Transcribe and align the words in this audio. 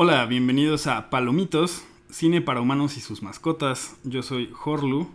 Hola, 0.00 0.26
bienvenidos 0.26 0.86
a 0.86 1.10
Palomitos, 1.10 1.82
cine 2.08 2.40
para 2.40 2.60
humanos 2.60 2.96
y 2.96 3.00
sus 3.00 3.20
mascotas. 3.20 3.96
Yo 4.04 4.22
soy 4.22 4.48
Horlu 4.64 5.10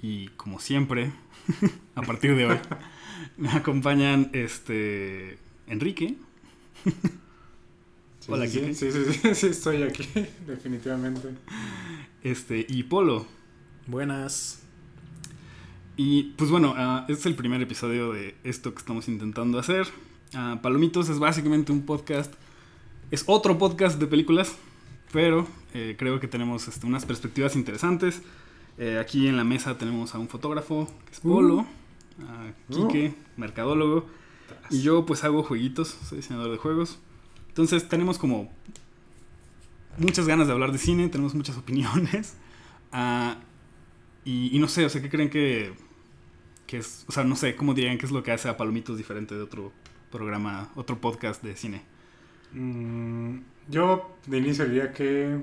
y 0.00 0.28
como 0.28 0.58
siempre, 0.58 1.12
a 1.94 2.00
partir 2.00 2.34
de 2.34 2.46
hoy, 2.46 2.56
me 3.36 3.50
acompañan 3.50 4.30
este 4.32 5.36
Enrique. 5.66 6.16
Sí, 8.20 8.32
Hola, 8.32 8.46
sí, 8.46 8.74
sí, 8.74 8.90
sí, 8.90 9.04
sí, 9.12 9.34
sí, 9.34 9.46
estoy 9.48 9.82
aquí, 9.82 10.08
definitivamente. 10.46 11.28
Este 12.22 12.64
y 12.66 12.84
Polo. 12.84 13.26
Buenas. 13.86 14.62
Y 15.98 16.32
pues 16.38 16.50
bueno, 16.50 16.74
este 17.02 17.12
es 17.12 17.26
el 17.26 17.34
primer 17.34 17.60
episodio 17.60 18.14
de 18.14 18.34
esto 18.44 18.72
que 18.72 18.78
estamos 18.78 19.08
intentando 19.08 19.58
hacer. 19.58 19.88
Ah, 20.32 20.58
Palomitos 20.62 21.10
es 21.10 21.18
básicamente 21.18 21.70
un 21.70 21.82
podcast, 21.82 22.32
es 23.12 23.24
otro 23.26 23.58
podcast 23.58 24.00
de 24.00 24.06
películas, 24.06 24.56
pero 25.12 25.46
eh, 25.74 25.96
creo 25.98 26.18
que 26.18 26.28
tenemos 26.28 26.66
este, 26.66 26.86
unas 26.86 27.04
perspectivas 27.04 27.56
interesantes. 27.56 28.22
Eh, 28.78 28.98
aquí 28.98 29.28
en 29.28 29.36
la 29.36 29.44
mesa 29.44 29.76
tenemos 29.76 30.14
a 30.14 30.18
un 30.18 30.28
fotógrafo, 30.28 30.88
que 31.04 31.12
es 31.12 31.20
Polo, 31.20 31.66
a 32.26 32.52
Quique, 32.72 33.14
mercadólogo, 33.36 34.06
y 34.70 34.80
yo 34.80 35.04
pues 35.04 35.24
hago 35.24 35.42
jueguitos, 35.42 35.88
soy 36.08 36.18
diseñador 36.18 36.50
de 36.52 36.56
juegos. 36.56 37.00
Entonces 37.48 37.86
tenemos 37.86 38.16
como 38.16 38.50
muchas 39.98 40.26
ganas 40.26 40.46
de 40.46 40.54
hablar 40.54 40.72
de 40.72 40.78
cine, 40.78 41.10
tenemos 41.10 41.34
muchas 41.34 41.56
opiniones. 41.58 42.38
Ah, 42.92 43.36
y, 44.24 44.56
y 44.56 44.58
no 44.58 44.68
sé, 44.68 44.86
o 44.86 44.88
sea, 44.88 45.02
¿qué 45.02 45.10
creen 45.10 45.28
que, 45.28 45.74
que 46.66 46.78
es? 46.78 47.04
O 47.08 47.12
sea, 47.12 47.24
no 47.24 47.36
sé, 47.36 47.56
¿cómo 47.56 47.74
dirían 47.74 47.98
que 47.98 48.06
es 48.06 48.12
lo 48.12 48.22
que 48.22 48.32
hace 48.32 48.48
a 48.48 48.56
Palomitos 48.56 48.96
diferente 48.96 49.34
de 49.34 49.42
otro 49.42 49.70
programa, 50.10 50.70
otro 50.76 50.98
podcast 50.98 51.42
de 51.42 51.56
cine? 51.56 51.91
Mm, 52.52 53.38
yo 53.68 54.16
de 54.26 54.38
inicio 54.38 54.66
diría 54.66 54.92
que 54.92 55.38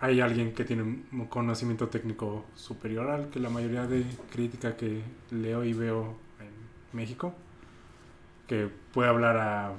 hay 0.00 0.20
alguien 0.20 0.52
que 0.52 0.64
tiene 0.64 0.82
un 0.82 1.26
conocimiento 1.28 1.88
técnico 1.88 2.46
superior 2.54 3.08
al 3.10 3.30
que 3.30 3.38
la 3.38 3.50
mayoría 3.50 3.86
de 3.86 4.04
crítica 4.30 4.76
que 4.76 5.02
leo 5.30 5.64
y 5.64 5.72
veo 5.74 6.16
en 6.40 6.50
México, 6.92 7.34
que 8.48 8.68
puede 8.92 9.08
hablar 9.08 9.36
a 9.36 9.72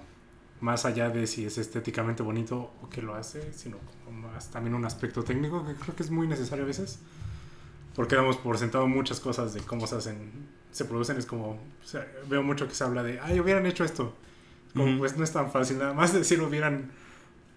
más 0.61 0.85
allá 0.85 1.09
de 1.09 1.27
si 1.27 1.45
es 1.45 1.57
estéticamente 1.57 2.23
bonito 2.23 2.71
o 2.81 2.89
que 2.89 3.01
lo 3.01 3.15
hace, 3.15 3.51
sino 3.51 3.77
más 4.09 4.49
también 4.49 4.75
un 4.75 4.85
aspecto 4.85 5.23
técnico 5.23 5.65
que 5.65 5.73
creo 5.75 5.93
que 5.93 6.03
es 6.03 6.09
muy 6.09 6.25
necesario 6.25 6.63
a 6.63 6.67
veces. 6.67 6.99
Porque 7.95 8.15
damos 8.15 8.37
por 8.37 8.57
sentado 8.57 8.87
muchas 8.87 9.19
cosas 9.19 9.53
de 9.53 9.59
cómo 9.61 9.85
se 9.87 9.97
hacen, 9.97 10.31
se 10.71 10.85
producen. 10.85 11.17
Es 11.17 11.25
como, 11.25 11.59
veo 12.29 12.41
mucho 12.41 12.67
que 12.67 12.73
se 12.73 12.83
habla 12.83 13.03
de, 13.03 13.19
ay, 13.19 13.39
hubieran 13.39 13.65
hecho 13.65 13.83
esto. 13.83 14.15
Como, 14.75 14.97
pues 14.97 15.15
no 15.17 15.23
es 15.23 15.31
tan 15.31 15.51
fácil, 15.51 15.77
nada 15.79 15.93
más 15.93 16.13
decir 16.13 16.41
hubieran 16.41 16.89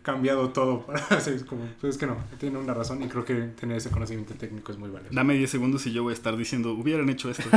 cambiado 0.02 0.50
todo 0.50 0.86
para 0.86 1.00
hacer, 1.06 1.44
como, 1.46 1.64
pues 1.80 1.94
es 1.94 1.98
que 1.98 2.06
no, 2.06 2.16
tiene 2.38 2.58
una 2.58 2.74
razón 2.74 3.02
y 3.02 3.08
creo 3.08 3.24
que 3.24 3.34
tener 3.34 3.76
ese 3.78 3.90
conocimiento 3.90 4.34
técnico 4.34 4.70
es 4.72 4.78
muy 4.78 4.88
valioso. 4.90 5.14
Dame 5.14 5.34
10 5.34 5.50
segundos 5.50 5.86
y 5.86 5.92
yo 5.92 6.02
voy 6.02 6.12
a 6.12 6.14
estar 6.14 6.36
diciendo, 6.36 6.72
hubieran 6.74 7.08
hecho 7.08 7.30
esto. 7.30 7.44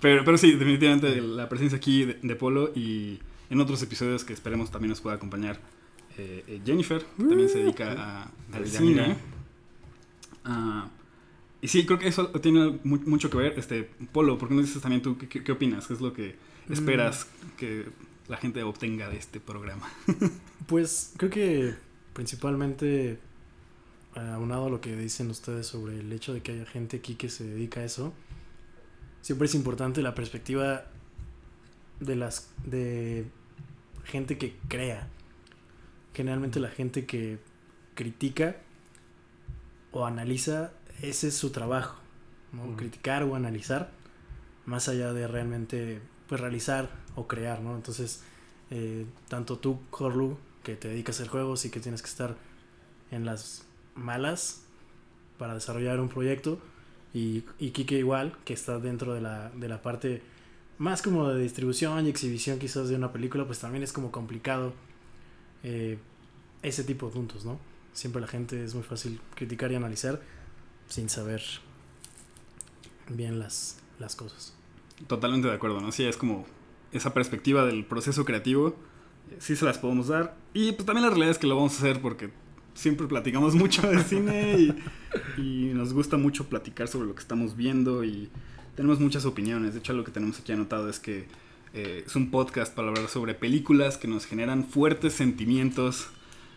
pero, 0.00 0.24
pero 0.24 0.38
sí, 0.38 0.52
definitivamente 0.52 1.20
la 1.20 1.48
presencia 1.48 1.76
aquí 1.78 2.04
de, 2.04 2.18
de 2.22 2.36
Polo 2.36 2.70
y 2.74 3.18
en 3.50 3.60
otros 3.60 3.82
episodios 3.82 4.24
que 4.24 4.32
esperemos 4.32 4.70
también 4.70 4.90
nos 4.90 5.00
pueda 5.00 5.16
acompañar 5.16 5.58
eh, 6.18 6.44
eh, 6.46 6.60
Jennifer, 6.64 7.04
que 7.16 7.24
también 7.24 7.48
se 7.48 7.58
dedica 7.60 7.92
a- 7.92 8.22
al 8.52 8.62
Villamina. 8.64 9.04
cine. 9.04 9.16
Ah, 10.44 10.88
y 11.60 11.68
sí, 11.68 11.86
creo 11.86 11.98
que 11.98 12.06
eso 12.08 12.26
tiene 12.40 12.78
mu- 12.84 13.00
mucho 13.06 13.30
que 13.30 13.38
ver. 13.38 13.54
Este, 13.58 13.90
Polo, 14.12 14.36
¿por 14.38 14.48
qué 14.48 14.54
no 14.54 14.60
dices 14.60 14.80
también 14.82 15.02
tú 15.02 15.16
qué, 15.16 15.26
qué- 15.28 15.42
qué 15.42 15.52
opinas? 15.52 15.86
¿Qué 15.86 15.94
es 15.94 16.00
lo 16.00 16.12
que 16.12 16.36
esperas 16.68 17.26
que 17.56 17.86
la 18.28 18.36
gente 18.36 18.62
obtenga 18.62 19.08
de 19.08 19.16
este 19.16 19.40
programa? 19.40 19.90
Pues 20.66 21.12
creo 21.18 21.30
que 21.30 21.74
principalmente 22.14 23.18
eh, 24.16 24.30
aunado 24.32 24.68
a 24.68 24.70
lo 24.70 24.80
que 24.80 24.96
dicen 24.96 25.28
ustedes 25.28 25.66
sobre 25.66 26.00
el 26.00 26.10
hecho 26.10 26.32
de 26.32 26.40
que 26.40 26.52
haya 26.52 26.64
gente 26.64 26.96
aquí 26.96 27.16
que 27.16 27.28
se 27.28 27.44
dedica 27.44 27.80
a 27.80 27.84
eso, 27.84 28.14
siempre 29.20 29.44
es 29.44 29.54
importante 29.54 30.00
la 30.00 30.14
perspectiva 30.14 30.86
de 32.00 32.16
las 32.16 32.48
de 32.64 33.26
gente 34.04 34.38
que 34.38 34.56
crea. 34.68 35.08
Generalmente 36.14 36.60
la 36.60 36.70
gente 36.70 37.04
que 37.04 37.38
critica 37.94 38.56
o 39.92 40.06
analiza, 40.06 40.72
ese 41.02 41.28
es 41.28 41.34
su 41.36 41.50
trabajo, 41.50 41.96
¿no? 42.52 42.64
Ujú. 42.64 42.76
Criticar 42.76 43.22
o 43.24 43.34
analizar, 43.34 43.90
más 44.66 44.88
allá 44.88 45.12
de 45.12 45.26
realmente 45.28 46.00
pues 46.28 46.40
realizar 46.40 46.90
o 47.16 47.26
crear, 47.26 47.60
¿no? 47.60 47.76
Entonces, 47.76 48.22
eh, 48.70 49.06
tanto 49.28 49.58
tú, 49.58 49.80
Horlu, 49.90 50.38
que 50.62 50.76
te 50.76 50.88
dedicas 50.88 51.16
a 51.16 51.22
hacer 51.22 51.30
juegos 51.30 51.64
y 51.64 51.70
que 51.70 51.80
tienes 51.80 52.02
que 52.02 52.08
estar 52.08 52.36
en 53.10 53.24
las 53.26 53.66
malas 53.94 54.62
para 55.38 55.54
desarrollar 55.54 56.00
un 56.00 56.08
proyecto, 56.08 56.58
y, 57.12 57.44
y 57.58 57.70
Kike 57.70 57.96
igual, 57.96 58.36
que 58.44 58.54
está 58.54 58.80
dentro 58.80 59.14
de 59.14 59.20
la, 59.20 59.50
de 59.50 59.68
la 59.68 59.82
parte 59.82 60.22
más 60.78 61.02
como 61.02 61.28
de 61.28 61.40
distribución 61.40 62.06
y 62.06 62.10
exhibición 62.10 62.58
quizás 62.58 62.88
de 62.88 62.96
una 62.96 63.12
película, 63.12 63.46
pues 63.46 63.60
también 63.60 63.84
es 63.84 63.92
como 63.92 64.10
complicado 64.10 64.72
eh, 65.62 65.98
ese 66.62 66.82
tipo 66.82 67.06
de 67.06 67.12
puntos, 67.12 67.44
¿no? 67.44 67.58
Siempre 67.92 68.20
la 68.20 68.26
gente 68.26 68.64
es 68.64 68.74
muy 68.74 68.82
fácil 68.82 69.20
criticar 69.36 69.70
y 69.70 69.76
analizar 69.76 70.20
sin 70.88 71.08
saber 71.08 71.42
bien 73.08 73.38
las, 73.38 73.76
las 74.00 74.16
cosas. 74.16 74.54
Totalmente 75.06 75.48
de 75.48 75.54
acuerdo, 75.54 75.80
¿no? 75.80 75.92
Sí, 75.92 76.04
es 76.04 76.16
como 76.16 76.46
esa 76.92 77.12
perspectiva 77.12 77.66
del 77.66 77.84
proceso 77.84 78.24
creativo, 78.24 78.76
sí 79.38 79.56
se 79.56 79.64
las 79.64 79.78
podemos 79.78 80.08
dar. 80.08 80.36
Y 80.52 80.72
pues 80.72 80.86
también 80.86 81.04
la 81.04 81.10
realidad 81.10 81.30
es 81.30 81.38
que 81.38 81.46
lo 81.46 81.56
vamos 81.56 81.74
a 81.74 81.78
hacer 81.78 82.00
porque 82.00 82.30
siempre 82.74 83.06
platicamos 83.06 83.54
mucho 83.56 83.82
de 83.82 84.02
cine 84.02 84.58
y, 84.58 85.40
y 85.40 85.74
nos 85.74 85.92
gusta 85.92 86.16
mucho 86.16 86.48
platicar 86.48 86.88
sobre 86.88 87.08
lo 87.08 87.14
que 87.14 87.22
estamos 87.22 87.56
viendo 87.56 88.04
y 88.04 88.30
tenemos 88.76 89.00
muchas 89.00 89.24
opiniones. 89.24 89.74
De 89.74 89.80
hecho, 89.80 89.92
lo 89.92 90.04
que 90.04 90.12
tenemos 90.12 90.38
aquí 90.40 90.52
anotado 90.52 90.88
es 90.88 90.98
que 90.98 91.26
eh, 91.72 92.04
es 92.06 92.14
un 92.14 92.30
podcast 92.30 92.72
para 92.72 92.88
hablar 92.88 93.08
sobre 93.08 93.34
películas 93.34 93.98
que 93.98 94.06
nos 94.06 94.26
generan 94.26 94.64
fuertes 94.64 95.12
sentimientos, 95.12 96.08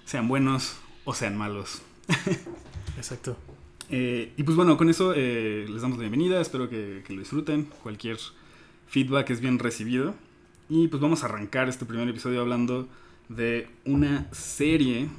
sean 0.06 0.28
buenos 0.28 0.78
o 1.06 1.14
sean 1.14 1.38
malos. 1.38 1.82
Exacto. 2.98 3.36
Eh, 3.90 4.34
y 4.36 4.44
pues 4.44 4.56
bueno, 4.58 4.78
con 4.78 4.90
eso 4.90 5.14
eh, 5.16 5.66
les 5.70 5.82
damos 5.82 5.98
la 5.98 6.02
bienvenida, 6.02 6.42
espero 6.42 6.70
que, 6.70 7.04
que 7.06 7.14
lo 7.14 7.20
disfruten, 7.20 7.70
cualquier 7.84 8.18
feedback 8.88 9.30
es 9.30 9.40
bien 9.40 9.60
recibido. 9.60 10.16
Y 10.70 10.88
pues 10.90 11.02
vamos 11.02 11.24
a 11.24 11.28
arrancar 11.28 11.70
este 11.70 11.86
primer 11.86 12.08
episodio 12.10 12.42
hablando 12.42 12.88
de 13.30 13.68
una 13.86 14.28
serie 14.34 15.10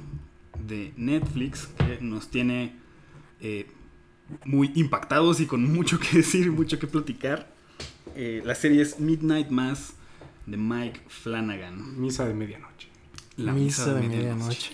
de 0.67 0.93
Netflix 0.97 1.67
que 1.77 1.99
nos 2.01 2.29
tiene 2.29 2.75
eh, 3.41 3.67
muy 4.45 4.71
impactados 4.75 5.39
y 5.39 5.45
con 5.45 5.71
mucho 5.71 5.99
que 5.99 6.07
decir, 6.17 6.51
mucho 6.51 6.79
que 6.79 6.87
platicar. 6.87 7.51
Eh, 8.15 8.41
la 8.43 8.55
serie 8.55 8.81
es 8.81 8.99
Midnight 8.99 9.49
Mass 9.49 9.93
de 10.45 10.57
Mike 10.57 11.01
Flanagan. 11.07 11.99
Misa 11.99 12.27
de 12.27 12.33
medianoche. 12.33 12.87
La 13.37 13.53
Misa 13.53 13.93
de 13.93 14.07
medianoche. 14.07 14.73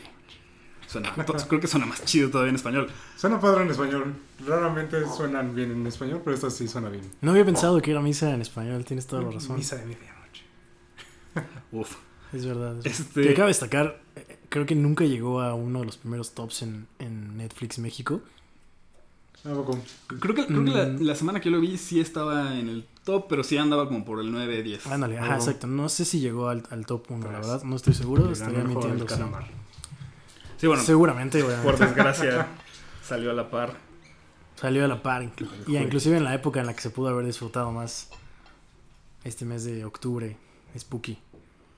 Suena- 0.99 1.45
creo 1.47 1.59
que 1.61 1.67
suena 1.67 1.85
más 1.85 2.03
chido 2.05 2.29
todavía 2.29 2.49
en 2.49 2.55
español. 2.55 2.89
Suena 3.17 3.39
padre 3.39 3.63
en 3.63 3.71
español. 3.71 4.13
Raramente 4.45 4.97
suenan 5.15 5.53
bien 5.55 5.71
en 5.71 5.85
español, 5.87 6.21
pero 6.23 6.35
esta 6.35 6.49
sí 6.49 6.67
suena 6.67 6.89
bien. 6.89 7.03
No 7.21 7.31
había 7.31 7.45
pensado 7.45 7.81
que 7.81 7.91
era 7.91 8.01
misa 8.01 8.33
en 8.33 8.41
español, 8.41 8.83
tienes 8.85 9.07
toda 9.07 9.23
la 9.23 9.31
razón. 9.31 9.57
Misa 9.57 9.75
de 9.77 9.85
medianoche. 9.85 10.43
Uf. 11.71 11.95
Es 12.33 12.45
verdad. 12.45 12.77
es 12.83 12.99
Este- 12.99 13.19
verdad. 13.19 13.29
Que 13.31 13.35
cabe 13.35 13.47
destacar, 13.49 14.01
eh, 14.15 14.37
creo 14.49 14.65
que 14.65 14.75
nunca 14.75 15.05
llegó 15.05 15.41
a 15.41 15.53
uno 15.53 15.79
de 15.79 15.85
los 15.85 15.97
primeros 15.97 16.33
tops 16.33 16.63
en, 16.63 16.87
en 16.99 17.37
Netflix 17.37 17.79
México. 17.79 18.21
Creo 19.43 19.63
que, 19.63 20.17
creo 20.19 20.33
que 20.35 20.71
la, 20.71 20.85
Mm. 20.87 21.01
la 21.03 21.13
semana 21.15 21.39
que 21.39 21.51
yo 21.51 21.55
lo 21.55 21.61
vi 21.61 21.77
sí 21.77 21.99
estaba 21.99 22.57
en 22.57 22.67
el 22.67 22.83
top, 23.03 23.27
pero 23.29 23.43
sí 23.43 23.57
andaba 23.57 23.87
como 23.87 24.03
por 24.03 24.19
el 24.19 24.31
9, 24.31 24.63
10. 24.63 24.87
Ándale, 24.87 25.19
ajá, 25.19 25.35
exacto. 25.35 25.67
No 25.67 25.87
sé 25.87 26.03
si 26.03 26.19
llegó 26.19 26.49
al, 26.49 26.63
al 26.71 26.87
top 26.87 27.05
1, 27.11 27.19
la 27.19 27.31
Pues, 27.37 27.47
verdad. 27.47 27.63
No 27.63 27.75
estoy 27.75 27.93
seguro, 27.93 28.31
estaría 28.31 28.63
mintiendo. 28.63 29.05
Sí. 30.57 30.67
bueno, 30.67 30.83
Seguramente, 30.83 31.41
güey. 31.41 31.55
por 31.63 31.77
desgracia 31.77 32.47
salió 33.03 33.31
a 33.31 33.33
la 33.33 33.49
par. 33.49 33.73
Salió 34.55 34.85
a 34.85 34.87
la 34.87 35.01
par. 35.03 35.21
inclu- 35.23 35.49
Y 35.67 35.77
inclusive 35.77 36.17
en 36.17 36.23
la 36.23 36.33
época 36.33 36.59
en 36.61 36.65
la 36.67 36.73
que 36.73 36.81
se 36.81 36.89
pudo 36.89 37.09
haber 37.09 37.25
disfrutado 37.25 37.71
más 37.71 38.09
este 39.23 39.45
mes 39.45 39.63
de 39.65 39.83
octubre, 39.85 40.37
spooky, 40.77 41.17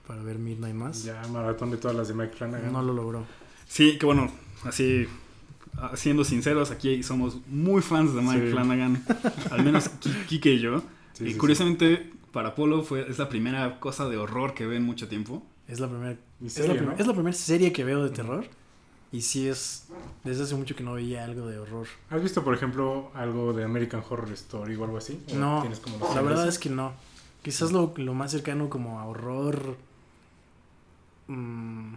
para 0.08 0.22
ver 0.22 0.38
Midnight 0.38 0.76
Mass. 0.76 1.04
Ya, 1.04 1.22
maratón 1.32 1.72
de 1.72 1.78
todas 1.78 1.96
las 1.98 2.08
de 2.08 2.14
Mike 2.14 2.36
Flanagan. 2.36 2.72
No 2.72 2.82
lo 2.82 2.94
logró. 2.94 3.26
Sí, 3.68 3.98
que 3.98 4.06
bueno, 4.06 4.32
así, 4.64 5.08
ah, 5.78 5.92
siendo 5.96 6.24
sinceros, 6.24 6.72
aquí 6.72 7.04
somos 7.04 7.38
muy 7.48 7.82
fans 7.82 8.14
de 8.14 8.22
Mike 8.22 8.48
Sí. 8.48 8.52
Flanagan, 8.52 9.04
al 9.52 9.64
menos 9.64 9.90
Ki- 9.90 10.14
Kike 10.28 10.54
y 10.54 10.60
yo. 10.60 10.80
Sí, 11.14 11.24
y 11.24 11.28
sí, 11.28 11.34
sí. 11.34 11.38
curiosamente, 11.38 12.12
para 12.32 12.54
Polo 12.54 12.84
fue, 12.84 13.10
es 13.10 13.18
la 13.18 13.28
primera 13.30 13.80
cosa 13.80 14.08
de 14.08 14.18
horror 14.18 14.54
que 14.54 14.66
ve 14.68 14.76
en 14.78 14.84
mucho 14.84 15.08
tiempo. 15.08 15.44
Es 15.68 15.80
la 15.80 15.88
primera 15.90 16.16
Es 16.46 16.60
la, 16.60 16.94
es 16.98 17.08
la 17.08 17.14
primera 17.14 17.36
serie 17.36 17.74
que 17.74 17.84
veo 17.84 18.04
de 18.04 18.10
terror. 18.12 18.46
Y 19.12 19.22
sí 19.22 19.48
es. 19.48 19.86
Desde 20.24 20.44
hace 20.44 20.56
mucho 20.56 20.76
que 20.76 20.84
no 20.84 20.94
veía 20.94 21.24
algo 21.24 21.48
de 21.48 21.58
horror. 21.60 21.88
¿Has 22.10 22.22
visto, 22.22 22.44
por 22.44 22.54
ejemplo, 22.54 23.10
algo 23.14 23.54
de 23.54 23.64
American 23.64 24.04
Horror 24.08 24.32
Story 24.34 24.76
o 24.76 24.84
algo 24.84 24.98
así? 24.98 25.22
¿O 25.32 25.36
No, 25.36 25.64
como 25.82 26.14
La 26.14 26.22
verdad 26.22 26.48
es 26.48 26.60
que 26.60 26.70
no. 26.70 26.92
Quizás 27.42 27.72
lo, 27.72 27.94
lo 27.96 28.14
más 28.14 28.32
cercano 28.32 28.70
como 28.70 29.00
a 29.00 29.06
horror. 29.06 29.78
mm, 31.28 31.94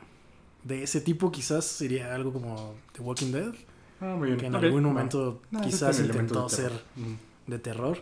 de 0.64 0.82
ese 0.82 1.00
tipo 1.00 1.32
quizás 1.32 1.64
sería 1.64 2.14
algo 2.14 2.32
como 2.32 2.74
The 2.92 3.00
Walking 3.02 3.32
Dead, 3.32 3.54
Ah, 4.00 4.14
muy 4.16 4.28
bien. 4.28 4.38
que 4.38 4.46
en 4.46 4.54
algún 4.54 4.82
momento 4.82 5.40
No, 5.50 5.60
sí 5.64 5.70
quizás 5.70 5.98
intentó 6.00 6.44
de 6.44 6.50
ser. 6.56 6.72
Mm. 6.96 7.50
de 7.50 7.58
terror. 7.58 7.98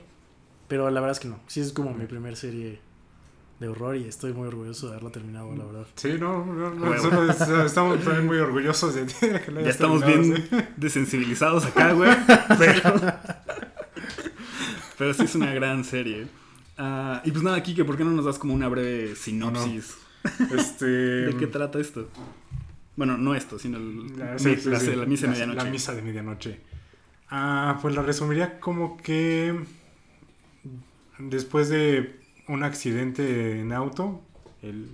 Pero 0.69 0.91
la 0.91 1.01
verdad 1.01 1.13
es 1.17 1.21
que 1.21 1.29
no. 1.29 1.39
Sí 1.47 1.61
es 1.61 1.73
como 1.73 1.93
mi 1.95 2.03
Ok. 2.05 2.11
primer 2.11 2.37
serie 2.37 2.81
de 3.61 3.69
horror 3.69 3.97
y 3.97 4.05
estoy 4.05 4.33
muy 4.33 4.47
orgulloso 4.47 4.87
de 4.87 4.93
haberla 4.93 5.11
terminado, 5.11 5.55
la 5.57 5.65
verdad. 5.65 5.87
Sí, 5.97 6.13
no, 6.19 6.45
no, 6.47 6.71
no, 6.75 6.95
estamos 7.67 8.05
también 8.05 8.27
muy 8.27 8.39
orgullosos 8.39 8.95
de 8.95 9.05
ti. 9.07 9.27
de 9.27 9.41
que 9.41 9.51
la 9.51 9.63
Ya 9.63 9.71
estamos 9.71 10.05
bien 10.07 10.37
sí. 10.37 10.45
desensibilizados 10.77 11.65
acá, 11.67 11.93
güey. 11.93 12.11
Pero, 12.59 12.95
pero 14.97 15.15
sí 15.15 15.25
es 15.25 15.35
una 15.35 15.53
gran 15.53 15.85
serie. 15.85 16.27
Ah, 16.77 17.21
y 17.25 17.33
pues 17.33 17.43
nada, 17.43 17.63
Kike, 17.63 17.85
¿por 17.85 17.97
qué 17.97 18.05
no 18.05 18.11
nos 18.13 18.25
das 18.25 18.39
como 18.39 18.55
una 18.55 18.69
breve 18.69 19.17
sinopsis 19.17 19.97
Este, 20.57 20.87
de 20.87 21.37
qué 21.37 21.47
trata 21.49 21.79
esto? 21.81 22.09
Bueno, 22.95 23.17
no 23.19 23.35
esto, 23.35 23.59
sino 23.59 23.79
el- 23.79 24.17
La, 24.19 24.33
me- 24.33 24.39
sí, 24.39 24.57
sí, 24.57 24.69
la, 24.71 24.79
sí. 24.81 24.95
la 24.95 25.07
misa 25.07 25.27
de 25.27 25.33
medianoche. 25.33 25.57
La 25.65 25.71
misa 25.71 25.95
de 25.95 26.03
medianoche. 26.03 26.61
Ah, 27.31 27.79
pues 27.83 27.95
la 27.95 28.03
resumiría 28.03 28.59
como 28.61 28.97
que 28.97 29.55
después 31.19 31.69
de 31.69 32.18
un 32.49 32.65
accidente 32.65 33.61
en 33.61 33.73
auto, 33.73 34.21
el 34.63 34.91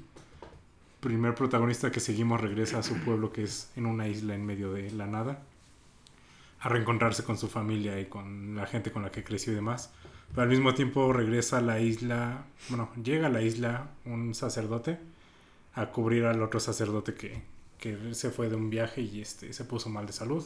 primer 1.00 1.34
protagonista 1.34 1.90
que 1.90 2.00
seguimos 2.00 2.40
regresa 2.40 2.78
a 2.78 2.82
su 2.82 2.96
pueblo 2.98 3.32
que 3.32 3.44
es 3.44 3.70
en 3.76 3.86
una 3.86 4.08
isla 4.08 4.34
en 4.34 4.44
medio 4.44 4.72
de 4.72 4.90
la 4.90 5.06
nada 5.06 5.42
a 6.60 6.68
reencontrarse 6.68 7.24
con 7.24 7.36
su 7.36 7.48
familia 7.48 8.00
y 8.00 8.06
con 8.06 8.56
la 8.56 8.66
gente 8.66 8.90
con 8.90 9.02
la 9.02 9.10
que 9.10 9.22
creció 9.22 9.52
y 9.52 9.56
demás. 9.56 9.92
Pero 10.30 10.42
al 10.42 10.48
mismo 10.48 10.72
tiempo 10.74 11.12
regresa 11.12 11.58
a 11.58 11.60
la 11.60 11.78
isla, 11.78 12.46
bueno, 12.70 12.88
llega 13.02 13.26
a 13.26 13.30
la 13.30 13.42
isla 13.42 13.90
un 14.06 14.34
sacerdote 14.34 14.98
a 15.74 15.86
cubrir 15.86 16.24
al 16.24 16.42
otro 16.42 16.60
sacerdote 16.60 17.14
que, 17.14 17.42
que 17.78 18.14
se 18.14 18.30
fue 18.30 18.48
de 18.48 18.56
un 18.56 18.70
viaje 18.70 19.02
y 19.02 19.20
este 19.20 19.52
se 19.52 19.64
puso 19.64 19.90
mal 19.90 20.06
de 20.06 20.14
salud. 20.14 20.44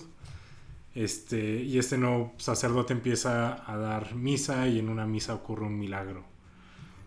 Este, 0.95 1.63
y 1.63 1.79
este 1.79 1.97
nuevo 1.97 2.35
sacerdote 2.39 2.93
empieza 2.93 3.71
a 3.71 3.77
dar 3.77 4.17
misa 4.17 4.67
y 4.67 4.81
en 4.81 4.89
una 4.89 5.07
misa 5.07 5.35
ocurre 5.35 5.67
un 5.67 5.79
milagro. 5.79 6.25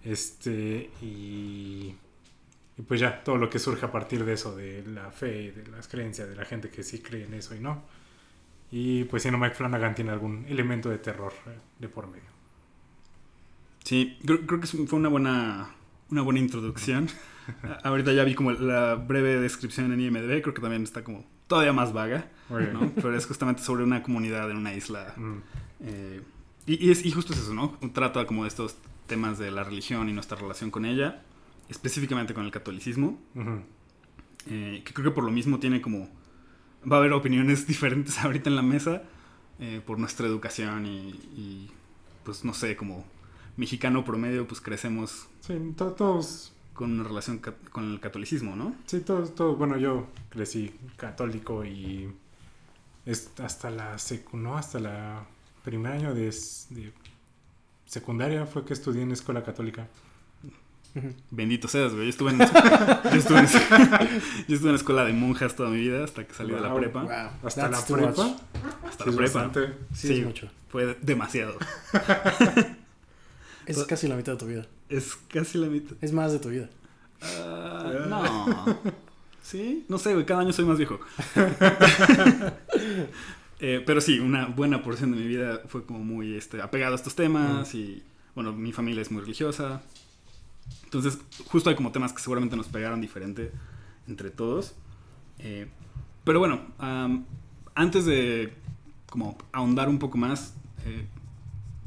Este, 0.03 0.89
y, 1.01 1.93
y 2.77 2.81
pues 2.87 2.99
ya, 2.99 3.23
todo 3.23 3.37
lo 3.37 3.49
que 3.49 3.59
surge 3.59 3.85
a 3.85 3.91
partir 3.91 4.25
de 4.25 4.33
eso, 4.33 4.55
de 4.55 4.83
la 4.87 5.11
fe, 5.11 5.51
de 5.51 5.67
las 5.67 5.87
creencias, 5.87 6.27
de 6.27 6.35
la 6.35 6.45
gente 6.45 6.69
que 6.69 6.83
sí 6.83 6.99
cree 6.99 7.25
en 7.25 7.33
eso 7.33 7.55
y 7.55 7.59
no. 7.59 7.83
Y 8.71 9.03
pues 9.05 9.23
si 9.23 9.31
no, 9.31 9.37
Mike 9.37 9.55
Flanagan 9.55 9.95
tiene 9.95 10.11
algún 10.11 10.45
elemento 10.47 10.89
de 10.89 10.97
terror 10.97 11.33
eh, 11.47 11.57
de 11.79 11.89
por 11.89 12.07
medio. 12.07 12.31
Sí, 13.83 14.17
creo, 14.25 14.45
creo 14.45 14.59
que 14.59 14.67
fue 14.67 14.97
una 14.97 15.09
buena, 15.09 15.75
una 16.09 16.21
buena 16.21 16.39
introducción. 16.39 17.09
Ahorita 17.83 18.13
ya 18.13 18.23
vi 18.23 18.33
como 18.33 18.51
la 18.51 18.95
breve 18.95 19.39
descripción 19.39 19.91
en 19.91 19.99
IMDb, 19.99 20.41
creo 20.41 20.53
que 20.53 20.61
también 20.61 20.83
está 20.83 21.03
como 21.03 21.25
todavía 21.47 21.73
más 21.73 21.91
vaga. 21.91 22.29
¿no? 22.49 22.91
Pero 22.95 23.15
es 23.15 23.25
justamente 23.25 23.61
sobre 23.61 23.83
una 23.83 24.03
comunidad 24.03 24.49
en 24.49 24.57
una 24.57 24.73
isla. 24.73 25.13
Mm, 25.17 25.37
eh, 25.81 26.21
y, 26.65 26.87
y 26.87 26.91
es, 26.91 27.05
y 27.05 27.11
justo 27.11 27.33
es 27.33 27.39
eso, 27.39 27.53
¿no? 27.53 27.77
Trata 27.93 28.25
como 28.25 28.43
de 28.43 28.49
estos 28.49 28.77
temas 29.11 29.37
de 29.37 29.51
la 29.51 29.63
religión 29.63 30.07
y 30.09 30.13
nuestra 30.13 30.37
relación 30.37 30.71
con 30.71 30.85
ella, 30.85 31.21
específicamente 31.69 32.33
con 32.33 32.45
el 32.45 32.51
catolicismo, 32.51 33.19
eh, 34.47 34.81
que 34.85 34.93
creo 34.93 35.11
que 35.11 35.15
por 35.15 35.23
lo 35.25 35.31
mismo 35.31 35.59
tiene 35.59 35.81
como... 35.81 36.07
Va 36.89 36.95
a 36.95 36.99
haber 36.99 37.11
opiniones 37.13 37.67
diferentes 37.73 38.17
ahorita 38.19 38.49
en 38.49 38.55
la 38.55 38.61
mesa 38.61 39.03
eh, 39.59 39.81
por 39.85 39.99
nuestra 39.99 40.25
educación 40.27 40.85
y, 40.85 41.09
y, 41.35 41.71
pues 42.23 42.43
no 42.45 42.53
sé, 42.53 42.75
como 42.75 43.05
mexicano 43.57 44.03
promedio, 44.03 44.47
pues 44.47 44.61
crecemos 44.61 45.27
Sí, 45.41 45.53
to- 45.75 45.91
todos 45.91 46.53
con 46.73 46.93
una 46.93 47.03
relación 47.03 47.39
con 47.71 47.91
el 47.91 47.99
catolicismo, 47.99 48.55
¿no? 48.55 48.73
Sí, 48.85 49.01
todos, 49.01 49.35
todos. 49.35 49.57
Bueno, 49.57 49.77
yo 49.77 50.07
crecí 50.29 50.73
católico 50.95 51.63
y 51.65 52.09
es 53.05 53.31
hasta 53.39 53.69
la 53.69 53.97
secu, 53.99 54.37
no, 54.37 54.57
hasta 54.57 54.79
la 54.79 55.25
primer 55.63 55.91
año 55.91 56.13
de 56.15 56.29
secundaria 57.91 58.45
fue 58.45 58.63
que 58.63 58.73
estudié 58.73 59.01
en 59.03 59.11
escuela 59.11 59.43
católica. 59.43 59.87
Bendito 61.29 61.67
seas, 61.67 61.93
güey. 61.93 62.05
Yo 62.05 62.09
estuve 62.09 62.31
en, 62.31 62.39
yo 62.39 63.17
estuve 63.17 63.39
en, 63.39 63.47
yo 64.47 64.55
estuve 64.55 64.69
en 64.69 64.75
escuela 64.75 65.05
de 65.05 65.13
monjas 65.13 65.55
toda 65.55 65.69
mi 65.69 65.77
vida 65.77 66.03
hasta 66.03 66.25
que 66.25 66.33
salí 66.33 66.53
de 66.53 66.59
la 66.61 66.73
prepa. 66.73 67.03
Wow, 67.03 67.47
Hasta 67.47 67.69
that's 67.69 67.89
la 67.89 67.95
prepa. 67.97 68.23
much. 68.23 68.37
Hasta 68.89 69.03
Sí, 69.05 69.09
la 69.11 69.17
prepa. 69.17 69.43
bastante. 69.43 69.73
Sí, 69.93 70.07
Sí. 70.07 70.13
es 70.19 70.25
mucho. 70.25 70.49
Fue 70.69 70.97
demasiado. 71.01 71.57
Es 73.65 73.75
Pues- 73.75 73.87
casi 73.87 74.07
la 74.07 74.15
mitad 74.15 74.33
de 74.33 74.37
tu 74.39 74.45
vida. 74.47 74.65
Es 74.89 75.17
casi 75.29 75.57
la 75.57 75.67
mitad. 75.67 75.95
Es 76.01 76.11
más 76.13 76.31
de 76.33 76.39
tu 76.39 76.49
vida. 76.49 76.69
Ah, 77.21 77.91
no. 78.09 78.77
¿Sí? 79.43 79.85
No 79.89 79.97
sé, 79.97 80.13
güey. 80.13 80.25
Cada 80.25 80.41
año 80.41 80.53
soy 80.53 80.65
más 80.65 80.77
viejo. 80.77 80.99
Eh, 83.63 83.83
pero 83.85 84.01
sí, 84.01 84.19
una 84.19 84.47
buena 84.47 84.81
porción 84.81 85.11
de 85.11 85.17
mi 85.17 85.27
vida 85.27 85.61
fue 85.67 85.85
como 85.85 85.99
muy 85.99 86.35
este, 86.35 86.59
apegado 86.63 86.93
a 86.93 86.95
estos 86.95 87.13
temas 87.13 87.75
y, 87.75 88.01
bueno, 88.33 88.51
mi 88.53 88.73
familia 88.73 89.03
es 89.03 89.11
muy 89.11 89.21
religiosa. 89.21 89.83
Entonces, 90.83 91.19
justo 91.45 91.69
hay 91.69 91.75
como 91.75 91.91
temas 91.91 92.11
que 92.11 92.21
seguramente 92.21 92.55
nos 92.55 92.67
pegaron 92.67 92.99
diferente 93.01 93.51
entre 94.07 94.31
todos. 94.31 94.73
Eh, 95.37 95.67
pero 96.23 96.39
bueno, 96.39 96.61
antes 97.75 98.05
de 98.05 98.51
como 99.11 99.37
ahondar 99.51 99.89
un 99.89 99.99
poco 99.99 100.17
más, 100.17 100.55
eh, 100.85 101.05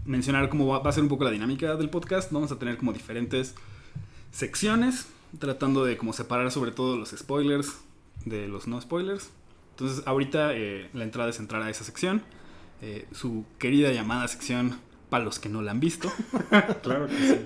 mencionar 0.04 0.48
cómo 0.50 0.68
va, 0.68 0.78
va 0.78 0.90
a 0.90 0.92
ser 0.92 1.02
un 1.02 1.08
poco 1.08 1.24
la 1.24 1.30
dinámica 1.30 1.74
del 1.74 1.90
podcast, 1.90 2.30
vamos 2.30 2.52
a 2.52 2.58
tener 2.58 2.76
como 2.76 2.92
diferentes 2.92 3.56
secciones, 4.30 5.08
tratando 5.40 5.84
de 5.84 5.96
como 5.96 6.12
separar 6.12 6.52
sobre 6.52 6.70
todo 6.70 6.96
los 6.96 7.10
spoilers 7.10 7.78
de 8.24 8.46
los 8.46 8.68
no 8.68 8.80
spoilers. 8.80 9.30
Entonces, 9.74 10.06
ahorita 10.06 10.54
eh, 10.54 10.88
la 10.94 11.04
entrada 11.04 11.30
es 11.30 11.38
entrar 11.40 11.62
a 11.62 11.70
esa 11.70 11.84
sección, 11.84 12.22
eh, 12.82 13.06
su 13.12 13.44
querida 13.58 13.90
llamada 13.92 14.28
sección 14.28 14.78
para 15.10 15.24
los 15.24 15.38
que 15.38 15.48
no 15.48 15.62
la 15.62 15.70
han 15.72 15.80
visto. 15.80 16.10
Claro 16.82 17.06
que 17.08 17.16
sí. 17.16 17.36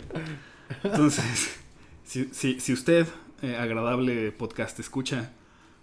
Entonces, 0.85 1.57
si, 2.05 2.29
si, 2.33 2.61
si 2.61 2.73
usted, 2.73 3.07
eh, 3.43 3.57
agradable 3.57 4.31
podcast 4.33 4.79
escucha, 4.81 5.33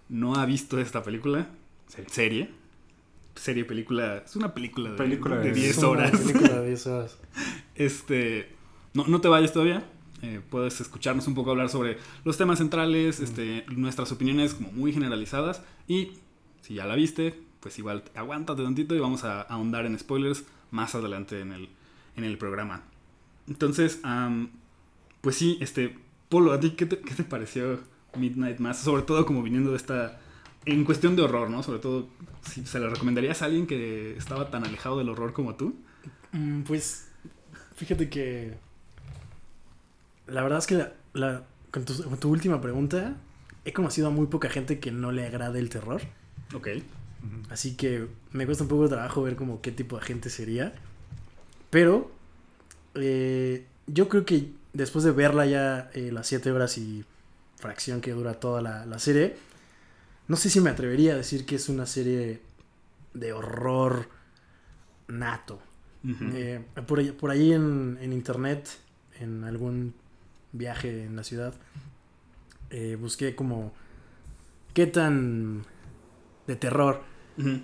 no 0.10 0.36
ha 0.36 0.46
visto 0.46 0.80
esta 0.80 1.02
película, 1.04 1.48
serie, 2.12 2.52
serie, 3.36 3.66
película, 3.66 4.18
es 4.26 4.36
una 4.36 4.54
película 4.54 4.92
de, 4.92 4.98
Película 4.98 5.38
de 5.38 5.50
de- 5.50 5.54
10 5.54 5.70
Es 5.72 5.78
una 5.80 5.88
horas. 5.90 6.12
película 6.12 6.60
de 6.62 6.68
10 6.68 6.88
horas. 6.88 7.18
Este, 7.76 8.50
no, 8.94 9.06
no 9.08 9.20
te 9.20 9.28
vayas 9.28 9.52
todavía. 9.52 9.84
eh, 10.22 10.40
puedes 10.50 10.80
escucharnos 10.80 11.28
un 11.28 11.36
poco 11.36 11.52
hablar 11.52 11.68
sobre 11.70 11.98
los 12.24 12.38
temas 12.38 12.60
centrales, 12.60 13.20
este, 13.20 13.66
nuestras 13.70 14.12
opiniones 14.14 14.54
como 14.54 14.72
muy 14.72 14.94
generalizadas. 14.94 15.62
Y 15.88 16.14
si 16.66 16.76
ya 16.76 16.86
la 16.86 16.96
viste, 16.96 17.40
pues 17.60 17.78
igual 17.80 18.04
aguántate 18.16 18.64
tantito 18.64 18.96
y 18.96 19.00
vamos 19.00 19.24
a 19.24 19.42
ahondar 19.42 19.86
en 19.86 19.98
spoilers 20.00 20.44
más 20.72 20.96
adelante 20.96 21.40
en 21.40 21.52
el, 21.52 21.70
en 22.16 22.24
el 22.24 22.38
programa. 22.38 22.84
Entonces, 23.48 24.00
pues 25.22 25.36
sí, 25.36 25.58
este, 25.62 25.98
Polo, 26.30 26.52
¿a 26.54 26.60
ti 26.60 26.72
qué 26.72 26.86
te, 26.86 27.00
qué 27.00 27.14
te 27.14 27.24
pareció 27.24 27.80
Midnight 28.16 28.60
Mass? 28.60 28.80
Sobre 28.80 29.04
todo 29.04 29.26
como 29.26 29.44
viniendo 29.44 29.72
de 29.72 29.78
esta... 29.78 30.20
En 30.66 30.84
cuestión 30.84 31.16
de 31.16 31.22
horror, 31.22 31.52
¿no? 31.52 31.62
Sobre 31.62 31.78
todo, 31.78 32.08
si 32.42 32.66
se 32.66 32.80
le 32.80 32.90
recomendarías 32.90 33.44
a 33.44 33.46
alguien 33.46 33.68
que 33.68 34.18
estaba 34.18 34.50
tan 34.50 34.64
alejado 34.66 34.98
del 34.98 35.10
horror 35.10 35.32
como 35.34 35.54
tú. 35.56 35.76
Mm, 36.32 36.64
Pues, 36.64 37.08
fíjate 37.76 38.10
que. 38.10 38.58
La 40.28 40.42
verdad 40.42 40.58
es 40.60 40.66
que 40.68 40.76
la, 40.76 40.94
la- 41.14 41.44
con, 41.70 41.86
tu, 41.86 42.04
con 42.04 42.20
tu 42.20 42.30
última 42.32 42.62
pregunta, 42.62 43.16
he 43.64 43.74
conocido 43.74 44.08
a 44.08 44.10
muy 44.10 44.26
poca 44.26 44.50
gente 44.50 44.80
que 44.80 44.92
no 44.92 45.12
le 45.12 45.26
agrade 45.28 45.60
el 45.60 45.70
terror. 45.70 46.02
Ok. 46.54 46.68
Así 47.50 47.76
que 47.76 48.08
me 48.32 48.46
cuesta 48.46 48.64
un 48.64 48.70
poco 48.70 48.84
de 48.84 48.90
trabajo 48.90 49.24
ver 49.24 49.36
como 49.36 49.62
qué 49.62 49.72
tipo 49.72 49.98
de 49.98 50.04
gente 50.04 50.30
sería. 50.30 50.74
Pero 51.70 52.12
eh, 52.94 53.66
yo 53.88 54.08
creo 54.10 54.26
que 54.26 54.52
después 54.74 55.04
de 55.04 55.12
verla 55.12 55.46
ya 55.46 55.90
eh, 55.94 56.12
las 56.12 56.28
7 56.28 56.52
horas 56.52 56.78
y 56.78 57.04
fracción 57.58 58.02
que 58.02 58.12
dura 58.12 58.36
toda 58.40 58.62
la, 58.62 58.86
la 58.86 59.00
serie, 59.00 59.36
no 60.28 60.36
sé 60.36 60.50
si 60.50 60.60
me 60.62 60.70
atrevería 60.70 61.14
a 61.14 61.18
decir 61.18 61.46
que 61.46 61.56
es 61.56 61.68
una 61.70 61.86
serie 61.86 62.42
de 63.14 63.34
horror 63.34 64.08
nato. 65.08 65.60
Eh, 66.36 66.64
por, 66.86 67.00
ahí- 67.00 67.12
por 67.12 67.32
ahí 67.32 67.54
en, 67.54 67.98
en 68.02 68.14
internet, 68.14 68.70
en 69.20 69.44
algún 69.44 69.94
viaje 70.52 71.06
en 71.06 71.16
la 71.16 71.24
ciudad, 71.24 71.54
busqué 73.00 73.36
como 73.36 73.74
qué 74.74 74.86
tan 74.88 75.64
de 76.48 76.56
terror 76.56 77.04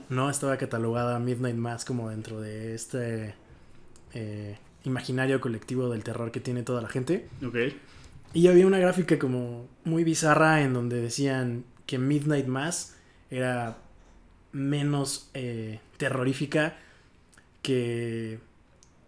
no 0.10 0.30
estaba 0.30 0.58
catalogada 0.58 1.18
Midnight 1.20 1.56
Mass 1.56 1.86
como 1.86 2.10
dentro 2.10 2.42
de 2.42 2.76
este 2.76 3.36
eh, 4.14 4.58
imaginario 4.84 5.40
colectivo 5.40 5.90
del 5.90 6.04
terror 6.04 6.32
que 6.32 6.40
tiene 6.40 6.64
toda 6.64 6.82
la 6.82 6.90
gente. 6.90 7.30
Ok. 7.46 7.56
Y 8.34 8.48
había 8.48 8.68
una 8.68 8.80
gráfica 8.80 9.18
como 9.20 9.68
muy 9.84 10.04
bizarra 10.04 10.62
en 10.62 10.74
donde 10.74 11.02
decían 11.02 11.64
que 11.86 11.98
Midnight 11.98 12.48
Mass 12.48 12.98
era 13.30 13.78
menos 14.52 15.30
eh, 15.34 15.80
terrorífica 15.98 16.78
que 17.62 18.40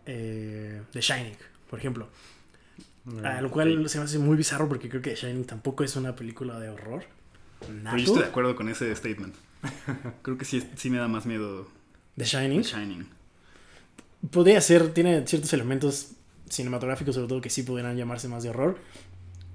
eh, 0.06 0.82
The 0.92 1.02
Shining, 1.02 1.38
por 1.70 1.80
ejemplo. 1.80 2.08
A 3.22 3.42
lo 3.42 3.52
cual 3.52 3.90
se 3.90 3.98
me 3.98 4.06
hace 4.06 4.18
muy 4.18 4.38
bizarro 4.38 4.70
porque 4.70 4.88
creo 4.88 5.02
que 5.02 5.12
The 5.12 5.28
Shining 5.28 5.46
tampoco 5.46 5.84
es 5.84 5.98
una 5.98 6.16
película 6.16 6.58
de 6.60 6.70
horror. 6.70 7.04
Pero 7.60 7.98
yo 7.98 8.04
estoy 8.04 8.22
de 8.22 8.30
acuerdo 8.30 8.56
con 8.56 8.70
ese 8.70 8.94
statement. 8.96 9.36
Creo 10.22 10.38
que 10.38 10.46
sí, 10.46 10.64
sí 10.76 10.90
me 10.90 10.98
da 10.98 11.08
más 11.08 11.26
miedo 11.26 11.68
The 12.18 12.26
Shining. 12.26 12.62
The 12.62 12.68
Shining. 12.68 13.08
Podría 14.32 14.62
ser, 14.62 14.94
tiene 14.94 15.26
ciertos 15.28 15.52
elementos 15.54 16.12
cinematográficos 16.50 17.16
sobre 17.16 17.28
todo 17.28 17.42
que 17.42 17.50
sí 17.50 17.64
pudieran 17.64 17.98
llamarse 17.98 18.28
más 18.28 18.44
de 18.44 18.50
horror, 18.50 18.78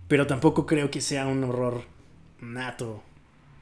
pero 0.09 0.27
tampoco 0.27 0.67
creo 0.67 0.91
que 0.91 1.01
sea 1.01 1.27
un 1.27 1.45
horror 1.45 1.83
nato 2.41 3.03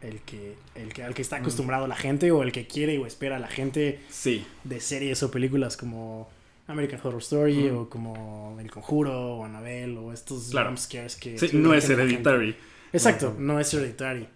el 0.01 0.21
que, 0.21 0.55
el 0.75 0.93
que 0.93 1.03
al 1.05 1.15
que 1.15 1.23
está 1.23 1.37
acostumbrado 1.37 1.87
la 1.87 1.97
gente 1.97 2.31
o 2.31 2.43
el 2.43 2.53
que 2.53 2.67
quiere 2.67 2.99
o 2.99 3.07
espera 3.07 3.39
la 3.39 3.49
gente 3.49 4.01
Sí. 4.11 4.45
de 4.65 4.81
series 4.81 5.23
o 5.23 5.31
películas 5.31 5.77
como 5.77 6.29
American 6.69 7.01
Horror 7.03 7.21
Story 7.23 7.69
Ujú. 7.71 7.79
o 7.81 7.89
como 7.89 8.57
El 8.61 8.71
Conjuro 8.71 9.37
o 9.39 9.45
Annabelle 9.45 9.97
o 9.99 10.13
estos 10.13 10.49
Claro. 10.51 10.77
scares 10.77 11.17
que 11.17 11.39
Sí, 11.39 11.51
no 11.53 11.73
es 11.75 11.89
hereditary. 11.89 12.57
Exacto, 12.93 13.35
no 13.39 13.59
es 13.61 13.73
hereditary. 13.75 14.29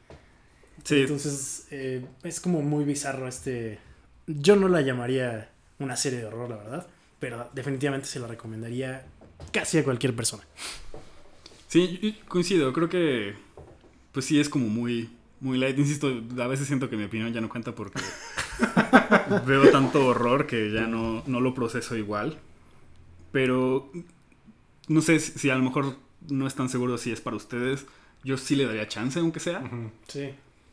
Sí, 0.85 1.03
Entonces, 1.03 1.67
eh, 1.71 2.05
es 2.23 2.41
como 2.41 2.63
muy 2.63 2.85
bizarro 2.85 3.29
este. 3.29 3.79
Yo 4.27 4.57
no 4.57 4.69
la 4.69 4.81
llamaría 4.81 5.51
una 5.79 5.97
serie 5.97 6.21
de 6.21 6.27
horror, 6.27 6.51
la 6.51 6.57
verdad. 6.57 6.87
Pero 7.19 7.51
definitivamente 7.53 8.07
se 8.07 8.19
la 8.19 8.27
recomendaría 8.27 9.05
casi 9.53 9.79
a 9.79 9.85
cualquier 9.85 10.15
persona. 10.15 10.43
sí, 11.69 12.19
coincido. 12.29 12.73
Creo 12.73 12.89
que, 12.89 13.35
pues 14.13 14.25
sí, 14.25 14.41
es 14.41 14.49
como 14.49 14.69
muy, 14.69 15.11
muy 15.41 15.59
light. 15.59 15.79
Insisto, 15.79 16.09
a 16.39 16.47
veces 16.47 16.67
siento 16.67 16.89
que 16.89 16.97
mi 16.97 17.05
opinión 17.05 17.33
ya 17.33 17.41
no 17.41 17.49
cuenta 17.49 17.75
porque 17.75 18.01
veo 19.47 19.71
tanto 19.71 20.07
horror 20.07 20.47
que 20.47 20.71
ya 20.71 20.87
no, 20.87 21.23
no 21.27 21.41
lo 21.41 21.55
proceso 21.55 21.97
igual. 21.97 22.39
Pero 23.33 23.91
no 24.89 25.01
sé 25.03 25.21
si, 25.21 25.51
a 25.51 25.57
lo 25.57 25.63
mejor 25.63 25.97
no 26.29 26.47
están 26.47 26.69
seguros 26.69 27.03
si 27.03 27.13
es 27.13 27.21
para 27.21 27.37
ustedes. 27.37 27.87
Yo 28.25 28.37
sí 28.37 28.57
le 28.57 28.67
daría 28.67 28.89
chance, 28.89 29.19
aunque 29.19 29.41
sea. 29.41 29.63
Sí. 30.09 30.31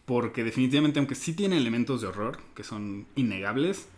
Porque 0.07 0.45
definitivamente, 0.45 0.99
aunque 0.99 1.15
sí 1.15 1.33
tiene 1.33 1.57
elementos 1.57 1.99
de 1.99 2.07
horror, 2.07 2.39
que 2.55 2.63
son 2.63 3.07
innegables, 3.15 3.89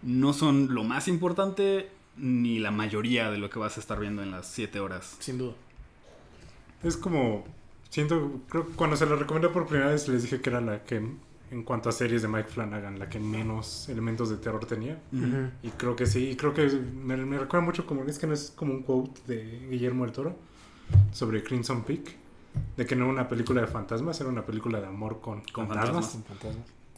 no 0.00 0.32
son 0.32 0.72
lo 0.72 0.84
más 0.84 1.08
importante 1.08 1.90
ni 2.16 2.60
la 2.60 2.70
mayoría 2.70 3.32
de 3.32 3.38
lo 3.38 3.50
que 3.50 3.58
vas 3.58 3.76
a 3.76 3.80
estar 3.80 3.98
viendo 3.98 4.22
en 4.22 4.30
las 4.30 4.46
7 4.46 4.78
horas. 4.78 5.16
Sin 5.18 5.38
duda. 5.38 5.54
Es 6.84 6.96
como. 6.96 7.44
Siento. 7.90 8.42
Creo 8.48 8.68
que 8.68 8.74
cuando 8.74 8.96
se 8.96 9.06
la 9.06 9.16
recomendé 9.16 9.48
por 9.48 9.66
primera 9.66 9.90
vez 9.90 10.06
les 10.06 10.22
dije 10.22 10.40
que 10.40 10.50
era 10.50 10.60
la 10.60 10.84
que. 10.84 11.02
En 11.50 11.62
cuanto 11.64 11.88
a 11.88 11.92
series 11.92 12.22
de 12.22 12.28
Mike 12.28 12.48
Flanagan, 12.48 13.00
la 13.00 13.08
que 13.08 13.18
menos 13.18 13.88
elementos 13.88 14.30
de 14.30 14.36
terror 14.36 14.64
tenía. 14.66 15.00
Y 15.64 15.70
creo 15.70 15.96
que 15.96 16.06
sí, 16.06 16.30
y 16.30 16.36
creo 16.36 16.54
que 16.54 16.68
me, 16.68 17.16
me 17.16 17.38
recuerda 17.38 17.64
mucho 17.64 17.86
como, 17.86 18.04
es 18.04 18.20
que 18.20 18.28
no 18.28 18.34
es 18.34 18.52
como 18.54 18.72
un 18.72 18.82
quote 18.84 19.20
de 19.26 19.68
Guillermo 19.70 20.04
del 20.04 20.12
Toro 20.12 20.36
sobre 21.12 21.44
Crimson 21.44 21.84
Peak, 21.84 22.16
de 22.76 22.86
que 22.86 22.96
no 22.96 23.04
era 23.04 23.12
una 23.12 23.28
película 23.28 23.60
de 23.60 23.66
fantasmas, 23.66 24.20
era 24.20 24.28
una 24.30 24.44
película 24.44 24.80
de 24.80 24.86
amor 24.86 25.20
con, 25.20 25.42
Con 25.52 25.68
fantasmas. 25.68 26.18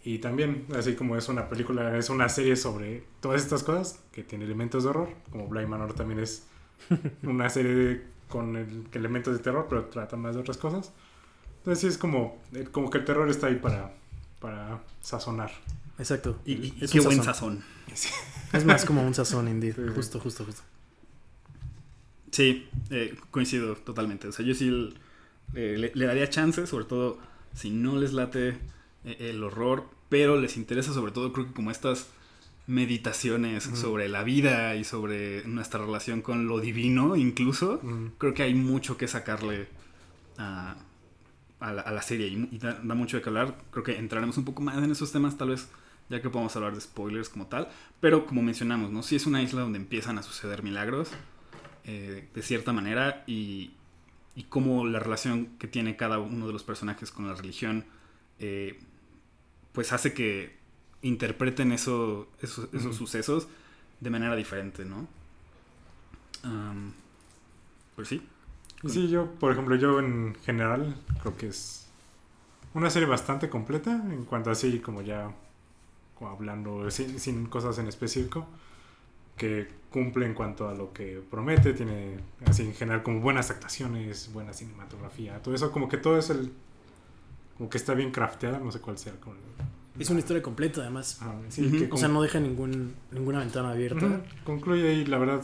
Y 0.04 0.18
también, 0.18 0.66
así 0.76 0.94
como 0.94 1.16
es 1.16 1.28
una 1.28 1.48
película, 1.48 1.96
es 1.98 2.08
una 2.08 2.28
serie 2.28 2.56
sobre 2.56 3.04
todas 3.20 3.42
estas 3.42 3.62
cosas, 3.62 4.00
que 4.12 4.22
tiene 4.22 4.44
elementos 4.44 4.84
de 4.84 4.90
horror, 4.90 5.08
como 5.30 5.48
Blind 5.48 5.68
Manor 5.68 5.92
también 5.94 6.20
es 6.20 6.46
una 7.22 7.48
serie 7.50 7.74
de- 7.74 8.06
con 8.28 8.56
el- 8.56 8.86
elementos 8.92 9.34
de 9.36 9.40
terror, 9.42 9.66
pero 9.68 9.86
trata 9.86 10.16
más 10.16 10.34
de 10.34 10.40
otras 10.40 10.56
cosas. 10.56 10.92
Entonces 11.58 11.80
sí 11.80 11.86
es 11.88 11.98
como, 11.98 12.40
eh, 12.54 12.68
como 12.70 12.90
que 12.90 12.98
el 12.98 13.04
terror 13.04 13.28
está 13.28 13.48
ahí 13.48 13.56
para, 13.56 13.92
para 14.40 14.80
sazonar. 15.00 15.50
Exacto. 15.98 16.38
Y, 16.46 16.52
y- 16.52 16.70
qué 16.90 17.00
buen 17.00 17.22
sazón. 17.22 17.62
sazón. 17.94 18.12
Es 18.52 18.64
más 18.64 18.84
como 18.84 19.02
un 19.02 19.14
sazón, 19.14 19.48
indeed. 19.48 19.74
Sí, 19.74 19.82
sí. 19.88 19.92
Justo, 19.94 20.20
justo, 20.20 20.44
justo. 20.44 20.62
Sí, 22.30 22.68
eh, 22.90 23.16
coincido 23.30 23.74
totalmente. 23.76 24.28
O 24.28 24.32
sea, 24.32 24.44
yo 24.44 24.54
sí 24.54 24.94
eh, 25.54 25.76
le, 25.78 25.92
le 25.94 26.06
daría 26.06 26.28
chance, 26.28 26.66
sobre 26.66 26.84
todo 26.84 27.18
si 27.54 27.70
no 27.70 27.96
les 27.96 28.12
late 28.12 28.58
eh, 29.04 29.16
el 29.18 29.42
horror, 29.42 29.84
pero 30.08 30.40
les 30.40 30.56
interesa 30.56 30.92
sobre 30.92 31.12
todo, 31.12 31.32
creo 31.32 31.46
que 31.46 31.52
como 31.52 31.70
estas 31.70 32.08
meditaciones 32.66 33.64
sobre 33.64 34.10
la 34.10 34.22
vida 34.22 34.76
y 34.76 34.84
sobre 34.84 35.42
nuestra 35.44 35.80
relación 35.80 36.20
con 36.20 36.48
lo 36.48 36.60
divino 36.60 37.16
incluso. 37.16 37.80
Creo 38.18 38.34
que 38.34 38.42
hay 38.42 38.54
mucho 38.54 38.98
que 38.98 39.08
sacarle 39.08 39.68
a, 40.36 40.76
a 41.60 41.72
la, 41.72 41.80
a 41.80 41.92
la 41.92 42.02
serie 42.02 42.28
y, 42.28 42.48
y 42.52 42.58
da, 42.58 42.78
da 42.82 42.94
mucho 42.94 43.16
de 43.16 43.22
que 43.22 43.30
hablar. 43.30 43.56
Creo 43.70 43.84
que 43.84 43.96
entraremos 43.96 44.36
un 44.36 44.44
poco 44.44 44.60
más 44.60 44.76
en 44.76 44.90
esos 44.90 45.10
temas, 45.10 45.38
tal 45.38 45.48
vez, 45.48 45.68
ya 46.10 46.20
que 46.20 46.28
podamos 46.28 46.54
hablar 46.56 46.74
de 46.74 46.82
spoilers 46.82 47.30
como 47.30 47.46
tal. 47.46 47.68
Pero 48.00 48.26
como 48.26 48.42
mencionamos, 48.42 48.90
¿no? 48.90 49.02
Sí 49.02 49.16
es 49.16 49.26
una 49.26 49.42
isla 49.42 49.62
donde 49.62 49.78
empiezan 49.78 50.18
a 50.18 50.22
suceder 50.22 50.62
milagros, 50.62 51.08
eh, 51.84 52.28
de 52.34 52.42
cierta 52.42 52.74
manera, 52.74 53.24
y, 53.26 53.70
y 54.38 54.44
cómo 54.44 54.86
la 54.86 55.00
relación 55.00 55.46
que 55.58 55.68
tiene 55.68 55.96
cada 55.96 56.20
uno 56.20 56.46
de 56.46 56.54
los 56.54 56.64
personajes 56.64 57.10
con 57.12 57.28
la 57.28 57.34
religión, 57.34 57.84
eh, 58.40 58.78
pues 59.72 59.92
hace 59.92 60.14
que 60.14 60.56
interpreten 61.02 61.72
eso, 61.72 62.28
eso- 62.42 62.68
esos 62.72 62.96
sucesos 62.96 63.48
de 64.00 64.10
manera 64.10 64.36
diferente, 64.36 64.84
¿no? 64.84 65.08
Pues 67.96 68.08
sí. 68.08 68.22
Y 68.84 68.88
Sí, 68.90 69.08
yo, 69.08 69.26
por 69.40 69.52
ejemplo, 69.52 69.74
yo 69.76 69.98
en 69.98 70.36
general 70.44 70.94
creo 71.20 71.36
que 71.36 71.48
es 71.48 71.86
una 72.74 72.90
serie 72.90 73.08
bastante 73.08 73.48
completa 73.50 73.90
en 74.10 74.24
cuanto 74.24 74.50
a 74.50 74.52
así 74.52 74.78
como 74.80 75.02
ya 75.02 75.32
como 76.16 76.30
hablando 76.30 76.90
sin, 76.90 77.18
sin 77.20 77.46
cosas 77.46 77.78
en 77.78 77.88
específico 77.88 78.46
que 79.38 79.68
cumple 79.90 80.26
en 80.26 80.34
cuanto 80.34 80.68
a 80.68 80.74
lo 80.74 80.92
que 80.92 81.22
promete, 81.30 81.72
tiene 81.72 82.18
así 82.46 82.62
en 82.64 82.74
general 82.74 83.02
como 83.02 83.20
buenas 83.20 83.50
actuaciones, 83.50 84.30
buena 84.34 84.52
cinematografía, 84.52 85.40
todo 85.42 85.54
eso 85.54 85.72
como 85.72 85.88
que 85.88 85.96
todo 85.96 86.18
es 86.18 86.28
el 86.30 86.52
como 87.56 87.70
que 87.70 87.78
está 87.78 87.94
bien 87.94 88.10
crafteada, 88.12 88.58
no 88.58 88.70
sé 88.70 88.80
cuál 88.80 88.98
sea 88.98 89.14
como 89.20 89.34
el- 89.36 90.02
Es 90.02 90.10
una 90.10 90.20
historia 90.20 90.42
completa, 90.42 90.82
además. 90.82 91.18
Sí, 91.48 91.70
que 91.72 91.88
O 91.90 91.96
sea, 91.96 92.06
no 92.08 92.22
deja 92.22 92.38
ningún, 92.38 92.94
ninguna 93.10 93.40
ventana 93.40 93.70
abierta. 93.70 94.20
Concluye 94.44 94.88
ahí, 94.90 95.04
la 95.06 95.18
verdad. 95.18 95.42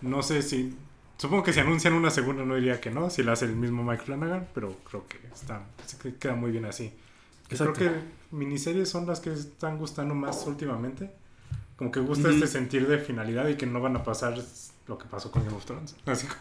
No 0.00 0.22
sé 0.22 0.42
si. 0.42 0.76
Supongo 1.16 1.44
que 1.44 1.52
si 1.52 1.60
anuncian 1.60 1.94
una 1.94 2.10
segunda 2.10 2.44
no 2.44 2.56
diría 2.56 2.80
que 2.80 2.90
no, 2.90 3.08
si 3.08 3.22
la 3.22 3.32
hace 3.32 3.44
el 3.46 3.54
mismo 3.56 3.84
Mike 3.84 4.02
Flanagan, 4.04 4.48
pero 4.52 4.76
creo 4.90 5.06
que 5.06 5.18
está, 5.32 5.62
que 6.02 6.14
queda 6.16 6.34
muy 6.34 6.50
bien 6.50 6.64
así. 6.66 6.92
Creo 7.48 7.72
que 7.72 7.90
miniseries 8.32 8.88
son 8.88 9.06
las 9.06 9.20
que 9.20 9.32
están 9.32 9.78
gustando 9.78 10.14
más 10.14 10.44
últimamente. 10.46 11.10
Como 11.76 11.90
que 11.90 12.00
gusta 12.00 12.30
este 12.30 12.46
sentir 12.46 12.86
de 12.88 12.98
finalidad 12.98 13.48
y 13.48 13.56
que 13.56 13.66
no 13.66 13.80
van 13.80 13.96
a 13.96 14.02
pasar 14.02 14.38
lo 14.88 14.96
que 14.98 15.04
pasó 15.06 15.30
con 15.30 15.44
Game 15.44 15.56
of 15.56 15.64
Thrones. 15.66 15.94
Así 16.06 16.26
como- 16.26 16.40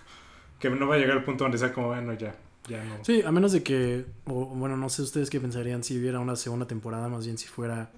que 0.59 0.69
no 0.69 0.87
va 0.87 0.95
a 0.95 0.97
llegar 0.97 1.17
al 1.17 1.23
punto 1.25 1.43
donde 1.43 1.57
sea 1.57 1.73
como, 1.73 1.87
bueno, 1.87 2.13
ya, 2.13 2.35
ya 2.69 2.81
no. 2.83 3.03
Sí, 3.03 3.21
a 3.25 3.31
menos 3.31 3.51
de 3.51 3.61
que, 3.61 4.05
o 4.25 4.45
bueno, 4.45 4.77
no 4.77 4.87
sé 4.89 5.01
ustedes 5.01 5.29
qué 5.29 5.39
pensarían 5.41 5.83
si 5.83 5.99
hubiera 5.99 6.19
una 6.21 6.35
segunda 6.37 6.65
temporada, 6.65 7.09
más 7.09 7.25
bien 7.25 7.37
si 7.37 7.47
fuera 7.47 7.91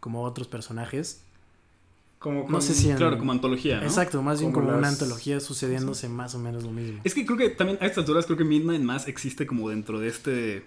como 0.00 0.22
otros 0.22 0.48
personajes. 0.48 1.22
Como 2.18 2.48
No 2.48 2.60
sé 2.60 2.74
si 2.74 2.90
en- 2.90 2.96
Claro, 2.96 3.18
como 3.18 3.30
antología, 3.30 3.76
¿no? 3.78 3.82
Exacto, 3.84 4.22
más 4.22 4.40
bien 4.40 4.50
Como 4.52 4.66
como 4.66 4.78
una 4.78 4.88
antología 4.88 5.38
sucediéndose 5.38 6.08
más 6.08 6.34
o 6.34 6.38
menos 6.38 6.64
lo 6.64 6.70
mismo. 6.72 7.00
Es 7.04 7.14
que 7.14 7.24
creo 7.26 7.36
que 7.38 7.50
también 7.50 7.78
a 7.80 7.86
estas 7.86 7.98
alturas 7.98 8.24
creo 8.26 8.38
que 8.38 8.44
Midnight 8.44 8.82
Mass 8.82 9.06
existe 9.06 9.46
como 9.46 9.68
dentro 9.68 10.00
de 10.00 10.08
este... 10.08 10.64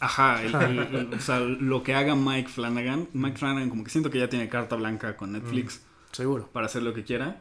Ajá, 0.00 0.42
el- 0.42 0.54
el- 0.54 0.78
el- 0.94 1.14
o 1.14 1.20
sea, 1.20 1.40
lo 1.40 1.82
que 1.82 1.94
haga 1.94 2.14
Mike 2.14 2.48
Flanagan. 2.48 3.08
Mike 3.12 3.38
Flanagan 3.38 3.70
como 3.70 3.84
que 3.84 3.90
siento 3.90 4.10
que 4.10 4.18
ya 4.18 4.28
tiene 4.28 4.48
carta 4.48 4.76
blanca 4.76 5.16
con 5.16 5.32
Netflix 5.32 5.80
Seguro. 6.12 6.48
para 6.52 6.66
hacer 6.66 6.82
lo 6.82 6.94
que 6.94 7.04
quiera. 7.04 7.40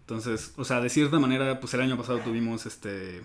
Entonces, 0.00 0.52
o 0.56 0.64
sea, 0.64 0.80
de 0.80 0.88
cierta 0.88 1.18
manera, 1.18 1.60
pues 1.60 1.74
el 1.74 1.80
año 1.82 1.96
pasado 1.96 2.18
tuvimos 2.20 2.64
este... 2.66 3.22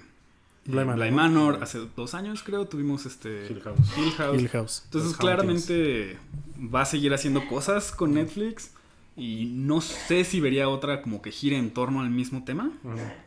Bly 0.66 0.86
Manor. 0.86 0.96
Bly 0.96 1.12
Manor, 1.12 1.60
hace 1.62 1.80
dos 1.96 2.14
años 2.14 2.42
creo 2.44 2.66
tuvimos 2.68 3.06
este... 3.06 3.48
Hill 3.50 3.62
House. 3.62 3.80
Hill 3.98 4.12
House. 4.14 4.42
Hill 4.42 4.50
House. 4.50 4.82
Entonces, 4.86 5.12
Los 5.12 5.18
claramente 5.20 6.18
va 6.74 6.82
a 6.82 6.86
seguir 6.86 7.14
haciendo 7.14 7.46
cosas 7.48 7.92
con 7.92 8.14
Netflix. 8.14 8.72
Y 9.16 9.46
no 9.46 9.80
sé 9.82 10.24
si 10.24 10.40
vería 10.40 10.68
otra 10.70 11.02
como 11.04 11.22
que 11.22 11.32
gire 11.32 11.58
en 11.58 11.72
torno 11.72 12.02
al 12.02 12.10
mismo 12.10 12.44
tema. 12.46 12.72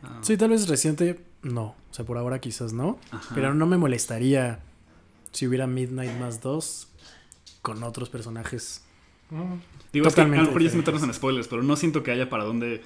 Ah, 0.03 0.19
Sí, 0.21 0.35
tal 0.35 0.49
vez 0.49 0.67
reciente, 0.67 1.23
no. 1.43 1.75
O 1.89 1.93
sea, 1.93 2.05
por 2.05 2.17
ahora 2.17 2.39
quizás 2.39 2.73
no. 2.73 2.99
ajá. 3.11 3.33
Pero 3.33 3.53
no 3.53 3.65
me 3.67 3.77
molestaría 3.77 4.59
si 5.37 5.45
hubiera 5.45 5.67
Midnight 5.67 6.17
más 6.19 6.41
2 6.41 6.87
con 7.61 7.83
otros 7.83 8.09
personajes. 8.09 8.83
Ujú. 9.29 9.59
Digo, 9.93 10.07
es 10.07 10.15
que 10.15 10.21
a 10.21 10.23
lo 10.23 10.29
totalmente 10.31 10.47
mejor 10.47 10.61
ya 10.61 10.67
es 10.67 10.73
diferentes. 10.73 10.77
meternos 10.77 11.03
en 11.03 11.13
spoilers, 11.13 11.47
pero 11.47 11.61
no 11.61 11.75
siento 11.75 12.01
que 12.01 12.09
haya 12.09 12.27
para 12.27 12.43
dónde 12.43 12.81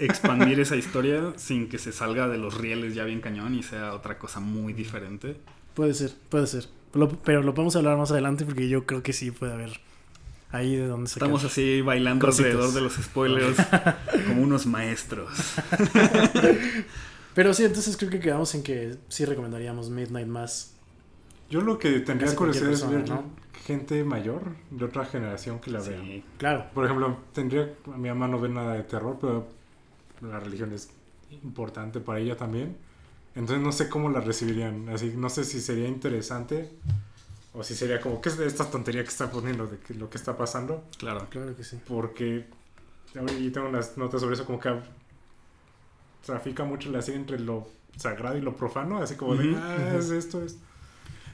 expandir 0.00 0.58
esa 0.58 0.74
historia 0.74 1.34
sin 1.36 1.68
que 1.68 1.78
se 1.78 1.92
salga 1.92 2.26
de 2.26 2.36
los 2.36 2.58
rieles 2.58 2.96
ya 2.96 3.04
bien 3.04 3.20
cañón 3.20 3.54
y 3.54 3.62
sea 3.62 3.94
otra 3.94 4.18
cosa 4.18 4.40
muy 4.40 4.72
diferente. 4.72 5.36
Puede 5.74 5.94
ser, 5.94 6.14
puede 6.28 6.48
ser. 6.48 6.66
Pero 7.24 7.44
lo 7.44 7.54
podemos 7.54 7.76
hablar 7.76 7.96
más 7.96 8.10
adelante 8.10 8.44
porque 8.44 8.68
yo 8.68 8.84
creo 8.84 9.04
que 9.04 9.12
sí 9.12 9.30
puede 9.30 9.52
haber 9.52 9.78
ahí 10.50 10.74
de 10.74 10.88
donde 10.88 11.08
se 11.08 11.20
Estamos 11.20 11.44
así 11.44 11.80
bailando 11.80 12.26
alrededor 12.26 12.72
de 12.72 12.80
los 12.80 12.94
spoilers 12.94 13.56
como 14.26 14.42
unos 14.42 14.66
maestros. 14.66 15.30
Pero 17.36 17.54
sí, 17.54 17.64
entonces 17.64 17.96
creo 17.96 18.10
que 18.10 18.18
quedamos 18.18 18.52
en 18.56 18.64
que 18.64 18.96
sí 19.08 19.24
recomendaríamos 19.24 19.90
Midnight 19.90 20.26
más. 20.26 20.74
Yo 21.50 21.60
lo 21.62 21.78
que 21.78 22.00
tendría 22.00 22.34
curiosidad 22.36 22.70
es 22.70 22.82
ver 22.88 23.00
persona, 23.00 23.20
¿no? 23.22 23.48
gente 23.64 24.04
mayor 24.04 24.42
de 24.70 24.84
otra 24.84 25.04
generación 25.04 25.58
que 25.60 25.70
la 25.70 25.80
vea. 25.80 26.00
Sí. 26.00 26.24
Claro. 26.38 26.66
Por 26.74 26.84
ejemplo, 26.84 27.16
tendría 27.32 27.72
mi 27.96 28.08
mamá 28.08 28.28
no 28.28 28.38
ve 28.40 28.48
nada 28.48 28.74
de 28.74 28.82
terror, 28.82 29.16
pero 29.20 29.46
la 30.20 30.40
religión 30.40 30.72
es 30.72 30.90
importante 31.42 32.00
para 32.00 32.18
ella 32.18 32.36
también. 32.36 32.76
Entonces 33.34 33.62
no 33.64 33.72
sé 33.72 33.88
cómo 33.88 34.08
la 34.10 34.20
recibirían. 34.20 34.88
Así, 34.88 35.12
no 35.16 35.28
sé 35.28 35.44
si 35.44 35.60
sería 35.60 35.86
interesante 35.88 36.70
o 37.54 37.62
si 37.62 37.74
sería 37.74 38.00
como, 38.00 38.20
¿qué 38.20 38.28
es 38.30 38.36
de 38.38 38.46
esta 38.46 38.70
tontería 38.70 39.02
que 39.02 39.08
está 39.10 39.30
poniendo 39.30 39.66
de 39.66 39.78
que- 39.78 39.94
lo 39.94 40.08
que 40.10 40.16
está 40.18 40.36
pasando? 40.36 40.84
Claro. 40.98 41.26
Claro 41.30 41.54
que 41.56 41.64
sí. 41.64 41.78
Porque 41.86 42.46
yo 43.14 43.24
tengo 43.52 43.68
unas 43.68 43.96
notas 43.96 44.20
sobre 44.20 44.34
eso, 44.34 44.44
como 44.44 44.60
que 44.60 44.70
trafica 46.24 46.64
mucho 46.64 46.90
la 46.90 47.02
serie 47.02 47.20
entre 47.20 47.38
lo 47.38 47.68
sagrado 47.96 48.36
y 48.36 48.40
lo 48.40 48.56
profano, 48.56 48.98
así 48.98 49.14
como 49.16 49.34
de, 49.34 49.54
ah, 49.56 49.94
es 49.98 50.10
esto, 50.10 50.42
es. 50.42 50.58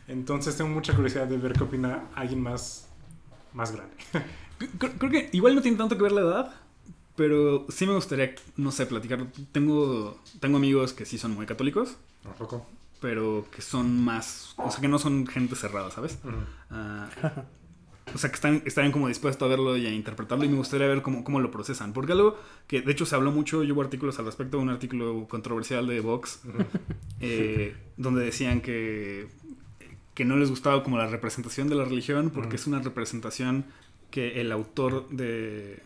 Entonces 0.08 0.56
tengo 0.56 0.70
mucha 0.70 0.94
curiosidad 0.94 1.26
de 1.26 1.38
ver 1.38 1.52
qué 1.54 1.64
opina 1.64 2.04
alguien 2.14 2.40
más, 2.42 2.88
más 3.52 3.72
grande. 3.72 3.94
Creo, 4.78 4.92
creo 4.98 5.10
que 5.10 5.30
igual 5.32 5.54
no 5.56 5.62
tiene 5.62 5.76
tanto 5.76 5.96
que 5.96 6.02
ver 6.04 6.12
la 6.12 6.20
edad, 6.20 6.54
pero 7.16 7.66
sí 7.70 7.86
me 7.86 7.94
gustaría, 7.94 8.34
no 8.56 8.70
sé, 8.70 8.86
platicar. 8.86 9.26
Tengo, 9.52 10.16
tengo 10.40 10.56
amigos 10.58 10.92
que 10.92 11.04
sí 11.04 11.18
son 11.18 11.32
muy 11.32 11.44
católicos, 11.44 11.96
Tampoco. 12.22 12.64
pero 13.00 13.46
que 13.50 13.62
son 13.62 14.02
más, 14.04 14.54
o 14.56 14.70
sea, 14.70 14.80
que 14.80 14.88
no 14.88 14.98
son 15.00 15.26
gente 15.26 15.56
cerrada, 15.56 15.90
¿sabes? 15.90 16.18
Ah, 16.70 17.08
o 18.14 18.18
sea, 18.18 18.30
que 18.30 18.34
están, 18.36 18.62
están 18.64 18.92
como 18.92 19.08
dispuestos 19.08 19.44
a 19.44 19.48
verlo 19.48 19.76
y 19.76 19.86
a 19.86 19.92
interpretarlo 19.92 20.44
y 20.44 20.48
me 20.48 20.56
gustaría 20.56 20.86
ver 20.86 21.02
cómo, 21.02 21.24
cómo 21.24 21.40
lo 21.40 21.50
procesan. 21.50 21.92
Porque 21.92 22.12
algo 22.12 22.38
que 22.68 22.80
de 22.80 22.92
hecho 22.92 23.06
se 23.06 23.16
habló 23.16 23.32
mucho, 23.32 23.64
yo 23.64 23.74
hubo 23.74 23.82
artículos 23.82 24.18
al 24.20 24.26
respecto, 24.26 24.58
un 24.60 24.70
artículo 24.70 25.26
controversial 25.28 25.86
de 25.86 26.00
Vox, 26.00 26.40
eh, 27.20 27.74
donde 27.96 28.24
decían 28.24 28.60
que, 28.60 29.28
que 30.14 30.24
no 30.24 30.36
les 30.36 30.48
gustaba 30.50 30.82
como 30.84 30.96
la 30.98 31.06
representación 31.08 31.68
de 31.68 31.74
la 31.74 31.84
religión 31.84 32.30
porque 32.30 32.56
es 32.56 32.66
una 32.66 32.80
representación 32.80 33.64
que 34.10 34.40
el 34.40 34.52
autor 34.52 35.08
de, 35.08 35.82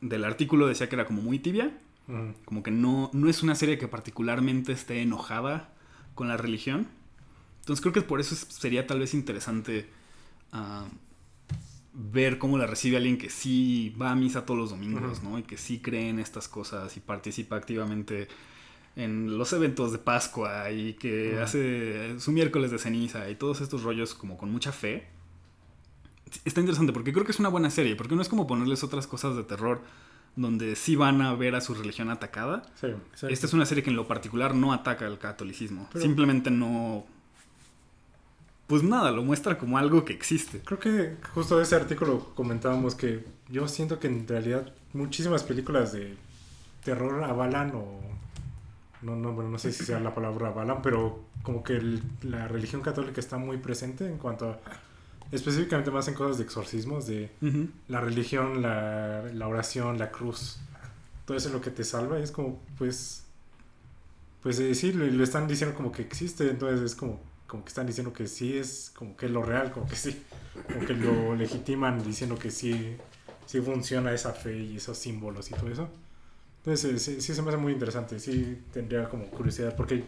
del 0.00 0.24
artículo 0.24 0.66
decía 0.66 0.88
que 0.88 0.96
era 0.96 1.04
como 1.06 1.20
muy 1.22 1.38
tibia, 1.38 1.76
como 2.44 2.62
que 2.62 2.70
no, 2.70 3.10
no 3.12 3.28
es 3.28 3.42
una 3.42 3.54
serie 3.54 3.78
que 3.78 3.88
particularmente 3.88 4.72
esté 4.72 5.02
enojada 5.02 5.72
con 6.14 6.28
la 6.28 6.36
religión. 6.36 6.88
Entonces 7.60 7.80
creo 7.80 7.92
que 7.92 8.02
por 8.02 8.20
eso 8.20 8.34
es- 8.34 8.46
sería 8.50 8.86
tal 8.86 8.98
vez 9.00 9.14
interesante 9.14 9.88
ah, 10.52 10.86
ver 11.94 12.38
cómo 12.38 12.58
la 12.58 12.66
recibe 12.66 12.96
alguien 12.96 13.18
que 13.18 13.28
sí 13.30 13.94
va 14.00 14.10
a 14.10 14.14
misa 14.14 14.46
todos 14.46 14.58
los 14.58 14.70
domingos. 14.70 15.22
¿no? 15.22 15.38
Y 15.38 15.42
que 15.42 15.58
sí 15.58 15.78
cree 15.80 16.08
en 16.08 16.18
estas 16.18 16.48
cosas 16.48 16.96
y 16.96 17.00
participa 17.00 17.56
activamente 17.56 18.28
en 18.96 19.38
los 19.38 19.52
eventos 19.52 19.92
de 19.92 19.98
Pascua 19.98 20.70
y 20.70 20.94
que 20.94 21.40
hace 21.40 22.18
su 22.20 22.30
miércoles 22.32 22.70
de 22.70 22.78
ceniza 22.78 23.28
y 23.30 23.34
todos 23.36 23.60
estos 23.60 23.82
rollos 23.82 24.14
como 24.14 24.36
con 24.36 24.50
mucha 24.50 24.72
fe. 24.72 25.06
Está 26.44 26.60
interesante 26.60 26.92
porque 26.92 27.12
creo 27.12 27.24
que 27.24 27.32
es 27.32 27.38
una 27.40 27.48
buena 27.48 27.70
serie, 27.70 27.96
porque 27.96 28.14
no 28.16 28.22
es 28.22 28.28
como 28.28 28.46
ponerles 28.46 28.82
otras 28.84 29.06
cosas 29.06 29.36
de 29.36 29.44
terror 29.44 29.82
donde 30.34 30.76
sí 30.76 30.96
van 30.96 31.20
a 31.20 31.34
ver 31.34 31.54
a 31.54 31.60
su 31.60 31.74
religión 31.74 32.08
atacada. 32.10 32.62
Sí. 32.80 32.88
Esta 33.28 33.46
es 33.46 33.52
una 33.52 33.66
serie 33.66 33.82
que 33.84 33.90
en 33.90 33.96
lo 33.96 34.08
particular 34.08 34.54
no 34.54 34.72
ataca 34.72 35.06
al 35.06 35.18
catolicismo. 35.18 35.88
Pero- 35.92 36.02
Simplemente 36.04 36.50
no... 36.50 37.04
Pues 38.66 38.82
nada, 38.82 39.10
lo 39.10 39.22
muestra 39.22 39.58
como 39.58 39.76
algo 39.76 40.04
que 40.06 40.14
existe. 40.14 40.60
Creo 40.60 40.78
que 40.78 41.16
justo 41.34 41.60
ese 41.60 41.74
artículo 41.76 42.32
comentábamos 42.34 42.94
que 42.94 43.22
yo 43.50 43.68
siento 43.68 43.98
que 43.98 44.06
en 44.06 44.26
realidad 44.26 44.72
muchísimas 44.94 45.42
películas 45.42 45.92
de 45.92 46.16
terror 46.82 47.22
avalan 47.24 47.72
o 47.74 48.00
no 49.02 49.16
no 49.16 49.32
bueno 49.32 49.50
no 49.50 49.58
sé 49.58 49.72
si 49.72 49.84
sea 49.84 50.00
la 50.00 50.14
palabra 50.14 50.48
avalan 50.48 50.80
pero 50.82 51.24
como 51.42 51.62
que 51.62 51.74
el- 51.76 52.02
la 52.22 52.48
religión 52.48 52.82
católica 52.82 53.20
está 53.20 53.36
muy 53.38 53.56
presente 53.58 54.06
en 54.06 54.18
cuanto 54.18 54.50
a 54.50 54.60
específicamente 55.32 55.90
más 55.90 56.06
en 56.08 56.14
cosas 56.14 56.38
de 56.38 56.44
exorcismos 56.44 57.06
de 57.06 57.30
la 57.88 58.00
religión 58.00 58.62
la, 58.62 59.22
la 59.32 59.48
oración 59.48 59.98
la 59.98 60.10
cruz 60.10 60.58
todo 61.24 61.36
eso 61.36 61.48
es 61.48 61.54
lo 61.54 61.60
que 61.60 61.70
te 61.70 61.84
salva 61.84 62.18
y 62.18 62.22
es 62.22 62.30
como 62.32 62.60
pues 62.78 63.24
pues 64.42 64.58
eh, 64.58 64.74
sí 64.74 64.92
lo, 64.92 65.06
lo 65.06 65.24
están 65.24 65.46
diciendo 65.46 65.74
como 65.76 65.92
que 65.92 66.02
existe 66.02 66.48
entonces 66.50 66.80
es 66.80 66.94
como 66.94 67.20
como 67.46 67.64
que 67.64 67.68
están 67.68 67.86
diciendo 67.86 68.12
que 68.12 68.26
sí 68.26 68.56
es 68.56 68.92
como 68.96 69.16
que 69.16 69.26
es 69.26 69.32
lo 69.32 69.42
real 69.42 69.72
como 69.72 69.86
que 69.86 69.96
sí 69.96 70.22
como 70.72 70.86
que 70.86 70.94
lo 70.94 71.34
legitiman 71.36 72.02
diciendo 72.02 72.38
que 72.38 72.50
sí 72.50 72.96
sí 73.46 73.60
funciona 73.60 74.12
esa 74.12 74.32
fe 74.32 74.58
y 74.58 74.76
esos 74.76 74.96
símbolos 74.98 75.50
y 75.50 75.54
todo 75.54 75.68
eso 75.70 75.88
entonces 76.64 76.84
eh, 76.94 76.98
sí, 76.98 77.20
sí 77.20 77.34
se 77.34 77.42
me 77.42 77.48
hace 77.48 77.56
muy 77.58 77.72
interesante 77.72 78.18
sí 78.20 78.62
tendría 78.72 79.08
como 79.08 79.24
curiosidad 79.26 79.74
porque 79.76 80.04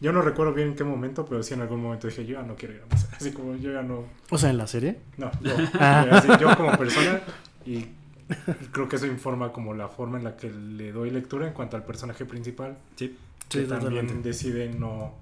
yo 0.00 0.12
no 0.12 0.22
recuerdo 0.22 0.54
bien 0.54 0.68
en 0.68 0.74
qué 0.76 0.84
momento 0.84 1.26
pero 1.26 1.42
sí 1.42 1.54
en 1.54 1.60
algún 1.60 1.82
momento 1.82 2.06
dije 2.06 2.24
yo 2.24 2.40
ya 2.40 2.42
no 2.46 2.54
quiero 2.56 2.74
ir 2.74 2.82
a 2.82 2.94
misa 2.94 3.08
así 3.16 3.32
como 3.32 3.54
yo 3.56 3.72
ya 3.72 3.82
no 3.82 4.04
O 4.30 4.38
sea, 4.38 4.50
en 4.50 4.58
la 4.58 4.66
serie. 4.66 4.98
no, 5.18 5.30
yo, 5.42 5.54
así, 5.80 6.28
yo 6.40 6.56
como 6.56 6.76
persona 6.78 7.20
y, 7.66 7.72
y 7.76 8.66
creo 8.72 8.88
que 8.88 8.96
eso 8.96 9.06
informa 9.06 9.52
como 9.52 9.74
la 9.74 9.88
forma 9.88 10.16
en 10.18 10.24
la 10.24 10.36
que 10.36 10.50
le 10.50 10.92
doy 10.92 11.10
lectura 11.10 11.46
en 11.46 11.52
cuanto 11.52 11.76
al 11.76 11.84
personaje 11.84 12.24
principal, 12.24 12.78
Sí. 12.96 13.16
que 13.48 13.62
Sí, 13.62 13.66
también 13.66 14.06
totalmente. 14.06 14.28
decide 14.28 14.68
no 14.72 15.14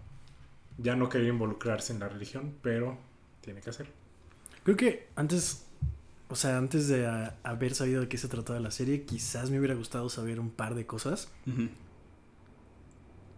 ya 0.77 0.95
no 0.95 1.09
querer 1.09 1.27
involucrarse 1.29 1.93
en 1.93 1.99
la 2.01 2.09
religión, 2.09 2.55
pero 2.63 2.97
tiene 3.41 3.61
que 3.61 3.71
hacerlo. 3.71 3.93
Creo 4.63 4.77
que 4.77 5.09
antes, 5.17 5.65
o 6.29 6.37
sea, 6.37 6.59
antes 6.59 6.89
de 6.89 7.07
haber 7.43 7.75
sabido 7.75 8.03
de 8.03 8.09
qué 8.09 8.19
se 8.19 8.29
trataba 8.29 8.61
la 8.61 8.71
serie, 8.71 9.05
quizás 9.05 9.51
me 9.51 9.59
hubiera 9.59 9.75
gustado 9.75 10.11
saber 10.11 10.41
un 10.41 10.51
par 10.51 10.75
de 10.75 10.87
cosas, 10.87 11.29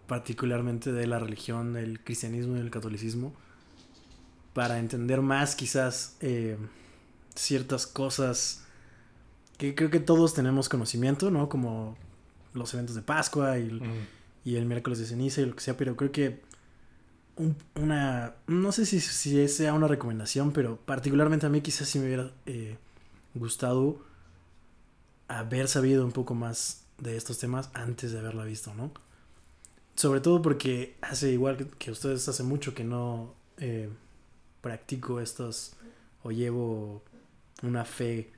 particularmente 0.09 0.93
de 0.93 1.07
la 1.07 1.21
religión, 1.21 1.77
el 1.77 2.01
cristianismo 2.01 2.57
y 2.57 2.61
el 2.61 2.71
catolicismo, 2.71 3.33
para 4.55 4.81
entender 4.81 5.23
más 5.23 5.55
quizás 5.55 6.17
eh, 6.21 6.57
ciertas 7.37 7.87
cosas 7.87 8.65
que 9.57 9.77
creo 9.77 9.91
que 9.91 10.01
todos 10.01 10.35
tenemos 10.35 10.69
conocimiento, 10.69 11.31
¿no? 11.31 11.49
Como 11.49 11.97
los 12.55 12.75
eventos 12.75 12.97
de 12.97 13.03
Pascua 13.03 13.59
y 13.59 14.57
el 14.57 14.67
miércoles 14.67 14.99
de 14.99 15.07
ceniza 15.07 15.43
y 15.43 15.47
lo 15.47 15.55
que 15.55 15.61
sea, 15.61 15.77
pero 15.77 15.95
creo 15.97 16.11
que 16.11 16.41
un- 17.41 17.57
una, 17.83 18.35
no 18.47 18.73
sé 18.73 18.87
si, 18.87 19.01
si 19.01 19.49
sea 19.49 19.75
una 19.75 19.89
recomendación, 19.89 20.53
pero 20.53 20.77
particularmente 20.77 21.47
a 21.47 21.49
mí 21.49 21.61
quizás 21.63 21.89
sí 21.89 21.99
me 21.99 22.07
hubiera 22.07 22.31
eh, 22.47 22.77
gustado 23.35 23.99
haber 25.29 25.69
sabido 25.69 26.05
un 26.05 26.13
poco 26.13 26.35
más 26.35 26.85
de 26.99 27.17
estos 27.17 27.39
temas 27.39 27.71
antes 27.75 28.13
de 28.13 28.19
haberla 28.19 28.45
visto, 28.45 28.75
¿no? 28.75 28.93
Sobre 29.95 30.21
todo 30.21 30.43
porque 30.43 30.97
hace 31.03 31.31
igual 31.33 31.57
que, 31.57 31.67
que 31.67 31.91
ustedes 31.91 32.27
hace 32.29 32.43
mucho 32.43 32.75
que 32.75 32.85
no 32.85 33.35
eh, 33.59 33.89
practico 34.61 35.21
estos 35.21 35.73
o 36.23 36.31
llevo 36.33 37.03
una 37.63 37.85
fe 37.85 38.33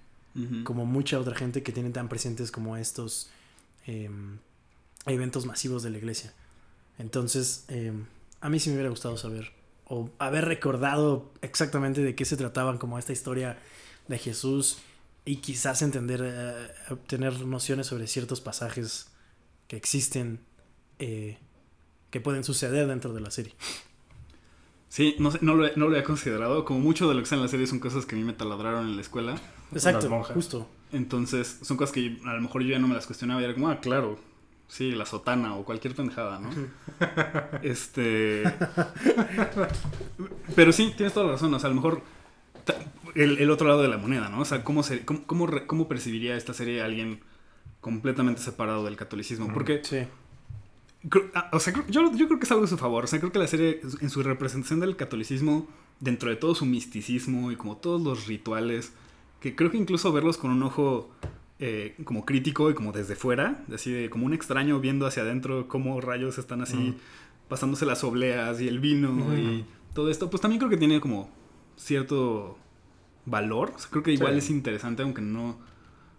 como 0.64 0.86
mucha 0.86 1.18
otra 1.20 1.34
gente 1.34 1.62
que 1.62 1.72
tiene 1.72 1.90
tan 1.90 2.08
presentes 2.08 2.50
como 2.50 2.78
estos 2.78 3.28
em, 3.86 4.38
eventos 5.04 5.44
masivos 5.44 5.82
de 5.82 5.90
la 5.90 5.98
iglesia. 5.98 6.32
Entonces, 6.98 7.64
em, 7.68 8.06
a 8.42 8.50
mí 8.50 8.60
sí 8.60 8.70
me 8.70 8.76
hubiera 8.76 8.90
gustado 8.90 9.16
saber 9.18 9.52
o 9.86 10.10
haber 10.20 10.46
recordado 10.46 11.32
exactamente 11.42 12.02
de 12.02 12.14
qué 12.16 12.26
se 12.26 12.36
trataban 12.36 12.78
como 12.78 12.98
esta 12.98 13.12
historia 13.12 13.58
de 14.08 14.18
Jesús 14.18 14.78
y 15.24 15.36
quizás 15.36 15.82
entender, 15.82 16.22
eh, 16.24 16.68
obtener 16.90 17.40
nociones 17.46 17.88
sobre 17.88 18.08
ciertos 18.08 18.40
pasajes 18.42 19.08
que 19.68 19.76
existen, 19.76 20.40
eh, 20.98 21.38
que 22.10 22.20
pueden 22.20 22.44
suceder 22.44 22.86
dentro 22.88 23.12
de 23.14 23.20
la 23.20 23.30
serie. 23.32 23.54
Sí, 24.88 25.16
no, 25.18 25.30
sé, 25.30 25.38
no, 25.40 25.54
lo, 25.54 25.66
he- 25.66 25.72
no 25.76 25.86
lo 25.86 25.92
había 25.96 26.04
considerado. 26.04 26.64
Como 26.64 26.80
mucho 26.80 27.08
de 27.08 27.14
lo 27.14 27.20
que 27.20 27.24
está 27.24 27.36
en 27.36 27.42
la 27.42 27.48
serie 27.48 27.66
son 27.66 27.80
cosas 27.80 28.04
que 28.04 28.14
a 28.14 28.18
mí 28.18 28.24
me 28.24 28.34
taladraron 28.34 28.86
en 28.88 28.96
la 28.96 29.02
escuela. 29.02 29.40
Exacto, 29.72 30.08
justo. 30.34 30.68
Entonces, 30.92 31.58
son 31.62 31.76
cosas 31.78 31.92
que 31.94 32.18
a 32.26 32.34
lo 32.34 32.42
mejor 32.42 32.62
yo 32.62 32.70
ya 32.70 32.78
no 32.78 32.88
me 32.88 32.94
las 32.94 33.06
cuestionaba 33.06 33.40
y 33.40 33.44
era 33.44 33.54
como, 33.54 33.68
ah, 33.70 33.80
claro, 33.80 34.18
sí, 34.72 34.92
la 34.92 35.04
sotana 35.06 35.54
o 35.56 35.64
cualquier 35.64 35.94
pendejada, 35.94 36.38
¿no? 36.40 36.48
este. 37.62 38.42
Pero 40.54 40.72
sí, 40.72 40.92
tienes 40.96 41.12
toda 41.14 41.26
la 41.26 41.32
razón. 41.32 41.52
O 41.54 41.58
sea, 41.58 41.68
a 41.68 41.70
lo 41.70 41.76
mejor 41.76 42.02
el, 43.14 43.38
el 43.38 43.50
otro 43.50 43.68
lado 43.68 43.82
de 43.82 43.88
la 43.88 43.98
moneda, 43.98 44.28
¿no? 44.28 44.40
O 44.40 44.44
sea, 44.44 44.64
¿cómo, 44.64 44.82
se, 44.82 45.04
cómo, 45.04 45.24
cómo, 45.26 45.48
cómo 45.66 45.88
percibiría 45.88 46.36
esta 46.36 46.54
serie 46.54 46.82
a 46.82 46.86
alguien 46.86 47.20
completamente 47.80 48.40
separado 48.40 48.84
del 48.84 48.96
catolicismo? 48.96 49.52
Porque 49.52 49.80
Sí. 49.84 50.06
Creo- 51.08 51.30
ah, 51.34 51.50
o 51.52 51.58
sea, 51.58 51.72
yo, 51.88 52.12
yo 52.14 52.26
creo 52.28 52.38
que 52.38 52.44
es 52.44 52.52
algo 52.52 52.64
a 52.64 52.68
su 52.68 52.78
favor. 52.78 53.04
O 53.04 53.06
sea, 53.08 53.18
creo 53.18 53.32
que 53.32 53.38
la 53.40 53.48
serie, 53.48 53.80
en 54.00 54.08
su 54.10 54.22
representación 54.22 54.80
del 54.80 54.96
catolicismo, 54.96 55.68
dentro 55.98 56.30
de 56.30 56.36
todo 56.36 56.54
su 56.54 56.64
misticismo 56.64 57.50
y 57.50 57.56
como 57.56 57.76
todos 57.76 58.00
los 58.00 58.26
rituales, 58.26 58.92
que 59.40 59.56
creo 59.56 59.70
que 59.72 59.78
incluso 59.78 60.12
verlos 60.12 60.36
con 60.38 60.52
un 60.52 60.62
ojo 60.62 61.10
eh, 61.64 61.94
como 62.02 62.24
crítico 62.24 62.70
y 62.70 62.74
como 62.74 62.90
desde 62.90 63.14
fuera, 63.14 63.62
así 63.72 63.92
de 63.92 64.10
como 64.10 64.26
un 64.26 64.34
extraño 64.34 64.80
viendo 64.80 65.06
hacia 65.06 65.22
adentro 65.22 65.68
cómo 65.68 66.00
rayos 66.00 66.36
están 66.38 66.60
así 66.60 66.96
pasándose 67.48 67.86
las 67.86 68.02
obleas 68.02 68.60
y 68.60 68.66
el 68.66 68.80
vino 68.80 69.36
y 69.36 69.64
todo 69.94 70.10
esto, 70.10 70.28
pues 70.28 70.40
también 70.40 70.58
creo 70.58 70.70
que 70.70 70.76
tiene 70.76 71.00
como 71.00 71.30
cierto 71.76 72.58
valor. 73.26 73.72
O 73.76 73.78
sea, 73.78 73.90
creo 73.90 74.02
que 74.02 74.12
igual 74.12 74.32
Sí. 74.32 74.38
es 74.38 74.50
interesante 74.50 75.02
aunque 75.02 75.22
no 75.22 75.58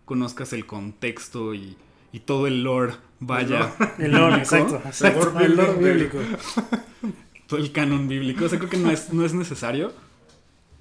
conozcas 0.05 0.53
el 0.53 0.65
contexto 0.65 1.53
y, 1.53 1.75
y 2.13 2.19
todo 2.21 2.47
el 2.47 2.63
lore 2.63 2.93
vaya. 3.19 3.73
El 3.99 4.11
lore, 4.11 4.37
bíblico. 4.43 4.77
exacto. 4.85 5.31
lore 5.31 5.45
el 5.45 5.55
lore 5.57 5.73
bíblico. 5.93 6.19
todo 7.47 7.59
el 7.59 7.71
canon 7.71 8.07
bíblico. 8.07 8.45
O 8.45 8.49
sea, 8.49 8.59
creo 8.59 8.69
que 8.69 8.77
no 8.77 8.91
es, 8.91 9.11
no 9.13 9.25
es 9.25 9.33
necesario. 9.33 9.91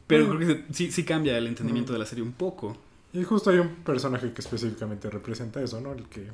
Pero 0.07 0.27
Bueno. 0.27 0.41
creo 0.41 0.57
que 0.67 0.73
sí, 0.75 0.91
sí 0.93 1.05
cambia 1.05 1.37
el 1.39 1.47
entendimiento 1.47 1.93
de 1.93 1.99
la 1.99 2.07
serie 2.07 2.23
un 2.23 2.33
poco. 2.33 2.77
Y 3.13 3.25
justo 3.25 3.51
hay 3.51 3.59
un 3.59 3.69
personaje 3.77 4.33
que 4.33 4.41
específicamente 4.41 5.11
representa 5.11 5.63
eso, 5.63 5.81
¿no? 5.81 5.93
El 5.93 6.05
que 6.09 6.29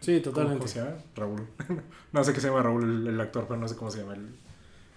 Sí, 0.00 0.20
¿Cómo, 0.20 0.24
totalmente. 0.34 0.58
cómo 0.58 0.68
se 0.68 0.78
llama? 0.80 0.96
Raúl. 1.16 1.46
no 2.12 2.22
sé 2.24 2.32
qué 2.34 2.40
se 2.40 2.48
llama 2.48 2.62
Raúl 2.62 3.06
el, 3.08 3.20
actor, 3.20 3.46
pero 3.48 3.58
no 3.58 3.66
sé 3.66 3.76
cómo 3.76 3.90
se 3.90 4.00
llama 4.00 4.14
el, 4.14 4.28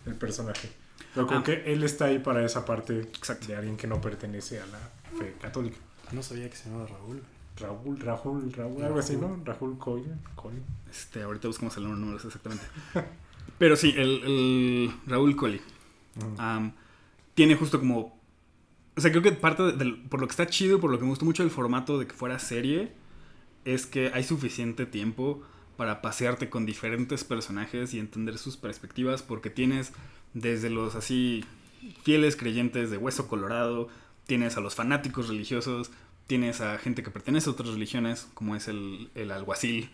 el 0.06 0.15
personaje. 0.15 0.69
Pero 1.15 1.26
como 1.26 1.39
Ah. 1.39 1.43
que 1.43 1.72
él 1.72 1.84
está 1.84 2.06
ahí 2.06 2.19
para 2.19 2.45
esa 2.45 2.65
parte 2.65 3.00
Exacto. 3.00 3.48
de 3.48 3.56
alguien 3.56 3.78
que 3.78 3.88
no 3.88 4.02
pertenece 4.02 4.60
a 4.60 4.65
la 4.65 4.80
fe 5.17 5.36
católica. 5.41 5.78
No 6.12 6.22
sabía 6.22 6.50
que 6.50 6.56
se 6.58 6.69
llamaba 6.69 6.88
Raúl. 6.88 7.22
Raúl, 7.58 8.00
Raúl, 8.00 8.54
Raúl, 8.54 8.84
algo 8.84 9.00
así, 9.00 9.15
¿no? 9.17 9.39
Raúl 9.45 9.78
Coy. 9.78 10.04
Coy. 10.36 10.54
Este, 10.91 11.24
ahorita 11.24 11.48
buscamos 11.48 11.76
el 11.78 11.84
número, 11.86 12.17
exactamente. 12.17 12.65
Pero 13.58 13.76
sí, 13.76 13.93
el, 13.98 14.22
el 14.24 14.91
Raúl 15.08 15.36
Coley. 15.36 15.62
Mm. 16.15 16.39
Am, 16.39 16.74
tiene 17.34 17.56
justo 17.56 17.80
como. 17.80 18.18
O 18.99 19.01
sea, 19.01 19.12
creo 19.12 19.23
que 19.23 19.31
parte 19.31 19.63
de- 19.71 19.93
por 20.09 20.19
lo 20.19 20.27
que 20.27 20.31
está 20.31 20.45
chido, 20.47 20.77
y 20.77 20.81
por 20.81 20.91
lo 20.91 20.97
que 20.97 21.03
me 21.05 21.09
gustó 21.09 21.23
mucho 21.23 21.41
el 21.43 21.49
formato 21.49 21.97
de 21.97 22.05
que 22.05 22.13
fuera 22.13 22.38
serie, 22.38 22.91
es 23.63 23.85
que 23.85 24.12
hay 24.13 24.25
suficiente 24.25 24.85
tiempo 24.85 25.41
para 25.77 26.01
pasearte 26.01 26.49
con 26.49 26.65
diferentes 26.65 27.23
personajes 27.23 27.93
y 27.93 27.99
entender 27.99 28.38
sus 28.38 28.57
perspectivas, 28.57 29.21
porque 29.23 29.49
tienes 29.49 29.93
desde 30.33 30.69
los 30.69 30.95
así 30.95 31.45
fieles 32.03 32.35
creyentes 32.35 32.91
de 32.91 32.97
hueso 32.97 33.29
colorado, 33.29 33.88
tienes 34.27 34.57
a 34.57 34.59
los 34.59 34.75
fanáticos 34.75 35.29
religiosos, 35.29 35.91
tienes 36.27 36.59
a 36.59 36.77
gente 36.77 37.01
que 37.01 37.09
pertenece 37.09 37.49
a 37.49 37.53
otras 37.53 37.69
religiones, 37.69 38.27
como 38.33 38.57
es 38.57 38.67
el, 38.67 39.09
el 39.15 39.31
alguacil 39.31 39.89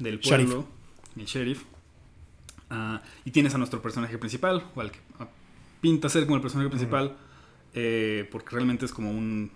del 0.00 0.18
Sheriff. 0.18 0.48
pueblo, 0.48 0.66
el 1.16 1.24
sheriff. 1.26 1.62
Ah, 2.70 3.02
y 3.24 3.30
tienes 3.30 3.54
a 3.54 3.58
nuestro 3.58 3.80
personaje 3.80 4.18
principal, 4.18 4.66
o 4.74 4.80
al 4.80 4.90
que 4.90 4.98
pinta 5.80 6.08
ser 6.08 6.24
como 6.24 6.34
el 6.36 6.42
personaje 6.42 6.68
principal, 6.68 7.16
eh, 7.74 8.28
porque 8.30 8.50
realmente 8.50 8.84
es 8.84 8.92
como 8.92 9.10
un 9.10 9.50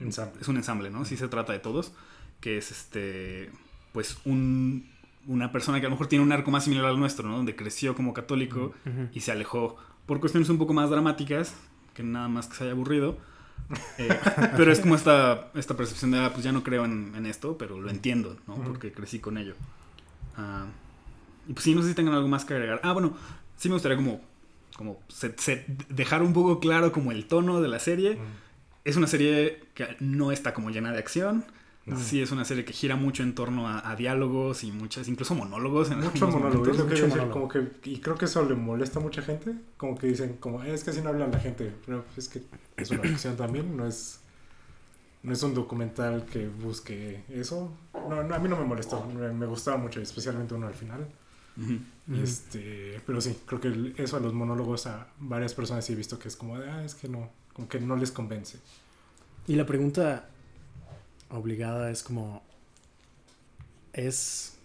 Ensamble. 0.00 0.40
es 0.40 0.48
un 0.48 0.56
ensamble, 0.56 0.90
¿no? 0.90 1.04
Sí 1.04 1.16
se 1.16 1.28
trata 1.28 1.52
de 1.52 1.60
todos, 1.60 1.92
que 2.40 2.58
es 2.58 2.70
este 2.70 3.50
pues 3.92 4.18
un 4.24 4.92
una 5.26 5.52
persona 5.52 5.80
que 5.80 5.86
a 5.86 5.88
lo 5.88 5.94
mejor 5.94 6.08
tiene 6.08 6.24
un 6.24 6.32
arco 6.32 6.50
más 6.50 6.64
similar 6.64 6.86
al 6.86 6.98
nuestro, 6.98 7.28
¿no? 7.28 7.36
Donde 7.36 7.56
creció 7.56 7.94
como 7.94 8.12
católico 8.12 8.74
y 9.12 9.20
se 9.20 9.32
alejó 9.32 9.76
por 10.06 10.20
cuestiones 10.20 10.50
un 10.50 10.58
poco 10.58 10.74
más 10.74 10.90
dramáticas, 10.90 11.54
que 11.94 12.02
nada 12.02 12.28
más 12.28 12.46
que 12.46 12.56
se 12.56 12.64
haya 12.64 12.72
aburrido. 12.72 13.16
Eh, 13.96 14.08
pero 14.58 14.72
es 14.72 14.80
como 14.80 14.94
esta, 14.94 15.50
esta 15.54 15.74
percepción 15.74 16.10
de, 16.10 16.18
ah, 16.18 16.30
pues 16.32 16.44
ya 16.44 16.52
no 16.52 16.62
creo 16.62 16.84
en, 16.84 17.14
en 17.16 17.24
esto, 17.24 17.56
pero 17.56 17.80
lo 17.80 17.88
entiendo, 17.88 18.36
¿no? 18.46 18.56
Porque 18.56 18.92
crecí 18.92 19.20
con 19.20 19.38
ello. 19.38 19.54
Ah, 20.36 20.66
y 21.48 21.54
pues 21.54 21.64
sí, 21.64 21.74
no 21.74 21.80
sé 21.80 21.88
si 21.88 21.94
tengan 21.94 22.14
algo 22.14 22.28
más 22.28 22.44
que 22.44 22.52
agregar. 22.52 22.80
Ah, 22.82 22.92
bueno, 22.92 23.16
sí 23.56 23.68
me 23.68 23.76
gustaría 23.76 23.96
como, 23.96 24.20
como 24.76 25.00
se- 25.08 25.34
se- 25.38 25.64
dejar 25.88 26.22
un 26.22 26.32
poco 26.32 26.60
claro 26.60 26.92
como 26.92 27.12
el 27.12 27.26
tono 27.26 27.60
de 27.60 27.68
la 27.68 27.78
serie. 27.78 28.16
Mm. 28.16 28.18
Es 28.84 28.96
una 28.96 29.06
serie 29.06 29.60
que 29.74 29.96
no 30.00 30.30
está 30.32 30.52
como 30.52 30.70
llena 30.70 30.92
de 30.92 30.98
acción. 30.98 31.44
No. 31.86 31.98
Sí, 31.98 32.22
es 32.22 32.32
una 32.32 32.46
serie 32.46 32.64
que 32.64 32.72
gira 32.72 32.96
mucho 32.96 33.22
en 33.22 33.34
torno 33.34 33.68
a, 33.68 33.90
a 33.90 33.94
diálogos 33.94 34.64
y 34.64 34.72
muchas, 34.72 35.06
incluso 35.06 35.34
monólogos. 35.34 35.90
En 35.90 36.00
Mucho 36.00 36.28
monólogo, 36.28 36.70
es 36.70 36.78
lo 36.78 36.84
que 36.86 36.90
mucho 36.92 37.02
decir, 37.04 37.08
monólogo. 37.10 37.32
como 37.32 37.48
que, 37.48 37.90
y 37.90 38.00
creo 38.00 38.16
que 38.16 38.24
eso 38.24 38.42
le 38.42 38.54
molesta 38.54 39.00
a 39.00 39.02
mucha 39.02 39.20
gente, 39.20 39.54
como 39.76 39.94
que 39.98 40.06
dicen, 40.06 40.36
como, 40.40 40.62
"Eh, 40.62 40.72
es 40.72 40.82
que 40.82 40.90
así 40.90 41.02
no 41.02 41.10
habla 41.10 41.26
la 41.26 41.38
gente, 41.38 41.72
pero 41.84 42.04
es 42.16 42.28
que 42.30 42.42
es 42.78 42.90
una 42.90 43.02
ficción 43.02 43.36
también, 43.36 43.76
no 43.76 43.86
es, 43.86 44.20
no 45.22 45.32
es 45.34 45.42
un 45.42 45.52
documental 45.52 46.24
que 46.24 46.48
busque 46.48 47.24
eso, 47.28 47.70
no, 47.92 48.22
no, 48.22 48.34
a 48.34 48.38
mí 48.38 48.48
no 48.48 48.56
me 48.56 48.64
molestó, 48.64 49.04
me, 49.06 49.30
me 49.32 49.44
gustaba 49.46 49.76
mucho, 49.76 50.00
especialmente 50.00 50.54
uno 50.54 50.66
al 50.68 50.74
final, 50.74 51.06
Ujú. 51.56 51.78
este, 52.22 53.00
pero 53.06 53.20
sí, 53.20 53.36
creo 53.46 53.60
que 53.60 53.94
eso 54.02 54.16
a 54.16 54.20
los 54.20 54.32
monólogos 54.34 54.86
a 54.86 55.06
varias 55.20 55.54
personas 55.54 55.84
sí 55.84 55.92
he 55.92 55.96
visto 55.96 56.18
que 56.18 56.28
es 56.28 56.36
como, 56.36 56.58
de, 56.58 56.68
ah, 56.70 56.84
es 56.84 56.94
que 56.94 57.08
no, 57.08 57.30
como 57.52 57.68
que 57.68 57.80
no 57.80 57.96
les 57.96 58.10
convence. 58.10 58.58
Y 59.46 59.54
la 59.56 59.64
pregunta 59.66 60.28
obligada 61.30 61.90
es 61.90 62.02
como, 62.02 62.42
¿es 63.92 64.56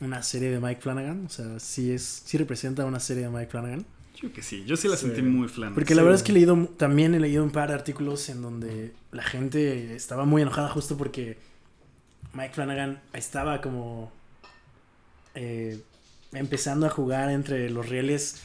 una 0.00 0.22
serie 0.22 0.50
de 0.50 0.60
Mike 0.60 0.80
Flanagan? 0.80 1.26
O 1.26 1.30
sea, 1.30 1.58
¿sí, 1.58 1.90
es, 1.92 2.22
sí 2.24 2.38
representa 2.38 2.84
una 2.84 3.00
serie 3.00 3.24
de 3.24 3.30
Mike 3.30 3.50
Flanagan? 3.50 3.84
Yo 4.20 4.32
que 4.32 4.42
sí, 4.42 4.64
yo 4.64 4.76
sí 4.76 4.88
la 4.88 4.96
Sí. 4.96 5.06
sentí 5.06 5.22
muy 5.22 5.48
flan. 5.48 5.74
Porque 5.74 5.90
Sí. 5.92 5.94
la 5.94 6.02
verdad 6.02 6.16
es 6.16 6.22
que 6.24 6.32
he 6.32 6.34
leído, 6.34 6.66
también 6.76 7.14
he 7.14 7.20
leído 7.20 7.44
un 7.44 7.50
par 7.50 7.68
de 7.68 7.74
artículos 7.74 8.28
en 8.28 8.42
donde 8.42 8.92
la 9.12 9.22
gente 9.22 9.94
estaba 9.94 10.24
muy 10.24 10.42
enojada 10.42 10.68
justo 10.70 10.96
porque 10.96 11.38
Mike 12.34 12.52
Flanagan 12.54 13.00
estaba 13.12 13.60
como 13.60 14.10
eh, 15.34 15.80
empezando 16.32 16.86
a 16.86 16.90
jugar 16.90 17.30
entre 17.30 17.70
los 17.70 17.88
rieles 17.88 18.42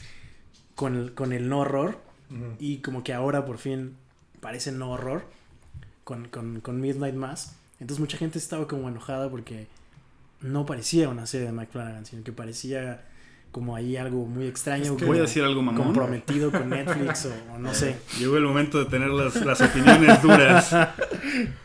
con 0.74 0.96
el, 0.96 1.14
con 1.14 1.32
el 1.32 1.48
no 1.48 1.60
horror 1.60 1.98
y 2.58 2.78
como 2.78 3.04
que 3.04 3.12
ahora 3.12 3.44
por 3.44 3.58
fin 3.58 3.96
parece 4.40 4.72
no 4.72 4.90
horror 4.90 5.24
con, 6.02 6.28
con, 6.28 6.60
con 6.60 6.80
Midnight 6.80 7.14
Mass. 7.14 7.54
Entonces 7.80 8.00
mucha 8.00 8.16
gente 8.16 8.38
estaba 8.38 8.66
como 8.66 8.88
enojada 8.88 9.28
porque 9.30 9.66
no 10.40 10.66
parecía 10.66 11.08
una 11.08 11.26
serie 11.26 11.46
de 11.46 11.52
Mike 11.52 11.72
Flanagan, 11.72 12.06
sino 12.06 12.24
que 12.24 12.32
parecía 12.32 13.04
como 13.54 13.76
ahí 13.76 13.96
algo 13.96 14.26
muy 14.26 14.46
extraño. 14.48 14.82
Es 14.84 14.90
que- 14.92 15.04
Voy 15.04 15.18
a 15.18 15.22
decir 15.22 15.44
algo 15.44 15.62
mamón. 15.62 15.84
comprometido 15.84 16.50
con 16.50 16.68
Netflix 16.70 17.26
o, 17.26 17.54
o 17.54 17.58
no 17.58 17.72
sé. 17.72 17.94
Llegó 18.18 18.36
el 18.36 18.42
momento 18.42 18.78
de 18.80 18.86
tener 18.86 19.10
las, 19.10 19.36
las 19.46 19.60
opiniones 19.60 20.20
duras. 20.20 20.76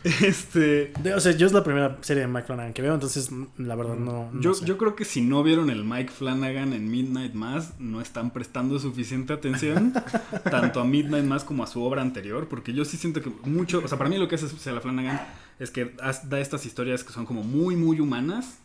Este. 0.04 0.92
De- 1.02 1.14
o 1.14 1.20
sea, 1.20 1.32
yo 1.32 1.46
es 1.46 1.52
la 1.52 1.62
primera 1.64 1.98
serie 2.00 2.22
de 2.22 2.28
Mike 2.28 2.46
Flanagan 2.46 2.72
que 2.72 2.82
veo, 2.82 2.94
entonces 2.94 3.30
mm, 3.30 3.44
la 3.58 3.74
verdad 3.74 3.96
no. 3.96 4.30
no 4.32 4.40
Yo, 4.40 4.54
sé. 4.54 4.64
yo 4.64 4.78
creo 4.78 4.94
que 4.96 5.04
si 5.04 5.20
no 5.20 5.42
vieron 5.42 5.68
el 5.70 5.84
Mike 5.84 6.10
Flanagan 6.10 6.72
en 6.72 6.90
Midnight 6.90 7.34
Mass, 7.34 7.74
no 7.78 8.00
están 8.00 8.30
prestando 8.30 8.78
suficiente 8.78 9.32
atención 9.32 9.92
tanto 10.50 10.80
a 10.80 10.84
Midnight 10.84 11.24
Mass 11.24 11.44
como 11.44 11.64
a 11.64 11.66
su 11.66 11.82
obra 11.82 12.02
anterior, 12.02 12.48
porque 12.48 12.72
yo 12.72 12.84
sí 12.84 12.96
siento 12.96 13.20
que 13.20 13.30
mucho, 13.44 13.82
o 13.84 13.88
sea, 13.88 13.98
para 13.98 14.08
mí 14.08 14.16
lo 14.16 14.28
que 14.28 14.36
hace 14.36 14.46
especial 14.46 14.78
a 14.78 14.80
Flanagan 14.80 15.20
es 15.58 15.70
que 15.70 15.94
da 16.24 16.40
estas 16.40 16.64
historias 16.66 17.04
que 17.04 17.12
son 17.12 17.26
como 17.26 17.42
muy, 17.42 17.76
muy 17.76 18.00
humanas, 18.00 18.58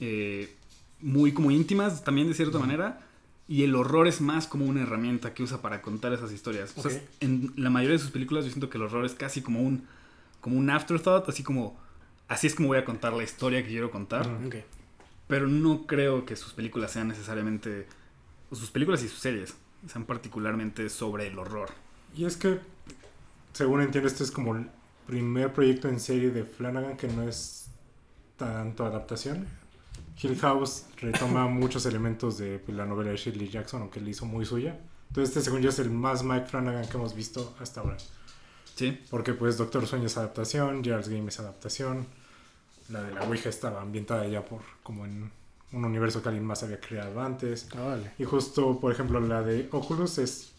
eh, 0.00 0.54
muy 1.02 1.32
como 1.32 1.50
íntimas 1.50 2.04
también 2.04 2.28
de 2.28 2.34
cierta 2.34 2.58
manera, 2.58 3.00
y 3.48 3.64
el 3.64 3.74
horror 3.74 4.08
es 4.08 4.20
más 4.20 4.46
como 4.46 4.64
una 4.64 4.82
herramienta 4.82 5.34
que 5.34 5.42
usa 5.42 5.60
para 5.60 5.82
contar 5.82 6.12
esas 6.12 6.32
historias. 6.32 6.72
O 6.76 6.82
sea, 6.82 7.02
en 7.20 7.52
la 7.56 7.70
mayoría 7.70 7.96
de 7.96 8.02
sus 8.02 8.10
películas 8.10 8.44
yo 8.44 8.50
siento 8.50 8.70
que 8.70 8.78
el 8.78 8.84
horror 8.84 9.04
es 9.04 9.14
casi 9.14 9.42
como 9.42 9.60
un, 9.60 9.86
como 10.40 10.56
un 10.56 10.70
afterthought, 10.70 11.28
así 11.28 11.42
como, 11.42 11.76
así 12.28 12.46
es 12.46 12.54
como 12.54 12.68
voy 12.68 12.78
a 12.78 12.84
contar 12.84 13.12
la 13.12 13.24
historia 13.24 13.62
que 13.62 13.68
quiero 13.68 13.90
contar. 13.90 14.28
Pero 15.28 15.48
no 15.48 15.86
creo 15.86 16.24
que 16.24 16.36
sus 16.36 16.52
películas 16.52 16.92
sean 16.92 17.08
necesariamente. 17.08 17.86
o 18.50 18.54
sus 18.54 18.70
películas 18.70 19.02
y 19.02 19.08
sus 19.08 19.18
series 19.18 19.54
sean 19.86 20.04
particularmente 20.04 20.88
sobre 20.88 21.26
el 21.26 21.38
horror. 21.38 21.70
Y 22.16 22.24
es 22.24 22.36
que, 22.36 22.60
según 23.52 23.80
entiendo, 23.80 24.08
este 24.08 24.24
es 24.24 24.30
como 24.30 24.56
el 24.56 24.66
primer 25.06 25.52
proyecto 25.52 25.88
en 25.88 25.98
serie 26.00 26.30
de 26.30 26.44
Flanagan 26.44 26.96
que 26.96 27.08
no 27.08 27.28
es 27.28 27.66
tanto 28.36 28.84
adaptación. 28.84 29.46
Hill 30.20 30.38
House 30.40 30.86
retoma 31.00 31.46
muchos 31.48 31.86
elementos 31.86 32.38
de 32.38 32.58
pues, 32.58 32.76
la 32.76 32.86
novela 32.86 33.10
de 33.10 33.16
Shirley 33.16 33.48
Jackson, 33.48 33.82
aunque 33.82 34.00
le 34.00 34.10
hizo 34.10 34.26
muy 34.26 34.44
suya. 34.44 34.78
Entonces, 35.08 35.36
este, 35.36 35.44
según 35.44 35.60
yo, 35.60 35.70
es 35.70 35.78
el 35.78 35.90
más 35.90 36.22
Mike 36.22 36.46
Flanagan 36.46 36.88
que 36.88 36.96
hemos 36.96 37.14
visto 37.14 37.54
hasta 37.60 37.80
ahora. 37.80 37.96
Sí. 38.74 38.98
Porque, 39.10 39.34
pues, 39.34 39.58
Doctor 39.58 39.86
Sueño 39.86 40.06
es 40.06 40.16
adaptación, 40.16 40.82
Gerald's 40.82 41.08
Game 41.08 41.28
es 41.28 41.38
adaptación. 41.38 42.06
La 42.88 43.02
de 43.02 43.12
la 43.12 43.22
Ouija 43.22 43.48
estaba 43.48 43.82
ambientada 43.82 44.26
ya 44.26 44.44
por 44.44 44.60
como 44.82 45.04
en 45.04 45.30
un 45.72 45.84
universo 45.84 46.22
que 46.22 46.28
alguien 46.28 46.44
más 46.46 46.62
había 46.62 46.80
creado 46.80 47.20
antes. 47.20 47.68
Ah, 47.76 47.82
vale. 47.82 48.12
Y 48.18 48.24
justo, 48.24 48.78
por 48.80 48.92
ejemplo, 48.92 49.20
la 49.20 49.42
de 49.42 49.68
Oculus 49.70 50.18
es 50.18 50.52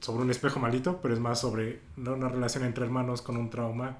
sobre 0.00 0.22
un 0.22 0.30
espejo 0.30 0.60
malito, 0.60 1.00
pero 1.00 1.14
es 1.14 1.20
más 1.20 1.40
sobre 1.40 1.80
una 1.96 2.28
relación 2.28 2.64
entre 2.64 2.84
hermanos 2.84 3.22
con 3.22 3.36
un 3.36 3.50
trauma 3.50 3.98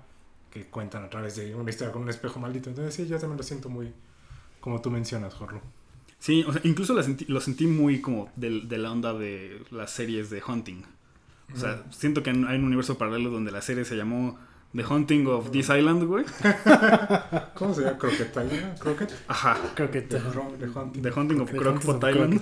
que 0.51 0.66
cuentan 0.66 1.05
a 1.05 1.11
través 1.11 1.37
de 1.37 1.55
una 1.55 1.70
historia 1.70 1.92
con 1.92 2.03
un 2.03 2.09
espejo 2.09 2.38
maldito. 2.38 2.70
Entonces, 2.70 2.94
sí, 2.94 3.07
yo 3.07 3.18
también 3.18 3.38
lo 3.38 3.42
siento 3.42 3.68
muy 3.68 3.92
como 4.66 4.81
tú 4.83 4.90
mencionas, 4.90 5.33
Jorlo. 5.33 5.61
Sí, 6.18 6.44
o 6.44 6.52
sea, 6.52 6.61
incluso 6.64 6.92
la 6.92 7.05
sentí- 7.05 7.26
lo 7.29 7.40
sentí 7.40 7.68
muy 7.68 8.00
como 8.00 8.33
de, 8.35 8.50
la 8.79 8.90
onda 8.90 9.12
de 9.12 9.62
las 9.70 9.92
series 9.92 10.29
de 10.29 10.42
Hunting. 10.44 10.83
O 11.55 11.57
sea, 11.57 11.85
siento 11.92 12.24
que 12.24 12.31
hay 12.31 12.37
un 12.59 12.64
universo 12.64 12.98
paralelo 12.98 13.31
donde 13.31 13.52
la 13.52 13.62
serie 13.62 13.85
se 13.85 13.96
llamó 13.96 14.37
The 14.74 14.85
Hunting 14.85 15.29
of 15.29 15.52
this 15.52 15.68
Island, 15.68 16.02
güey. 16.02 16.24
¿Cómo 17.55 17.72
se 17.74 17.83
llama? 17.83 17.96
¿Croquet 17.98 18.29
Island? 18.31 18.76
¿Croquet? 18.81 19.14
Ajá. 19.29 19.57
Creo 19.76 19.88
que 19.92 20.02
te- 20.02 20.18
The, 20.18 20.31
The 20.59 20.68
Hunting. 20.68 21.02
The 21.02 21.11
Hunting 21.12 21.40
of 21.40 21.50
Crockpot 21.52 22.02
Island. 22.11 22.40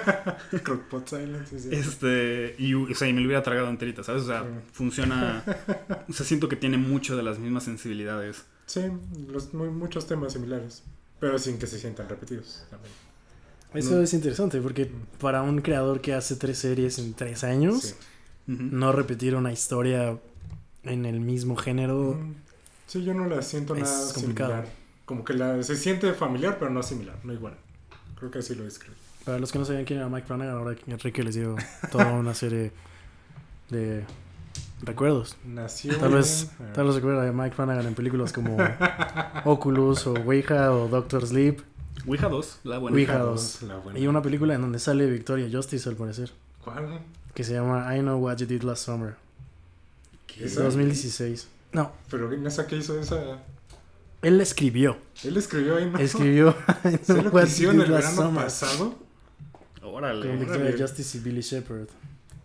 Crockpot 0.62 1.06
Island, 1.12 1.46
sí, 1.46 1.58
sí. 1.60 1.68
Este, 1.72 2.54
y, 2.58 2.72
o 2.72 2.94
sea, 2.94 3.06
y 3.08 3.12
me 3.12 3.20
lo 3.20 3.26
hubiera 3.26 3.42
tragado 3.42 3.68
enterita, 3.68 4.02
¿sabes? 4.02 4.22
O 4.22 4.26
sea, 4.26 4.42
Sí. 4.44 4.48
funciona. 4.72 5.44
O 6.08 6.12
sea, 6.14 6.24
siento 6.24 6.48
que 6.48 6.56
tiene 6.56 6.78
mucho 6.78 7.16
de 7.16 7.22
las 7.22 7.38
mismas 7.38 7.64
sensibilidades. 7.64 8.46
Sí, 8.64 8.80
los, 9.28 9.52
muy- 9.52 9.68
muchos 9.68 10.06
temas 10.06 10.32
similares, 10.32 10.82
pero 11.20 11.38
sin 11.38 11.58
que 11.58 11.66
se 11.66 11.78
sientan 11.78 12.08
repetidos 12.08 12.64
también. 12.70 12.92
Eso 13.74 13.96
No. 13.96 14.02
es 14.02 14.14
interesante 14.14 14.60
porque 14.60 14.90
para 15.20 15.42
un 15.42 15.60
creador 15.60 16.00
que 16.00 16.14
hace 16.14 16.36
tres 16.36 16.58
series 16.58 16.98
en 16.98 17.14
tres 17.14 17.44
años, 17.44 17.82
Sí. 17.82 17.94
No 18.48 18.92
repetir 18.92 19.34
una 19.34 19.52
historia 19.52 20.16
en 20.84 21.04
el 21.04 21.18
mismo 21.20 21.56
género. 21.56 22.14
Mm, 22.20 22.34
Sí, 22.86 23.02
yo 23.02 23.12
no 23.12 23.26
la 23.26 23.42
siento 23.42 23.74
Es 23.74 23.82
nada 23.82 24.12
complicado. 24.14 24.50
similar. 24.52 24.72
Como 25.04 25.24
que 25.24 25.34
la, 25.34 25.60
se 25.64 25.74
siente 25.76 26.12
familiar, 26.14 26.56
pero 26.60 26.70
no 26.70 26.80
similar, 26.84 27.16
no 27.24 27.32
igual. 27.32 27.56
Creo 28.16 28.30
que 28.30 28.38
así 28.38 28.54
lo 28.54 28.62
describo. 28.62 28.94
Para 29.24 29.40
los 29.40 29.50
que 29.50 29.58
no 29.58 29.64
sabían 29.64 29.84
quién 29.84 29.98
era 29.98 30.08
Mike 30.08 30.28
Flanagan, 30.28 30.54
ahora 30.54 30.76
que 30.76 30.88
Enrique 30.88 31.24
les 31.24 31.34
dio 31.34 31.56
toda 31.90 32.12
una 32.12 32.32
serie 32.34 32.70
de 33.70 34.04
recuerdos. 34.82 35.36
Nació. 35.44 35.96
Tal 35.96 36.12
vez, 36.14 36.50
eh, 36.60 36.64
tal 36.74 36.86
vez 36.86 36.96
recuerda 36.96 37.28
a 37.28 37.32
Mike 37.32 37.54
Flanagan 37.56 37.86
en 37.86 37.94
películas 37.94 38.32
como 38.32 38.56
Oculus 39.44 40.06
o 40.06 40.14
Ouija 40.14 40.72
o 40.72 40.88
Doctor 40.88 41.26
Sleep. 41.26 41.60
Ouija 42.06 42.28
2, 42.28 42.60
la 42.64 42.78
buena. 42.78 42.94
Ouija 42.94 43.12
Ouija 43.14 43.24
2. 43.24 43.58
2, 43.60 43.68
la 43.68 43.76
buena. 43.78 43.98
Y 43.98 44.06
una 44.06 44.22
película 44.22 44.54
en 44.54 44.60
donde 44.60 44.78
sale 44.78 45.06
Victoria 45.06 45.48
Justice, 45.50 45.88
al 45.88 45.96
parecer. 45.96 46.30
¿Cuál? 46.62 47.00
Que 47.34 47.42
se 47.44 47.54
llama 47.54 47.94
I 47.96 48.00
Know 48.00 48.18
What 48.18 48.36
You 48.38 48.46
Did 48.46 48.62
Last 48.62 48.84
Summer. 48.86 49.14
¿Qué? 50.26 50.44
Es 50.44 50.54
2016. 50.56 51.48
No, 51.72 51.92
Pero 52.10 52.32
en 52.32 52.46
esa 52.46 52.66
que 52.66 52.76
hizo 52.76 52.98
esa. 52.98 53.38
él 54.22 54.36
la 54.36 54.42
escribió. 54.42 54.96
Él 55.24 55.36
escribió 55.36 55.76
ahí, 55.76 55.90
¿no? 55.90 55.98
Escribió 55.98 56.54
I 56.84 56.98
¿Se 57.04 57.22
lo 57.22 57.30
que 57.32 57.42
hicieron 57.44 57.80
el 57.80 57.90
verano 57.90 58.14
Summer. 58.14 58.44
pasado? 58.44 58.94
Órale. 59.82 60.26
Con 60.26 60.38
Victoria 60.38 60.62
Órale. 60.66 60.78
Justice 60.82 61.18
y 61.18 61.20
Billy 61.20 61.40
Shepard. 61.40 61.88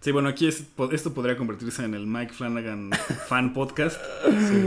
Sí, 0.02 0.12
bueno, 0.12 0.30
aquí 0.30 0.48
es- 0.48 0.64
esto 0.92 1.14
podría 1.14 1.38
convertirse 1.38 1.86
en 1.86 1.94
el 1.94 2.08
Mike 2.08 2.34
Flanagan 2.34 2.90
fan 3.28 3.54
podcast, 3.54 4.02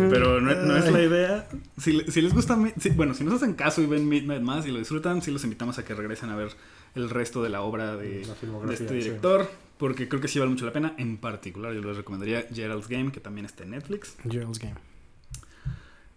pero 0.09 0.41
no, 0.41 0.55
no 0.55 0.77
es 0.77 0.91
la 0.93 1.03
idea. 1.03 1.49
Si, 1.77 1.93
le- 1.93 2.11
si 2.11 2.23
les 2.23 2.33
gusta, 2.33 2.57
si- 2.79 2.91
bueno, 2.91 3.15
si 3.15 3.25
nos 3.25 3.35
hacen 3.35 3.55
caso 3.55 3.83
y 3.83 3.87
ven 3.87 4.09
Midnight 4.09 4.43
Mass 4.43 4.65
y 4.67 4.71
lo 4.71 4.79
disfrutan, 4.79 5.23
sí 5.23 5.33
los 5.33 5.43
invitamos 5.43 5.77
a 5.79 5.85
que 5.85 5.93
regresen 5.95 6.31
a 6.31 6.37
ver 6.37 6.51
el 6.95 7.11
resto 7.11 7.43
de 7.43 7.49
la 7.49 7.63
obra 7.63 7.97
de, 7.97 8.21
La 8.23 8.29
de 8.29 8.35
filmografía. 8.37 8.75
este 8.75 8.89
sí. 8.89 9.05
director, 9.09 9.51
porque 9.77 10.09
creo 10.09 10.21
que 10.21 10.29
sí 10.29 10.39
vale 10.39 10.53
mucho 10.53 10.67
la 10.67 10.73
pena. 10.73 10.95
En 10.99 11.17
particular, 11.17 11.73
yo 11.75 11.81
les 11.83 11.97
recomendaría 11.97 12.47
Gerald's 12.55 12.87
Game, 12.87 13.11
que 13.11 13.19
también 13.19 13.45
está 13.45 13.65
en 13.65 13.71
Netflix, 13.71 14.17
Gerald's 14.31 14.61
Game. 14.61 14.77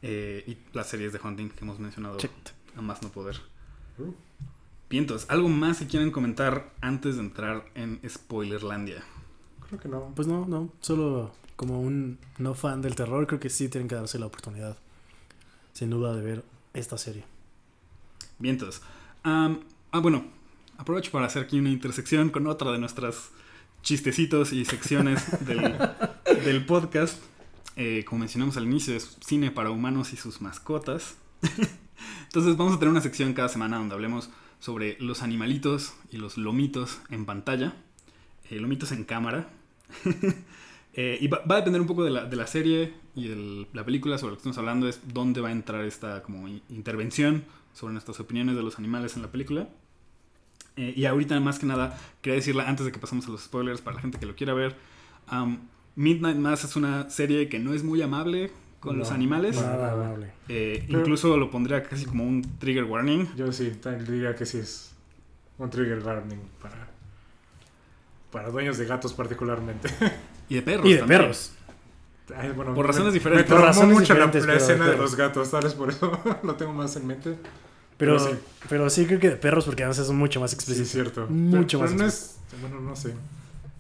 eh, 0.04 0.44
y 0.46 0.58
las 0.78 0.88
series 0.90 1.12
de 1.12 1.20
Hunting 1.24 1.50
que 1.50 1.64
hemos 1.66 1.80
mencionado 1.80 2.18
Checked. 2.18 2.52
a 2.76 2.82
más 2.84 3.02
no 3.02 3.10
poder. 3.10 3.38
Entonces, 4.89 5.30
¿algo 5.30 5.50
más 5.50 5.80
que 5.80 5.88
quieran 5.88 6.12
comentar 6.12 6.73
antes 6.82 7.15
de 7.15 7.21
entrar 7.21 7.65
en 7.76 8.00
Spoilerlandia? 8.08 9.04
creo 9.67 9.80
que 9.80 9.89
no. 9.89 10.13
Pues 10.15 10.28
no, 10.28 10.45
no. 10.45 10.71
Solo 10.80 11.32
como 11.56 11.82
un 11.82 12.19
no 12.38 12.54
fan 12.54 12.82
del 12.82 12.95
terror, 12.95 13.28
creo 13.28 13.39
que 13.39 13.50
sí 13.50 13.67
tienen 13.69 13.88
que 13.88 13.95
darse 13.95 14.19
la 14.19 14.28
oportunidad. 14.28 14.78
Sin 15.73 15.89
duda 15.89 16.15
de 16.15 16.21
ver 16.21 16.45
esta 16.73 16.97
serie. 16.97 17.26
Vientos. 18.39 18.82
Ah, 19.23 19.58
bueno, 19.91 20.26
aprovecho 20.78 21.12
para 21.12 21.26
hacer 21.26 21.43
aquí 21.43 21.60
una 21.60 21.69
intersección 21.69 22.30
con 22.30 22.47
otra 22.47 22.71
de 22.71 22.80
nuestras 22.80 23.32
chistecitos 23.82 24.54
y 24.54 24.65
secciones 24.65 25.45
del, 25.45 25.78
del 26.45 26.65
podcast. 26.65 27.21
Eh, 27.76 28.06
como 28.06 28.19
mencionamos 28.19 28.58
al 28.58 28.63
inicio, 28.63 28.95
es 28.95 29.17
cine 29.19 29.52
para 29.52 29.69
humanos 29.69 30.13
y 30.13 30.17
sus 30.17 30.41
mascotas. 30.41 31.17
Entonces 32.23 32.58
vamos 32.58 32.76
a 32.76 32.80
tener 32.80 32.91
una 32.91 33.02
sección 33.02 33.34
cada 33.34 33.50
semana 33.50 33.78
donde 33.78 33.95
hablemos 33.95 34.30
sobre 34.60 34.98
los 35.00 35.22
animalitos 35.24 35.93
y 36.12 36.17
los 36.17 36.38
lomitos 36.38 37.00
en 37.10 37.26
pantalla. 37.26 37.76
Eh, 38.50 38.60
lomitos 38.60 38.91
en 38.91 39.04
cámara. 39.04 39.50
Eh, 41.00 41.15
y 41.22 41.28
va, 41.28 41.43
va 41.46 41.56
a 41.56 41.58
depender 41.60 41.80
un 41.80 41.86
poco 41.86 42.04
de 42.04 42.10
la, 42.10 42.26
de 42.26 42.36
la 42.36 42.48
serie 42.48 42.91
y 43.15 43.28
el- 43.28 43.67
la 43.72 43.86
película 43.86 44.17
sobre 44.17 44.32
lo 44.32 44.38
que 44.38 44.39
estamos 44.39 44.58
hablando, 44.58 44.88
es 44.88 45.00
dónde 45.13 45.41
va 45.41 45.50
a 45.50 45.52
entrar 45.52 45.86
esta 45.86 46.24
como 46.24 46.48
intervención 46.70 47.43
sobre 47.72 47.93
nuestras 47.93 48.20
opiniones 48.20 48.56
de 48.56 48.63
los 48.63 48.80
animales 48.80 49.15
en 49.15 49.22
la 49.22 49.32
película. 49.32 49.70
Eh, 50.76 50.96
y 50.98 51.06
ahorita 51.06 51.39
más 51.39 51.60
que 51.60 51.67
nada, 51.67 51.96
quería 52.22 52.38
decirla 52.38 52.67
antes 52.67 52.84
de 52.84 52.91
que 52.91 52.98
pasemos 52.98 53.28
a 53.28 53.30
los 53.30 53.43
spoilers 53.43 53.80
para 53.82 53.98
la 53.98 54.02
gente 54.02 54.17
que 54.17 54.26
lo 54.26 54.36
quiera 54.36 54.56
ver. 54.56 54.76
Midnight 55.96 56.38
Mass 56.38 56.63
es 56.63 56.76
una 56.76 57.10
serie 57.12 57.48
que 57.48 57.60
no 57.60 57.74
es 57.76 57.84
muy 57.84 58.02
amable 58.02 58.52
con 58.80 58.98
los 58.98 59.10
No, 59.10 59.16
animales. 59.16 59.56
no. 59.56 59.62
Nada 59.63 59.92
amable. 59.94 60.32
Eh, 60.48 60.84
Pero- 60.88 61.00
incluso 61.00 61.36
lo 61.38 61.50
pondría 61.52 61.84
casi 61.84 62.06
como 62.06 62.24
un 62.24 62.42
trigger 62.60 62.84
warning. 62.86 63.26
Yo 63.36 63.52
sí, 63.52 63.72
tal- 63.82 64.06
diría 64.06 64.36
que 64.36 64.46
sí 64.46 64.60
es 64.60 64.92
un 65.58 65.70
trigger 65.70 66.00
warning 66.04 66.40
para, 66.62 66.88
para 68.32 68.50
dueños 68.50 68.78
de 68.78 68.86
gatos 68.86 69.13
particularmente. 69.13 69.90
Y 70.50 70.56
de 70.56 70.62
perros. 70.62 70.86
Y 70.86 70.94
de 70.94 71.00
también. 71.00 71.22
perros. 71.22 71.52
Ay, 72.36 72.52
bueno, 72.52 72.74
Por 72.74 72.86
me- 72.86 72.88
razones 72.92 73.08
me 73.08 73.13
diferentes. 73.13 73.46
traumó 73.48 73.62
Por 73.66 73.68
razones 73.76 73.94
mucho 74.00 74.13
la, 74.13 74.26
diferentes, 74.28 74.42
la 74.42 74.54
pero 74.54 74.63
escena 74.66 74.86
de 74.86 74.92
de 74.92 74.98
los 74.98 75.16
gatos, 75.16 75.48
¿sabes? 75.48 75.74
Por 75.74 75.90
eso 75.90 76.12
lo 76.44 76.56
tengo 76.56 76.74
más 76.74 76.96
en 76.98 77.08
mente. 77.08 77.36
Pero, 77.98 78.18
Pero 78.18 78.20
sí. 78.20 78.40
pero 78.70 78.90
sí 78.90 79.06
creo 79.08 79.20
que 79.20 79.30
de 79.32 79.36
perros 79.38 79.66
porque 79.66 79.84
además 79.84 79.98
es 80.00 80.10
mucho 80.12 80.40
más 80.40 80.52
Sí, 80.52 80.56
explícito. 80.56 80.84
es 80.86 80.92
cierto. 80.92 81.28
Mucho 81.30 81.80
pero, 81.80 81.90
más 81.90 81.92
pero 81.92 82.04
no 82.04 82.08
es, 82.08 82.38
bueno, 82.62 82.80
no 82.82 82.96
sé. 82.96 83.13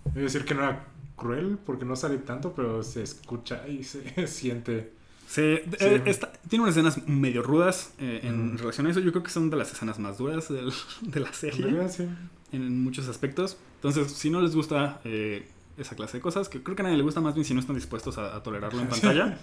Voy 0.05 0.21
a 0.21 0.23
decir 0.23 0.43
que 0.45 0.55
no 0.55 0.63
era 0.63 0.85
cruel 1.17 1.57
porque 1.65 1.83
no 1.83 1.95
sale 1.97 2.17
tanto, 2.19 2.53
pero 2.53 2.81
se 2.83 3.03
escucha 3.03 3.67
y 3.67 3.83
se 3.83 4.27
siente. 4.27 4.93
Sí, 5.27 5.41
eh, 5.41 6.01
está- 6.05 6.31
tiene 6.47 6.63
unas 6.63 6.77
escenas 6.77 7.05
medio 7.05 7.43
rudas 7.43 7.91
eh, 7.99 8.21
en 8.23 8.57
relación 8.57 8.87
a 8.87 8.91
eso. 8.91 9.01
Yo 9.01 9.11
creo 9.11 9.23
que 9.23 9.29
son 9.31 9.49
de 9.49 9.57
las 9.57 9.73
escenas 9.73 9.99
más 9.99 10.17
duras 10.17 10.47
del- 10.47 10.71
de 11.01 11.19
la 11.19 11.33
serie 11.33 11.89
sí. 11.89 12.07
en 12.53 12.81
muchos 12.83 13.09
aspectos. 13.09 13.57
Entonces, 13.75 14.09
si 14.13 14.29
no 14.29 14.39
les 14.41 14.55
gusta 14.55 15.01
eh, 15.03 15.45
esa 15.77 15.95
clase 15.97 16.17
de 16.17 16.21
cosas, 16.21 16.47
que 16.47 16.63
creo 16.63 16.75
que 16.77 16.81
a 16.81 16.85
nadie 16.85 16.97
le 16.97 17.03
gusta 17.03 17.19
más 17.19 17.33
bien 17.35 17.43
si 17.43 17.53
no 17.53 17.59
están 17.59 17.75
dispuestos 17.75 18.17
a, 18.17 18.37
a 18.37 18.41
tolerarlo 18.41 18.79
en 18.81 18.87
pantalla. 18.89 19.37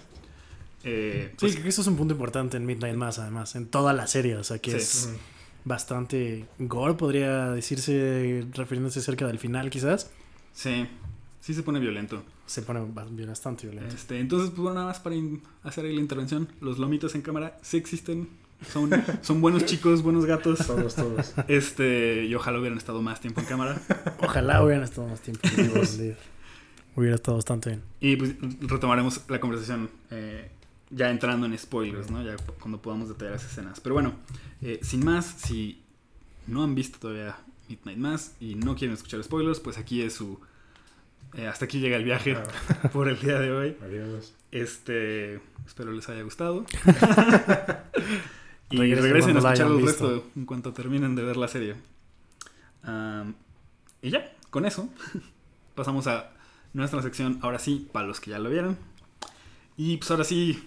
eh, 0.83 1.27
Sí, 1.31 1.35
pues, 1.39 1.51
creo 1.53 1.63
que 1.63 1.69
eso 1.69 1.81
es 1.81 1.87
un 1.87 1.97
punto 1.97 2.13
importante 2.15 2.57
en 2.57 2.65
Midnight 2.65 2.95
Mass, 2.97 3.19
además, 3.19 3.55
en 3.55 3.67
toda 3.67 3.93
la 3.93 4.07
serie. 4.07 4.37
O 4.37 4.43
sea, 4.43 4.57
que 4.57 4.71
Sí. 4.71 4.77
es 4.77 5.09
bastante 5.65 6.45
gore, 6.59 6.93
podría 6.95 7.51
decirse, 7.51 8.45
refiriéndose 8.53 9.01
cerca 9.01 9.27
del 9.27 9.39
final, 9.39 9.69
quizás. 9.69 10.09
sí, 10.53 10.87
sí 11.45 11.53
se 11.53 11.61
pone 11.61 11.79
violento. 11.79 12.23
Se 12.47 12.63
pone 12.63 12.79
ba- 12.91 13.05
bastante 13.27 13.67
violento. 13.67 13.93
Este, 13.95 14.19
entonces, 14.19 14.49
pues 14.49 14.61
bueno, 14.61 14.75
nada 14.75 14.87
más 14.87 14.99
para 14.99 15.15
hacer 15.63 15.85
ahí 15.85 15.93
la 15.93 16.01
intervención. 16.01 16.47
Los 16.59 16.79
lomitos 16.79 17.13
en 17.13 17.21
cámara 17.21 17.59
sí 17.61 17.77
existen. 17.77 18.27
Son, 18.71 18.89
son 19.21 19.41
buenos 19.41 19.65
chicos, 19.65 20.01
buenos 20.01 20.25
gatos. 20.25 20.65
Todos, 20.65 20.95
todos. 20.95 21.33
Este, 21.47 22.25
y 22.25 22.33
ojalá 22.33 22.59
hubieran 22.59 22.79
estado 22.79 23.01
más 23.03 23.21
tiempo 23.21 23.41
en 23.41 23.45
cámara. 23.45 23.79
Ojalá 24.21 24.63
hubieran 24.63 24.83
estado 24.83 25.07
más 25.07 25.21
tiempo. 25.21 25.47
Hubiera 26.95 27.15
estado 27.15 27.35
bastante 27.37 27.69
bien. 27.69 27.83
Y 27.99 28.15
pues 28.15 28.35
retomaremos 28.61 29.21
la 29.27 29.39
conversación 29.41 29.89
eh, 30.11 30.49
ya 30.89 31.11
entrando 31.11 31.45
en 31.45 31.57
spoilers, 31.59 32.09
¿no? 32.09 32.23
Ya 32.23 32.37
cuando 32.59 32.81
podamos 32.81 33.09
detallar 33.09 33.35
esas 33.35 33.51
escenas. 33.51 33.79
Pero 33.81 33.93
bueno, 33.95 34.13
eh, 34.61 34.79
sin 34.81 35.03
más, 35.03 35.25
si 35.25 35.81
no 36.47 36.63
han 36.63 36.73
visto 36.73 36.97
todavía 36.99 37.35
Midnight 37.67 37.97
Mass 37.99 38.31
y 38.39 38.55
no 38.55 38.75
quieren 38.75 38.93
escuchar 38.95 39.21
spoilers, 39.23 39.59
pues 39.59 39.77
aquí 39.77 40.01
es 40.01 40.13
su... 40.13 40.39
eh, 41.33 41.47
hasta 41.47 41.65
aquí 41.65 41.79
llega 41.79 41.97
el 41.97 42.03
viaje 42.03 42.35
Ah, 42.35 42.89
por 42.93 43.09
el 43.09 43.19
día 43.19 43.39
de 43.39 43.51
hoy. 43.51 43.77
adiós. 43.83 44.33
Este, 44.51 45.41
espero 45.65 45.91
les 45.91 46.07
haya 46.09 46.21
gustado. 46.21 46.65
y 48.69 48.77
Regresen 48.77 49.03
regresen 49.03 49.35
a 49.37 49.39
escuchar 49.39 49.67
el 49.67 49.85
resto 49.85 50.27
en 50.35 50.45
cuanto 50.45 50.73
terminen 50.73 51.15
de 51.15 51.23
ver 51.23 51.37
la 51.37 51.47
serie. 51.47 51.75
Y 54.01 54.09
ya, 54.11 54.31
con 54.51 54.65
eso 54.65 54.89
pasamos 55.75 56.07
a 56.07 56.31
nuestra 56.73 57.01
sección, 57.01 57.39
ahora 57.41 57.59
sí, 57.59 57.87
para 57.91 58.07
los 58.07 58.19
que 58.19 58.31
ya 58.31 58.39
lo 58.39 58.49
vieron. 58.49 58.77
Y 59.77 59.97
pues 59.97 60.11
ahora 60.11 60.23
sí, 60.23 60.63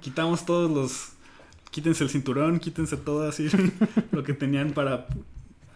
quitamos 0.00 0.46
todos 0.46 0.70
los... 0.70 1.12
Quítense 1.70 2.04
el 2.04 2.10
cinturón, 2.10 2.58
quítense 2.58 2.96
todo 2.96 3.28
así, 3.28 3.48
lo 4.10 4.24
que 4.24 4.32
tenían 4.32 4.72
para, 4.72 5.06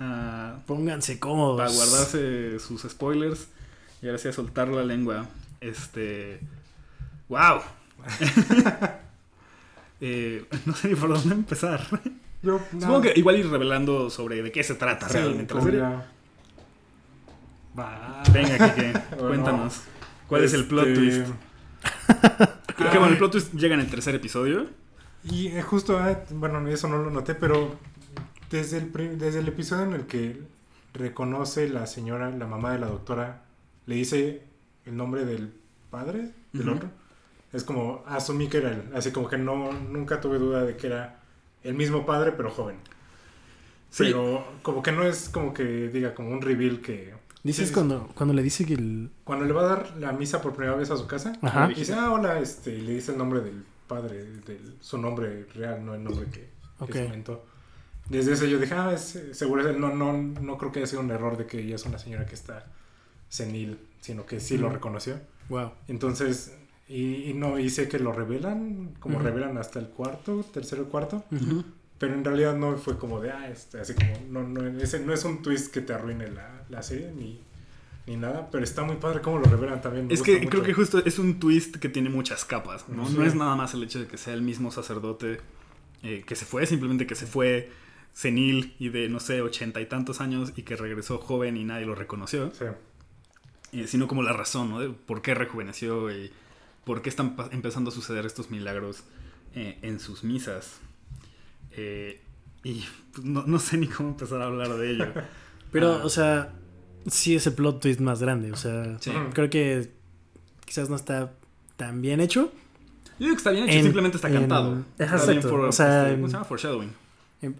ah, 0.00 0.56
Pónganse 0.66 1.18
cómodos. 1.20 1.56
para 1.58 1.70
guardarse 1.70 2.58
sus 2.58 2.82
spoilers. 2.82 3.46
Y 4.02 4.06
ahora 4.06 4.18
sí 4.18 4.28
a 4.28 4.32
soltar 4.32 4.68
la 4.68 4.82
lengua. 4.82 5.26
Este... 5.60 6.40
¡Wow! 7.28 7.60
Eh, 10.02 10.46
no 10.64 10.74
sé 10.74 10.88
ni 10.88 10.94
por 10.94 11.10
dónde 11.10 11.34
empezar. 11.34 11.86
Yo, 12.42 12.58
Supongo 12.72 13.02
que 13.02 13.12
igual 13.16 13.36
ir 13.36 13.50
revelando 13.50 14.08
sobre 14.08 14.42
de 14.42 14.50
qué 14.50 14.62
se 14.64 14.74
trata 14.74 15.06
Sí, 15.08 15.18
realmente 15.18 15.52
la 15.52 15.60
como 15.60 15.70
serie. 15.70 15.80
ya- 15.80 16.06
Va. 17.78 18.22
Venga, 18.32 18.74
Kike, 18.74 18.92
Bueno, 19.10 19.26
cuéntanos. 19.28 19.82
¿Cuál 20.26 20.44
es 20.44 20.54
el 20.54 20.64
plot 20.66 20.86
este, 20.86 21.00
twist? 21.00 21.32
Que 22.90 22.98
bueno, 22.98 23.08
el 23.08 23.18
plot 23.18 23.32
twist 23.32 23.52
llega 23.52 23.74
en 23.74 23.80
el 23.80 23.90
tercer 23.90 24.14
episodio. 24.14 24.68
Y 25.22 25.48
eh, 25.48 25.60
justo, 25.60 25.98
ah, 25.98 26.18
bueno, 26.30 26.66
eso 26.68 26.88
no 26.88 26.96
lo 26.96 27.10
noté, 27.10 27.34
pero 27.34 27.76
desde 28.50 28.78
el, 28.78 29.18
desde 29.18 29.38
el 29.40 29.48
episodio 29.48 29.84
en 29.84 29.92
el 29.94 30.06
que 30.06 30.40
reconoce 30.92 31.68
la 31.68 31.86
señora, 31.86 32.30
la 32.30 32.46
mamá 32.46 32.72
de 32.72 32.78
la 32.78 32.88
doctora, 32.88 33.42
le 33.86 33.94
dice 33.94 34.42
el 34.84 34.96
nombre 34.96 35.24
del 35.24 35.52
padre 35.90 36.30
del 36.52 36.68
otro. 36.68 36.88
Es 37.52 37.64
como, 37.64 38.02
asumí 38.06 38.48
que 38.48 38.58
era 38.58 38.70
él. 38.70 38.82
Así 38.94 39.10
como 39.10 39.28
que 39.28 39.38
no, 39.38 39.72
nunca 39.72 40.20
tuve 40.20 40.38
duda 40.38 40.64
de 40.64 40.76
que 40.76 40.86
era 40.88 41.20
el 41.64 41.74
mismo 41.74 42.06
padre, 42.06 42.32
pero 42.32 42.50
joven. 42.50 42.76
Sí. 43.90 44.04
Pero 44.04 44.44
como 44.62 44.82
que 44.82 44.92
no 44.92 45.04
es 45.04 45.28
como 45.28 45.52
que 45.52 45.88
diga 45.88 46.14
como 46.14 46.30
un 46.30 46.40
reveal 46.42 46.80
que... 46.80 47.12
Dices 47.42 47.68
Sí, 47.68 47.74
cuando, 47.74 48.08
cuando 48.14 48.34
le 48.34 48.42
dice 48.42 48.66
que 48.66 48.74
el... 48.74 49.10
Cuando 49.24 49.46
le 49.46 49.52
va 49.52 49.62
a 49.62 49.76
dar 49.76 49.96
la 49.96 50.12
misa 50.12 50.42
por 50.42 50.52
primera 50.54 50.76
vez 50.76 50.90
a 50.90 50.96
su 50.96 51.06
casa, 51.06 51.32
Ajá. 51.40 51.70
y 51.72 51.74
dice, 51.74 51.94
ah, 51.94 52.12
hola, 52.12 52.38
este, 52.38 52.74
y 52.74 52.82
le 52.82 52.94
dice 52.94 53.12
el 53.12 53.18
nombre 53.18 53.40
del 53.40 53.64
padre, 53.88 54.24
del, 54.24 54.76
su 54.80 54.98
nombre 54.98 55.46
real, 55.54 55.84
no 55.84 55.94
el 55.94 56.04
nombre 56.04 56.26
que, 56.26 56.40
que 56.40 56.50
Ok. 56.84 56.92
se 56.92 57.04
inventó. 57.06 57.44
Desde 58.10 58.32
ese 58.34 58.50
yo 58.50 58.58
dije, 58.58 58.74
ah, 58.74 58.92
es, 58.92 59.18
seguro 59.32 59.66
es. 59.68 59.78
No, 59.78 59.94
no, 59.94 60.12
no 60.12 60.58
creo 60.58 60.70
que 60.72 60.80
haya 60.80 60.86
sido 60.86 61.00
un 61.00 61.10
error 61.10 61.38
de 61.38 61.46
que 61.46 61.60
ella 61.60 61.76
es 61.76 61.86
una 61.86 61.98
señora 61.98 62.26
que 62.26 62.34
está 62.34 62.66
senil, 63.28 63.78
sino 64.00 64.26
que 64.26 64.40
sí 64.40 64.58
lo 64.58 64.68
reconoció. 64.68 65.18
Wow. 65.48 65.70
Entonces, 65.88 66.52
y, 66.88 67.30
y 67.30 67.34
no, 67.34 67.58
y 67.58 67.70
sé 67.70 67.88
que 67.88 67.98
lo 67.98 68.12
revelan, 68.12 68.94
como 69.00 69.18
revelan 69.20 69.56
hasta 69.58 69.78
el 69.78 69.86
cuarto, 69.86 70.44
tercero 70.52 70.88
cuarto, 70.88 71.24
Ujú. 71.30 71.64
pero 71.98 72.14
en 72.14 72.24
realidad 72.24 72.56
no 72.56 72.76
fue 72.76 72.98
como 72.98 73.20
de, 73.20 73.30
ah, 73.30 73.48
este, 73.48 73.80
así 73.80 73.94
como, 73.94 74.12
no, 74.28 74.42
no, 74.48 74.80
ese 74.80 74.98
no 75.00 75.12
es 75.12 75.24
un 75.24 75.40
twist 75.42 75.72
que 75.72 75.80
te 75.80 75.92
arruine 75.92 76.28
la, 76.30 76.64
la 76.68 76.82
serie, 76.82 77.12
ni, 77.16 77.40
ni 78.08 78.16
nada, 78.16 78.48
pero 78.50 78.64
está 78.64 78.82
muy 78.82 78.96
padre 78.96 79.20
cómo 79.20 79.38
lo 79.38 79.44
revelan 79.44 79.80
también. 79.80 80.08
me 80.08 80.14
Es 80.14 80.22
que 80.22 80.38
mucho. 80.38 80.50
creo 80.50 80.62
que 80.64 80.72
justo 80.72 80.98
es 81.04 81.18
un 81.20 81.38
twist 81.38 81.76
que 81.76 81.88
tiene 81.88 82.10
muchas 82.10 82.44
capas, 82.44 82.88
¿no? 82.88 83.06
Sí. 83.08 83.14
No 83.16 83.24
es 83.24 83.36
nada 83.36 83.54
más 83.54 83.72
el 83.74 83.84
hecho 83.84 84.00
de 84.00 84.06
que 84.08 84.18
sea 84.18 84.34
el 84.34 84.42
mismo 84.42 84.72
sacerdote 84.72 85.40
eh, 86.02 86.24
que 86.26 86.34
se 86.34 86.44
fue, 86.44 86.66
simplemente 86.66 87.06
que 87.06 87.14
se 87.14 87.26
fue 87.26 87.70
senil 88.12 88.74
y 88.78 88.88
de, 88.90 89.08
no 89.08 89.20
sé, 89.20 89.40
ochenta 89.42 89.80
y 89.80 89.86
tantos 89.86 90.20
años 90.20 90.52
y 90.56 90.62
que 90.62 90.76
regresó 90.76 91.18
joven 91.18 91.56
y 91.56 91.64
nadie 91.64 91.86
lo 91.86 91.94
reconoció, 91.94 92.52
Sí. 92.54 92.64
eh, 93.72 93.86
sino 93.86 94.08
como 94.08 94.22
la 94.22 94.32
razón, 94.32 94.70
¿no? 94.70 94.80
De 94.80 94.90
por 94.90 95.22
qué 95.22 95.34
rejuveneció 95.34 96.10
y 96.10 96.30
por 96.84 97.02
qué 97.02 97.08
están 97.08 97.36
empezando 97.52 97.90
a 97.90 97.92
suceder 97.94 98.26
estos 98.26 98.50
milagros 98.50 99.04
eh, 99.54 99.78
en 99.82 99.98
sus 100.00 100.22
misas. 100.24 100.80
Eh, 101.72 102.20
y 102.64 102.84
pues, 103.12 103.24
no, 103.24 103.44
no 103.46 103.58
sé 103.58 103.76
ni 103.78 103.86
cómo 103.86 104.10
empezar 104.10 104.42
a 104.42 104.46
hablar 104.46 104.68
de 104.76 104.90
ello. 104.92 105.06
Pero, 105.72 105.94
Ah. 105.94 106.04
o 106.04 106.08
sea, 106.08 106.52
sí 107.06 107.34
es 107.36 107.46
el 107.46 107.54
plot 107.54 107.80
twist 107.80 108.00
más 108.00 108.20
grande. 108.20 108.52
O 108.52 108.56
sea, 108.56 108.98
Sí. 109.00 109.10
creo 109.32 109.48
que 109.50 109.90
quizás 110.66 110.90
no 110.90 110.96
está 110.96 111.32
tan 111.76 112.02
bien 112.02 112.20
hecho. 112.20 112.52
Yo 113.18 113.26
digo 113.26 113.32
que 113.34 113.38
está 113.38 113.50
bien 113.50 113.64
hecho, 113.68 113.78
En- 113.78 113.84
simplemente 113.84 114.16
está 114.16 114.28
en- 114.28 114.34
cantado. 114.34 114.84
Ajá, 114.98 115.16
Está 115.16 115.26
bien 115.26 115.38
exacto, 115.38 115.48
for- 115.48 115.60
o 115.68 115.72
sea, 115.72 116.02
este, 116.08 116.14
¿Cómo 116.16 116.26
se 116.28 116.32
llama? 116.32 116.44
Foreshadowing. 116.44 116.92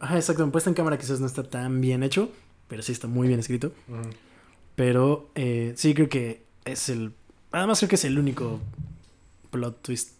Ajá, 0.00 0.16
exacto. 0.16 0.42
En 0.44 0.50
puesta 0.50 0.70
en 0.70 0.74
cámara 0.74 0.98
quizás 0.98 1.20
no 1.20 1.26
está 1.26 1.42
tan 1.42 1.80
bien 1.80 2.02
hecho, 2.02 2.30
pero 2.68 2.82
sí 2.82 2.92
está 2.92 3.06
muy 3.06 3.28
bien 3.28 3.40
escrito. 3.40 3.72
Pero 4.76 5.30
eh, 5.34 5.74
sí 5.76 5.94
creo 5.94 6.08
que 6.08 6.44
es 6.64 6.88
el... 6.88 7.12
Además 7.52 7.78
creo 7.78 7.88
que 7.88 7.96
es 7.96 8.04
el 8.04 8.18
único 8.18 8.60
plot 9.50 9.82
twist 9.82 10.12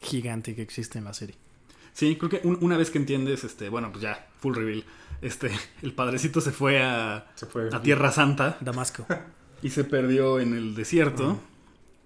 gigante 0.00 0.54
que 0.54 0.62
existe 0.62 0.98
en 0.98 1.04
la 1.04 1.14
serie. 1.14 1.36
Sí, 1.92 2.16
creo 2.16 2.30
que 2.30 2.40
un- 2.44 2.58
una 2.62 2.76
vez 2.76 2.90
que 2.90 2.98
entiendes, 2.98 3.44
este, 3.44 3.68
bueno, 3.68 3.90
pues 3.92 4.02
ya, 4.02 4.26
full 4.38 4.54
reveal. 4.54 4.84
Este, 5.20 5.50
el 5.82 5.92
padrecito 5.92 6.40
se 6.40 6.50
fue 6.50 6.82
a, 6.82 7.30
Se 7.34 7.46
fue. 7.46 7.68
a 7.72 7.82
Tierra 7.82 8.10
Santa 8.10 8.56
Damasco. 8.60 9.06
y 9.62 9.70
se 9.70 9.84
perdió 9.84 10.40
en 10.40 10.54
el 10.54 10.74
desierto 10.74 11.38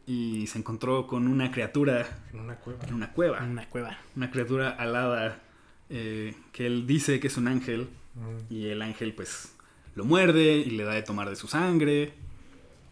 y 0.06 0.46
se 0.48 0.58
encontró 0.58 1.06
con 1.06 1.26
una 1.28 1.50
criatura 1.50 2.22
En 2.32 2.40
una 2.40 2.56
cueva. 2.56 2.84
en 2.86 2.94
una 2.94 3.12
cueva. 3.12 3.38
en 3.38 3.50
una 3.50 3.68
cueva. 3.68 3.98
Una 4.16 4.30
criatura 4.30 4.70
alada 4.70 5.40
eh, 5.90 6.34
que 6.52 6.66
él 6.66 6.86
dice 6.86 7.20
que 7.20 7.26
es 7.28 7.36
un 7.36 7.48
ángel 7.48 7.88
Ujú. 8.16 8.44
y 8.54 8.66
el 8.68 8.82
ángel 8.82 9.12
pues 9.14 9.52
lo 9.94 10.04
muerde 10.04 10.56
y 10.58 10.70
le 10.70 10.84
da 10.84 10.94
de 10.94 11.02
tomar 11.02 11.28
de 11.30 11.36
su 11.36 11.48
sangre 11.48 12.12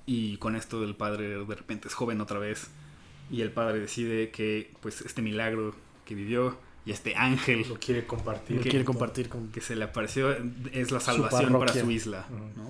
y 0.06 0.36
con 0.38 0.54
esto 0.56 0.84
el 0.84 0.94
padre 0.94 1.28
de 1.44 1.54
repente 1.54 1.88
es 1.88 1.94
joven 1.94 2.20
otra 2.20 2.38
vez 2.38 2.68
y 3.30 3.40
el 3.40 3.50
padre 3.50 3.78
decide 3.80 4.30
que 4.30 4.70
pues 4.80 5.00
este 5.00 5.22
milagro 5.22 5.74
que 6.04 6.14
vivió 6.14 6.58
y 6.86 6.90
este 6.92 7.16
ángel 7.16 7.64
Lo 7.66 7.78
quiere 7.80 8.06
compartir. 8.06 8.56
Lo 8.58 8.62
que- 8.62 8.68
quiere 8.68 8.84
compartir 8.84 9.30
con... 9.30 9.48
que 9.50 9.62
se 9.62 9.74
le 9.74 9.84
apareció 9.84 10.30
es 10.72 10.90
la 10.90 11.00
Su 11.00 11.06
salvación 11.06 11.58
para 11.58 11.72
su 11.72 11.90
isla. 11.90 12.26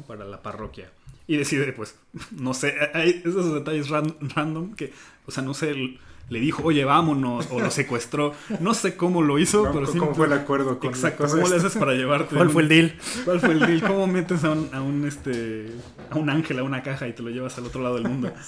Para 0.06 0.24
la 0.24 0.40
parroquia. 0.40 0.92
Y 1.26 1.36
decide, 1.36 1.72
pues, 1.72 1.96
no 2.30 2.54
sé, 2.54 2.74
hay 2.94 3.22
esos 3.24 3.52
detalles 3.52 3.88
ran- 3.88 4.16
random 4.36 4.76
que, 4.76 4.92
o 5.26 5.32
sea, 5.32 5.42
no 5.42 5.52
sé, 5.52 5.98
le 6.30 6.40
dijo, 6.40 6.62
oye, 6.64 6.84
vámonos, 6.84 7.48
o 7.50 7.60
lo 7.60 7.70
secuestró. 7.72 8.32
No 8.60 8.74
sé 8.74 8.96
cómo 8.96 9.22
lo 9.22 9.38
hizo, 9.38 9.64
¿no? 9.64 9.72
pero 9.72 9.86
¿Cómo 9.86 9.92
simple- 9.92 10.14
fue 10.14 10.26
el 10.26 10.32
acuerdo 10.32 10.78
con 10.78 10.90
Exacto, 10.90 11.26
¿cómo 11.28 11.48
le 11.48 11.56
haces 11.56 11.74
para 11.76 11.92
llevarte? 11.94 12.34
¿Cuál 12.36 12.50
fue 12.50 12.62
el 12.62 12.68
deal? 12.68 12.96
¿Cuál 13.24 13.40
fue 13.40 13.50
el 13.52 13.60
deal? 13.60 13.82
¿Cómo 13.86 14.06
metes 14.06 14.42
a 14.44 14.50
un, 14.52 14.68
a 14.72 14.80
un, 14.82 15.06
este, 15.06 15.70
a 16.10 16.16
un 16.16 16.30
ángel 16.30 16.58
a 16.58 16.62
una 16.62 16.82
caja 16.82 17.06
y 17.08 17.12
te 17.12 17.22
lo 17.22 17.30
llevas 17.30 17.56
al 17.58 17.66
otro 17.66 17.82
lado 17.82 17.96
del 17.96 18.04
mundo? 18.08 18.32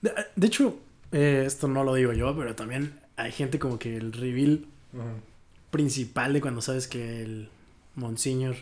De, 0.00 0.12
de 0.36 0.46
hecho, 0.46 0.78
eh, 1.10 1.42
esto 1.46 1.66
no 1.68 1.82
lo 1.84 1.94
digo 1.94 2.12
yo, 2.12 2.36
pero 2.36 2.54
también 2.54 3.00
hay 3.16 3.32
gente 3.32 3.58
como 3.58 3.78
que 3.78 3.96
el 3.96 4.12
reveal 4.12 4.64
principal 5.70 6.32
de 6.32 6.40
cuando 6.40 6.60
sabes 6.60 6.86
que 6.86 7.22
el 7.22 7.48
Monsignor 7.96 8.54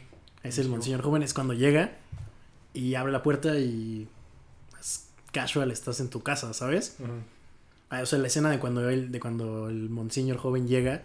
es 0.43 0.59
el 0.59 0.69
Monsignor. 0.69 1.03
Joven 1.03 1.23
es 1.23 1.35
cuando 1.35 1.53
llega 1.53 1.93
y 2.73 2.95
abre 2.95 3.13
la 3.13 3.23
puerta 3.23 3.59
y 3.59 4.09
casual, 5.41 5.71
estás 5.71 6.01
en 6.01 6.09
tu 6.09 6.23
casa, 6.23 6.53
¿sabes? 6.55 6.97
Ah, 7.91 8.01
o 8.03 8.07
sea, 8.07 8.19
la 8.19 8.27
escena 8.29 8.51
de 8.51 8.59
cuando 8.59 8.89
él, 8.89 9.13
de 9.13 9.21
cuando 9.21 9.69
el 9.69 9.89
Monsignor 9.91 10.39
joven 10.39 10.67
llega 10.67 11.03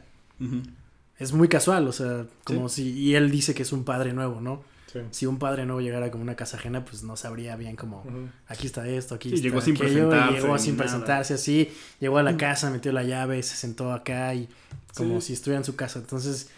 es 1.19 1.33
muy 1.33 1.47
casual, 1.47 1.87
o 1.87 1.91
sea, 1.91 2.25
como 2.43 2.67
si 2.69 2.89
y 2.91 3.15
él 3.15 3.29
dice 3.29 3.53
que 3.53 3.61
es 3.63 3.71
un 3.71 3.83
padre 3.83 4.13
nuevo, 4.13 4.41
¿no? 4.41 4.63
Sí. 4.91 4.99
Si 5.11 5.25
un 5.25 5.37
padre 5.37 5.65
nuevo 5.65 5.79
llegara 5.79 6.11
como 6.11 6.23
una 6.23 6.35
casa 6.35 6.57
ajena, 6.57 6.83
pues 6.83 7.03
no 7.03 7.15
sabría 7.15 7.55
bien 7.55 7.75
como 7.75 8.03
aquí 8.47 8.65
está 8.67 8.85
esto, 8.87 9.15
aquí 9.15 9.29
Sí, 9.29 9.35
está 9.35 9.47
llegó 9.47 9.61
sin 9.61 9.75
aquello, 9.75 9.89
y 9.89 9.93
presentarse 10.09 10.33
llegó 10.41 10.53
ni 10.53 10.59
sin 10.59 10.73
nada. 10.75 10.83
presentarse 10.83 11.33
así, 11.35 11.69
llegó 11.99 12.17
a 12.17 12.23
la 12.23 12.35
casa, 12.37 12.69
metió 12.71 12.91
la 12.91 13.03
llave, 13.03 13.41
se 13.43 13.55
sentó 13.55 13.93
acá 13.93 14.33
y 14.35 14.49
como 14.95 15.21
Sí. 15.21 15.27
si 15.27 15.33
estuviera 15.33 15.59
en 15.59 15.65
su 15.65 15.75
casa. 15.75 15.99
Entonces, 15.99 16.49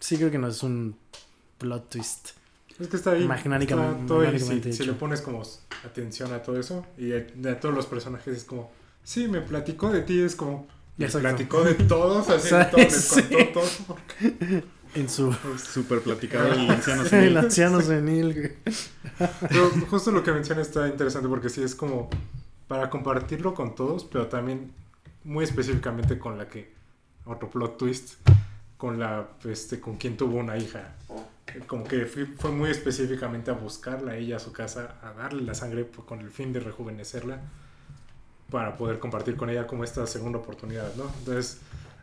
sí 0.00 0.16
creo 0.16 0.30
que 0.30 0.38
no 0.38 0.48
es 0.48 0.62
un 0.62 0.96
plot 1.58 1.88
twist. 1.88 2.30
Es 2.80 2.88
que 2.88 2.96
está 2.96 3.12
ahí. 3.12 3.26
Magnánicamente- 3.26 3.92
está 4.02 4.06
todo 4.06 4.20
ahí. 4.20 4.72
Si, 4.72 4.84
le 4.84 4.92
pones 4.92 5.20
como 5.20 5.42
atención 5.84 6.32
a 6.32 6.42
todo 6.42 6.58
eso 6.58 6.86
y 6.96 7.12
a, 7.12 7.60
todos 7.60 7.74
los 7.74 7.86
personajes 7.86 8.36
es 8.36 8.44
como, 8.44 8.70
sí, 9.02 9.26
me 9.28 9.40
platicó 9.40 9.90
de 9.90 10.02
ti, 10.02 10.20
es 10.20 10.36
como, 10.36 10.66
me 10.96 11.06
Exacto. 11.06 11.28
platicó 11.28 11.62
de 11.64 11.74
todos, 11.74 12.28
así 12.30 12.50
todo, 12.70 12.76
les 12.78 12.94
Sí. 12.94 13.22
contó 13.22 13.60
todo. 13.86 13.96
En 14.94 15.08
su 15.08 15.32
Súper 15.58 16.00
platicado 16.00 16.52
el 16.52 16.70
anciano 16.70 17.02
el 17.04 17.08
senil. 17.08 17.36
anciano 17.36 17.80
senil. 17.82 18.34
güey. 18.34 18.52
Pero 19.48 19.70
justo 19.90 20.10
lo 20.12 20.22
que 20.22 20.32
menciona 20.32 20.62
está 20.62 20.88
interesante 20.88 21.28
porque 21.28 21.50
sí 21.50 21.62
es 21.62 21.74
como 21.74 22.08
para 22.68 22.88
compartirlo 22.90 23.54
con 23.54 23.74
todos, 23.74 24.04
pero 24.04 24.28
también 24.28 24.72
muy 25.24 25.44
específicamente 25.44 26.18
con 26.18 26.38
la 26.38 26.48
que, 26.48 26.72
otro 27.26 27.50
plot 27.50 27.76
twist, 27.76 28.14
con 28.78 28.98
la, 28.98 29.28
este, 29.44 29.78
con 29.80 29.96
quien 29.96 30.16
tuvo 30.16 30.38
una 30.38 30.56
hija. 30.56 30.94
Como 31.66 31.84
que 31.84 32.04
fui- 32.06 32.26
fue 32.26 32.50
muy 32.50 32.70
específicamente 32.70 33.50
a 33.50 33.54
buscarla 33.54 34.12
a 34.12 34.16
ella 34.16 34.36
a 34.36 34.38
su 34.38 34.52
casa, 34.52 34.98
a 35.02 35.12
darle 35.12 35.42
la 35.42 35.54
sangre 35.54 35.88
con 36.06 36.20
el 36.20 36.30
fin 36.30 36.52
de 36.52 36.60
rejuvenecerla, 36.60 37.40
para 38.50 38.76
poder 38.76 38.98
compartir 38.98 39.36
con 39.36 39.50
ella 39.50 39.66
como 39.66 39.84
esta 39.84 40.06
segunda 40.06 40.38
oportunidad, 40.38 40.94
¿no? 40.96 41.04
Entonces, 41.18 41.60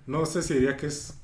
no 0.07 0.25
sé 0.25 0.43
si 0.43 0.53
diría 0.55 0.77
que 0.77 0.87
es 0.87 1.19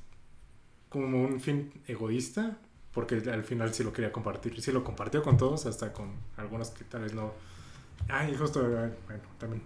como 0.89 1.23
un 1.23 1.39
fin 1.39 1.71
egoísta, 1.87 2.57
porque 2.93 3.15
al 3.31 3.43
final 3.43 3.73
sí 3.73 3.83
lo 3.83 3.93
quería 3.93 4.11
compartir, 4.11 4.59
sí 4.61 4.71
lo 4.71 4.83
compartió 4.83 5.23
con 5.23 5.37
todos, 5.37 5.65
hasta 5.65 5.93
con 5.93 6.11
algunos 6.37 6.69
que 6.71 6.83
tal 6.83 7.01
vez 7.03 7.13
no. 7.13 7.33
Ay, 8.09 8.35
justo, 8.35 8.61
bueno, 8.61 9.21
también, 9.37 9.61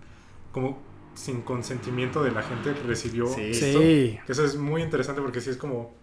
como 0.52 0.78
sin 1.16 1.42
consentimiento 1.42 2.22
de 2.24 2.32
la 2.32 2.44
gente 2.44 2.74
recibió 2.74 3.26
Sí. 3.28 3.42
esto. 3.52 3.80
Sí. 3.82 4.20
Eso 4.28 4.44
es 4.46 4.58
muy 4.58 4.84
interesante 4.84 5.22
porque 5.22 5.40
sí 5.42 5.50
es 5.50 5.58
como, 5.58 5.96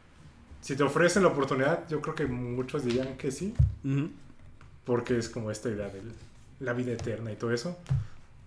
si 0.63 0.77
te 0.77 0.85
ofrecen 0.85 1.25
la 1.25 1.29
oportunidad, 1.29 1.89
yo 1.89 2.01
creo 2.01 2.15
que 2.15 2.27
muchos 2.27 2.85
dirían 2.85 3.17
que 3.17 3.33
sí, 3.33 3.53
porque 4.85 5.19
es 5.19 5.29
como 5.29 5.51
esta 5.51 5.69
idea 5.69 5.89
de 5.89 6.01
la 6.61 6.73
vida 6.73 6.93
eterna 6.93 7.33
y 7.33 7.37
todo 7.37 7.53
eso. 7.53 7.77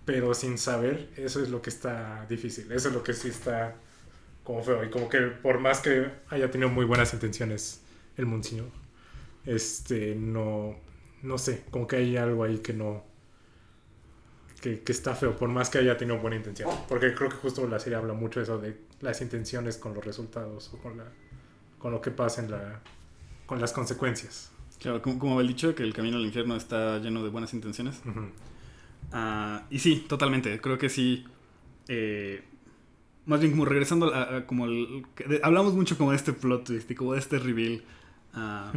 Pero 0.05 0.33
sin 0.33 0.57
saber, 0.57 1.09
eso 1.17 1.43
es 1.43 1.49
lo 1.49 1.61
que 1.61 1.69
está 1.69 2.25
difícil. 2.29 2.71
Eso 2.71 2.87
es 2.87 2.93
lo 2.93 3.03
que 3.03 3.13
sí 3.13 3.27
está 3.27 3.75
como 4.45 4.63
feo. 4.63 4.83
Y 4.85 4.89
como 4.89 5.09
que 5.09 5.19
por 5.19 5.59
más 5.59 5.81
que 5.81 6.09
haya 6.29 6.49
tenido 6.49 6.69
muy 6.69 6.85
buenas 6.85 7.13
intenciones 7.13 7.81
el 8.15 8.25
Monsignor, 8.25 8.69
este, 9.45 10.15
no, 10.15 10.75
no 11.21 11.37
sé, 11.37 11.65
como 11.69 11.85
que 11.85 11.97
hay 11.97 12.15
algo 12.15 12.45
ahí 12.45 12.59
que 12.59 12.71
no, 12.71 13.03
que, 14.61 14.79
que 14.81 14.91
está 14.93 15.15
feo, 15.15 15.35
por 15.35 15.49
más 15.49 15.69
que 15.69 15.79
haya 15.79 15.97
tenido 15.97 16.17
buena 16.19 16.37
intención. 16.37 16.69
Porque 16.87 17.13
creo 17.13 17.29
que 17.29 17.35
justo 17.35 17.67
la 17.67 17.79
serie 17.79 17.97
habla 17.97 18.13
mucho 18.13 18.39
de 18.39 18.43
eso, 18.45 18.57
de 18.57 18.77
las 19.01 19.19
intenciones 19.21 19.77
con 19.77 19.93
los 19.93 20.05
resultados 20.05 20.71
o 20.73 20.77
con, 20.77 20.97
la, 20.97 21.05
con 21.79 21.91
lo 21.91 22.01
que 22.01 22.11
pasa 22.11 22.41
en 22.43 22.51
la, 22.51 22.81
con 23.45 23.59
las 23.61 23.73
consecuencias. 23.73 24.51
Claro, 24.79 25.01
como, 25.01 25.19
como 25.19 25.41
el 25.41 25.47
dicho 25.47 25.73
que 25.75 25.83
el 25.83 25.93
camino 25.93 26.17
al 26.17 26.25
infierno 26.25 26.55
está 26.55 26.99
lleno 26.99 27.23
de 27.23 27.29
buenas 27.29 27.53
intenciones. 27.53 28.01
Ah, 29.11 29.63
y 29.69 29.79
sí, 29.79 30.05
totalmente. 30.07 30.59
Creo 30.61 30.77
que 30.77 30.89
sí. 30.89 31.25
eh, 31.87 32.43
más 33.25 33.39
bien 33.39 33.51
como 33.53 33.65
regresando 33.65 34.13
a, 34.13 34.37
a 34.37 34.45
como 34.45 34.65
el... 34.65 35.05
de- 35.27 35.39
hablamos 35.43 35.73
mucho 35.73 35.97
como 35.97 36.11
de 36.11 36.17
este 36.17 36.33
plot 36.33 36.65
twist 36.65 36.91
y 36.91 36.95
como 36.95 37.13
de 37.13 37.19
este 37.19 37.39
reveal. 37.39 37.83
ah, 38.33 38.71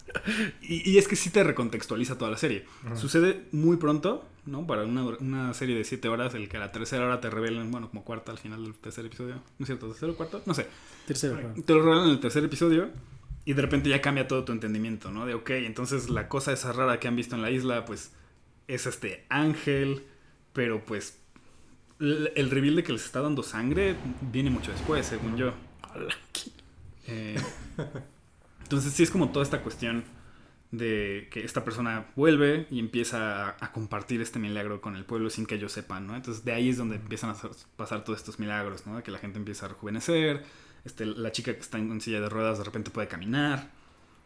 y, 0.62 0.90
y 0.90 0.98
es 0.98 1.08
que 1.08 1.16
sí 1.16 1.30
te 1.30 1.44
recontextualiza 1.44 2.18
toda 2.18 2.30
la 2.30 2.36
serie. 2.36 2.64
Sucede 2.94 3.46
muy 3.52 3.76
pronto, 3.76 4.26
¿no? 4.48 4.66
Para 4.66 4.84
una, 4.84 5.04
una 5.04 5.54
serie 5.54 5.76
de 5.76 5.84
7 5.84 6.08
horas, 6.08 6.34
el 6.34 6.48
que 6.48 6.56
a 6.56 6.60
la 6.60 6.72
tercera 6.72 7.04
hora 7.04 7.20
te 7.20 7.30
revelan, 7.30 7.70
bueno, 7.70 7.88
como 7.90 8.04
cuarta 8.04 8.32
al 8.32 8.38
final 8.38 8.64
del 8.64 8.74
tercer 8.74 9.06
episodio. 9.06 9.34
¿No 9.58 9.64
es 9.64 9.66
cierto? 9.66 9.88
¿Tercero 9.88 10.12
o 10.12 10.16
cuarto? 10.16 10.42
No 10.46 10.54
sé. 10.54 10.66
Tercero. 11.06 11.36
Te 11.64 11.72
lo 11.74 11.82
revelan 11.82 12.06
en 12.06 12.10
el 12.10 12.20
tercer 12.20 12.44
episodio 12.44 12.90
y 13.44 13.52
de 13.54 13.62
repente 13.62 13.88
ya 13.88 14.00
cambia 14.00 14.26
todo 14.28 14.44
tu 14.44 14.52
entendimiento, 14.52 15.10
¿no? 15.10 15.26
De, 15.26 15.34
ok, 15.34 15.50
entonces 15.50 16.10
la 16.10 16.28
cosa 16.28 16.52
esa 16.52 16.72
rara 16.72 17.00
que 17.00 17.08
han 17.08 17.16
visto 17.16 17.34
en 17.34 17.42
la 17.42 17.50
isla, 17.50 17.84
pues 17.84 18.12
es 18.66 18.86
este 18.86 19.24
ángel, 19.28 20.04
pero 20.52 20.84
pues 20.84 21.18
el 22.00 22.50
reveal 22.50 22.76
de 22.76 22.84
que 22.84 22.92
les 22.92 23.04
está 23.04 23.20
dando 23.22 23.42
sangre 23.42 23.96
viene 24.20 24.50
mucho 24.50 24.70
después, 24.70 25.06
según 25.06 25.36
yo. 25.36 25.52
Eh, 27.06 27.36
entonces 28.62 28.92
sí 28.92 29.02
es 29.02 29.10
como 29.10 29.30
toda 29.30 29.44
esta 29.44 29.62
cuestión 29.62 30.04
de 30.70 31.28
que 31.30 31.44
esta 31.44 31.64
persona 31.64 32.06
vuelve 32.14 32.66
y 32.70 32.78
empieza 32.78 33.56
a, 33.58 33.72
compartir 33.72 34.20
este 34.20 34.38
milagro 34.38 34.80
con 34.80 34.96
el 34.96 35.04
pueblo 35.04 35.30
sin 35.30 35.46
que 35.46 35.54
ellos 35.54 35.72
sepan, 35.72 36.06
¿no? 36.06 36.14
Entonces 36.14 36.44
de 36.44 36.52
ahí 36.52 36.68
es 36.68 36.76
donde 36.76 36.96
empiezan 36.96 37.30
a 37.30 37.36
pasar 37.76 38.04
todos 38.04 38.18
estos 38.18 38.38
milagros, 38.38 38.86
¿no? 38.86 39.02
Que 39.02 39.10
la 39.10 39.18
gente 39.18 39.38
empieza 39.38 39.66
a 39.66 39.70
rejuvenecer, 39.70 40.44
este, 40.84 41.06
la 41.06 41.32
chica 41.32 41.54
que 41.54 41.60
está 41.60 41.78
en 41.78 42.00
silla 42.00 42.20
de 42.20 42.28
ruedas 42.28 42.58
de 42.58 42.64
repente 42.64 42.90
puede 42.90 43.08
caminar. 43.08 43.70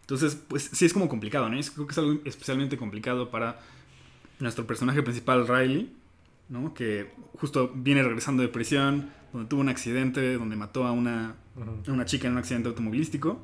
Entonces, 0.00 0.34
pues 0.48 0.68
sí 0.72 0.84
es 0.84 0.92
como 0.92 1.08
complicado, 1.08 1.48
¿no? 1.48 1.58
Y 1.58 1.62
creo 1.62 1.86
que 1.86 1.92
es 1.92 1.98
algo 1.98 2.20
especialmente 2.24 2.76
complicado 2.76 3.30
para 3.30 3.60
nuestro 4.40 4.66
personaje 4.66 5.02
principal, 5.02 5.46
Riley, 5.46 5.94
¿no? 6.48 6.74
Que 6.74 7.12
justo 7.38 7.72
viene 7.74 8.02
regresando 8.02 8.42
de 8.42 8.48
prisión, 8.48 9.10
donde 9.32 9.48
tuvo 9.48 9.60
un 9.60 9.68
accidente, 9.68 10.34
donde 10.34 10.56
mató 10.56 10.84
a 10.86 10.92
una, 10.92 11.36
a 11.86 11.92
una 11.92 12.04
chica 12.04 12.26
en 12.26 12.32
un 12.32 12.38
accidente 12.40 12.68
automovilístico, 12.68 13.40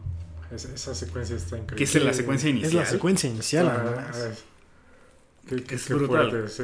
Esa, 0.54 0.72
esa 0.74 0.94
secuencia 0.94 1.36
está 1.36 1.56
increíble. 1.58 1.76
que 1.76 1.84
es 1.98 2.04
la 2.04 2.12
secuencia 2.14 2.48
inicial. 2.50 2.68
Es 2.70 2.74
la 2.74 2.86
secuencia 2.86 3.28
inicial, 3.30 3.68
además. 3.68 4.16
ah, 4.16 4.34
Qué, 5.48 5.62
qué- 5.64 5.74
Es 5.76 5.86
qué 5.86 5.94
brutal. 5.94 6.30
fuerte, 6.30 6.48
sí. 6.48 6.62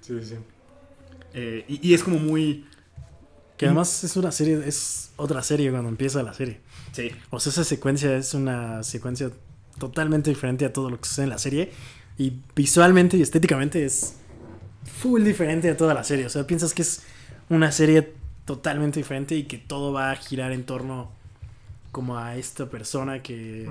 Sí, 0.00 0.20
sí. 0.24 0.34
Eh, 1.34 1.64
y, 1.68 1.88
y 1.90 1.94
es 1.94 2.02
como 2.02 2.18
muy... 2.18 2.66
Que 3.56 3.66
además 3.66 4.02
es 4.04 4.16
una 4.16 4.32
serie, 4.32 4.62
es 4.66 5.10
otra 5.16 5.42
serie 5.42 5.70
cuando 5.70 5.88
empieza 5.90 6.22
la 6.22 6.32
serie. 6.32 6.60
Sí. 6.92 7.10
O 7.30 7.38
sea, 7.40 7.50
esa 7.52 7.62
secuencia 7.64 8.16
es 8.16 8.32
una 8.34 8.82
secuencia 8.82 9.30
totalmente 9.78 10.30
diferente 10.30 10.64
a 10.64 10.72
todo 10.72 10.88
lo 10.90 10.98
que 11.00 11.06
sucede 11.08 11.24
en 11.24 11.30
la 11.30 11.38
serie. 11.38 11.70
Y 12.16 12.32
visualmente 12.56 13.16
y 13.16 13.22
estéticamente 13.22 13.84
es 13.84 14.14
full 15.00 15.22
diferente 15.24 15.68
a 15.70 15.76
toda 15.76 15.92
la 15.94 16.04
serie. 16.04 16.24
O 16.26 16.30
sea, 16.30 16.46
piensas 16.46 16.72
que 16.72 16.82
es 16.82 17.02
una 17.50 17.70
serie 17.70 18.14
totalmente 18.46 18.98
diferente 18.98 19.34
y 19.36 19.44
que 19.44 19.58
todo 19.58 19.92
va 19.92 20.10
a 20.12 20.16
girar 20.16 20.52
en 20.52 20.64
torno 20.64 21.12
como 21.92 22.18
a 22.18 22.36
esta 22.36 22.68
persona 22.70 23.22
que. 23.22 23.68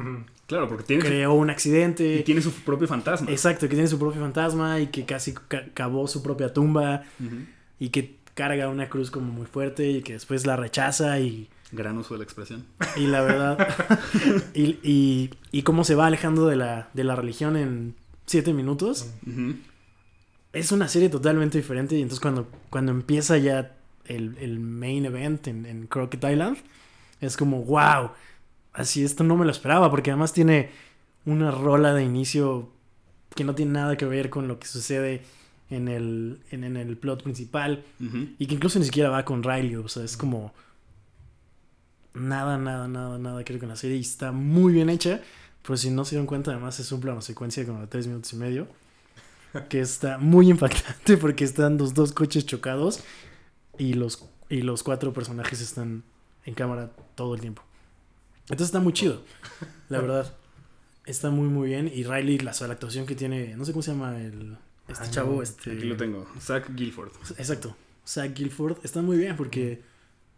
Claro, 0.47 0.67
porque 0.67 0.83
tiene, 0.83 1.01
su- 1.03 1.07
creó 1.07 1.33
un 1.33 1.49
accidente. 1.49 2.15
y 2.17 2.23
tiene 2.23 2.41
su 2.41 2.51
propio 2.51 2.87
fantasma. 2.87 3.29
Exacto, 3.31 3.67
que 3.69 3.75
tiene 3.75 3.87
su 3.87 3.99
propio 3.99 4.19
fantasma 4.21 4.79
y 4.79 4.87
que 4.87 5.05
casi 5.05 5.33
ca- 5.33 5.65
cavó 5.73 6.07
su 6.07 6.23
propia 6.23 6.53
tumba 6.53 7.03
y 7.79 7.89
que 7.89 8.15
carga 8.33 8.67
una 8.69 8.89
cruz 8.89 9.11
como 9.11 9.31
muy 9.31 9.45
fuerte 9.45 9.89
y 9.89 10.01
que 10.01 10.13
después 10.13 10.45
la 10.45 10.55
rechaza 10.55 11.19
y, 11.19 11.47
Gran 11.71 11.97
uso 11.99 12.15
de 12.15 12.19
la 12.19 12.23
expresión. 12.23 12.65
y 12.95 13.05
la 13.07 13.21
verdad 13.21 13.67
y, 14.55 14.79
y, 14.81 15.29
y 15.51 15.61
cómo 15.63 15.83
se 15.83 15.93
va 15.93 16.07
alejando 16.07 16.47
de 16.47 16.55
la, 16.55 16.89
de 16.95 17.03
la 17.03 17.15
religión 17.15 17.55
en 17.57 17.93
siete 18.25 18.53
minutos 18.53 19.11
es 20.53 20.71
una 20.71 20.87
serie 20.87 21.09
totalmente 21.09 21.57
diferente 21.59 21.95
y 21.95 22.01
entonces 22.01 22.19
cuando, 22.21 22.47
cuando 22.69 22.91
empieza 22.91 23.37
ya 23.37 23.75
el, 24.05 24.35
el 24.39 24.59
main 24.59 25.05
event 25.05 25.47
en, 25.47 25.65
en 25.65 25.85
Crockett 25.87 26.23
Island 26.23 26.57
es 27.21 27.37
como 27.37 27.63
wow 27.63 28.11
así 28.73 29.03
esto 29.03 29.23
no 29.23 29.35
me 29.35 29.45
lo 29.45 29.51
esperaba 29.51 29.89
porque 29.89 30.11
además 30.11 30.33
tiene 30.33 30.69
una 31.25 31.51
rola 31.51 31.93
de 31.93 32.03
inicio 32.03 32.69
que 33.35 33.43
no 33.43 33.55
tiene 33.55 33.73
nada 33.73 33.97
que 33.97 34.05
ver 34.05 34.29
con 34.29 34.47
lo 34.47 34.59
que 34.59 34.67
sucede 34.67 35.23
en 35.69 35.87
el, 35.87 36.39
en, 36.51 36.63
en 36.63 36.77
el 36.77 36.97
plot 36.97 37.23
principal 37.23 37.83
y 38.39 38.47
que 38.47 38.55
incluso 38.55 38.79
ni 38.79 38.85
siquiera 38.85 39.09
va 39.09 39.23
con 39.23 39.43
Riley, 39.43 39.75
o 39.75 39.87
sea, 39.87 40.03
es 40.03 40.17
como 40.17 40.51
nada, 42.13 42.57
nada, 42.57 42.87
nada, 42.87 43.19
nada 43.19 43.43
que 43.43 43.53
ver 43.53 43.59
con 43.59 43.69
la 43.69 43.75
serie 43.75 43.97
y 43.97 44.01
está 44.01 44.31
muy 44.31 44.73
bien 44.73 44.89
hecha, 44.89 45.21
pero 45.61 45.77
si 45.77 45.91
no 45.91 46.05
se 46.05 46.11
dieron 46.11 46.25
cuenta, 46.25 46.51
además 46.51 46.79
es 46.79 46.91
un 46.91 47.01
plano 47.01 47.21
secuencia 47.21 47.65
como 47.65 47.81
de 47.81 47.87
tres 47.87 48.07
minutos 48.07 48.33
y 48.33 48.37
medio, 48.37 48.67
que 49.69 49.79
está 49.79 50.17
muy 50.17 50.49
impactante 50.49 51.17
porque 51.17 51.43
están 51.43 51.77
los 51.77 51.93
dos 51.93 52.11
coches 52.13 52.45
chocados 52.45 53.03
y 53.77 53.93
los, 53.93 54.25
y 54.49 54.61
los 54.61 54.81
cuatro 54.81 55.13
personajes 55.13 55.61
están 55.61 56.03
en 56.45 56.53
cámara 56.55 56.91
todo 57.19 57.35
el 57.35 57.41
tiempo. 57.41 57.61
Entonces 58.43 58.67
está 58.67 58.79
muy 58.79 58.93
chido, 58.93 59.21
la 59.89 59.99
verdad. 60.05 60.33
Está 61.05 61.29
muy, 61.29 61.49
muy 61.49 61.67
bien. 61.67 61.91
Y 61.93 62.05
Riley, 62.05 62.37
la, 62.39 62.53
la 62.57 62.73
actuación 62.73 63.05
que 63.05 63.13
tiene, 63.13 63.57
no 63.57 63.65
sé 63.65 63.73
cómo 63.73 63.83
se 63.83 63.91
llama 63.91 64.17
el, 64.21 64.55
este 64.87 65.03
Ay, 65.03 65.11
chavo, 65.11 65.43
este... 65.43 65.73
Aquí 65.73 65.83
lo 65.83 65.97
tengo. 65.97 66.25
Zach 66.39 66.73
Guilford. 66.73 67.11
Exacto. 67.37 67.75
Zach 68.07 68.33
Guilford 68.33 68.77
está 68.83 69.01
muy 69.01 69.17
bien 69.17 69.35
porque 69.35 69.81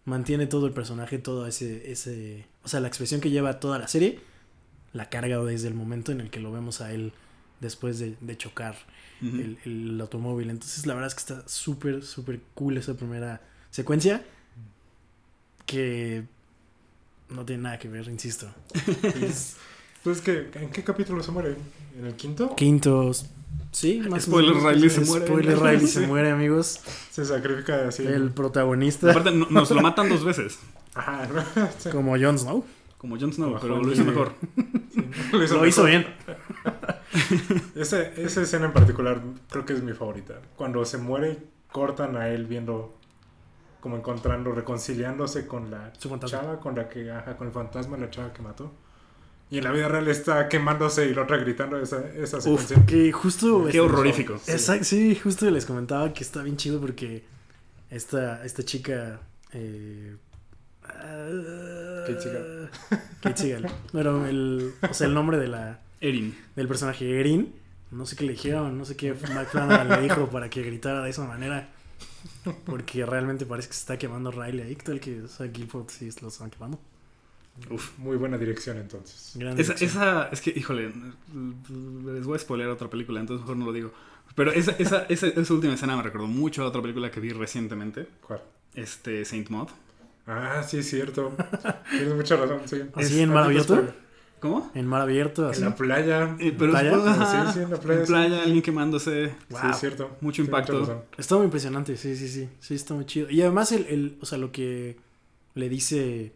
mantiene 0.05 0.47
todo 0.47 0.65
el 0.65 0.73
personaje, 0.73 1.19
todo 1.19 1.45
ese, 1.45 1.91
ese. 1.91 2.47
O 2.63 2.67
sea, 2.67 2.79
la 2.79 2.87
expresión 2.87 3.21
que 3.21 3.29
lleva 3.29 3.59
toda 3.59 3.77
la 3.77 3.87
serie 3.87 4.19
la 4.93 5.09
carga 5.09 5.37
desde 5.43 5.67
el 5.67 5.75
momento 5.75 6.11
en 6.11 6.19
el 6.19 6.31
que 6.31 6.39
lo 6.39 6.51
vemos 6.51 6.81
a 6.81 6.91
él 6.91 7.13
después 7.59 7.99
de, 7.99 8.17
de 8.19 8.37
chocar 8.37 8.75
el, 9.21 9.59
el 9.65 10.01
automóvil. 10.01 10.49
Entonces, 10.49 10.87
la 10.87 10.95
verdad 10.95 11.09
es 11.09 11.13
que 11.13 11.19
está 11.19 11.47
súper, 11.47 12.03
súper 12.03 12.41
cool 12.55 12.77
esa 12.77 12.95
primera 12.95 13.39
secuencia 13.69 14.25
que 15.67 16.25
no 17.31 17.45
tiene 17.45 17.63
nada 17.63 17.79
que 17.79 17.87
ver, 17.89 18.07
insisto. 18.07 18.47
Es 19.21 19.55
Pues 20.03 20.21
que, 20.21 20.49
¿en 20.55 20.69
qué 20.71 20.83
capítulo 20.83 21.21
se 21.23 21.31
muere? 21.31 21.55
¿En 21.97 22.05
el 22.05 22.15
quinto? 22.15 22.55
quintos. 22.55 23.25
Sí, 23.71 24.01
más 24.09 24.23
o 24.27 24.31
Spoiler. 24.31 24.55
Riley 24.55 24.89
se 24.89 25.01
muere. 25.01 25.25
Spoiler, 25.27 25.59
Riley 25.61 25.87
se 25.87 26.07
muere, 26.07 26.31
amigos. 26.31 26.79
Se 27.11 27.23
sacrifica 27.25 27.87
así. 27.87 28.05
El 28.05 28.31
protagonista, 28.31 29.11
Aparte, 29.11 29.31
no- 29.31 29.47
nos 29.49 29.69
lo 29.71 29.81
matan 29.81 30.09
dos 30.09 30.23
veces. 30.23 30.59
Ajá, 30.93 31.27
como 31.91 32.17
Jon 32.17 32.37
Snow. 32.39 32.65
Como 32.97 33.17
Jon 33.19 33.31
Snow, 33.33 33.57
pero 33.61 33.81
lo 33.81 33.91
hizo 33.91 34.03
mejor. 34.03 34.33
Sí, 34.91 35.03
lo 35.31 35.43
hizo 35.43 35.55
Lo 35.57 35.67
hizo 35.67 35.83
mejor. 35.85 36.03
bien. 36.03 36.15
Ese- 37.75 38.11
esa 38.17 38.41
escena 38.41 38.65
en 38.65 38.73
particular 38.73 39.21
creo 39.49 39.65
que 39.65 39.73
es 39.73 39.81
mi 39.83 39.93
favorita. 39.93 40.35
Cuando 40.57 40.83
se 40.85 40.97
muere, 40.97 41.37
cortan 41.71 42.15
a 42.17 42.27
él 42.29 42.45
viendo, 42.45 42.97
como 43.81 43.97
encontrando, 43.97 44.53
reconciliándose 44.53 45.47
con 45.47 45.69
la 45.69 45.91
chava, 46.25 46.59
con 46.59 46.75
la 46.75 46.87
que, 46.87 47.11
ajá, 47.11 47.35
con 47.35 47.47
el 47.47 47.53
fantasma, 47.53 47.97
la 47.97 48.09
chava 48.09 48.31
que 48.31 48.41
mató. 48.41 48.71
Y 49.49 49.57
en 49.57 49.65
la 49.65 49.71
vida 49.71 49.89
real 49.89 50.07
está 50.07 50.47
quemándose 50.47 51.07
y 51.07 51.13
la 51.13 51.23
otra 51.23 51.35
gritando 51.35 51.77
esa, 51.77 52.07
esa 52.15 52.37
Uf, 52.37 52.43
secuencia. 52.43 52.85
Que 52.85 53.11
justo. 53.11 53.63
Qué 53.63 53.69
este, 53.69 53.79
horrorífico. 53.81 54.39
Sí. 54.41 54.51
Exacto, 54.51 54.85
sí, 54.85 55.15
justo 55.15 55.51
les 55.51 55.65
comentaba 55.65 56.13
que 56.13 56.23
está 56.23 56.41
bien 56.41 56.55
chido 56.55 56.79
porque 56.79 57.25
esta, 57.89 58.45
esta 58.45 58.63
chica. 58.63 59.19
Eh, 59.51 60.15
Kate 60.81 62.21
Siegel. 62.21 62.69
Kate. 63.21 63.67
Pero 63.91 64.25
el, 64.25 64.73
o 64.89 64.93
sea, 64.93 65.07
el 65.07 65.13
nombre 65.13 65.37
de 65.37 65.47
la, 65.49 65.81
Erin. 65.99 66.37
del 66.55 66.69
personaje 66.69 67.19
Erin. 67.19 67.53
No 67.91 68.05
sé 68.05 68.15
qué 68.15 68.23
le 68.23 68.31
dijeron, 68.31 68.77
no 68.77 68.85
sé 68.85 68.95
qué 68.95 69.13
Mike 69.35 69.47
Flanagan 69.51 69.89
le 69.89 70.01
dijo 70.01 70.29
para 70.29 70.49
que 70.49 70.63
gritara 70.63 71.03
de 71.03 71.09
esa 71.09 71.25
manera. 71.25 71.69
Porque 72.65 73.05
realmente 73.05 73.45
parece 73.45 73.67
que 73.69 73.73
se 73.73 73.81
está 73.81 73.97
quemando 73.97 74.31
Riley 74.31 74.61
ahí. 74.61 74.75
¿Qué 74.75 74.83
tal 74.83 74.99
que 74.99 75.21
o 75.23 75.27
sea, 75.27 75.47
Guilford 75.47 75.89
sí 75.89 76.09
lo 76.21 76.27
están 76.27 76.49
quemando? 76.49 76.79
Uf. 77.69 77.97
Muy 77.97 78.17
buena 78.17 78.37
dirección 78.37 78.77
entonces. 78.77 79.33
Gran 79.35 79.59
Esa, 79.59 79.73
dirección. 79.73 79.89
esa, 80.03 80.29
es 80.31 80.41
que, 80.41 80.51
híjole, 80.55 80.91
les 82.13 82.25
voy 82.25 82.35
a 82.35 82.39
spoiler 82.39 82.67
otra 82.67 82.89
película, 82.89 83.19
entonces 83.19 83.41
mejor 83.41 83.57
no 83.57 83.65
lo 83.65 83.73
digo. 83.73 83.91
Pero 84.35 84.51
esa, 84.51 84.71
esa, 84.79 85.03
esa, 85.09 85.27
esa 85.27 85.53
última 85.53 85.73
escena 85.73 85.95
me 85.97 86.03
recordó 86.03 86.27
mucho 86.27 86.63
a 86.63 86.67
otra 86.67 86.81
película 86.81 87.11
que 87.11 87.19
vi 87.19 87.31
recientemente, 87.33 88.07
¿Cuál? 88.25 88.41
este 88.75 89.25
Saint 89.25 89.49
Maud. 89.49 89.67
Ah, 90.25 90.63
sí, 90.65 90.77
es 90.77 90.89
cierto. 90.89 91.35
Tienes 91.89 92.15
mucha 92.15 92.37
razón, 92.37 92.61
sí. 92.65 92.81
¿Así 92.95 93.15
Es- 93.15 93.19
en 93.19 93.29
mar 93.33 93.43
abierto? 93.43 93.73
spoiler. 93.75 94.10
¿Cómo? 94.41 94.69
En 94.73 94.85
mar 94.87 95.01
abierto, 95.01 95.45
En 95.45 95.51
así. 95.51 95.61
la 95.61 95.75
playa. 95.75 96.35
Eh, 96.39 96.53
pero 96.57 96.71
¿Playa? 96.71 96.91
después, 96.91 97.07
ajá, 97.17 97.45
Sí, 97.47 97.53
sí, 97.53 97.59
en 97.63 97.69
la 97.71 97.77
playa, 97.79 97.99
en 98.01 98.05
sí. 98.07 98.11
playa, 98.11 98.43
alguien 98.43 98.61
quemándose. 98.63 99.29
Sí, 99.49 99.55
es 99.71 99.79
cierto. 99.79 100.17
Mucho 100.19 100.41
Sí, 100.41 100.47
impacto. 100.47 101.05
Está 101.17 101.35
muy 101.35 101.45
impresionante, 101.45 101.95
sí, 101.95 102.15
sí, 102.17 102.27
sí. 102.27 102.49
Sí, 102.59 102.73
está 102.73 102.93
muy 102.95 103.05
chido. 103.05 103.29
Y 103.29 103.41
además, 103.41 103.71
el, 103.71 103.85
el, 103.85 104.17
o 104.19 104.25
sea, 104.25 104.37
lo 104.39 104.51
que 104.51 104.97
le 105.53 105.69
dice, 105.69 106.33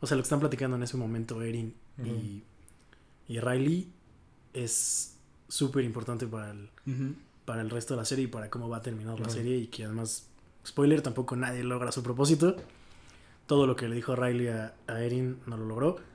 o 0.00 0.06
sea, 0.06 0.16
lo 0.16 0.22
que 0.22 0.26
están 0.26 0.38
platicando 0.40 0.76
en 0.76 0.82
ese 0.82 0.96
momento 0.98 1.40
Erin 1.42 1.74
y, 2.04 2.42
y 3.28 3.40
Riley 3.40 3.88
es 4.52 5.16
súper 5.48 5.84
importante 5.84 6.26
para 6.26 6.50
el, 6.50 6.68
para 7.46 7.62
el 7.62 7.70
resto 7.70 7.94
de 7.94 7.98
la 8.00 8.04
serie 8.04 8.24
y 8.24 8.28
para 8.28 8.50
cómo 8.50 8.68
va 8.68 8.76
a 8.78 8.82
terminar 8.82 9.18
la 9.18 9.30
serie. 9.30 9.56
Y 9.56 9.68
que 9.68 9.84
además, 9.86 10.26
spoiler, 10.66 11.00
tampoco 11.00 11.36
nadie 11.36 11.64
logra 11.64 11.90
su 11.90 12.02
propósito. 12.02 12.54
Todo 13.46 13.66
lo 13.66 13.76
que 13.76 13.88
le 13.88 13.96
dijo 13.96 14.14
Riley 14.14 14.48
a, 14.48 14.74
a 14.86 15.00
Erin 15.02 15.38
no 15.46 15.56
lo 15.56 15.64
logró. 15.64 16.09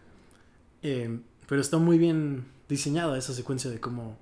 Eh, 0.88 1.20
pero 1.48 1.62
está 1.62 1.80
muy 1.80 1.98
bien 1.98 2.46
diseñada 2.70 3.18
esa 3.18 3.34
secuencia 3.34 3.72
de 3.72 3.80
cómo 3.80 4.18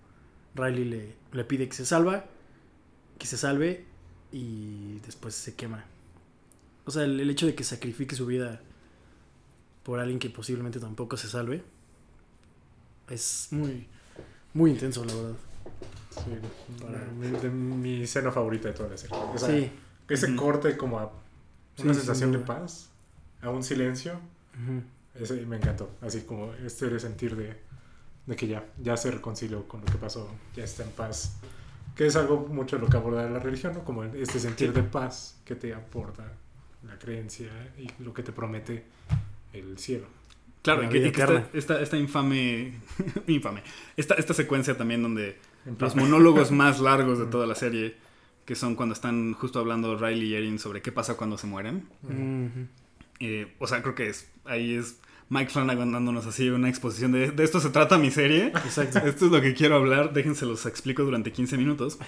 Riley 0.56 0.86
le, 0.86 1.14
le 1.34 1.44
pide 1.44 1.68
que 1.68 1.76
se 1.76 1.86
salva, 1.86 2.24
que 3.20 3.28
se 3.28 3.36
salve 3.38 3.86
y 4.32 5.00
después 5.06 5.36
se 5.36 5.56
quema. 5.56 5.84
O 6.86 6.92
sea, 6.92 7.04
el, 7.04 7.20
el 7.20 7.30
hecho 7.30 7.46
de 7.48 7.54
que 7.56 7.66
sacrifique 7.66 8.16
su 8.16 8.26
vida 8.26 8.62
por 9.84 10.00
alguien 10.00 10.20
que 10.20 10.30
posiblemente 10.30 10.80
tampoco 10.80 11.18
se 11.18 11.28
salve 11.28 11.64
es 13.10 13.48
muy, 13.52 13.86
muy 14.54 14.72
intenso, 14.72 15.04
la 15.04 15.14
verdad. 15.14 15.36
Sí, 16.12 16.82
Para- 16.82 17.06
mi, 17.20 17.28
de 17.28 17.50
mi 17.50 18.04
escena 18.04 18.32
favorita 18.32 18.70
de 18.70 18.74
toda 18.74 18.90
la 18.90 18.98
serie. 18.98 19.18
Esa- 19.36 19.48
Sí. 19.48 19.72
Ese 20.10 20.36
corte 20.36 20.78
como 20.78 21.00
a 21.00 21.12
una 21.82 21.94
sensación 21.94 22.32
de 22.32 22.40
paz, 22.40 22.90
a 23.42 23.50
un 23.50 23.64
silencio, 23.64 24.14
Ujú. 24.54 24.84
Ese 25.16 25.46
me 25.46 25.58
encantó. 25.58 25.92
Así 26.02 26.22
como 26.22 26.54
este 26.54 26.90
de 26.90 27.00
sentir 27.00 27.36
de, 27.36 27.56
de 28.26 28.36
que 28.36 28.48
ya, 28.48 28.66
ya 28.82 28.98
se 28.98 29.12
reconcilió 29.12 29.68
con 29.68 29.82
lo 29.82 29.86
que 29.88 29.98
pasó, 29.98 30.30
ya 30.56 30.64
está 30.64 30.84
en 30.84 30.90
paz. 30.92 31.38
Que 31.96 32.08
es 32.08 32.16
algo 32.16 32.48
mucho 32.48 32.78
lo 32.80 32.88
que 32.88 32.98
aborda 32.98 33.30
la 33.30 33.40
religión, 33.40 33.74
¿no? 33.74 33.84
Como 33.84 34.04
este 34.04 34.40
sentir 34.40 34.70
Sí. 34.70 34.74
de 34.76 34.84
paz 34.84 35.40
que 35.46 35.56
te 35.56 35.74
aporta 35.74 36.32
la 36.88 36.98
creencia 36.98 37.50
y 37.78 37.88
lo 38.04 38.14
que 38.14 38.24
te 38.24 38.32
promete 38.32 38.84
el 39.54 39.78
cielo. 39.78 40.08
Claro, 40.64 40.82
La 40.84 40.88
y 40.88 40.92
que, 40.92 41.08
y 41.08 41.12
que 41.12 41.22
esta, 41.22 41.50
esta, 41.54 41.82
esta 41.82 41.98
infame, 41.98 42.74
infame, 43.28 43.62
esta, 43.98 44.16
esta 44.16 44.34
secuencia 44.34 44.76
también 44.78 45.04
donde 45.04 45.38
los 45.78 45.96
monólogos 45.96 46.52
más 46.52 46.80
largos 46.80 47.20
de 47.20 47.26
toda 47.28 47.46
la 47.46 47.54
serie, 47.56 47.96
que 48.46 48.56
son 48.56 48.76
cuando 48.76 48.94
están 48.94 49.34
justo 49.34 49.60
hablando 49.60 49.96
Riley 49.98 50.30
y 50.30 50.36
Erin 50.36 50.60
sobre 50.60 50.82
qué 50.82 50.92
pasa 50.92 51.16
cuando 51.16 51.38
se 51.38 51.48
mueren. 51.48 51.88
Ujú. 52.04 52.68
Eh, 53.26 53.48
o 53.60 53.68
sea, 53.68 53.82
creo 53.82 53.96
que 53.96 54.10
es 54.10 54.30
ahí 54.44 54.74
es 54.74 55.00
Mike 55.30 55.50
Flanagan 55.52 55.94
dándonos 55.94 56.26
así 56.26 56.50
una 56.50 56.68
exposición 56.68 57.14
de, 57.14 57.32
de 57.32 57.44
esto 57.46 57.62
se 57.62 57.70
trata 57.70 57.98
mi 57.98 58.12
serie. 58.12 58.48
Exacto. 58.48 59.00
Esto 59.06 59.26
es 59.28 59.32
lo 59.32 59.42
que 59.42 59.54
quiero 59.54 59.76
hablar, 59.76 60.12
déjense 60.12 60.46
los 60.46 60.66
explico 60.66 61.04
durante 61.04 61.32
15 61.32 61.58
minutos. 61.58 61.98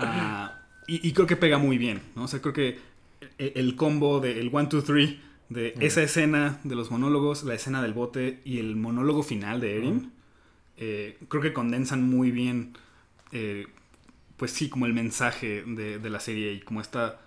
Ah, 0.00 0.60
y, 0.86 1.06
y 1.06 1.12
creo 1.12 1.26
que 1.26 1.34
pega 1.36 1.58
muy 1.58 1.76
bien, 1.76 2.00
¿no? 2.14 2.24
O 2.24 2.28
sea, 2.28 2.40
creo 2.40 2.52
que 2.54 2.78
el, 3.38 3.52
el 3.56 3.74
combo 3.76 4.20
del 4.20 4.48
1, 4.52 4.68
2, 4.70 4.84
3, 4.84 5.16
de 5.48 5.74
Mm. 5.76 5.82
esa 5.82 6.02
escena 6.02 6.60
de 6.62 6.74
los 6.76 6.90
monólogos, 6.92 7.42
la 7.42 7.54
escena 7.54 7.82
del 7.82 7.94
bote 7.94 8.40
y 8.44 8.58
el 8.60 8.76
monólogo 8.76 9.22
final 9.24 9.60
de 9.60 9.76
Erin, 9.76 10.12
eh, 10.76 11.18
creo 11.28 11.42
que 11.42 11.52
condensan 11.52 12.02
muy 12.08 12.30
bien, 12.30 12.74
eh, 13.32 13.66
pues 14.36 14.52
sí, 14.52 14.68
como 14.68 14.86
el 14.86 14.92
mensaje 14.94 15.64
de, 15.66 15.98
de 15.98 16.10
la 16.10 16.20
serie 16.20 16.52
y 16.52 16.60
como 16.60 16.80
esta 16.80 17.20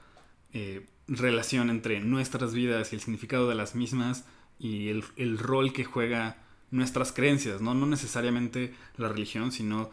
eh, 0.53 0.85
relación 1.17 1.69
entre 1.69 1.99
nuestras 1.99 2.53
vidas 2.53 2.91
y 2.91 2.95
el 2.95 3.01
significado 3.01 3.49
de 3.49 3.55
las 3.55 3.75
mismas 3.75 4.25
y 4.59 4.87
el, 4.87 5.03
el 5.17 5.37
rol 5.37 5.73
que 5.73 5.83
juega 5.83 6.37
nuestras 6.71 7.11
creencias, 7.11 7.61
¿no? 7.61 7.73
No 7.73 7.85
necesariamente 7.85 8.73
la 8.95 9.09
religión, 9.09 9.51
sino, 9.51 9.89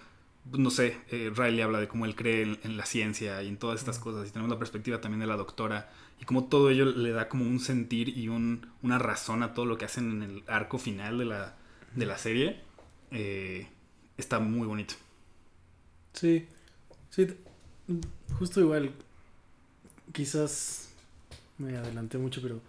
no 0.53 0.71
sé, 0.71 0.97
eh, 1.11 1.33
Riley 1.35 1.61
habla 1.61 1.81
de 1.81 1.89
cómo 1.89 2.05
él 2.05 2.15
cree 2.15 2.43
en, 2.43 2.59
en 2.63 2.77
la 2.77 2.87
ciencia 2.87 3.43
y 3.43 3.49
en 3.49 3.57
todas 3.57 3.81
estas 3.81 3.99
cosas, 3.99 4.29
y 4.29 4.31
tenemos 4.31 4.51
la 4.51 4.61
perspectiva 4.61 5.01
también 5.01 5.21
de 5.21 5.27
la 5.27 5.37
doctora, 5.37 5.91
y 6.21 6.25
como 6.25 6.45
todo 6.45 6.71
ello 6.71 6.85
le 6.85 7.11
da 7.11 7.29
como 7.29 7.45
un 7.45 7.59
sentir 7.59 8.17
y 8.17 8.29
un, 8.29 8.69
una 8.83 8.99
razón 8.99 9.43
a 9.43 9.55
todo 9.55 9.67
lo 9.67 9.77
que 9.77 9.87
hacen 9.87 10.11
en 10.11 10.23
el 10.23 10.45
arco 10.47 10.79
final 10.79 11.19
de 11.19 11.25
la, 11.25 11.57
de 11.97 12.07
la 12.07 12.17
serie, 12.17 12.61
eh, 13.11 13.67
está 14.17 14.39
muy 14.39 14.69
bonito. 14.69 14.95
Sí, 16.13 16.47
sí, 17.11 17.27
justo 18.39 18.61
igual, 18.61 18.93
quizás 20.13 20.88
me 21.59 21.77
adelanté 21.77 22.19
mucho, 22.19 22.41
pero 22.43 22.61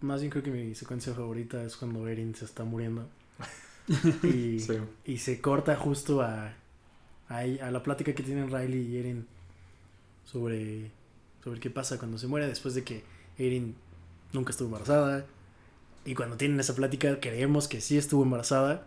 más 0.00 0.20
bien 0.20 0.30
creo 0.30 0.42
que 0.42 0.50
mi 0.50 0.74
secuencia 0.74 1.14
favorita 1.14 1.62
es 1.64 1.76
cuando 1.76 2.06
Erin 2.06 2.34
se 2.34 2.44
está 2.44 2.64
muriendo 2.64 3.08
y, 4.22 4.60
Sí. 4.60 4.74
y 5.06 5.18
se 5.18 5.40
corta 5.40 5.74
justo 5.76 6.20
a, 6.22 6.52
a, 7.28 7.42
la 7.46 7.82
plática 7.82 8.12
que 8.14 8.22
tienen 8.22 8.50
Riley 8.50 8.86
y 8.88 8.96
Erin 8.98 9.26
sobre, 10.24 10.90
sobre 11.42 11.60
qué 11.60 11.70
pasa 11.70 11.98
cuando 11.98 12.18
se 12.18 12.26
muere 12.26 12.46
después 12.46 12.74
de 12.74 12.84
que 12.84 13.02
Erin 13.38 13.74
nunca 14.32 14.50
estuvo 14.50 14.66
embarazada 14.68 15.24
y 16.04 16.14
cuando 16.14 16.36
tienen 16.36 16.60
esa 16.60 16.74
plática 16.74 17.18
creemos 17.20 17.68
que 17.68 17.80
sí 17.80 17.98
estuvo 17.98 18.22
embarazada 18.22 18.86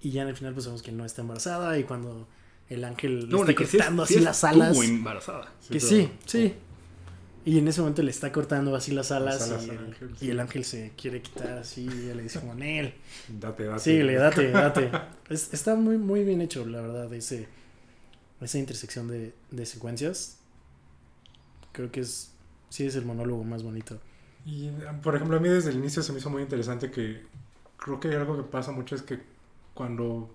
y 0.00 0.10
ya 0.10 0.22
en 0.22 0.28
el 0.28 0.36
final 0.36 0.52
pues 0.54 0.66
vemos 0.66 0.82
que 0.82 0.92
no 0.92 1.04
está 1.04 1.22
embarazada 1.22 1.78
y 1.78 1.84
cuando 1.84 2.26
el 2.70 2.84
ángel 2.84 3.26
le 3.26 3.26
No, 3.28 3.40
está 3.44 3.52
sí 3.58 3.64
es- 3.64 3.70
cortando 3.72 4.06
sí 4.06 4.14
así 4.16 4.24
las 4.24 4.44
estuvo 4.44 4.62
alas 4.62 4.78
embarazada. 4.84 5.52
que 5.70 5.80
sí, 5.80 6.10
sí. 6.24 6.54
Y 7.44 7.58
en 7.58 7.68
ese 7.68 7.80
momento 7.82 8.02
le 8.02 8.10
está 8.10 8.32
cortando 8.32 8.74
así 8.74 8.92
las 8.92 9.12
alas, 9.12 9.40
Las 9.40 9.50
alas 9.50 9.66
y, 9.66 9.70
el, 9.70 9.78
ángel, 9.78 10.16
y 10.18 10.18
sí. 10.18 10.30
el 10.30 10.40
ángel 10.40 10.64
se 10.64 10.92
quiere 10.96 11.20
quitar 11.22 11.58
así 11.58 11.82
y 11.86 12.04
ella 12.04 12.14
le 12.14 12.22
dice 12.22 12.40
como 12.40 12.54
Nel. 12.54 12.94
Date, 13.28 13.64
date. 13.64 13.78
Sí, 13.80 14.02
le 14.02 14.14
date, 14.14 14.50
date. 14.50 14.90
Es- 15.28 15.52
está 15.52 15.74
muy, 15.74 15.98
muy 15.98 16.24
bien 16.24 16.40
hecho, 16.40 16.64
la 16.66 16.80
verdad, 16.80 17.12
ese, 17.14 17.48
esa 18.40 18.58
intersección 18.58 19.08
de, 19.08 19.34
de 19.50 19.66
secuencias. 19.66 20.38
Creo 21.72 21.90
que 21.90 22.00
es, 22.00 22.32
sí 22.70 22.86
es 22.86 22.94
el 22.96 23.04
monólogo 23.04 23.44
más 23.44 23.62
bonito. 23.62 24.00
Y, 24.44 24.70
por 25.02 25.16
ejemplo, 25.16 25.36
a 25.38 25.40
mí 25.40 25.48
desde 25.48 25.70
el 25.70 25.76
inicio 25.76 26.02
se 26.02 26.12
me 26.12 26.18
hizo 26.18 26.30
muy 26.30 26.42
interesante 26.42 26.90
que 26.90 27.22
creo 27.78 27.98
que 28.00 28.08
algo 28.14 28.36
que 28.36 28.42
pasa 28.42 28.72
mucho 28.72 28.94
es 28.94 29.02
que 29.02 29.20
cuando 29.72 30.34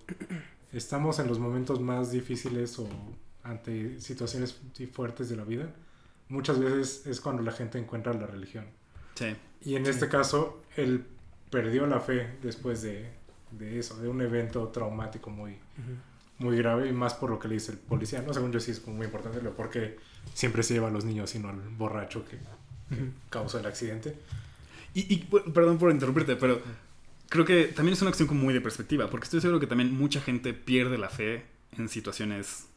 estamos 0.74 1.20
en 1.20 1.28
los 1.28 1.39
momentos 1.39 1.80
más 1.82 2.12
difíciles 2.12 2.80
o 2.80 2.89
ante 3.43 3.99
situaciones 4.01 4.60
muy 4.78 4.88
fuertes 4.88 5.30
de 5.30 5.36
la 5.38 5.43
vida, 5.43 5.74
muchas 6.30 6.60
veces 6.60 7.06
es 7.06 7.20
cuando 7.22 7.44
la 7.44 7.52
gente 7.52 7.78
encuentra 7.78 8.14
la 8.14 8.28
religión. 8.28 8.66
Sí. 9.16 9.36
Y 9.62 9.76
en 9.76 9.86
este 9.86 10.08
caso, 10.08 10.62
él 10.78 11.06
perdió 11.50 11.86
la 11.88 12.00
fe 12.00 12.38
después 12.42 12.82
de, 12.82 13.10
de 13.52 13.80
eso, 13.80 13.98
de 13.98 14.08
un 14.08 14.22
evento 14.22 14.68
traumático 14.70 15.30
muy, 15.30 15.58
muy 16.38 16.58
grave 16.58 16.88
y 16.88 16.94
más 16.94 17.16
por 17.16 17.30
lo 17.30 17.40
que 17.40 17.48
le 17.48 17.56
dice 17.56 17.74
el 17.74 17.78
policía. 17.78 18.22
No, 18.22 18.34
según 18.34 18.52
yo 18.52 18.60
sí 18.60 18.72
es 18.72 18.80
como 18.80 18.98
muy 18.98 19.06
importante, 19.08 19.42
lo 19.42 19.56
porque 19.56 19.98
siempre 20.34 20.64
se 20.64 20.76
lleva 20.76 20.88
a 20.88 20.92
los 20.92 21.04
niños 21.04 21.36
y 21.36 21.40
no 21.40 21.50
al 21.50 21.60
borracho 21.78 22.24
que, 22.24 22.38
que 22.38 23.04
Ujú. 23.04 23.12
causó 23.30 23.60
el 23.60 23.66
accidente. 23.66 24.16
Y, 24.94 25.14
y, 25.14 25.18
perdón 25.52 25.78
por 25.78 25.92
interrumpirte, 25.92 26.36
pero 26.36 26.62
creo 27.28 27.46
que 27.46 27.66
también 27.66 27.94
es 27.94 28.02
una 28.02 28.12
cuestión 28.12 28.28
como 28.28 28.42
muy 28.42 28.54
de 28.54 28.62
perspectiva, 28.62 29.10
porque 29.10 29.26
estoy 29.26 29.42
seguro 29.42 29.60
que 29.60 29.68
también 29.68 29.94
mucha 29.94 30.22
gente 30.22 30.54
pierde 30.54 30.98
la 30.98 31.10
fe 31.10 31.46
en 31.78 31.90
situaciones... 31.90 32.68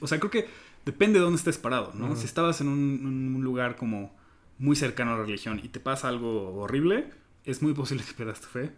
O 0.00 0.06
sea, 0.06 0.18
creo 0.18 0.30
que 0.30 0.46
depende 0.84 1.18
de 1.18 1.24
dónde 1.24 1.38
estés 1.38 1.58
parado, 1.58 1.92
¿no? 1.94 2.16
Si 2.16 2.24
estabas 2.24 2.60
en 2.60 2.68
un, 2.68 3.42
lugar 3.42 3.76
como 3.76 4.14
muy 4.58 4.76
cercano 4.76 5.14
a 5.14 5.18
la 5.18 5.24
religión 5.24 5.60
y 5.62 5.68
te 5.68 5.80
pasa 5.80 6.08
algo 6.08 6.54
horrible, 6.60 7.10
es 7.44 7.62
muy 7.62 7.74
posible 7.74 8.04
que 8.04 8.12
pierdas 8.12 8.40
tu 8.40 8.48
fe. 8.48 8.72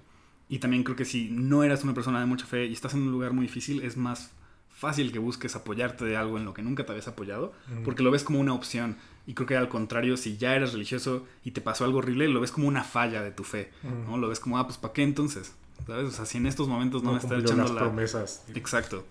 Y 0.49 0.59
también 0.59 0.83
creo 0.83 0.97
que 0.97 1.05
si 1.05 1.31
no 1.31 1.63
eras 1.63 1.85
una 1.85 1.95
persona 1.95 2.21
de 2.21 2.27
mucha 2.27 2.47
fe 2.47 2.67
y 2.67 2.73
estás 2.73 2.95
en 2.95 3.03
un 3.03 3.13
lugar 3.13 3.33
muy 3.33 3.47
difícil, 3.47 3.83
es 3.83 3.97
más 3.97 4.33
fácil 4.69 5.13
que 5.13 5.19
busques 5.19 5.55
apoyarte 5.57 6.05
de 6.05 6.17
algo 6.17 6.39
en 6.39 6.45
lo 6.45 6.55
que 6.55 6.63
nunca 6.63 6.85
te 6.85 6.93
habías 6.93 7.07
apoyado, 7.07 7.53
porque 7.85 8.03
lo 8.03 8.11
ves 8.11 8.25
como 8.25 8.41
una 8.41 8.55
opción. 8.55 8.97
Y 9.27 9.35
creo 9.35 9.47
que 9.47 9.57
al 9.57 9.69
contrario, 9.69 10.17
si 10.17 10.39
ya 10.39 10.57
eres 10.57 10.73
religioso 10.73 11.27
y 11.45 11.51
te 11.53 11.61
pasó 11.61 11.85
algo 11.85 11.99
horrible, 11.99 12.27
lo 12.29 12.41
ves 12.41 12.51
como 12.51 12.67
una 12.67 12.83
falla 12.83 13.23
de 13.23 13.31
tu 13.31 13.45
fe. 13.45 13.71
¿no? 13.83 14.17
Lo 14.17 14.29
ves 14.29 14.41
como, 14.41 14.59
ah, 14.59 14.67
pues 14.67 14.79
¿para 14.79 14.95
qué 14.95 15.03
entonces? 15.03 15.55
¿Sabes? 15.87 16.09
O 16.09 16.11
sea, 16.11 16.27
si 16.27 16.39
en 16.39 16.47
estos 16.47 16.67
momentos 16.67 17.03
no, 17.03 17.13
me 17.13 17.19
está 17.19 17.39
echando 17.39 17.63
las 17.63 17.73
la... 17.73 17.81
promesas. 17.81 18.45
Exacto. 18.55 19.05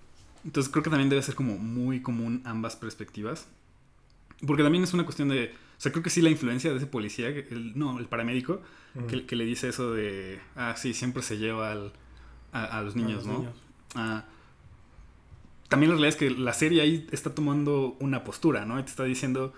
Entonces 0.45 0.71
creo 0.71 0.83
que 0.83 0.89
también 0.89 1.09
debe 1.09 1.21
ser 1.21 1.35
como 1.35 1.57
muy 1.57 2.01
común 2.01 2.41
ambas 2.45 2.75
perspectivas. 2.75 3.47
Porque 4.45 4.63
también 4.63 4.83
es 4.83 4.93
una 4.93 5.03
cuestión 5.03 5.29
de... 5.29 5.53
O 5.77 5.81
sea, 5.81 5.91
creo 5.91 6.03
que 6.03 6.09
sí 6.09 6.21
la 6.21 6.29
influencia 6.29 6.71
de 6.71 6.77
ese 6.77 6.87
policía, 6.87 7.27
el, 7.29 7.77
no, 7.77 7.99
el 7.99 8.07
paramédico, 8.07 8.61
que, 9.07 9.25
que 9.25 9.35
le 9.35 9.45
dice 9.45 9.69
eso 9.69 9.93
de... 9.93 10.39
Ah, 10.55 10.75
sí, 10.77 10.93
siempre 10.93 11.23
se 11.23 11.37
lleva 11.37 11.71
al, 11.71 11.93
a, 12.51 12.65
a 12.65 12.81
los 12.81 12.95
niños, 12.95 13.11
A 13.11 13.15
los 13.15 13.25
¿no? 13.27 13.39
niños. 13.39 13.55
Ah, 13.95 14.25
también 15.67 15.91
la 15.91 15.95
realidad 15.97 16.09
es 16.09 16.15
que 16.15 16.31
la 16.31 16.53
serie 16.53 16.81
ahí 16.81 17.07
está 17.11 17.33
tomando 17.35 17.95
una 17.99 18.23
postura, 18.23 18.65
¿no? 18.65 18.79
Y 18.79 18.83
te 18.83 18.89
está 18.89 19.03
diciendo 19.03 19.53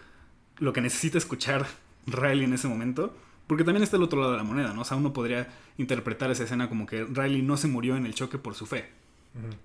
lo 0.57 0.73
que 0.73 0.81
necesita 0.81 1.17
escuchar 1.17 1.65
Riley 2.07 2.43
en 2.45 2.53
ese 2.53 2.67
momento. 2.67 3.15
Porque 3.47 3.63
también 3.63 3.83
está 3.83 3.97
el 3.97 4.03
otro 4.03 4.19
lado 4.19 4.31
de 4.31 4.37
la 4.37 4.43
moneda, 4.43 4.73
¿no? 4.73 4.81
O 4.81 4.85
sea, 4.85 4.97
uno 4.97 5.11
podría 5.13 5.49
interpretar 5.77 6.31
esa 6.31 6.43
escena 6.43 6.69
como 6.69 6.85
que 6.85 7.03
Riley 7.03 7.41
no 7.41 7.57
se 7.57 7.67
murió 7.67 7.97
en 7.97 8.05
el 8.05 8.13
choque 8.13 8.37
por 8.37 8.55
su 8.55 8.65
fe. 8.65 8.89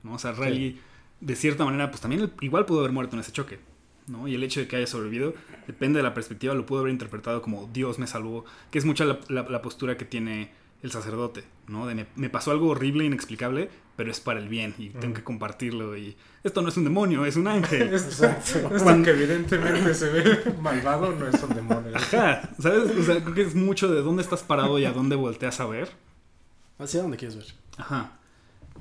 ¿no? 0.03 0.15
O 0.15 0.19
sea, 0.19 0.33
Riley, 0.33 0.81
de 1.21 1.37
cierta 1.37 1.65
manera, 1.65 1.91
pues 1.91 2.01
también 2.01 2.23
él 2.23 2.33
igual 2.41 2.67
pudo 2.67 2.81
haber 2.81 2.93
muerto 2.93 3.17
en 3.17 3.21
ese 3.21 3.33
choque, 3.33 3.59
¿no? 4.07 4.29
Y 4.29 4.35
el 4.35 4.43
hecho 4.43 4.61
de 4.61 4.69
que 4.69 4.77
haya 4.77 4.87
sobrevivido, 4.87 5.35
depende 5.67 5.99
de 5.99 6.03
la 6.03 6.15
perspectiva, 6.15 6.55
lo 6.55 6.67
pudo 6.67 6.81
haber 6.81 6.93
interpretado 6.93 7.43
como 7.43 7.69
Dios 7.73 7.99
me 7.99 8.07
salvó, 8.07 8.45
que 8.71 8.79
es 8.79 8.85
mucha 8.85 9.05
la, 9.05 9.19
la- 9.29 9.43
la 9.49 9.63
postura 9.63 9.97
que 9.97 10.05
tiene 10.05 10.51
el 10.83 10.91
sacerdote, 10.91 11.43
¿no? 11.69 11.87
De 11.87 11.95
me, 11.95 12.07
me 12.17 12.29
pasó 12.29 12.51
algo 12.51 12.69
horrible, 12.69 13.05
inexplicable, 13.05 13.71
pero 13.97 14.11
es 14.11 14.21
para 14.21 14.39
el 14.39 14.49
bien 14.49 14.75
y 14.79 14.91
tengo 14.91 15.15
que 15.15 15.25
compartirlo 15.25 15.97
y 15.97 16.15
esto 16.45 16.61
no 16.61 16.69
es 16.69 16.77
un 16.77 16.85
demonio, 16.85 17.25
es 17.25 17.37
un 17.37 17.49
ángel. 17.49 17.83
Exacto. 17.95 18.75
Esto 18.77 19.03
que 19.03 19.11
evidentemente 19.11 19.95
se 19.95 20.11
ve 20.11 20.55
malvado 20.61 21.13
no 21.13 21.27
es 21.27 21.43
un 21.43 21.55
demonio. 21.55 21.97
Ajá, 21.97 22.51
¿sabes? 22.61 22.91
O 22.95 23.03
sea, 23.03 23.23
creo 23.25 23.35
que 23.35 23.41
es 23.43 23.55
mucho 23.55 23.89
de 23.89 24.03
dónde 24.03 24.23
estás 24.23 24.43
parado 24.43 24.79
y 24.79 24.85
a 24.85 24.93
dónde 24.93 25.17
volteas 25.17 25.59
a 25.61 25.67
ver. 25.67 25.89
¿Hacia 26.79 27.01
dónde 27.01 27.17
quieres 27.17 27.37
ver? 27.39 27.47
Ajá. 27.79 28.19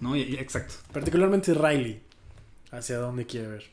¿No? 0.02 0.18
Y, 0.18 0.24
y- 0.24 0.36
exacto. 0.36 0.74
Particularmente 0.92 1.54
Riley. 1.54 2.02
¿Hacia 2.78 2.98
dónde 2.98 3.26
quiere 3.26 3.48
ver? 3.48 3.64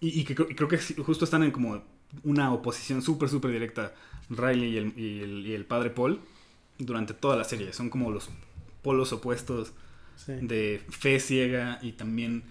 Y, 0.00 0.20
y 0.20 0.24
que 0.24 0.34
creo, 0.34 0.50
y 0.50 0.54
creo 0.54 0.68
que 0.68 0.78
justo 0.78 1.24
están 1.24 1.42
en 1.42 1.50
como 1.50 1.82
una 2.24 2.52
oposición 2.52 3.02
súper, 3.02 3.28
súper 3.28 3.50
directa 3.52 3.92
Riley 4.30 4.70
y 4.74 4.76
el, 4.78 4.98
y 4.98 5.20
el- 5.20 5.46
y 5.46 5.54
el 5.54 5.64
padre 5.64 5.90
Paul 5.90 6.20
durante 6.78 7.14
toda 7.14 7.36
la 7.36 7.44
serie. 7.44 7.72
Son 7.72 7.90
como 7.90 8.10
los 8.10 8.30
polos 8.82 9.12
opuestos 9.12 9.72
Sí. 10.16 10.32
de 10.40 10.82
fe 10.90 11.18
ciega 11.18 11.78
y 11.80 11.92
también 11.92 12.42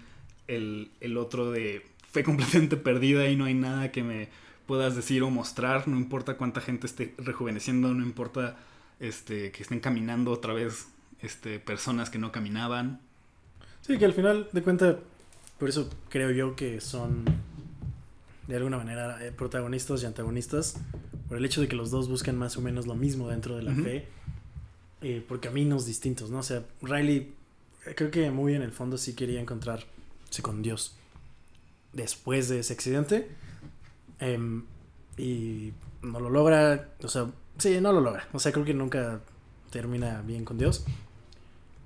el, 0.48 0.90
el 1.00 1.16
otro 1.16 1.50
de 1.52 1.86
fe 2.10 2.24
completamente 2.24 2.76
perdida 2.76 3.28
y 3.28 3.36
no 3.36 3.44
hay 3.44 3.54
nada 3.54 3.92
que 3.92 4.02
me 4.02 4.28
puedas 4.66 4.96
decir 4.96 5.22
o 5.22 5.30
mostrar, 5.30 5.86
no 5.88 5.96
importa 5.96 6.36
cuánta 6.36 6.60
gente 6.60 6.86
esté 6.86 7.14
rejuveneciendo, 7.18 7.92
no 7.94 8.02
importa 8.04 8.56
este, 9.00 9.52
que 9.52 9.62
estén 9.62 9.80
caminando 9.80 10.30
otra 10.32 10.52
vez 10.52 10.88
este, 11.22 11.58
personas 11.60 12.10
que 12.10 12.18
no 12.18 12.32
caminaban. 12.32 13.00
Sí, 13.82 13.98
que 13.98 14.04
al 14.04 14.12
final 14.12 14.48
de 14.52 14.62
cuentas, 14.62 14.96
por 15.60 15.68
eso 15.68 15.90
creo 16.08 16.30
yo 16.30 16.56
que 16.56 16.80
son 16.80 17.24
de 18.48 18.56
alguna 18.56 18.78
manera 18.78 19.24
eh, 19.24 19.30
protagonistas 19.30 20.02
y 20.02 20.06
antagonistas, 20.06 20.74
por 21.28 21.36
el 21.36 21.44
hecho 21.44 21.60
de 21.60 21.68
que 21.68 21.76
los 21.76 21.90
dos 21.92 22.08
buscan 22.08 22.36
más 22.36 22.56
o 22.56 22.62
menos 22.62 22.86
lo 22.86 22.96
mismo 22.96 23.28
dentro 23.28 23.56
de 23.56 23.62
la 23.62 23.74
fe, 23.74 24.08
eh, 25.02 25.22
por 25.26 25.38
caminos 25.38 25.86
distintos, 25.86 26.30
¿no? 26.30 26.38
O 26.38 26.42
sea, 26.42 26.64
Riley 26.82 27.32
eh, 27.86 27.94
creo 27.94 28.10
que 28.10 28.30
muy 28.30 28.54
en 28.54 28.62
el 28.62 28.72
fondo 28.72 28.98
sí 28.98 29.14
quería 29.14 29.40
encontrarse 29.40 29.86
con 30.42 30.62
Dios 30.62 30.96
después 31.92 32.48
de 32.48 32.60
ese 32.60 32.72
accidente 32.72 33.28
em, 34.18 34.64
y 35.16 35.72
no 36.02 36.20
lo 36.20 36.30
logra, 36.30 36.88
o 37.02 37.08
sea, 37.08 37.30
sí, 37.58 37.80
no 37.80 37.92
lo 37.92 38.00
logra, 38.00 38.28
o 38.32 38.38
sea, 38.38 38.50
creo 38.50 38.64
que 38.64 38.74
nunca 38.74 39.20
termina 39.70 40.22
bien 40.22 40.44
con 40.44 40.56
Dios. 40.56 40.84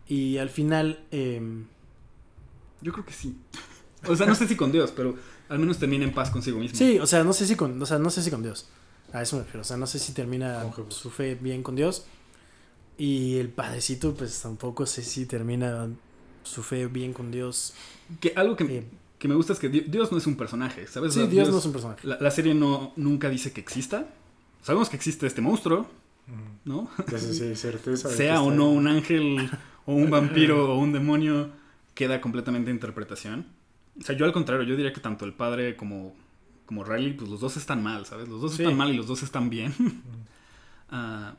Y 0.07 0.39
al 0.39 0.49
final, 0.49 1.05
em, 1.11 1.67
Yo 2.85 2.93
creo 2.93 3.05
que 3.05 3.13
sí. 3.13 3.37
O 4.07 4.15
sea, 4.15 4.27
no 4.27 4.35
sé 4.37 4.47
si 4.47 4.55
con 4.55 4.71
Dios, 4.71 4.93
pero 4.95 5.17
al 5.49 5.59
menos 5.59 5.79
termina 5.79 6.05
en 6.05 6.13
paz 6.13 6.31
consigo 6.31 6.59
mismo. 6.59 6.77
Sí, 6.79 6.99
o 6.99 7.07
sea, 7.07 7.25
no 7.25 7.33
sé 7.33 7.47
si 7.47 7.57
con, 7.57 7.83
o 7.83 7.87
sea, 7.87 7.99
no 7.99 8.11
sé 8.11 8.23
si 8.23 8.31
con 8.31 8.43
Dios. 8.43 8.69
A 9.13 9.23
eso 9.23 9.37
me 9.37 9.43
refiero. 9.43 9.63
O 9.63 9.65
sea, 9.65 9.77
no 9.77 9.87
sé 9.87 9.99
si 9.99 10.13
termina 10.13 10.63
su 10.91 11.11
fe 11.11 11.35
bien 11.35 11.63
con 11.63 11.75
Dios. 11.75 12.05
Y 12.97 13.37
el 13.39 13.49
padrecito, 13.49 14.15
pues 14.15 14.41
tampoco 14.43 14.87
sé 14.87 15.03
si 15.03 15.27
termina 15.27 15.89
su 16.45 16.63
fe 16.63 16.87
bien 16.87 17.13
con 17.13 17.31
Dios. 17.33 17.75
Que 18.21 18.33
algo 18.37 18.55
que, 18.57 18.65
Eh, 18.65 18.85
que 19.19 19.27
me 19.29 19.35
gusta 19.35 19.53
es 19.55 19.59
que 19.59 19.69
Di- 19.69 19.81
Dios 19.89 20.13
no 20.13 20.19
es 20.19 20.27
un 20.27 20.37
personaje, 20.37 20.87
¿sabes? 20.87 21.15
Sí, 21.15 21.27
Dios 21.27 21.49
no 21.51 21.59
es 21.59 21.65
un 21.65 21.73
personaje. 21.73 22.07
la, 22.07 22.19
la 22.21 22.31
serie 22.31 22.55
no, 22.55 22.93
nunca 22.97 23.29
dice 23.31 23.53
que 23.53 23.61
exista. 23.61 24.07
Sabemos 24.63 24.89
que 24.91 24.97
existe 24.97 25.27
este 25.27 25.41
monstruo, 25.41 25.87
Mm. 26.27 26.69
¿no? 26.71 26.91
Entonces, 26.99 27.37
sí, 27.37 27.55
certeza. 27.55 28.09
sea 28.17 28.41
o 28.41 28.51
no 28.51 28.71
un 28.71 28.89
ángel 28.89 29.51
o 29.85 29.93
un 29.95 30.09
vampiro 30.09 30.73
o 30.75 30.79
un 30.79 30.91
demonio, 30.93 31.51
queda 31.95 32.21
completamente 32.21 32.71
a 32.71 32.75
interpretación. 32.75 33.47
O 33.99 34.03
sea, 34.03 34.17
yo 34.17 34.25
al 34.25 34.33
contrario, 34.33 34.65
yo 34.67 34.77
diría 34.77 34.93
que 34.93 35.01
tanto 35.01 35.25
el 35.25 35.33
padre 35.33 35.77
como, 35.77 36.15
como 36.67 36.83
Riley, 36.85 37.13
pues 37.15 37.31
los 37.31 37.41
dos 37.41 37.57
están 37.57 37.83
mal, 37.83 38.05
¿sabes? 38.07 38.29
Los 38.29 38.41
dos 38.41 38.55
Sí. 38.55 38.63
están 38.63 38.77
mal 38.77 38.91
y 38.93 38.97
los 38.97 39.07
dos 39.07 39.23
están 39.23 39.51
bien. 39.51 39.75
Ah, 40.91 41.35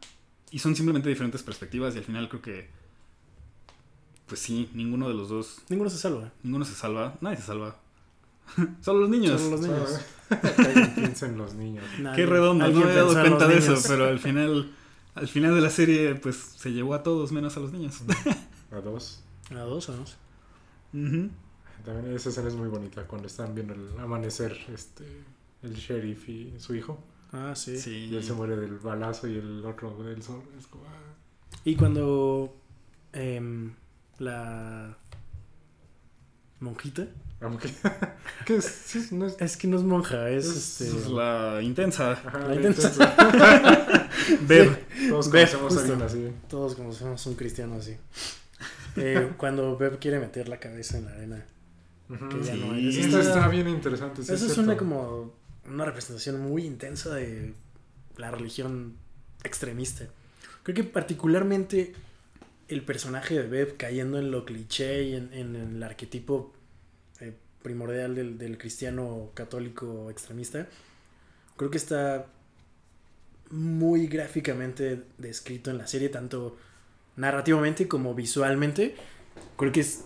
y 0.52 0.60
son 0.60 0.76
simplemente 0.76 1.08
diferentes 1.08 1.42
perspectivas 1.44 1.96
y 1.96 2.00
al 2.00 2.04
final 2.04 2.28
creo 2.28 2.42
que, 2.42 2.68
pues 4.28 4.42
sí, 4.42 4.70
ninguno 4.74 5.08
de 5.08 5.14
los 5.14 5.30
dos, 5.30 5.62
Ninguno 5.70 5.90
se 5.90 5.98
salva. 5.98 6.32
ninguno 6.44 6.66
se 6.66 6.74
salva, 6.74 7.16
nadie 7.22 7.38
se 7.38 7.44
salva. 7.44 7.76
Solo 8.82 9.02
los 9.02 9.10
niños. 9.10 9.40
Solo 9.40 9.58
los 9.58 9.62
niños. 9.62 10.00
Que 10.30 10.62
alguien 10.62 10.96
piensa 10.96 11.26
en 11.28 11.38
los 11.38 11.54
niños. 11.54 11.86
Nadie- 12.00 12.16
Qué 12.16 12.26
redondo, 12.26 12.64
no 12.64 12.66
alguien 12.66 12.84
me 12.86 12.90
había 12.92 13.04
dado 13.04 13.14
cuenta 13.14 13.48
de 13.48 13.58
eso, 13.60 13.76
pero 13.88 14.06
al 14.10 14.20
final, 14.28 14.72
al 15.14 15.28
final 15.28 15.56
de 15.56 15.62
la 15.62 15.70
serie, 15.70 16.16
pues 16.16 16.36
se 16.36 16.74
llevó 16.74 16.94
a 16.96 17.04
todos 17.04 17.32
menos 17.32 17.56
a 17.56 17.60
los 17.60 17.72
niños. 17.72 18.02
A 18.72 18.76
dos. 18.82 19.24
A 19.52 19.60
dos 19.60 19.88
o 19.90 19.94
También 21.86 22.16
esa 22.16 22.30
escena 22.30 22.48
es 22.48 22.56
muy 22.56 22.68
bonita 22.70 23.04
cuando 23.06 23.28
están 23.28 23.54
viendo 23.54 23.74
el 23.74 24.00
amanecer 24.00 24.58
este 24.74 25.06
el 25.64 25.74
sheriff 25.76 26.28
y 26.30 26.54
su 26.60 26.74
hijo. 26.76 27.04
Ah, 27.32 27.54
sí. 27.56 27.78
Sí. 27.78 28.08
Y 28.12 28.16
él 28.16 28.24
se 28.24 28.34
muere 28.34 28.56
del 28.56 28.78
balazo 28.80 29.28
y 29.28 29.38
el 29.38 29.64
otro 29.66 29.96
del 30.04 30.22
sol. 30.24 30.42
Es 30.58 30.68
como. 30.68 30.86
ah. 30.86 31.58
Y 31.64 31.76
cuando 31.76 32.56
em, 33.14 33.74
la 34.20 34.98
monjita. 36.60 37.08
Que 38.46 38.56
es, 38.58 38.66
sí, 38.66 39.08
no 39.12 39.26
es. 39.28 39.36
Es 39.40 39.58
que 39.58 39.68
no 39.68 39.78
es 39.78 39.84
monja, 39.84 40.30
es, 40.30 40.46
Es- 40.48 40.82
este. 40.82 40.98
Es 40.98 41.08
la 41.10 41.60
intensa. 41.62 42.14
Ajá, 42.14 42.40
La 42.40 42.48
la 42.50 42.56
intensa. 42.56 42.90
intensa. 42.90 44.10
Beb. 44.48 45.10
Todos 45.10 45.30
Ve, 45.30 45.46
conocemos 45.52 45.78
a 45.78 45.80
alguien 45.82 46.02
así. 46.02 46.32
Todos 46.50 46.76
conocemos 46.76 47.26
un 47.28 47.36
cristiano 47.36 47.76
así. 47.76 47.98
Eh, 48.98 49.32
cuando 49.38 49.78
Beb 49.78 50.00
quiere 50.00 50.20
meter 50.20 50.48
la 50.50 50.60
cabeza 50.60 50.98
en 50.98 51.06
la 51.06 51.12
arena. 51.12 51.46
Ujú. 52.10 52.30
Que 52.30 52.44
ya 52.44 52.54
Sí. 52.54 52.60
no 52.60 52.74
hay. 52.74 52.92
Sí, 52.92 53.02
Esto 53.02 53.20
está 53.20 53.48
bien 53.48 53.68
interesante. 53.68 54.24
sí 54.24 54.34
Eso 54.34 54.46
es 54.46 54.58
una 54.58 54.78
como 54.78 55.34
una 55.68 55.86
representación 55.86 56.40
muy 56.42 56.66
intensa 56.66 57.14
de 57.16 57.54
la 58.18 58.32
religión 58.32 58.96
extremista. 59.44 60.06
Creo 60.64 60.76
que 60.76 60.84
particularmente 60.84 61.94
el 62.68 62.82
personaje 62.84 63.36
de 63.40 63.48
Beb 63.48 63.78
cayendo 63.78 64.18
en 64.20 64.32
lo 64.32 64.46
cliché 64.46 65.04
y 65.04 65.16
en, 65.16 65.34
en 65.34 65.56
el 65.56 65.84
arquetipo 65.84 66.54
eh, 67.20 67.34
primordial 67.62 68.16
del, 68.16 68.38
del 68.38 68.58
cristiano 68.58 69.32
católico 69.34 70.10
extremista, 70.10 70.68
creo 71.58 71.70
que 71.70 71.78
está 71.78 72.28
muy 73.52 74.08
gráficamente 74.08 75.04
descrito 75.18 75.70
en 75.70 75.78
la 75.78 75.88
serie, 75.88 76.10
tanto 76.10 76.58
narrativamente 77.16 77.88
como 77.88 78.14
visualmente. 78.14 78.96
Creo 79.58 79.72
que 79.72 79.82
es 79.82 80.04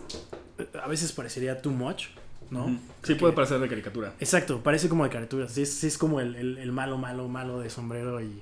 a 0.81 0.87
veces 0.87 1.11
parecería 1.13 1.61
too 1.61 1.71
much, 1.71 2.07
¿no? 2.51 2.77
Sí, 3.03 3.15
puede 3.15 3.33
parecer 3.33 3.59
de 3.59 3.67
caricatura. 3.69 4.13
Exacto, 4.19 4.61
parece 4.61 4.89
como 4.89 5.03
de 5.05 5.09
caricatura. 5.09 5.47
Sí, 5.47 5.61
es, 5.61 5.83
es 5.83 5.97
como 5.97 6.19
el, 6.19 6.35
el- 6.35 6.57
el 6.57 6.71
malo, 6.71 6.97
malo, 6.97 7.27
malo 7.29 7.59
de 7.59 7.69
sombrero 7.69 8.19
y, 8.21 8.41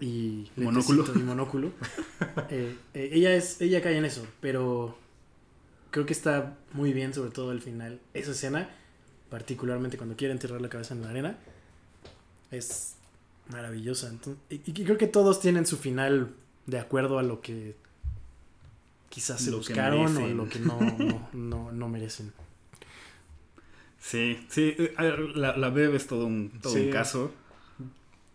y 0.00 0.48
Monóculo. 0.56 1.04
y 1.14 1.18
monóculo. 1.20 1.72
Eh, 2.50 2.74
eh, 2.94 3.10
ella 3.12 3.34
es, 3.34 3.60
ella 3.60 3.82
cae 3.82 3.96
en 3.98 4.04
eso, 4.04 4.24
pero 4.40 4.96
creo 5.90 6.06
que 6.06 6.12
está 6.12 6.56
muy 6.72 6.92
bien, 6.92 7.12
sobre 7.14 7.30
todo 7.30 7.52
el 7.52 7.60
final. 7.60 8.00
Esa 8.14 8.30
escena, 8.32 8.70
particularmente 9.30 9.96
cuando 9.96 10.16
quiere 10.16 10.32
enterrar 10.32 10.60
la 10.60 10.68
cabeza 10.68 10.94
en 10.94 11.02
la 11.02 11.10
arena, 11.10 11.38
es 12.50 12.94
maravillosa. 13.50 14.08
Entonces, 14.08 14.40
y, 14.50 14.54
y 14.64 14.84
creo 14.84 14.98
que 14.98 15.06
todos 15.08 15.40
tienen 15.40 15.66
su 15.66 15.76
final 15.76 16.32
de 16.68 16.78
acuerdo 16.78 17.18
a 17.18 17.22
lo 17.22 17.40
que 17.40 17.74
quizás 19.08 19.40
se 19.40 19.50
Lo 19.50 19.56
que 19.60 19.72
buscaron 19.72 20.16
o 20.16 20.28
lo 20.28 20.48
que 20.48 20.60
no, 20.60 20.78
no, 20.80 21.28
no, 21.32 21.72
no 21.72 21.88
merecen. 21.88 22.32
Sí, 23.98 24.46
sí. 24.48 24.76
La, 25.34 25.56
la 25.56 25.70
Beb 25.70 25.94
es 25.94 26.06
todo 26.06 26.26
un, 26.26 26.50
todo 26.60 26.72
Sí. 26.72 26.86
un 26.86 26.90
caso. 26.90 27.32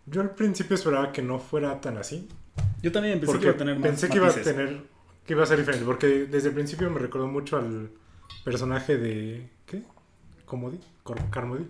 Yo 0.06 0.20
al 0.20 0.34
principio 0.34 0.74
esperaba 0.74 1.12
que 1.12 1.22
no 1.22 1.38
fuera 1.38 1.80
tan 1.80 1.96
así. 1.96 2.28
Yo 2.82 2.92
también 2.92 3.20
pensé 3.20 3.26
porque 3.26 3.40
que 3.40 3.46
iba 3.46 3.54
a 3.54 3.58
tener 3.58 3.78
más 3.78 3.88
pensé 3.88 4.08
que 4.08 4.16
iba 4.18 4.28
a 4.28 4.32
tener 4.34 4.82
que 5.26 5.32
iba 5.32 5.42
a 5.42 5.46
ser 5.46 5.58
diferente 5.58 5.86
porque 5.86 6.06
desde 6.26 6.48
el 6.48 6.54
principio 6.54 6.90
me 6.90 6.98
recordó 6.98 7.26
mucho 7.28 7.56
al 7.56 7.90
personaje 8.44 8.98
de 8.98 9.48
¿qué? 9.64 9.82
Comodi, 10.44 10.78
Carmody 11.30 11.64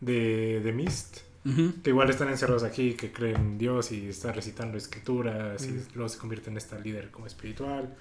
de 0.00 0.60
de 0.62 0.72
Mist, 0.72 1.18
Ujú. 1.44 1.72
que 1.82 1.90
igual 1.90 2.10
están 2.10 2.28
encerrados 2.28 2.62
aquí, 2.64 2.94
que 2.94 3.12
creen 3.12 3.36
en 3.36 3.58
Dios 3.58 3.92
y 3.92 4.08
están 4.08 4.34
recitando 4.34 4.76
escrituras 4.76 5.64
y 5.66 5.70
Mm. 5.72 5.82
luego 5.94 6.08
se 6.10 6.18
convierte 6.18 6.50
en 6.50 6.56
esta 6.58 6.78
líder 6.78 7.10
como 7.10 7.26
espiritual 7.26 7.96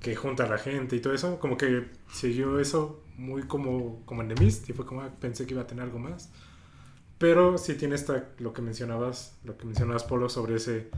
que 0.00 0.14
junta 0.16 0.44
a 0.44 0.48
la 0.48 0.58
gente 0.58 0.96
y 0.96 1.00
todo 1.00 1.12
eso, 1.12 1.38
como 1.38 1.56
que 1.58 1.86
siguió 2.12 2.58
eso 2.60 3.02
muy 3.18 3.42
como 3.42 4.02
como 4.06 4.22
en 4.22 4.28
The 4.28 4.42
Mist 4.42 4.70
y 4.70 4.72
fue 4.72 4.86
como 4.86 5.02
ah, 5.02 5.10
pensé 5.20 5.44
que 5.46 5.52
iba 5.54 5.62
a 5.62 5.66
tener 5.66 5.84
algo 5.84 5.98
más. 5.98 6.30
Pero 7.18 7.58
sí 7.58 7.74
tiene 7.74 7.96
esta 7.96 8.28
lo 8.38 8.52
que 8.52 8.62
mencionabas, 8.62 9.36
lo 9.44 9.58
que 9.58 9.66
mencionabas 9.66 10.04
Polo 10.04 10.28
sobre 10.28 10.54
ese 10.56 10.88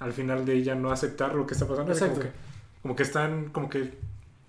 al 0.00 0.12
final 0.12 0.44
de 0.44 0.54
ella 0.54 0.74
no 0.74 0.90
aceptar 0.90 1.34
lo 1.34 1.46
que 1.46 1.54
está 1.54 1.66
pasando, 1.68 1.92
Exacto. 1.92 2.16
como 2.20 2.24
que 2.26 2.32
como 2.82 2.96
que 2.96 3.02
están, 3.02 3.50
como 3.50 3.68
que 3.70 3.94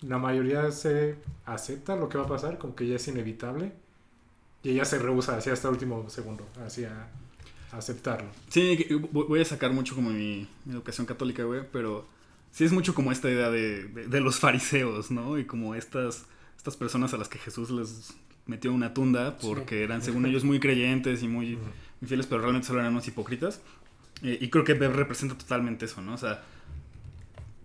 la 0.02 0.18
mayoría 0.18 0.72
se 0.72 1.16
acepta 1.46 1.96
lo 1.96 2.10
que 2.10 2.18
va 2.18 2.24
a 2.24 2.28
pasar, 2.28 2.58
como 2.58 2.76
que 2.76 2.88
ya 2.88 2.96
es 2.96 3.08
inevitable. 3.08 3.72
Y 4.64 4.70
ella 4.72 4.86
se 4.86 5.00
rehúsa 5.00 5.38
así 5.38 5.50
hasta 5.50 5.68
el 5.68 5.74
último 5.74 6.10
segundo, 6.10 6.48
así 6.66 6.84
a, 6.86 7.08
a 7.72 7.78
aceptarlo. 7.78 8.30
Sí, 8.50 8.88
voy 9.12 9.42
a 9.42 9.46
sacar 9.46 9.72
mucho 9.74 9.96
como 9.96 10.10
mi, 10.12 10.48
mi 10.66 10.74
educación 10.74 11.08
católica, 11.08 11.44
güey, 11.44 11.62
pero 11.72 12.08
sí 12.52 12.64
es 12.66 12.72
mucho 12.72 12.94
como 12.94 13.12
esta 13.12 13.30
idea 13.30 13.50
de, 13.50 13.86
de- 13.86 14.08
de 14.08 14.20
los 14.22 14.40
fariseos, 14.40 15.10
¿no? 15.10 15.40
Y 15.40 15.46
como 15.46 15.74
estas, 15.76 16.26
estas 16.58 16.78
personas 16.78 17.14
a 17.14 17.18
las 17.18 17.28
que 17.28 17.40
Jesús 17.40 17.72
les 17.72 18.14
metió 18.46 18.72
una 18.74 18.94
tunda 18.94 19.38
porque 19.40 19.84
eran, 19.84 20.02
según 20.02 20.26
ellos, 20.26 20.44
muy 20.44 20.60
creyentes 20.60 21.24
y 21.24 21.28
muy, 21.28 21.58
muy 22.00 22.08
fieles, 22.08 22.28
pero 22.28 22.42
realmente 22.42 22.68
solo 22.68 22.80
eran 22.82 22.92
unos 22.94 23.08
hipócritas. 23.08 23.62
Eh, 24.24 24.38
y 24.40 24.50
creo 24.50 24.64
que 24.64 24.74
Bev 24.76 24.94
representa 24.96 25.36
totalmente 25.36 25.86
eso, 25.86 26.02
¿no? 26.02 26.14
O 26.14 26.18
sea, 26.18 26.44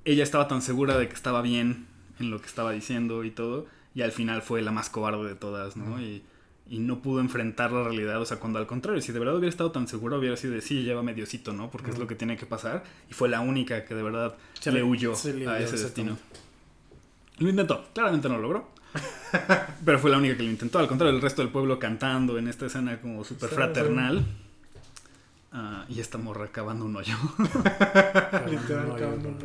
ella 0.05 0.22
estaba 0.22 0.49
tan 0.49 0.62
segura 0.62 0.97
de 0.97 1.09
que 1.09 1.14
estaba 1.14 1.42
bien 1.42 1.86
en 2.20 2.30
lo 2.30 2.40
que 2.40 2.47
estaba 2.47 2.72
diciendo 2.72 3.24
y 3.24 3.30
todo, 3.30 3.66
y 3.94 4.03
al 4.03 4.12
final 4.12 4.40
fue 4.40 4.62
la 4.62 4.70
más 4.72 4.88
cobarde 4.88 5.24
de 5.28 5.34
todas, 5.34 5.76
¿no? 5.76 6.01
Y, 6.01 6.22
y 6.68 6.78
no 6.80 7.00
pudo 7.00 7.20
enfrentar 7.20 7.70
la 7.72 7.84
realidad, 7.84 8.20
o 8.20 8.24
sea, 8.26 8.38
cuando 8.38 8.58
al 8.58 8.66
contrario, 8.66 9.00
si 9.00 9.12
de 9.12 9.18
verdad 9.20 9.36
hubiera 9.36 9.50
estado 9.50 9.70
tan 9.70 9.86
segura, 9.86 10.16
hubiera 10.18 10.36
sido 10.36 10.54
de 10.54 10.60
sí, 10.60 10.82
llévame 10.82 11.14
Diosito, 11.14 11.52
¿no? 11.52 11.70
Porque 11.70 11.90
es 11.90 11.98
lo 11.98 12.06
que 12.06 12.14
tiene 12.16 12.36
que 12.36 12.46
pasar, 12.46 12.82
y 13.08 13.14
fue 13.14 13.28
la 13.28 13.40
única 13.40 13.84
que 13.84 13.94
de 13.94 14.02
verdad 14.02 14.34
Se 14.60 14.72
le 14.72 14.78
le- 14.78 14.84
huyó 14.84 15.14
se 15.14 15.32
le 15.34 15.46
a 15.48 15.60
ese 15.60 15.76
destino. 15.78 16.18
Lo 17.38 17.48
intentó, 17.48 17.86
claramente 17.94 18.28
no 18.28 18.36
lo 18.36 18.42
logró. 18.42 18.68
Pero 19.84 19.98
fue 19.98 20.10
la 20.10 20.16
única 20.18 20.36
que 20.36 20.42
lo 20.42 20.50
intentó. 20.50 20.78
Al 20.78 20.88
contrario, 20.88 21.14
el 21.14 21.20
resto 21.22 21.42
del 21.42 21.50
pueblo 21.52 21.78
cantando 21.78 22.38
en 22.38 22.48
esta 22.48 22.66
escena 22.66 22.98
como 23.00 23.22
súper 23.24 23.50
fraternal. 23.50 24.24
Ah, 25.52 25.84
y 25.88 26.00
esta 26.00 26.18
morra 26.18 26.48
cavando 26.48 26.84
un 26.86 26.96
hoyo. 26.96 27.14
Literal, 28.50 28.88
no, 28.88 28.94
cada 28.96 29.16
yo- 29.16 29.28
uno. 29.28 29.36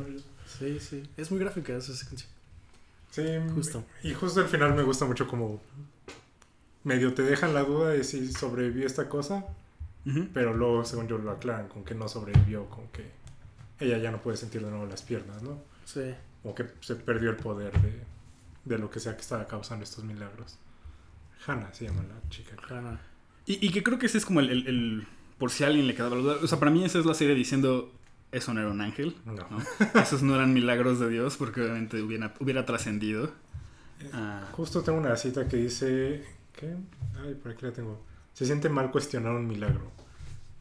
Sí, 0.45 0.79
sí. 0.79 1.03
Es 1.17 1.31
muy 1.31 1.39
gráfica 1.39 1.75
esa 1.75 1.93
secuencia. 1.93 2.27
Sí, 3.11 3.23
Justo. 3.53 3.83
Y 4.03 4.13
justo 4.13 4.39
al 4.39 4.47
final 4.47 4.73
me 4.73 4.83
gusta 4.83 5.05
mucho 5.05 5.27
como 5.27 5.61
medio 6.83 7.13
te 7.13 7.21
dejan 7.23 7.53
la 7.53 7.63
duda 7.63 7.89
de 7.89 8.03
si 8.03 8.31
sobrevivió 8.31 8.85
esta 8.87 9.07
cosa, 9.09 9.45
Ujú. 10.05 10.27
pero 10.33 10.53
luego 10.53 10.83
según 10.85 11.07
yo 11.07 11.17
lo 11.17 11.31
aclaran 11.31 11.67
con 11.67 11.83
que 11.83 11.93
no 11.95 12.07
sobrevivió, 12.07 12.65
con 12.69 12.87
que 12.89 13.11
ella 13.79 13.97
ya 13.97 14.11
no 14.11 14.21
puede 14.21 14.37
sentir 14.37 14.63
de 14.63 14.69
nuevo 14.69 14.85
las 14.85 15.01
piernas, 15.01 15.41
¿no? 15.43 15.59
Sí. 15.85 16.13
O 16.43 16.55
que 16.55 16.65
se 16.81 16.95
perdió 16.95 17.29
el 17.31 17.35
poder 17.37 17.71
de, 17.81 17.99
de 18.65 18.77
lo 18.77 18.89
que 18.89 18.99
sea 18.99 19.15
que 19.15 19.21
estaba 19.21 19.45
causando 19.47 19.83
estos 19.83 20.03
milagros. 20.03 20.57
Hannah 21.45 21.73
se 21.73 21.85
llama 21.85 22.03
la 22.03 22.29
chica. 22.29 22.55
Hannah. 22.69 22.99
Y, 23.45 23.65
y 23.65 23.71
que 23.71 23.81
creo 23.83 23.97
que 23.99 24.05
ese 24.05 24.17
es 24.19 24.25
como 24.25 24.39
el, 24.39 24.49
el- 24.51 24.67
el- 24.67 25.07
Por 25.39 25.49
si 25.51 25.63
a 25.63 25.67
alguien 25.67 25.87
le 25.87 25.95
quedaba 25.95 26.15
la 26.15 26.21
duda. 26.21 26.35
O 26.43 26.47
sea, 26.47 26.59
para 26.59 26.69
mí 26.71 26.83
esa 26.85 26.99
es 26.99 27.05
la 27.05 27.13
serie 27.15 27.33
diciendo. 27.35 27.91
Eso 28.31 28.53
no 28.53 28.61
era 28.61 28.69
un 28.69 28.79
ángel. 28.79 29.17
No. 29.25 29.33
¿no? 29.33 30.01
Esos 30.01 30.21
no 30.23 30.35
eran 30.35 30.53
milagros 30.53 30.99
de 30.99 31.09
Dios 31.09 31.35
porque 31.37 31.61
obviamente 31.61 32.01
hubiera, 32.01 32.33
hubiera 32.39 32.65
trascendido. 32.65 33.31
Ah, 34.13 34.47
Justo 34.53 34.81
tengo 34.83 34.99
una 34.99 35.15
cita 35.17 35.47
que 35.47 35.57
dice. 35.57 36.23
¿Qué? 36.53 36.75
Ay, 37.23 37.35
por 37.35 37.51
aquí 37.51 37.65
la 37.65 37.71
tengo. 37.71 38.03
Se 38.33 38.45
siente 38.45 38.69
mal 38.69 38.91
cuestionar 38.91 39.33
un 39.33 39.47
milagro. 39.47 39.91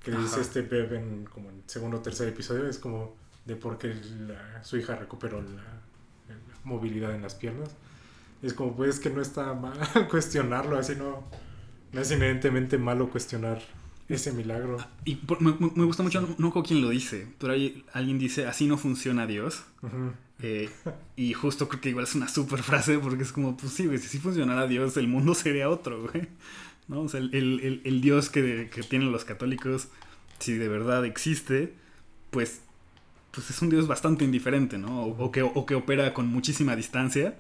Que 0.03 0.13
Ajá. 0.13 0.21
dice 0.23 0.41
este 0.41 0.63
Beb 0.63 0.95
en 0.95 1.25
como 1.27 1.51
el 1.51 1.63
segundo 1.67 1.99
o 1.99 2.01
tercer 2.01 2.29
episodio. 2.29 2.67
Es 2.69 2.79
como 2.79 3.17
de 3.45 3.57
por 3.57 3.79
qué 3.79 3.95
la- 4.27 4.63
su 4.65 4.77
hija 4.77 4.97
recuperó 4.97 5.41
la, 5.43 5.51
la 6.29 6.37
movilidad 6.65 7.15
en 7.15 7.23
las 7.23 7.35
piernas. 7.35 7.71
Es 8.43 8.55
como, 8.55 8.75
pues 8.75 8.99
que 9.01 9.11
no 9.11 9.21
está 9.21 9.53
mal 9.55 9.79
cuestionarlo, 10.11 10.79
así 10.79 10.95
no. 10.97 11.25
No 11.93 12.01
es 12.01 12.11
inherentemente 12.13 12.79
malo 12.79 13.11
cuestionar 13.11 13.61
ese 14.09 14.33
milagro. 14.33 14.79
Y 15.05 15.17
por- 15.17 15.43
me, 15.43 15.53
me- 15.75 15.85
gusta 15.85 16.03
mucho, 16.03 16.21
no, 16.23 16.29
no 16.39 16.63
quién 16.63 16.81
lo 16.81 16.89
dice, 16.89 17.29
pero 17.39 17.53
hay, 17.53 17.85
alguien 17.93 18.19
dice, 18.19 18.47
así 18.47 18.67
no 18.67 18.79
funciona 18.79 19.27
Dios. 19.27 19.65
Ujú. 19.83 20.13
Eh, 20.43 20.71
y 21.17 21.35
justo 21.35 21.69
creo 21.69 21.81
que 21.81 21.91
igual 21.91 22.05
es 22.07 22.15
una 22.15 22.29
super 22.29 22.63
frase 22.63 22.99
porque 22.99 23.23
es 23.25 23.33
como, 23.33 23.57
pues 23.57 23.73
sí, 23.73 23.87
güey, 23.87 23.99
si 23.99 24.09
sí 24.09 24.19
funcionara 24.19 24.67
Dios, 24.67 24.97
el 24.97 25.09
mundo 25.09 25.35
sería 25.35 25.69
otro, 25.69 26.03
güey. 26.03 26.29
¿No? 26.89 27.03
O 27.03 27.09
sea, 27.09 27.21
el, 27.21 27.35
el- 27.35 27.61
el- 27.61 27.83
el 27.85 28.01
Dios 28.01 28.31
que, 28.31 28.69
que 28.75 28.83
tienen 28.83 29.13
los 29.13 29.25
católicos, 29.25 29.89
si 30.39 30.55
de 30.55 30.69
verdad 30.69 31.05
existe, 31.05 31.75
pues, 32.31 32.61
pues 33.33 33.49
es 33.51 33.63
un 33.63 33.69
Dios 33.71 33.87
bastante 33.87 34.25
indiferente, 34.25 34.77
¿no? 34.79 35.03
O, 35.05 35.25
o 35.27 35.31
que, 35.31 35.43
o 35.43 35.67
que 35.67 35.75
opera 35.77 36.13
con 36.15 36.27
muchísima 36.29 36.75
distancia. 36.75 37.39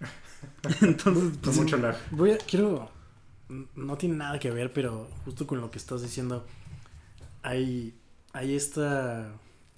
Entonces, 0.82 1.24
Con 1.30 1.38
pues, 1.40 1.56
mucho 1.56 1.76
lag. 1.78 1.96
Voy 2.10 2.32
a, 2.32 2.38
quiero, 2.38 2.90
no 3.74 3.96
tiene 3.96 4.16
nada 4.16 4.38
que 4.38 4.50
ver, 4.50 4.72
pero 4.72 5.08
justo 5.24 5.46
con 5.46 5.60
lo 5.60 5.70
que 5.70 5.78
estás 5.78 6.02
diciendo, 6.02 6.46
hay, 7.42 7.94
hay 8.32 8.54
esta, 8.54 9.32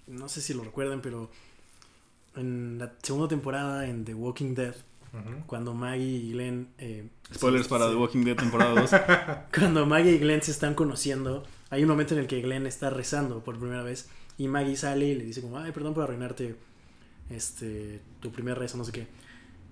no 0.07 0.29
sé 0.29 0.41
si 0.41 0.55
lo 0.55 0.63
recuerdan, 0.65 1.01
pero 1.01 1.31
en 2.37 2.79
la 2.79 2.93
segunda 3.03 3.29
temporada 3.29 3.89
en 3.89 4.05
The 4.05 4.15
Walking 4.15 4.55
Dead, 4.55 4.75
cuando 5.47 5.73
Maggie 5.73 6.05
y 6.19 6.33
Glenn... 6.33 6.69
eh, 6.79 7.09
spoilers 7.35 7.65
se- 7.65 7.71
para 7.71 7.87
se- 7.87 7.93
The 7.93 7.97
Walking 7.97 8.25
Dead 8.25 8.37
temporada 8.37 8.75
2. 8.81 8.91
Cuando 9.59 9.87
Maggie 9.87 10.13
y 10.13 10.19
Glenn 10.19 10.43
se 10.43 10.51
están 10.51 10.75
conociendo, 10.75 11.43
hay 11.71 11.83
un 11.85 11.89
momento 11.89 12.13
en 12.15 12.21
el 12.21 12.27
que 12.27 12.43
Glenn 12.43 12.67
está 12.67 12.91
rezando 12.91 13.43
por 13.43 13.59
primera 13.59 13.83
vez 13.83 14.11
y 14.37 14.47
Maggie 14.49 14.77
sale 14.77 15.07
y 15.07 15.15
le 15.15 15.25
dice 15.25 15.41
como, 15.41 15.59
ay, 15.59 15.73
perdón 15.73 15.95
por 15.95 16.05
arruinarte 16.05 16.57
este, 17.31 18.01
tu 18.21 18.31
primer 18.31 18.59
rezo, 18.59 18.77
no 18.77 18.85
sé 18.85 18.93
qué. 18.93 19.07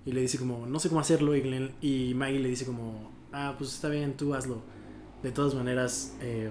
Y 0.07 0.11
le 0.13 0.21
dice 0.21 0.39
como, 0.39 0.65
no 0.65 0.79
sé 0.79 0.89
cómo 0.89 1.01
hacerlo 1.01 1.35
y, 1.35 1.41
Glenn, 1.41 1.71
y 1.81 2.13
Maggie 2.15 2.39
le 2.39 2.49
dice 2.49 2.65
como, 2.65 3.11
ah, 3.31 3.53
pues 3.57 3.71
está 3.75 3.87
bien, 3.89 4.17
tú 4.17 4.33
hazlo. 4.33 4.63
De 5.21 5.31
todas 5.31 5.53
maneras, 5.53 6.15
eh, 6.21 6.49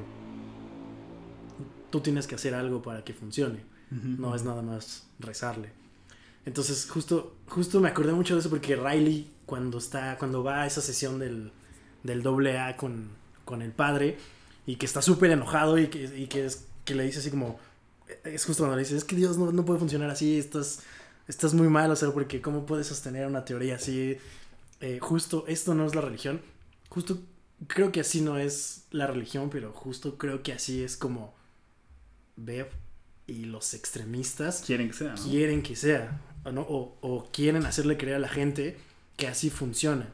tú 1.91 2.01
tienes 2.01 2.27
que 2.27 2.35
hacer 2.37 2.55
algo 2.55 2.83
para 2.83 3.03
que 3.05 3.13
funcione. 3.15 3.61
No 3.91 4.35
es 4.35 4.45
nada 4.45 4.61
más 4.63 5.07
rezarle. 5.21 5.71
Entonces, 6.47 6.89
justo, 6.91 7.37
justo 7.49 7.81
me 7.81 7.89
acordé 7.89 8.13
mucho 8.13 8.35
de 8.35 8.41
eso 8.41 8.51
porque 8.51 8.77
Riley, 8.77 9.31
cuando 9.47 9.79
está, 9.79 10.19
cuando 10.19 10.43
va 10.45 10.63
a 10.63 10.67
esa 10.67 10.81
sesión 10.81 11.19
del, 11.19 11.53
del 12.03 12.23
doble 12.23 12.59
A 12.59 12.77
con, 12.77 13.11
con 13.45 13.63
el 13.63 13.73
padre, 13.73 14.19
y 14.67 14.77
que 14.77 14.87
está 14.87 15.03
súper 15.03 15.31
enojado 15.31 15.79
y 15.79 15.89
que, 15.89 16.05
y 16.17 16.27
que, 16.27 16.47
es, 16.47 16.67
que 16.85 16.95
le 16.95 17.05
dice 17.05 17.19
así 17.19 17.31
como, 17.31 17.59
es 18.25 18.45
justo 18.45 18.63
cuando 18.63 18.77
le 18.77 18.83
dice, 18.83 18.97
es 18.97 19.05
que 19.05 19.17
Dios 19.17 19.39
no, 19.39 19.53
no 19.53 19.65
puede 19.65 19.79
funcionar 19.79 20.11
así, 20.11 20.39
estás, 20.39 20.81
estás 21.29 21.55
muy 21.55 21.69
mal, 21.69 21.91
o 21.91 21.97
sea, 21.97 22.11
porque 22.13 22.41
¿cómo 22.41 22.67
puedes 22.67 22.87
sostener 22.87 23.27
una 23.27 23.45
teoría 23.45 23.77
así? 23.77 24.17
Eh, 24.81 24.99
justo, 25.01 25.45
esto 25.49 25.75
no 25.75 25.87
es 25.87 25.95
la 25.95 26.01
religión, 26.01 26.41
justo 26.89 27.21
creo 27.67 27.93
que 27.93 28.01
así 28.01 28.21
no 28.21 28.39
es 28.39 28.85
la 28.91 29.07
religión, 29.07 29.51
pero 29.51 29.73
justo 29.73 30.19
creo 30.19 30.43
que 30.43 30.53
así 30.53 30.83
es 30.83 30.97
como 30.97 31.35
Bev 32.37 32.69
y 33.27 33.45
los 33.45 33.73
extremistas 33.73 34.63
Quieren 34.67 34.89
que 34.89 34.95
sea, 34.95 35.15
¿no? 35.15 35.23
quieren 35.23 35.63
que 35.63 35.77
sea, 35.77 36.21
¿o, 36.45 36.53
no? 36.53 36.63
o, 36.63 36.97
o 37.01 37.29
quieren 37.33 37.67
hacerle 37.67 37.97
creer 37.97 38.17
a 38.17 38.21
la 38.21 38.29
gente 38.29 38.77
que 39.17 39.29
así 39.29 39.51
funciona. 39.51 40.09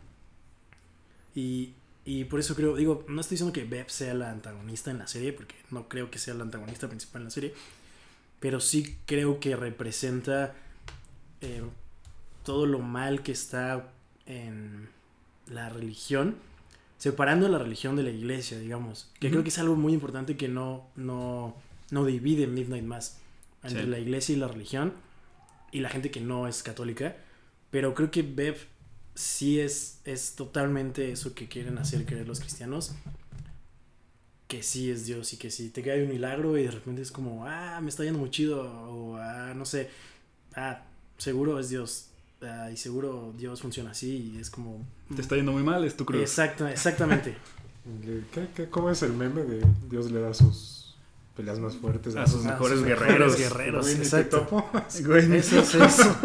Y, 1.34 1.74
y 2.04 2.24
por 2.24 2.40
eso 2.40 2.54
creo, 2.54 2.76
digo, 2.76 3.04
no 3.08 3.20
estoy 3.20 3.36
diciendo 3.36 3.52
que 3.52 3.64
Beb 3.64 3.88
sea 3.90 4.14
la 4.14 4.30
antagonista 4.30 4.90
en 4.90 4.98
la 4.98 5.06
serie, 5.06 5.32
porque 5.32 5.54
no 5.70 5.88
creo 5.88 6.10
que 6.10 6.18
sea 6.18 6.34
la 6.34 6.42
antagonista 6.44 6.88
principal 6.88 7.22
en 7.22 7.24
la 7.26 7.30
serie, 7.30 7.54
pero 8.40 8.60
sí 8.60 8.96
creo 9.06 9.38
que 9.40 9.54
representa 9.56 10.54
eh, 11.40 11.62
todo 12.44 12.66
lo 12.66 12.78
mal 12.80 13.22
que 13.22 13.32
está 13.32 13.90
en 14.26 14.88
la 15.46 15.68
religión, 15.68 16.36
separando 16.98 17.48
la 17.48 17.58
religión 17.58 17.96
de 17.96 18.02
la 18.02 18.10
iglesia, 18.10 18.58
digamos, 18.58 19.10
que 19.20 19.30
creo 19.30 19.42
que 19.42 19.48
es 19.50 19.58
algo 19.58 19.76
muy 19.76 19.92
importante 19.92 20.36
que 20.36 20.48
no, 20.48 20.86
no, 20.96 21.56
no 21.90 22.04
divide 22.04 22.46
Midnight 22.46 22.84
Mass 22.84 23.18
entre 23.62 23.84
Sí. 23.84 23.88
la 23.88 23.98
iglesia 23.98 24.34
y 24.34 24.38
la 24.38 24.48
religión 24.48 24.92
y 25.72 25.80
la 25.80 25.88
gente 25.88 26.10
que 26.10 26.20
no 26.20 26.46
es 26.48 26.62
católica, 26.62 27.16
pero 27.70 27.94
creo 27.94 28.10
que 28.10 28.22
Bev 28.22 28.56
sí 29.14 29.60
es, 29.60 30.00
es 30.04 30.34
totalmente 30.34 31.12
eso 31.12 31.34
que 31.34 31.48
quieren 31.48 31.78
hacer 31.78 32.04
creer 32.06 32.26
los 32.26 32.40
cristianos, 32.40 32.92
que 34.48 34.62
sí 34.62 34.90
es 34.90 35.06
Dios 35.06 35.32
y 35.32 35.36
que 35.36 35.50
si 35.50 35.70
te 35.70 35.82
cae 35.82 36.02
un 36.02 36.10
milagro 36.10 36.58
y 36.58 36.64
de 36.64 36.70
repente 36.72 37.02
es 37.02 37.12
como, 37.12 37.46
ah, 37.46 37.80
me 37.80 37.88
está 37.88 38.02
yendo 38.04 38.18
muy 38.18 38.30
chido, 38.30 38.62
o 38.62 39.16
ah, 39.16 39.52
no 39.54 39.64
sé, 39.64 39.88
ah, 40.56 40.82
seguro 41.18 41.60
es 41.60 41.68
Dios, 41.68 42.06
ah, 42.42 42.68
y 42.72 42.76
seguro 42.76 43.32
Dios 43.38 43.60
funciona 43.60 43.92
así, 43.92 44.32
y 44.34 44.40
es 44.40 44.50
como... 44.50 44.84
Te 45.14 45.22
está 45.22 45.36
yendo 45.36 45.52
muy 45.52 45.62
mal, 45.62 45.84
es 45.84 45.96
tu 45.96 46.04
cruz. 46.04 46.20
Exacto, 46.20 46.66
exactamente. 46.66 47.36
Le- 48.04 48.24
¿Qué, 48.32 48.48
qué, 48.54 48.68
cómo 48.68 48.90
es 48.90 49.02
el 49.02 49.12
meme 49.12 49.42
de 49.42 49.64
Dios 49.88 50.10
le 50.10 50.20
da 50.20 50.34
sus 50.34 50.79
peleas 51.40 51.58
más 51.58 51.76
fuertes 51.76 52.14
A 52.16 52.26
sus 52.26 52.44
Ah, 52.46 52.50
mejores 52.52 52.78
sus 52.78 52.86
guerreros. 52.86 53.38
mejores 53.38 53.38
guerreros, 53.38 53.84
Güey, 53.86 53.96
te 53.96 54.02
exacto. 54.02 54.46
Güey, 55.06 55.36
Eso 55.36 55.58
es 55.60 55.74
eso. 55.74 56.16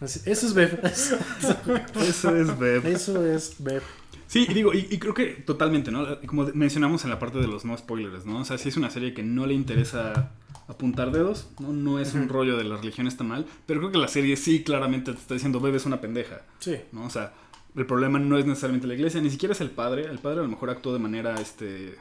Eso 0.26 0.46
es 0.46 0.54
Bev. 0.54 0.80
Eso 2.00 2.36
es 2.36 2.58
Beb. 2.58 2.86
Eso 2.86 3.26
es 3.26 3.56
Bev. 3.58 3.82
Sí, 4.26 4.46
y 4.48 4.54
digo, 4.54 4.72
y, 4.72 4.86
y 4.90 4.98
creo 4.98 5.12
que 5.12 5.26
totalmente, 5.26 5.90
¿no? 5.90 6.20
Como 6.26 6.46
mencionamos 6.54 7.02
en 7.04 7.10
la 7.10 7.18
parte 7.18 7.38
de 7.38 7.48
los 7.48 7.64
no 7.64 7.76
spoilers, 7.76 8.24
¿no? 8.26 8.38
O 8.40 8.44
sea, 8.44 8.58
si 8.58 8.68
es 8.68 8.76
una 8.76 8.88
serie 8.90 9.12
que 9.12 9.22
no 9.24 9.44
le 9.46 9.54
interesa 9.54 10.30
apuntar 10.68 11.10
dedos, 11.10 11.48
¿no? 11.58 11.72
No 11.72 11.98
es 11.98 12.14
un 12.14 12.28
rollo 12.28 12.56
de 12.56 12.62
la 12.64 12.76
religión 12.76 13.08
está 13.08 13.24
mal, 13.24 13.44
pero 13.66 13.80
creo 13.80 13.90
que 13.92 13.98
la 13.98 14.06
serie 14.06 14.36
sí 14.36 14.62
claramente 14.62 15.12
te 15.12 15.18
está 15.18 15.34
diciendo, 15.34 15.58
bebé 15.58 15.78
es 15.78 15.86
una 15.86 16.00
pendeja, 16.00 16.42
Sí. 16.60 16.76
¿no? 16.92 17.04
O 17.06 17.10
sea, 17.10 17.32
el 17.74 17.86
problema 17.86 18.20
no 18.20 18.38
es 18.38 18.46
necesariamente 18.46 18.86
la 18.86 18.94
iglesia, 18.94 19.20
ni 19.20 19.30
siquiera 19.30 19.52
es 19.52 19.60
el 19.60 19.70
padre, 19.70 20.04
el 20.04 20.20
padre 20.20 20.38
a 20.38 20.42
lo 20.44 20.48
mejor 20.48 20.70
actuó 20.70 20.92
de 20.92 21.00
manera, 21.00 21.34
este, 21.40 21.96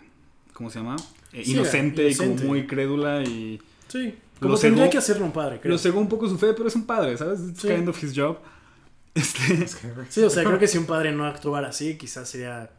¿cómo 0.54 0.70
se 0.70 0.80
llama? 0.80 0.98
Eh, 1.34 1.44
Sí, 1.46 1.52
inocente, 1.54 2.10
y 2.10 2.16
como 2.16 2.36
muy 2.36 2.66
crédula 2.68 3.22
y 3.24 3.62
Sí. 3.88 4.16
Lo 4.40 4.48
Como 4.48 4.58
tendría 4.58 4.86
cegó- 4.86 4.92
que 4.92 4.98
hacerlo 5.00 5.26
un 5.26 5.32
padre, 5.34 5.60
creo. 5.60 5.74
lo 5.74 5.78
cegó 5.78 6.00
un 6.00 6.08
poco 6.08 6.30
su 6.30 6.38
fe, 6.38 6.54
pero 6.54 6.68
es 6.70 6.76
un 6.76 6.86
padre, 6.86 7.18
¿sabes? 7.18 7.42
It's 7.42 7.62
Sí. 7.62 7.68
kind 7.68 7.88
of 7.90 8.02
his 8.04 8.14
job. 8.16 8.38
Este, 9.16 9.64
Es 9.64 9.76
que, 9.76 9.92
güey, 9.92 10.06
Sí, 10.10 10.22
o 10.24 10.30
sea, 10.30 10.44
creo 10.44 10.58
que 10.60 10.68
si 10.68 10.78
un 10.78 10.86
padre 10.86 11.12
no 11.12 11.26
actuara 11.26 11.70
así, 11.70 11.98
quizás 11.98 12.30
sería 12.30 12.70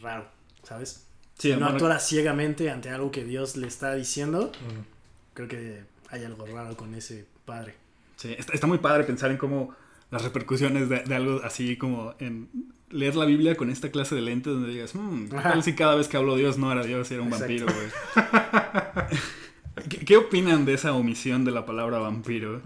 raro, 0.00 0.26
¿sabes? 0.62 1.06
sí, 1.38 1.50
si 1.52 1.56
no 1.58 1.66
actuara 1.66 1.98
ciegamente 1.98 2.70
ante 2.70 2.90
algo 2.90 3.10
que 3.10 3.24
Dios 3.24 3.56
le 3.56 3.66
está 3.66 3.94
diciendo, 3.94 4.52
mm, 4.60 5.34
creo 5.34 5.48
que 5.48 5.82
hay 6.10 6.24
algo 6.24 6.46
raro 6.46 6.76
con 6.76 6.94
ese 6.94 7.24
padre. 7.44 7.74
Sí, 8.16 8.34
está, 8.38 8.52
está 8.52 8.66
muy 8.68 8.78
padre 8.78 9.02
pensar 9.04 9.30
en 9.32 9.38
cómo 9.38 9.74
las 10.12 10.22
repercusiones 10.22 10.88
de, 10.88 11.00
de 11.00 11.14
algo 11.16 11.40
así 11.42 11.76
como 11.76 12.14
en 12.20 12.48
leer 12.92 13.16
la 13.16 13.24
Biblia 13.24 13.56
con 13.56 13.70
esta 13.70 13.90
clase 13.90 14.14
de 14.14 14.20
lentes 14.20 14.52
donde 14.52 14.70
digas, 14.70 14.94
"Hmm, 14.94 15.26
¿qué 15.28 15.36
Ajá. 15.36 15.50
tal 15.52 15.62
si 15.62 15.74
cada 15.74 15.94
vez 15.96 16.08
que 16.08 16.16
hablo 16.16 16.36
Dios 16.36 16.58
no 16.58 16.70
era 16.70 16.82
Dios, 16.84 17.10
era 17.10 17.22
un 17.22 17.28
Exacto. 17.32 17.46
vampiro, 17.46 17.66
güey? 17.66 17.88
¿Qué, 19.88 19.98
qué 20.04 20.16
opinan 20.16 20.64
de 20.64 20.74
esa 20.74 20.92
omisión 20.92 21.44
de 21.44 21.50
la 21.50 21.64
palabra 21.66 21.98
vampiro 21.98 22.60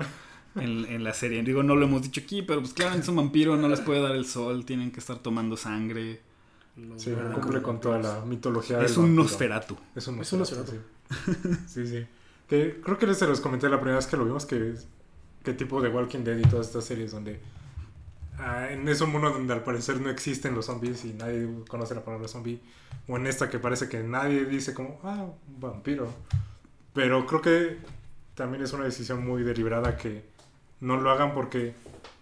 en, 0.56 0.84
en 0.86 1.04
la 1.04 1.14
serie? 1.14 1.42
Digo, 1.42 1.62
no 1.62 1.76
lo 1.76 1.86
hemos 1.86 2.02
dicho 2.02 2.20
aquí, 2.20 2.42
pero 2.42 2.60
pues 2.60 2.72
claro, 2.74 2.98
es 2.98 3.08
un 3.08 3.16
vampiro, 3.16 3.56
no 3.56 3.68
les 3.68 3.80
puede 3.80 4.00
dar 4.00 4.16
el 4.16 4.26
sol, 4.26 4.64
tienen 4.64 4.90
que 4.90 5.00
estar 5.00 5.18
tomando 5.18 5.56
sangre. 5.56 6.20
Lo 6.76 6.98
Sí, 6.98 7.10
cumple 7.32 7.62
con 7.62 7.80
toda 7.80 7.98
la 8.00 8.24
mitología 8.26 8.82
Es 8.82 8.96
del 8.96 9.04
un. 9.04 9.16
Nosferatu. 9.16 9.76
Es 9.94 10.06
un 10.08 10.18
Es 10.20 10.32
un 10.32 10.40
Nosferatu, 10.40 10.72
sí. 10.72 11.40
Sí, 11.68 11.86
sí. 11.86 12.06
Que 12.48 12.80
creo 12.84 12.98
que 12.98 13.14
se 13.14 13.26
los 13.26 13.40
comenté 13.40 13.68
la 13.68 13.76
primera 13.78 13.96
vez 13.96 14.06
que 14.06 14.16
lo 14.16 14.24
vimos, 14.24 14.44
que 14.44 14.74
qué 15.42 15.52
tipo 15.54 15.80
de 15.80 15.88
Walking 15.88 16.20
Dead 16.24 16.36
y 16.38 16.42
todas 16.42 16.66
estas 16.66 16.84
series 16.84 17.12
donde 17.12 17.40
ah, 18.38 18.68
en 18.70 18.88
ese 18.88 19.04
mundo 19.06 19.30
donde 19.30 19.52
al 19.52 19.62
parecer 19.62 20.00
no 20.00 20.10
existen 20.10 20.54
los 20.54 20.66
zombies 20.66 21.04
y 21.04 21.12
nadie 21.12 21.48
conoce 21.68 21.94
la 21.94 22.04
palabra 22.04 22.28
zombie, 22.28 22.60
o 23.08 23.16
en 23.16 23.26
esta 23.26 23.48
que 23.48 23.58
parece 23.58 23.88
que 23.88 24.02
nadie 24.02 24.44
dice 24.44 24.74
como, 24.74 25.00
ah, 25.02 25.26
un 25.48 25.60
vampiro. 25.60 26.12
Pero 26.92 27.26
creo 27.26 27.42
que 27.42 27.78
también 28.34 28.62
es 28.62 28.72
una 28.72 28.84
decisión 28.84 29.26
muy 29.26 29.42
deliberada 29.42 29.96
que 29.96 30.24
no 30.80 31.00
lo 31.00 31.10
hagan 31.10 31.34
porque 31.34 31.74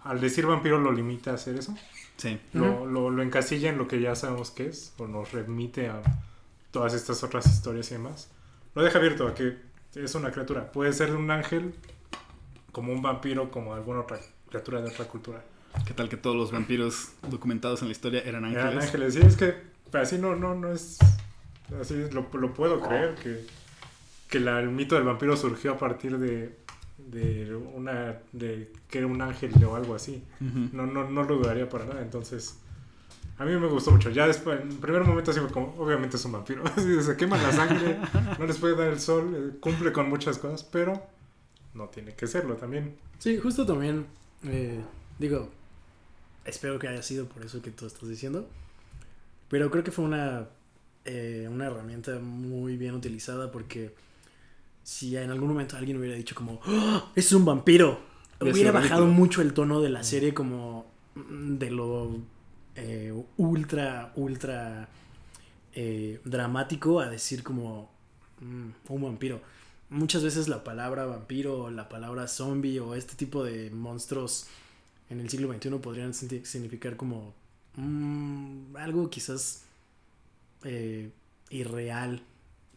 al 0.02 0.20
decir 0.20 0.46
vampiro 0.46 0.78
lo 0.78 0.92
limita 0.92 1.32
a 1.32 1.34
hacer 1.34 1.56
eso. 1.56 1.74
Sí. 2.16 2.40
Lo, 2.52 2.86
lo, 2.86 3.10
lo 3.10 3.22
encasilla 3.22 3.70
en 3.70 3.78
lo 3.78 3.88
que 3.88 4.00
ya 4.00 4.14
sabemos 4.14 4.50
que 4.50 4.66
es, 4.68 4.92
o 4.98 5.06
nos 5.06 5.32
remite 5.32 5.88
a 5.88 6.02
todas 6.70 6.94
estas 6.94 7.22
otras 7.22 7.46
historias 7.46 7.90
y 7.90 7.94
demás. 7.94 8.30
Lo 8.74 8.82
deja 8.82 8.98
abierto 8.98 9.26
a 9.28 9.34
que 9.34 9.56
es 9.94 10.14
una 10.14 10.30
criatura. 10.30 10.72
Puede 10.72 10.92
ser 10.92 11.14
un 11.14 11.30
ángel, 11.30 11.74
como 12.72 12.92
un 12.92 13.02
vampiro, 13.02 13.50
como 13.50 13.74
alguna 13.74 14.00
otra 14.00 14.18
criatura 14.48 14.80
de 14.82 14.88
otra 14.90 15.06
cultura. 15.06 15.44
¿Qué 15.86 15.92
tal 15.94 16.08
que 16.08 16.16
todos 16.16 16.36
los 16.36 16.50
vampiros 16.52 17.10
documentados 17.30 17.82
en 17.82 17.88
la 17.88 17.92
historia 17.92 18.22
eran 18.24 18.44
ángeles? 18.44 18.64
Eran 18.66 18.78
ángeles. 18.82 19.14
Sí, 19.14 19.20
es 19.22 19.36
que 19.36 19.54
así 19.98 20.18
no, 20.18 20.34
no, 20.36 20.54
no 20.54 20.72
es. 20.72 20.98
Así 21.80 21.94
lo, 22.12 22.26
lo 22.32 22.54
puedo 22.54 22.80
creer, 22.80 23.14
que, 23.16 23.44
que 24.28 24.40
la- 24.40 24.60
el 24.60 24.70
mito 24.70 24.94
del 24.94 25.04
vampiro 25.04 25.36
surgió 25.36 25.72
a 25.72 25.78
partir 25.78 26.18
de, 26.18 26.56
de 26.98 27.54
una. 27.54 28.18
de 28.32 28.72
que 28.88 28.98
era 28.98 29.06
un 29.06 29.20
ángel 29.20 29.52
o 29.64 29.74
algo 29.76 29.94
así. 29.94 30.22
No, 30.72 30.86
no, 30.86 31.08
no 31.10 31.22
lo 31.24 31.36
dudaría 31.38 31.68
para 31.68 31.84
nada. 31.84 32.00
Entonces, 32.02 32.58
a 33.38 33.44
mí 33.44 33.52
me 33.56 33.66
gustó 33.66 33.90
mucho. 33.90 34.10
Ya 34.10 34.26
después, 34.26 34.60
en 34.60 34.68
el 34.70 34.76
primer 34.78 35.02
momento, 35.04 35.32
así 35.32 35.40
fue 35.40 35.50
como, 35.50 35.74
obviamente 35.78 36.16
es 36.16 36.24
un 36.24 36.32
vampiro. 36.32 36.62
Se 37.02 37.16
quema 37.16 37.36
la 37.36 37.52
sangre, 37.52 37.98
no 38.38 38.46
les 38.46 38.56
puede 38.58 38.76
dar 38.76 38.88
el 38.88 39.00
sol, 39.00 39.34
eh, 39.54 39.58
cumple 39.60 39.92
con 39.92 40.08
muchas 40.08 40.38
cosas, 40.38 40.64
pero 40.64 41.02
no 41.74 41.88
tiene 41.88 42.14
que 42.14 42.26
serlo 42.26 42.54
también. 42.54 42.96
Sí, 43.18 43.38
justo 43.38 43.66
también, 43.66 44.06
eh, 44.44 44.80
digo, 45.18 45.50
espero 46.44 46.78
que 46.78 46.88
haya 46.88 47.02
sido 47.02 47.26
por 47.26 47.44
eso 47.44 47.62
que 47.62 47.70
tú 47.70 47.86
estás 47.86 48.08
diciendo, 48.08 48.48
pero 49.48 49.70
creo 49.70 49.84
que 49.84 49.90
fue 49.90 50.04
una 50.04 50.48
eh, 51.04 51.48
una 51.50 51.66
herramienta 51.66 52.18
muy 52.18 52.76
bien 52.76 52.94
utilizada 52.94 53.52
porque 53.52 53.94
si 54.82 55.16
en 55.16 55.30
algún 55.30 55.48
momento 55.48 55.76
alguien 55.76 55.98
hubiera 55.98 56.16
dicho 56.16 56.34
como, 56.34 56.60
¡Oh! 56.66 57.10
es 57.14 57.32
un 57.32 57.44
vampiro, 57.44 58.14
Hubiera 58.40 58.72
bajado 58.72 59.06
mucho 59.06 59.42
el 59.42 59.54
tono 59.54 59.80
de 59.80 59.88
la 59.88 60.02
serie 60.02 60.34
como 60.34 60.86
mm, 61.14 61.54
de 61.56 61.70
lo 61.70 62.16
eh, 62.74 63.12
ultra, 63.36 64.12
ultra 64.16 64.88
eh, 65.72 66.20
dramático 66.24 67.00
a 67.00 67.08
decir 67.08 67.42
como 67.42 67.90
mm, 68.40 68.92
un 68.92 69.02
vampiro. 69.02 69.40
Muchas 69.90 70.22
veces 70.22 70.48
la 70.48 70.64
palabra 70.64 71.04
vampiro, 71.06 71.64
o 71.64 71.70
la 71.70 71.88
palabra 71.88 72.26
zombie 72.26 72.80
o 72.80 72.94
este 72.94 73.14
tipo 73.14 73.44
de 73.44 73.70
monstruos 73.70 74.46
en 75.14 75.20
el 75.20 75.30
siglo 75.30 75.52
XXI 75.52 75.70
podrían 75.78 76.12
significar 76.12 76.96
como 76.96 77.34
mm, 77.76 78.76
algo 78.76 79.08
quizás 79.08 79.62
eh, 80.64 81.10
irreal, 81.50 82.22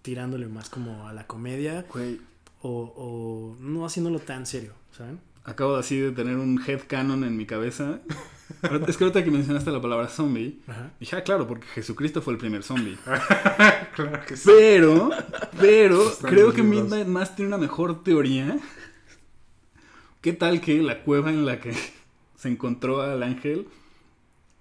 tirándole 0.01 0.47
más 0.47 0.69
como 0.69 1.07
a 1.07 1.13
la 1.13 1.27
comedia 1.27 1.85
Güey, 1.91 2.19
o, 2.61 2.93
o 2.95 3.57
no 3.59 3.85
haciéndolo 3.85 4.19
tan 4.19 4.45
serio, 4.45 4.73
¿saben? 4.95 5.19
acabo 5.47 5.77
así 5.77 5.97
de 5.97 6.11
tener 6.11 6.35
un 6.35 6.61
headcanon 6.65 7.23
en 7.23 7.35
mi 7.35 7.45
cabeza. 7.45 8.01
Es 8.87 8.97
que 8.97 9.03
ahorita 9.03 9.23
que 9.23 9.31
mencionaste 9.31 9.71
la 9.71 9.81
palabra 9.81 10.07
zombie, 10.07 10.59
Ajá. 10.67 10.91
dije, 10.99 11.15
ah, 11.15 11.23
claro, 11.23 11.47
porque 11.47 11.67
Jesucristo 11.67 12.21
fue 12.21 12.33
el 12.33 12.39
primer 12.39 12.63
zombie. 12.63 12.97
claro 13.95 14.25
que 14.25 14.37
sí. 14.37 14.43
Pero, 14.45 15.09
pero, 15.59 16.09
Están 16.09 16.31
creo 16.31 16.53
que. 16.53 16.63
Midnight 16.63 17.07
Mass 17.07 17.35
tiene 17.35 17.47
una 17.47 17.57
mejor 17.57 18.03
teoría. 18.03 18.57
¿Qué 20.21 20.33
tal 20.33 20.61
que 20.61 20.81
la 20.81 21.03
cueva 21.03 21.29
en 21.29 21.45
la 21.45 21.59
que 21.59 21.73
se 22.37 22.47
encontró 22.47 23.01
al 23.01 23.21
ángel 23.23 23.67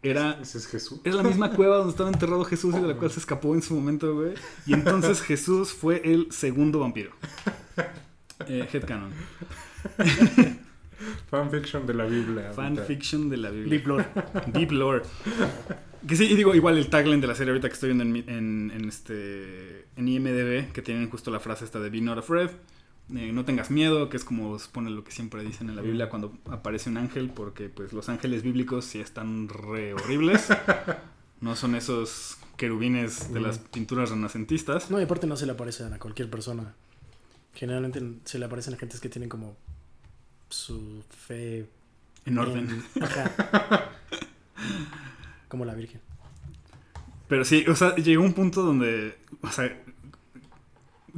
era, 0.02 0.38
Ese 0.40 0.58
es 0.58 0.66
Jesús. 0.66 1.00
era 1.04 1.16
la 1.16 1.22
misma 1.22 1.50
cueva 1.56 1.76
donde 1.76 1.90
estaba 1.90 2.10
enterrado 2.10 2.44
Jesús 2.44 2.74
y 2.76 2.80
de 2.80 2.88
la 2.88 2.96
cual 2.96 3.10
se 3.10 3.20
escapó 3.20 3.54
en 3.54 3.62
su 3.62 3.74
momento, 3.74 4.14
güey? 4.14 4.34
Y 4.66 4.74
entonces 4.74 5.20
Jesús 5.26 5.72
fue 5.72 6.02
el 6.04 6.28
segundo 6.30 6.80
vampiro. 6.80 7.12
Eh, 8.46 8.68
headcanon. 8.72 9.10
Fanfiction 11.30 11.86
de 11.86 11.94
la 11.94 12.04
Biblia. 12.04 12.52
Fanfiction 12.52 13.28
de 13.28 13.36
la 13.36 13.50
Biblia. 13.50 13.70
Deep 13.70 13.86
Lore. 13.86 14.06
Deep 14.52 14.70
Lore. 14.72 15.02
Que 16.06 16.16
sí, 16.16 16.24
y 16.24 16.36
digo, 16.36 16.54
igual 16.54 16.78
el 16.78 16.88
tagline 16.88 17.20
de 17.20 17.26
la 17.26 17.34
serie 17.34 17.50
ahorita 17.50 17.68
que 17.68 17.74
estoy 17.74 17.92
viendo 17.92 18.04
en, 18.04 18.28
en, 18.28 18.70
en 18.74 18.88
este 18.88 19.86
en 19.96 20.08
IMDB, 20.08 20.72
que 20.72 20.82
tienen 20.82 21.10
justo 21.10 21.30
la 21.30 21.40
frase 21.40 21.64
esta 21.64 21.80
de 21.80 21.90
Be 21.90 22.00
not 22.00 22.18
afraid. 22.18 22.50
Eh, 23.14 23.30
no 23.32 23.44
tengas 23.44 23.70
miedo, 23.70 24.08
que 24.08 24.16
es 24.16 24.24
como 24.24 24.58
supone 24.58 24.90
lo 24.90 25.04
que 25.04 25.12
siempre 25.12 25.42
dicen 25.44 25.68
en 25.68 25.76
la 25.76 25.82
Biblia 25.82 26.08
cuando 26.08 26.32
aparece 26.50 26.90
un 26.90 26.96
ángel, 26.96 27.30
porque 27.30 27.68
pues 27.68 27.92
los 27.92 28.08
ángeles 28.08 28.42
bíblicos 28.42 28.84
sí 28.84 28.98
están 29.00 29.48
re 29.48 29.94
horribles. 29.94 30.48
No 31.38 31.54
son 31.54 31.74
esos 31.74 32.38
querubines 32.56 33.30
de 33.30 33.40
las 33.40 33.58
pinturas 33.58 34.08
renacentistas. 34.08 34.90
No, 34.90 34.98
y 34.98 35.02
aparte 35.02 35.26
no 35.26 35.36
se 35.36 35.44
le 35.44 35.52
aparecen 35.52 35.92
a 35.92 35.98
cualquier 35.98 36.30
persona. 36.30 36.74
Generalmente 37.52 38.00
se 38.24 38.38
le 38.38 38.46
aparecen 38.46 38.72
a 38.72 38.78
gentes 38.78 39.00
que 39.00 39.10
tienen 39.10 39.28
como 39.28 39.54
su 40.48 41.04
fe 41.10 41.68
En 42.24 42.38
orden. 42.38 42.70
en- 42.94 43.02
Ajá. 43.04 43.90
Como 45.48 45.66
la 45.66 45.74
Virgen. 45.74 46.00
Pero 47.28 47.44
sí, 47.44 47.64
o 47.68 47.74
sea, 47.76 47.94
llegó 47.96 48.24
un 48.24 48.32
punto 48.32 48.62
donde, 48.62 49.18
o 49.42 49.50
sea, 49.50 49.78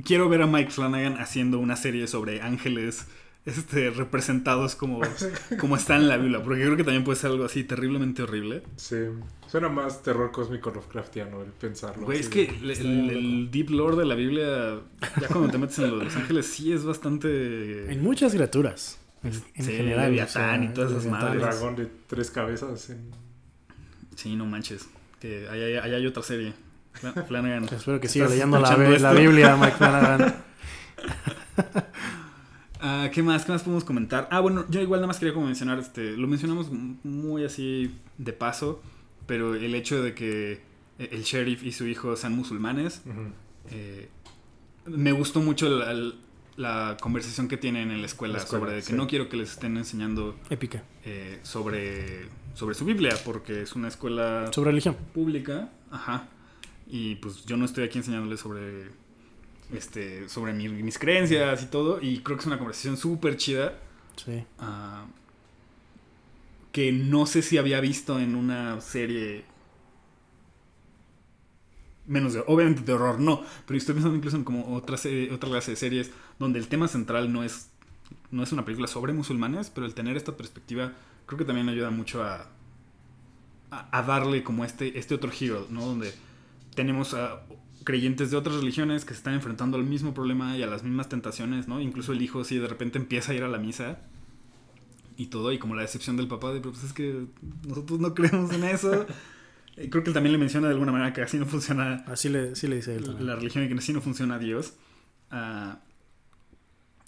quiero 0.04 0.28
ver 0.28 0.42
a 0.42 0.46
Mike 0.46 0.70
Flanagan 0.70 1.18
haciendo 1.18 1.58
una 1.58 1.76
serie 1.76 2.06
sobre 2.06 2.40
ángeles 2.42 3.06
este, 3.46 3.90
representados 3.90 4.74
como, 4.74 5.00
como 5.60 5.76
están 5.76 6.02
en 6.02 6.08
la 6.08 6.16
Biblia, 6.18 6.42
porque 6.42 6.62
creo 6.62 6.76
que 6.76 6.84
también 6.84 7.04
puede 7.04 7.16
ser 7.18 7.30
algo 7.30 7.44
así 7.44 7.64
terriblemente 7.64 8.22
horrible. 8.22 8.62
Sí. 8.76 8.96
Suena 9.46 9.70
más 9.70 10.02
terror 10.02 10.30
cósmico 10.30 10.70
Lovecraftiano 10.70 11.40
el 11.42 11.52
pensarlo. 11.52 12.04
Güey, 12.04 12.20
es 12.20 12.28
que 12.28 12.44
el, 12.44 12.70
el- 12.70 13.10
el 13.10 13.50
deep 13.50 13.70
lore 13.70 13.96
de 13.96 14.04
la 14.04 14.14
Biblia, 14.14 14.80
ya 15.20 15.28
cuando 15.28 15.48
te 15.50 15.56
metes 15.56 15.78
en 15.78 15.90
lo 15.90 15.98
de 15.98 16.04
los 16.04 16.16
ángeles, 16.16 16.46
sí 16.46 16.70
es 16.72 16.84
bastante... 16.84 17.90
En 17.90 18.02
muchas 18.02 18.34
criaturas. 18.34 18.98
En, 19.24 19.32
en 19.54 19.64
Sí, 19.64 19.72
general. 19.72 20.06
Leviatán 20.10 20.64
y 20.64 20.68
todas 20.68 20.90
esas 20.90 21.06
Un 21.06 21.10
madres. 21.12 21.40
dragón 21.40 21.76
de 21.76 21.88
tres 22.06 22.30
cabezas. 22.30 22.90
En... 22.90 23.10
Sí, 24.16 24.36
no 24.36 24.44
manches, 24.44 24.86
que 25.20 25.48
ahí, 25.48 25.62
ahí- 25.62 25.76
ahí 25.76 25.94
hay 25.94 26.06
otra 26.06 26.22
serie. 26.22 26.52
Flanagan. 27.26 27.64
Espero 27.64 28.00
que 28.00 28.08
siga 28.08 28.26
¿Estás 28.26 28.38
leyendo 28.38 28.58
la? 28.98 29.12
Biblia, 29.12 29.56
Mike 29.56 29.76
Flanagan. 29.76 30.34
Ah, 32.80 33.10
¿Qué 33.12 33.24
más? 33.24 33.44
¿Qué 33.44 33.50
más 33.50 33.62
podemos 33.62 33.82
comentar? 33.82 34.28
Ah, 34.30 34.38
bueno, 34.38 34.64
yo 34.68 34.80
igual 34.80 35.00
nada 35.00 35.08
más 35.08 35.18
quería 35.18 35.34
como 35.34 35.46
mencionar, 35.46 35.80
este, 35.80 36.16
lo 36.16 36.28
mencionamos 36.28 36.68
muy 37.02 37.44
así 37.44 37.92
de 38.18 38.32
paso, 38.32 38.80
pero 39.26 39.56
el 39.56 39.74
hecho 39.74 40.00
de 40.00 40.14
que 40.14 40.60
el 40.98 41.22
sheriff 41.24 41.64
y 41.64 41.72
su 41.72 41.88
hijo 41.88 42.14
sean 42.14 42.36
musulmanes, 42.36 43.02
eh, 43.70 44.08
me 44.86 45.10
gustó 45.10 45.40
mucho 45.40 45.68
la, 45.68 45.92
la 46.56 46.96
conversación 47.00 47.48
que 47.48 47.56
tienen 47.56 47.90
en 47.90 48.00
la 48.00 48.06
escuela, 48.06 48.34
La 48.34 48.40
escuela, 48.44 48.60
sobre 48.66 48.76
de 48.76 48.82
que 48.82 48.86
sí. 48.86 48.92
no 48.92 49.08
quiero 49.08 49.28
que 49.28 49.36
les 49.38 49.50
estén 49.50 49.76
enseñando 49.76 50.36
Épica. 50.48 50.84
eh, 51.04 51.40
sobre, 51.42 52.28
sobre 52.54 52.76
su 52.76 52.84
Biblia, 52.84 53.16
porque 53.24 53.62
es 53.62 53.74
una 53.74 53.88
escuela 53.88 54.50
Sobre 54.52 54.70
religión. 54.70 54.96
pública, 55.12 55.68
ajá, 55.90 56.28
y 56.88 57.16
pues 57.16 57.44
yo 57.46 57.56
no 57.56 57.64
estoy 57.64 57.84
aquí 57.84 57.98
enseñándoles 57.98 58.40
sobre 58.40 58.90
este 59.72 60.28
sobre 60.28 60.52
mi- 60.54 60.68
mis 60.68 60.98
creencias 60.98 61.62
y 61.62 61.66
todo, 61.66 62.00
y 62.02 62.20
creo 62.20 62.36
que 62.36 62.42
es 62.42 62.46
una 62.46 62.58
conversación 62.58 62.96
súper 62.96 63.36
chida 63.36 63.78
Sí. 64.16 64.44
ah, 64.58 65.06
que 66.72 66.92
no 66.92 67.26
sé 67.26 67.42
si 67.42 67.58
había 67.58 67.80
visto 67.80 68.18
en 68.20 68.34
una 68.34 68.80
serie 68.80 69.44
menos 72.06 72.32
de, 72.32 72.42
obviamente 72.46 72.82
de 72.82 72.92
horror, 72.92 73.20
no, 73.20 73.42
pero 73.66 73.76
estoy 73.76 73.94
pensando 73.94 74.16
incluso 74.16 74.36
en 74.36 74.44
como 74.44 74.74
otra 74.74 74.96
serie, 74.96 75.30
otra 75.32 75.50
clase 75.50 75.72
de 75.72 75.76
series 75.76 76.10
donde 76.38 76.58
el 76.58 76.68
tema 76.68 76.88
central 76.88 77.32
no 77.32 77.44
es 77.44 77.70
no 78.30 78.42
es 78.42 78.52
una 78.52 78.64
película 78.64 78.88
sobre 78.88 79.12
musulmanes, 79.12 79.70
pero 79.70 79.86
el 79.86 79.94
tener 79.94 80.16
esta 80.16 80.36
perspectiva 80.36 80.92
creo 81.26 81.38
que 81.38 81.44
también 81.44 81.68
ayuda 81.68 81.90
mucho 81.90 82.22
a 82.22 82.48
a, 83.70 83.98
a 83.98 84.02
darle 84.02 84.42
como 84.42 84.64
este 84.64 84.98
este 84.98 85.14
otro 85.14 85.30
giro, 85.30 85.66
¿no? 85.70 85.84
Donde 85.86 86.12
tenemos 86.78 87.12
a 87.14 87.42
creyentes 87.84 88.30
de 88.30 88.36
otras 88.36 88.54
religiones 88.56 89.04
que 89.04 89.14
se 89.14 89.18
están 89.18 89.34
enfrentando 89.34 89.76
al 89.76 89.82
mismo 89.84 90.14
problema 90.14 90.56
y 90.56 90.62
a 90.62 90.66
las 90.68 90.84
mismas 90.84 91.08
tentaciones, 91.08 91.66
¿no? 91.66 91.80
Incluso 91.80 92.12
el 92.12 92.22
hijo 92.22 92.44
si 92.44 92.56
de 92.58 92.68
repente 92.68 92.98
empieza 92.98 93.32
a 93.32 93.34
ir 93.34 93.42
a 93.42 93.48
la 93.48 93.58
misa 93.58 93.98
y 95.16 95.26
todo, 95.26 95.50
y 95.52 95.58
como 95.58 95.74
la 95.74 95.82
decepción 95.82 96.16
del 96.16 96.28
papá 96.28 96.52
de, 96.52 96.60
"Pero, 96.60 96.70
pues 96.72 96.84
es 96.84 96.92
que 96.92 97.26
nosotros 97.66 97.98
no 97.98 98.14
creemos 98.14 98.52
en 98.52 98.62
eso. 98.64 99.06
Creo 99.90 100.02
que 100.04 100.10
él 100.10 100.14
también 100.14 100.32
le 100.32 100.38
menciona 100.38 100.68
de 100.68 100.74
alguna 100.74 100.92
manera 100.92 101.12
que 101.12 101.22
así 101.22 101.38
no 101.38 101.46
funciona 101.46 102.04
Así 102.06 102.28
le, 102.28 102.54
sí 102.56 102.66
le 102.68 102.76
dice 102.76 102.94
él 102.96 103.04
también. 103.04 103.26
la 103.26 103.34
religión 103.36 103.64
y 103.64 103.68
que 103.68 103.74
así 103.74 103.92
no 103.92 104.00
funciona 104.00 104.38
Dios. 104.38 104.74
Ah, 105.30 105.78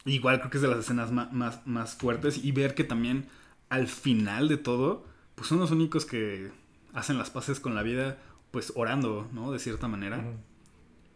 igual 0.05 0.39
creo 0.41 0.51
que 0.51 0.59
es 0.59 0.62
de 0.62 0.68
las 0.68 0.79
escenas 0.81 1.12
ma- 1.12 1.29
más, 1.33 1.66
más, 1.66 1.95
fuertes 1.95 2.43
y 2.45 2.53
ver 2.53 2.75
que 2.75 2.85
también 2.85 3.27
al 3.68 3.87
final 3.87 4.49
de 4.49 4.57
todo, 4.57 5.05
pues 5.35 5.49
son 5.49 5.59
los 5.59 5.71
únicos 5.71 6.07
que 6.07 6.51
hacen 6.95 7.18
las 7.18 7.31
paces 7.31 7.61
con 7.61 7.75
la 7.75 7.83
vida, 7.83 8.18
pues 8.51 8.72
orando, 8.74 9.28
¿no? 9.32 9.53
De 9.53 9.59
cierta 9.59 9.88
manera. 9.88 10.24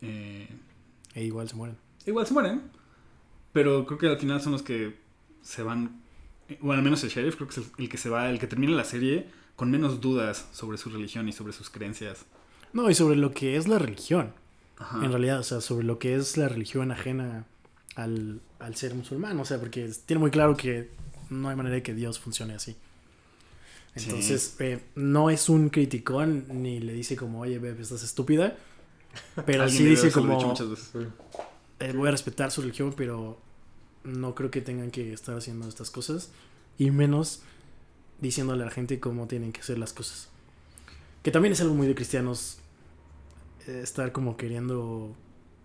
Eh, 0.02 0.48
E 1.14 1.24
igual 1.24 1.48
se 1.48 1.56
mueren. 1.56 1.76
igual 2.06 2.26
se 2.26 2.32
mueren, 2.34 2.62
pero 3.52 3.86
creo 3.86 3.98
que 3.98 4.06
al 4.08 4.18
final 4.18 4.40
son 4.40 4.52
los 4.52 4.62
que 4.62 4.96
se 5.42 5.62
van, 5.62 6.00
eh, 6.48 6.58
bueno, 6.60 6.78
al 6.80 6.84
menos 6.84 7.02
el 7.04 7.10
sheriff 7.10 7.36
creo 7.36 7.48
que 7.48 7.60
es 7.60 7.66
el, 7.66 7.72
el 7.84 7.88
que 7.88 7.96
se 7.96 8.08
va, 8.08 8.28
el 8.30 8.38
que 8.38 8.46
termina 8.46 8.72
la 8.74 8.84
serie 8.84 9.26
con 9.56 9.70
menos 9.70 10.00
dudas 10.00 10.48
sobre 10.52 10.78
su 10.78 10.90
religión 10.90 11.28
y 11.28 11.32
sobre 11.32 11.52
sus 11.52 11.70
creencias. 11.70 12.26
No, 12.72 12.90
y 12.90 12.94
sobre 12.94 13.16
lo 13.16 13.30
que 13.32 13.56
es 13.56 13.68
la 13.68 13.78
religión. 13.78 14.32
Ajá. 14.78 15.04
En 15.04 15.10
realidad, 15.12 15.38
o 15.38 15.42
sea, 15.44 15.60
sobre 15.60 15.84
lo 15.86 16.00
que 16.00 16.16
es 16.16 16.36
la 16.36 16.48
religión 16.48 16.90
ajena 16.90 17.44
al, 17.94 18.40
al 18.58 18.74
ser 18.74 18.94
musulmán. 18.96 19.38
O 19.38 19.44
sea, 19.44 19.60
porque 19.60 19.88
tiene 20.06 20.18
muy 20.18 20.32
claro 20.32 20.56
que 20.56 20.90
no 21.30 21.48
hay 21.48 21.54
manera 21.54 21.76
de 21.76 21.82
que 21.84 21.94
Dios 21.94 22.18
funcione 22.18 22.54
así. 22.54 22.76
Sí. 23.96 24.10
Entonces, 24.10 24.56
eh, 24.58 24.80
no 24.96 25.30
es 25.30 25.48
un 25.48 25.68
criticón 25.70 26.46
ni 26.48 26.80
le 26.80 26.92
dice 26.92 27.16
como, 27.16 27.40
oye, 27.40 27.58
bebé, 27.58 27.80
estás 27.82 28.02
estúpida. 28.02 28.56
Pero 29.46 29.68
sí 29.68 29.84
dice 29.84 30.10
como, 30.10 30.40
muchas 30.40 30.68
veces. 30.70 30.90
Sí. 30.92 30.98
eh, 31.80 31.92
voy 31.94 32.08
a 32.08 32.10
respetar 32.10 32.50
su 32.50 32.62
religión, 32.62 32.92
pero 32.96 33.40
no 34.02 34.34
creo 34.34 34.50
que 34.50 34.60
tengan 34.60 34.90
que 34.90 35.12
estar 35.12 35.36
haciendo 35.36 35.68
estas 35.68 35.90
cosas. 35.90 36.30
Y 36.78 36.90
menos 36.90 37.42
diciéndole 38.20 38.62
a 38.64 38.66
la 38.66 38.72
gente 38.72 38.98
cómo 39.00 39.26
tienen 39.28 39.52
que 39.52 39.60
hacer 39.60 39.78
las 39.78 39.92
cosas. 39.92 40.28
Que 41.22 41.30
también 41.30 41.52
es 41.52 41.60
algo 41.60 41.74
muy 41.74 41.86
de 41.86 41.94
cristianos. 41.94 42.58
eh, 43.66 43.80
estar 43.82 44.12
como 44.12 44.36
queriendo 44.36 45.14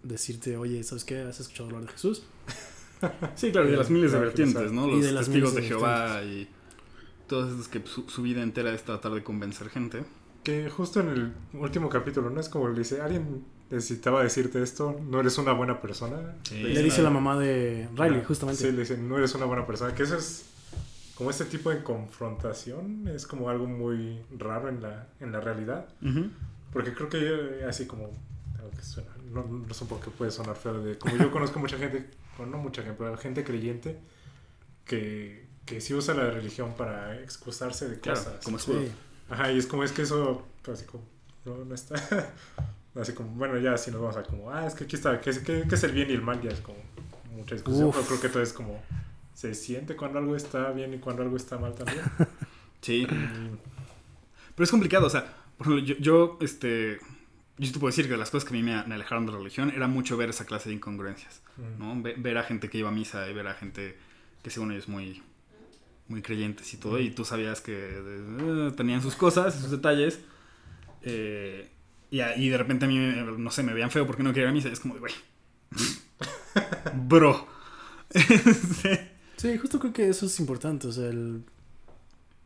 decirte, 0.04 0.56
oye, 0.58 0.84
¿sabes 0.84 1.04
qué? 1.04 1.20
¿Has 1.22 1.40
escuchado 1.40 1.70
hablar 1.70 1.86
de 1.86 1.92
Jesús? 1.94 2.24
Sí, 3.36 3.52
claro, 3.52 3.68
y 3.68 3.72
de 3.72 3.78
las 3.78 3.90
miles 3.90 4.12
de 4.12 4.20
vertientes, 4.20 4.72
¿no? 4.72 4.88
Y 4.88 4.92
Los 4.98 5.04
de 5.06 5.12
las 5.14 5.26
testigos 5.26 5.56
de 5.56 5.62
de 5.62 5.68
Jehová 5.68 6.22
y 6.24 6.48
todos 7.30 7.52
estos 7.52 7.70
que 7.70 7.82
su, 7.88 8.10
su 8.10 8.22
vida 8.22 8.42
entera 8.42 8.74
es 8.74 8.84
tratar 8.84 9.14
de 9.14 9.24
convencer 9.24 9.70
gente. 9.70 10.04
Que 10.44 10.70
justo 10.70 11.00
en 11.00 11.10
el 11.10 11.34
último 11.54 11.88
capítulo, 11.88 12.30
¿no? 12.30 12.42
Es 12.42 12.50
como 12.50 12.68
le 12.68 12.80
dice, 12.80 13.02
alguien 13.02 13.46
necesitaba 13.70 14.24
decirte 14.24 14.62
esto, 14.62 15.00
no 15.10 15.20
eres 15.20 15.38
una 15.38 15.54
buena 15.54 15.82
persona. 15.82 16.36
Sí. 16.44 16.62
Le 16.62 16.84
dice 16.84 17.02
la 17.02 17.10
mamá 17.10 17.38
de 17.38 17.88
Riley, 17.96 18.24
justamente. 18.26 18.62
Sí, 18.62 18.72
le 18.72 18.80
dice, 18.80 18.98
no 18.98 19.18
eres 19.18 19.34
una 19.36 19.46
buena 19.46 19.66
persona. 19.66 19.94
Que 19.94 20.04
eso 20.04 20.18
es 20.18 20.46
como 21.16 21.30
este 21.30 21.46
tipo 21.46 21.70
de 21.70 21.84
confrontación, 21.84 23.08
es 23.08 23.28
como 23.28 23.50
algo 23.50 23.68
muy 23.68 24.22
raro 24.38 24.70
en 24.70 24.82
la, 24.82 25.08
en 25.20 25.32
la 25.32 25.40
realidad. 25.40 25.88
Ujú. 26.02 26.30
Porque 26.74 26.94
creo 26.94 27.10
que 27.10 27.20
eh, 27.20 27.66
así 27.68 27.86
como 27.86 28.10
que 28.76 28.82
suena, 28.86 29.10
no, 29.32 29.44
no 29.44 29.74
sé 29.74 29.86
por 29.86 30.00
qué 30.00 30.10
puede 30.10 30.32
sonar 30.32 30.56
feo. 30.56 30.82
De, 30.82 30.98
como 30.98 31.18
yo 31.18 31.32
conozco 31.32 31.60
mucha 31.60 31.78
gente, 31.78 32.10
bueno, 32.38 32.54
no 32.54 32.64
mucha 32.64 32.82
gente, 32.82 32.98
pero 32.98 33.18
gente 33.18 33.44
creyente 33.44 34.00
que, 34.86 35.49
que 35.70 35.80
sí 35.82 35.94
usa 35.94 36.14
la 36.16 36.30
religión 36.32 36.74
para 36.76 37.20
excusarse 37.22 37.88
de 37.88 38.00
Claro, 38.00 38.20
cosas. 38.20 38.44
como 38.44 38.58
escudo. 38.58 38.82
Sí. 38.82 38.92
Ajá, 39.30 39.52
y 39.52 39.58
es 39.60 39.68
como 39.68 39.84
es 39.84 39.92
que 39.92 40.02
eso, 40.02 40.46
pues, 40.64 40.80
así 40.80 40.88
como, 40.90 41.04
no, 41.46 41.64
no 41.66 41.76
está. 41.76 41.96
Así 43.00 43.14
como, 43.14 43.30
bueno, 43.36 43.58
ya 43.60 43.78
si 43.78 43.92
nos 43.92 44.02
vamos 44.02 44.18
a 44.18 44.24
como, 44.24 44.52
ah, 44.52 44.66
es 44.66 44.74
que 44.74 44.84
aquí 44.84 44.96
está, 44.96 45.22
que 45.22 45.30
es, 45.30 45.40
que, 45.40 45.62
que 45.70 45.76
es 45.76 45.84
el 45.84 45.92
bien 45.92 46.10
y 46.10 46.14
el 46.14 46.22
mal, 46.24 46.42
ya 46.42 46.50
es 46.50 46.60
como 46.60 46.80
mucha 47.32 47.54
discusión, 47.56 47.86
Uf. 47.90 47.96
pero 47.96 48.08
creo 48.08 48.20
que 48.22 48.30
todo 48.30 48.44
es 48.44 48.52
como, 48.52 48.82
se 49.36 49.54
siente 49.54 49.96
cuando 49.96 50.18
algo 50.20 50.36
está 50.36 50.72
bien 50.72 50.94
y 50.96 50.98
cuando 50.98 51.22
algo 51.22 51.38
está 51.38 51.58
mal 51.60 51.76
también. 51.76 52.02
Sí. 52.82 53.04
Y- 53.04 53.06
Pero 54.56 54.64
es 54.64 54.72
complicado, 54.72 55.06
o 55.06 55.10
sea, 55.10 55.34
por 55.58 55.68
ejemplo, 55.68 55.86
yo, 55.86 55.96
yo, 56.00 56.38
este, 56.42 57.00
yo 57.58 57.72
te 57.72 57.80
puedo 57.80 57.90
decir 57.92 58.06
que 58.06 58.12
de 58.12 58.18
las 58.18 58.32
cosas 58.32 58.50
que 58.50 58.56
a 58.56 58.58
mí 58.60 58.64
me, 58.64 58.84
me 58.86 58.96
alejaron 58.96 59.26
de 59.26 59.32
la 59.34 59.38
religión 59.38 59.70
era 59.74 59.88
mucho 59.88 60.18
ver 60.18 60.30
esa 60.30 60.46
clase 60.46 60.70
de 60.70 60.76
incongruencias, 60.76 61.42
mm, 61.58 61.80
¿no? 61.80 62.02
Ve- 62.02 62.16
Ver, 62.18 62.38
a 62.40 62.44
gente 62.44 62.70
que 62.70 62.80
iba 62.80 62.90
a 62.90 62.92
misa 62.92 63.30
y 63.30 63.34
ver 63.34 63.48
a 63.48 63.54
gente 63.54 63.98
que 64.44 64.50
según 64.50 64.72
ellos 64.72 64.88
muy, 64.90 65.22
muy 66.10 66.22
creyentes 66.22 66.74
y 66.74 66.78
todo, 66.78 67.00
y 67.00 67.12
tú 67.12 67.24
sabías 67.24 67.62
que 67.62 67.74
eh, 67.78 68.72
tenían 68.76 69.02
sus 69.02 69.16
cosas, 69.16 69.56
sus 69.56 69.72
detalles, 69.72 70.20
eh, 71.04 71.70
y, 72.12 72.22
y 72.22 72.50
de 72.50 72.58
repente 72.58 72.86
a 72.86 72.88
mí, 72.88 72.98
eh, 72.98 73.26
no 73.38 73.52
sé, 73.52 73.64
me 73.64 73.74
veían 73.74 73.92
feo 73.92 74.06
porque 74.06 74.24
no 74.24 74.32
quería 74.32 74.46
ir 74.46 74.50
a 74.50 74.54
misa, 74.54 74.70
y 74.70 74.74
es 74.74 74.80
como, 74.80 74.96
güey, 74.98 75.14
bro. 77.08 77.48
Sí. 78.14 78.90
Sí, 79.40 79.58
justo 79.58 79.80
creo 79.80 79.94
que 79.94 80.10
eso 80.10 80.26
es 80.26 80.38
importante. 80.42 80.88
O 80.88 80.92
sea, 80.92 81.08
el, 81.08 81.46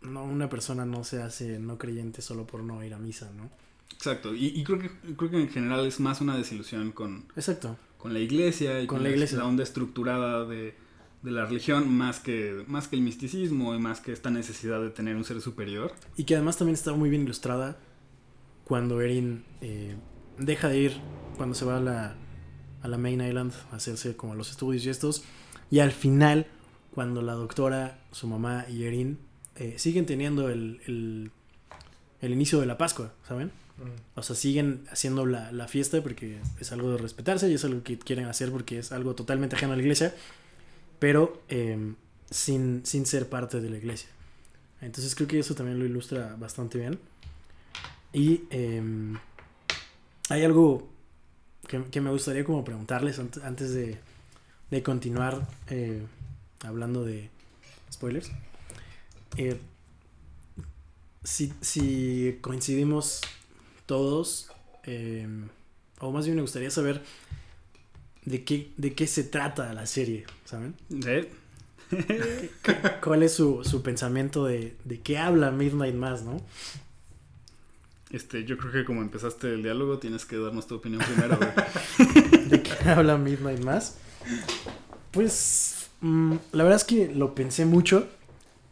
no, 0.03 0.25
una 0.25 0.47
persona 0.47 0.85
no 0.85 1.03
se 1.03 1.23
hace 1.23 1.57
no 1.57 1.79
creyente 1.79 2.21
solo 2.21 2.45
por 2.45 2.61
no 2.61 2.83
ir 2.83 2.93
a 2.93 2.99
misa, 2.99 3.31
¿no? 3.35 3.49
Exacto, 3.93 4.35
y, 4.35 4.45
y 4.49 4.63
creo, 4.63 4.77
que, 4.77 4.91
creo 5.17 5.31
que 5.31 5.41
en 5.41 5.49
general 5.49 5.87
es 5.87 5.99
más 5.99 6.21
una 6.21 6.37
desilusión 6.37 6.91
con, 6.91 7.25
Exacto. 7.35 7.77
con 7.97 8.13
la 8.13 8.19
iglesia 8.19 8.79
y 8.79 8.85
Con 8.85 8.97
con, 8.97 9.03
la, 9.05 9.09
iglesia. 9.09 9.39
la 9.39 9.45
onda 9.45 9.63
estructurada 9.63 10.45
de, 10.45 10.75
de 11.23 11.31
la 11.31 11.45
religión 11.45 11.89
más 11.89 12.19
que, 12.19 12.63
más 12.67 12.87
que 12.87 12.95
el 12.97 13.01
misticismo 13.01 13.73
y 13.73 13.79
más 13.79 14.01
que 14.01 14.11
esta 14.11 14.29
necesidad 14.29 14.81
de 14.81 14.89
tener 14.89 15.15
un 15.15 15.23
ser 15.23 15.41
superior. 15.41 15.93
Y 16.17 16.25
que 16.25 16.35
además 16.35 16.57
también 16.57 16.75
está 16.75 16.93
muy 16.93 17.09
bien 17.09 17.23
ilustrada 17.23 17.77
cuando 18.65 19.01
Erin 19.01 19.43
eh, 19.61 19.95
deja 20.37 20.67
de 20.69 20.79
ir, 20.79 20.91
cuando 21.37 21.55
se 21.55 21.65
va 21.65 21.77
a 21.77 21.81
la, 21.81 22.15
a 22.81 22.87
la 22.87 22.97
Main 22.97 23.21
Island 23.21 23.53
a 23.71 23.77
hacerse 23.77 24.15
como 24.15 24.35
los 24.35 24.51
estudios 24.51 24.85
y 24.85 24.89
estos. 24.89 25.23
Y 25.71 25.79
al 25.79 25.91
final, 25.91 26.45
cuando 26.93 27.21
la 27.21 27.33
doctora, 27.33 27.99
su 28.11 28.27
mamá 28.27 28.65
y 28.69 28.83
Erin 28.83 29.17
eh, 29.55 29.75
siguen 29.77 30.05
teniendo 30.05 30.49
el, 30.49 30.81
el, 30.87 31.31
el 32.21 32.31
inicio 32.33 32.59
de 32.59 32.65
la 32.65 32.77
Pascua, 32.77 33.13
¿saben? 33.27 33.47
mm, 33.77 34.19
O 34.19 34.23
sea, 34.23 34.35
siguen 34.35 34.83
haciendo 34.91 35.25
la, 35.25 35.51
la 35.51 35.67
fiesta 35.67 36.01
porque 36.01 36.39
es 36.59 36.71
algo 36.73 36.91
de 36.91 36.97
respetarse 36.97 37.49
y 37.49 37.53
es 37.53 37.63
algo 37.63 37.81
que 37.83 37.97
quieren 37.97 38.25
hacer 38.25 38.51
porque 38.51 38.79
es 38.79 38.91
algo 38.91 39.15
totalmente 39.15 39.55
ajeno 39.55 39.73
a 39.73 39.75
la 39.77 39.81
iglesia, 39.81 40.13
pero 41.03 41.43
eh, 41.49 41.77
sin, 42.31 42.85
sin 42.85 43.05
ser 43.05 43.27
parte 43.27 43.59
de 43.59 43.69
la 43.69 43.75
iglesia. 43.77 44.07
Entonces 44.79 45.13
creo 45.15 45.27
que 45.27 45.37
eso 45.37 45.53
también 45.53 45.77
lo 45.77 45.83
ilustra 45.83 46.37
bastante 46.39 46.77
bien. 46.77 46.97
Y 48.13 48.43
eh, 48.51 48.81
hay 50.29 50.43
algo 50.45 50.87
que, 51.67 51.83
que 51.91 51.99
me 51.99 52.09
gustaría 52.09 52.45
como 52.45 52.63
preguntarles 52.63 53.19
ant- 53.19 53.43
antes 53.43 53.73
de, 53.73 53.99
de 54.71 54.81
continuar 54.81 55.45
eh, 55.67 56.03
hablando 56.63 57.03
de 57.03 57.29
spoilers. 57.91 58.31
Eh, 59.35 59.59
si, 61.25 61.51
si 61.59 62.37
coincidimos 62.39 63.19
todos, 63.87 64.51
eh, 64.85 65.27
o 65.99 66.13
más 66.13 66.23
bien 66.23 66.37
me 66.37 66.43
gustaría 66.43 66.71
saber 66.71 67.03
de 68.25 68.43
qué, 68.43 68.71
de 68.77 68.93
qué 68.93 69.07
se 69.07 69.23
trata 69.23 69.73
la 69.73 69.85
serie, 69.85 70.25
¿saben? 70.45 70.75
¿Eh? 71.05 71.29
¿Cuál 73.03 73.23
es 73.23 73.33
su, 73.33 73.63
su 73.63 73.81
pensamiento 73.83 74.45
de, 74.45 74.75
de 74.85 74.99
qué 75.01 75.17
habla 75.17 75.51
Midnight 75.51 75.95
Mass, 75.95 76.23
no? 76.23 76.41
Este, 78.09 78.45
yo 78.45 78.57
creo 78.57 78.71
que 78.71 78.85
como 78.85 79.01
empezaste 79.01 79.47
el 79.53 79.63
diálogo 79.63 79.97
tienes 79.99 80.25
que 80.25 80.37
darnos 80.37 80.67
tu 80.67 80.75
opinión 80.75 81.01
primero. 81.03 81.37
güey. 81.37 82.47
¿De 82.49 82.61
qué 82.61 82.89
habla 82.89 83.17
Midnight 83.17 83.59
Mass? 83.63 83.97
Pues, 85.11 85.87
mm, 86.01 86.35
la 86.51 86.63
verdad 86.63 86.77
es 86.77 86.83
que 86.85 87.07
lo 87.13 87.33
pensé 87.35 87.65
mucho. 87.65 88.07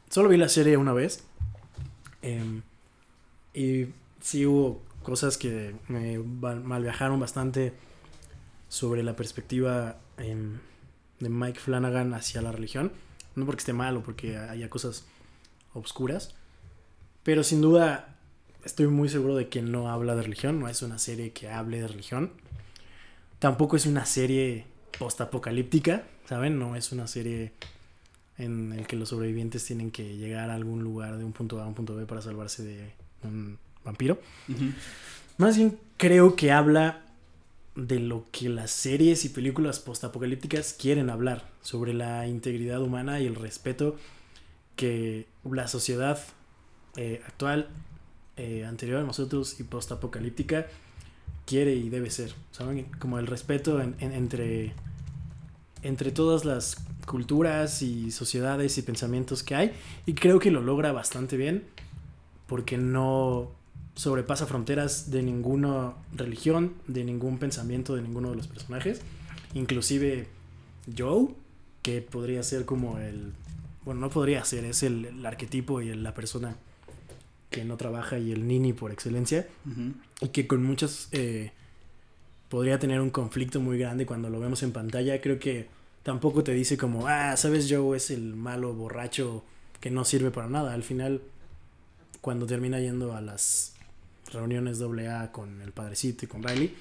Solo 0.09 0.29
vi 0.29 0.37
la 0.37 0.49
serie 0.49 0.77
una 0.77 0.93
vez. 0.93 1.23
Em, 2.21 2.61
y 3.53 3.87
sí 4.21 4.45
hubo 4.45 4.81
cosas 5.01 5.37
que 5.37 5.73
me 5.87 6.19
va- 6.19 6.55
malviajaron 6.55 7.19
bastante 7.19 7.73
sobre 8.71 9.03
la 9.03 9.17
perspectiva 9.17 9.97
em, 10.17 10.59
de 11.19 11.27
Mike 11.27 11.59
Flanagan 11.59 12.13
hacia 12.13 12.41
la 12.41 12.53
religión. 12.53 12.93
No 13.35 13.45
porque 13.45 13.59
esté 13.59 13.73
mal 13.73 13.97
o 13.97 14.01
porque 14.01 14.37
haya 14.37 14.69
cosas 14.69 15.03
obscuras. 15.73 16.35
Pero 17.23 17.43
sin 17.43 17.59
duda 17.59 18.15
estoy 18.63 18.87
muy 18.87 19.09
seguro 19.09 19.35
de 19.35 19.49
que 19.49 19.61
no 19.61 19.91
habla 19.91 20.15
de 20.15 20.23
religión. 20.23 20.57
No 20.61 20.69
es 20.69 20.81
una 20.83 20.99
serie 20.99 21.33
que 21.33 21.49
hable 21.49 21.81
de 21.81 21.89
religión. 21.89 22.31
Tampoco 23.39 23.75
es 23.75 23.85
una 23.85 24.05
serie 24.05 24.67
postapocalíptica, 24.97 26.03
¿saben? 26.25 26.57
No 26.57 26.77
es 26.77 26.93
una 26.93 27.07
serie 27.07 27.51
en 28.37 28.71
el 28.71 28.87
que 28.87 28.95
los 28.95 29.09
sobrevivientes 29.09 29.65
tienen 29.65 29.91
que 29.91 30.15
llegar 30.15 30.49
a 30.49 30.55
algún 30.55 30.81
lugar 30.81 31.17
de 31.17 31.25
un 31.25 31.33
punto 31.33 31.59
A 31.59 31.65
a 31.65 31.67
un 31.67 31.73
punto 31.73 31.93
B 31.93 32.05
para 32.05 32.21
salvarse 32.21 32.63
de 32.63 32.93
un 33.23 33.59
vampiro. 33.83 34.17
Más 35.37 35.57
bien 35.57 35.77
creo 35.97 36.37
que 36.37 36.53
habla 36.53 37.10
de 37.75 37.99
lo 37.99 38.25
que 38.31 38.49
las 38.49 38.71
series 38.71 39.23
y 39.25 39.29
películas 39.29 39.79
postapocalípticas 39.79 40.73
quieren 40.73 41.09
hablar, 41.09 41.49
sobre 41.61 41.93
la 41.93 42.27
integridad 42.27 42.81
humana 42.81 43.19
y 43.19 43.25
el 43.27 43.35
respeto 43.35 43.95
que 44.75 45.27
la 45.49 45.67
sociedad 45.67 46.19
eh, 46.97 47.21
actual, 47.25 47.69
eh, 48.37 48.65
anterior 48.65 48.99
a 48.99 49.03
nosotros 49.03 49.59
y 49.59 49.63
postapocalíptica 49.63 50.67
quiere 51.45 51.73
y 51.75 51.89
debe 51.89 52.09
ser, 52.09 52.33
¿saben? 52.51 52.85
Como 52.99 53.19
el 53.19 53.27
respeto 53.27 53.81
en- 53.81 53.95
en- 53.99 54.11
entre, 54.13 54.73
entre 55.83 56.11
todas 56.11 56.43
las 56.45 56.77
culturas 57.05 57.81
y 57.81 58.11
sociedades 58.11 58.77
y 58.77 58.81
pensamientos 58.81 59.43
que 59.43 59.55
hay 59.55 59.71
y 60.05 60.13
creo 60.13 60.39
que 60.39 60.51
lo 60.51 60.61
logra 60.61 60.91
bastante 60.91 61.37
bien 61.37 61.63
porque 62.47 62.77
no 62.77 63.51
sobrepasa 64.01 64.47
fronteras 64.47 65.11
de 65.11 65.21
ninguna 65.21 65.93
religión, 66.15 66.73
de 66.87 67.03
ningún 67.03 67.37
pensamiento 67.37 67.95
de 67.95 68.01
ninguno 68.01 68.31
de 68.31 68.35
los 68.35 68.47
personajes. 68.47 69.01
Inclusive 69.53 70.27
Joe, 70.97 71.27
que 71.83 72.01
podría 72.01 72.41
ser 72.41 72.65
como 72.65 72.97
el... 72.97 73.33
Bueno, 73.85 74.01
no 74.01 74.09
podría 74.09 74.43
ser, 74.43 74.65
es 74.65 74.81
el, 74.81 75.05
el 75.05 75.23
arquetipo 75.23 75.81
y 75.81 75.89
el- 75.89 76.01
la 76.01 76.15
persona 76.15 76.55
que 77.51 77.63
no 77.63 77.77
trabaja 77.77 78.17
y 78.17 78.31
el 78.31 78.47
nini 78.47 78.73
por 78.73 78.91
excelencia. 78.91 79.47
Y 80.19 80.29
que 80.29 80.47
con 80.47 80.63
muchas... 80.63 81.07
eh, 81.11 81.51
podría 82.49 82.79
tener 82.79 83.01
un 83.01 83.11
conflicto 83.11 83.59
muy 83.59 83.77
grande 83.77 84.07
cuando 84.07 84.31
lo 84.31 84.39
vemos 84.39 84.63
en 84.63 84.71
pantalla. 84.71 85.21
Creo 85.21 85.37
que 85.37 85.67
tampoco 86.01 86.43
te 86.43 86.53
dice 86.53 86.75
como, 86.75 87.07
ah, 87.07 87.37
sabes, 87.37 87.67
Joe 87.69 87.95
es 87.97 88.09
el 88.09 88.33
malo 88.35 88.73
borracho 88.73 89.43
que 89.79 89.91
no 89.91 90.05
sirve 90.05 90.31
para 90.31 90.47
nada. 90.49 90.73
Al 90.73 90.81
final, 90.83 91.21
cuando 92.19 92.47
termina 92.47 92.79
yendo 92.79 93.15
a 93.15 93.21
las 93.21 93.70
reuniones 94.31 94.81
AA 94.81 95.31
con 95.31 95.61
el 95.61 95.71
padrecito 95.71 96.25
y 96.25 96.27
con 96.27 96.43
Riley, 96.43 96.75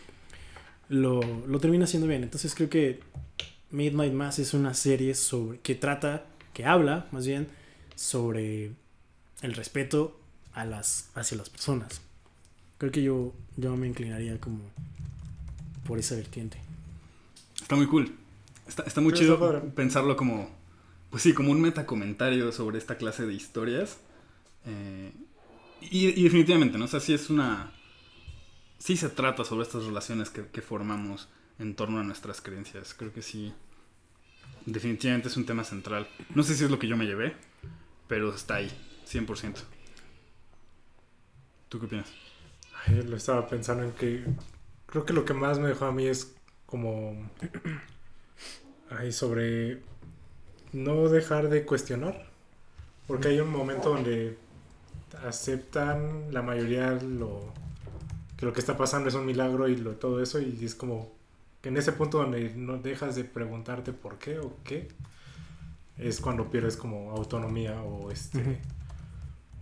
lo, 0.89 1.21
lo 1.47 1.61
termina 1.61 1.85
haciendo 1.85 2.09
bien. 2.09 2.23
Entonces 2.23 2.55
creo 2.55 2.69
que 2.69 3.01
Midnight 3.71 4.13
Mass 4.13 4.39
es 4.39 4.55
una 4.55 4.75
serie 4.75 5.15
sobre 5.15 5.59
que 5.61 5.75
trata, 5.75 6.25
que 6.53 6.65
habla 6.65 7.07
más 7.13 7.27
bien 7.27 7.49
sobre 7.95 8.73
el 9.43 9.55
respeto 9.55 10.19
a 10.53 10.65
las, 10.65 11.11
hacia 11.15 11.37
las 11.37 11.49
personas. 11.51 12.01
Creo 12.79 12.93
que 12.93 13.03
yo, 13.03 13.33
yo 13.57 13.77
me 13.77 13.87
inclinaría 13.87 14.39
como 14.39 14.61
por 15.87 15.99
esa 15.99 16.15
vertiente. 16.15 16.59
Está 17.61 17.77
muy 17.77 17.87
cool. 17.87 18.15
Está, 18.67 18.83
está 18.85 19.01
muy 19.01 19.13
chido 19.13 19.35
está 19.35 19.75
pensarlo 19.75 20.17
como, 20.17 20.49
pues 21.11 21.23
sí, 21.23 21.35
como 21.35 21.51
un 21.51 21.61
metacomentario 21.61 22.53
sobre 22.53 22.79
esta 22.79 22.97
clase 22.97 23.27
de 23.27 23.35
historias. 23.35 23.99
Eh, 24.67 25.13
y, 25.81 26.09
y 26.09 26.23
definitivamente, 26.25 26.79
¿no? 26.79 26.85
O 26.85 26.89
sea, 26.89 27.01
sí 27.01 27.15
es 27.15 27.31
una... 27.31 27.73
Sí 28.79 28.97
se 28.97 29.11
trata 29.11 29.45
sobre 29.45 29.65
estas 29.65 29.85
relaciones 29.85 30.31
que, 30.31 30.47
que 30.47 30.63
formamos 30.63 31.29
en 31.59 31.75
torno 31.75 32.01
a 32.01 32.03
nuestras 32.03 32.41
creencias. 32.41 32.95
Creo 32.95 33.13
que 33.13 33.23
sí. 33.23 33.53
Definitivamente 34.65 35.29
es 35.29 35.37
un 35.37 35.45
tema 35.45 35.65
central. 35.65 36.09
No 36.35 36.43
sé 36.43 36.55
si 36.55 36.65
es 36.65 36.71
lo 36.71 36.79
que 36.79 36.89
yo 36.89 36.97
me 36.97 37.05
llevé, 37.05 37.37
pero 38.09 38.35
está 38.35 38.57
ahí, 38.57 38.71
100%. 39.07 39.57
¿Tú 41.69 41.79
qué 41.79 41.87
opinas? 41.87 42.11
Ay, 42.87 43.03
lo 43.03 43.17
estaba 43.17 43.47
pensando 43.47 43.85
en 43.85 43.93
que 43.93 44.25
creo 44.87 45.05
que 45.05 45.13
lo 45.13 45.25
que 45.25 45.35
más 45.35 45.59
me 45.59 45.69
dejó 45.69 45.85
a 45.85 45.93
mí 45.93 46.07
es 46.07 46.35
como 46.67 47.31
ahí 48.91 49.13
sobre 49.13 49.83
no 50.73 51.09
dejar 51.09 51.49
de 51.49 51.65
cuestionar 51.65 52.31
porque 53.11 53.27
hay 53.27 53.41
un 53.41 53.51
momento 53.51 53.91
donde 53.91 54.39
aceptan 55.25 56.33
la 56.33 56.43
mayoría 56.43 56.93
lo 56.93 57.53
que 58.37 58.47
lo 58.47 58.53
que 58.55 58.61
está 58.61 58.77
pasando 58.77 59.09
es 59.09 59.15
un 59.15 59.27
milagro 59.27 59.69
y 59.69 59.77
lo, 59.77 59.93
todo 59.93 60.23
eso, 60.23 60.41
y 60.41 60.65
es 60.65 60.75
como 60.75 61.13
que 61.61 61.69
en 61.69 61.77
ese 61.77 61.93
punto 61.93 62.19
donde 62.19 62.55
no 62.55 62.79
dejas 62.79 63.15
de 63.15 63.25
preguntarte 63.25 63.93
por 63.93 64.19
qué 64.19 64.39
o 64.39 64.57
qué, 64.65 64.89
es 65.99 66.21
cuando 66.21 66.51
pierdes 66.51 66.77
como 66.77 67.11
autonomía 67.11 67.83
o 67.83 68.11
este 68.11 68.61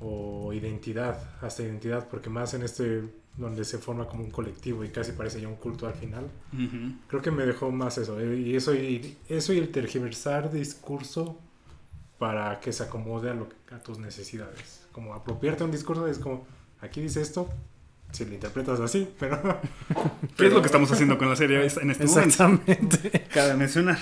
o 0.00 0.52
identidad, 0.52 1.18
hasta 1.42 1.64
identidad, 1.64 2.08
porque 2.08 2.30
más 2.30 2.54
en 2.54 2.62
este 2.62 3.02
donde 3.36 3.64
se 3.64 3.78
forma 3.78 4.06
como 4.06 4.24
un 4.24 4.30
colectivo 4.30 4.84
y 4.84 4.88
casi 4.90 5.12
parece 5.12 5.40
ya 5.40 5.48
un 5.48 5.56
culto 5.56 5.86
al 5.86 5.94
final. 5.94 6.28
Creo 7.08 7.22
que 7.22 7.30
me 7.30 7.46
dejó 7.46 7.70
más 7.70 7.98
eso, 7.98 8.18
eh, 8.20 8.36
y 8.38 8.54
eso 8.54 8.74
y 8.74 9.16
eso 9.28 9.52
y 9.52 9.58
el 9.58 9.70
tergiversar 9.70 10.52
discurso 10.52 11.38
para 12.18 12.58
que 12.60 12.72
se 12.72 12.82
acomode 12.82 13.30
a, 13.30 13.34
lo, 13.34 13.48
a 13.72 13.78
tus 13.78 13.98
necesidades. 13.98 14.87
Como 14.98 15.14
apropiarte 15.14 15.62
un 15.62 15.70
discurso 15.70 16.08
es 16.08 16.18
como, 16.18 16.44
aquí 16.80 17.00
dice 17.00 17.22
esto, 17.22 17.48
si 18.10 18.24
lo 18.24 18.34
interpretas 18.34 18.80
así, 18.80 19.08
pero... 19.16 19.40
¿Qué 20.36 20.48
es 20.48 20.52
lo 20.52 20.60
que 20.60 20.66
estamos 20.66 20.90
haciendo 20.90 21.16
con 21.16 21.28
la 21.28 21.36
serie 21.36 21.60
en 21.60 21.66
este 21.66 21.84
momento? 21.84 22.20
Exactamente. 22.20 23.26
Cabe 23.32 23.54
mencionar. 23.54 23.96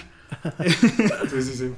sí, 1.28 1.42
sí, 1.42 1.54
sí. 1.54 1.72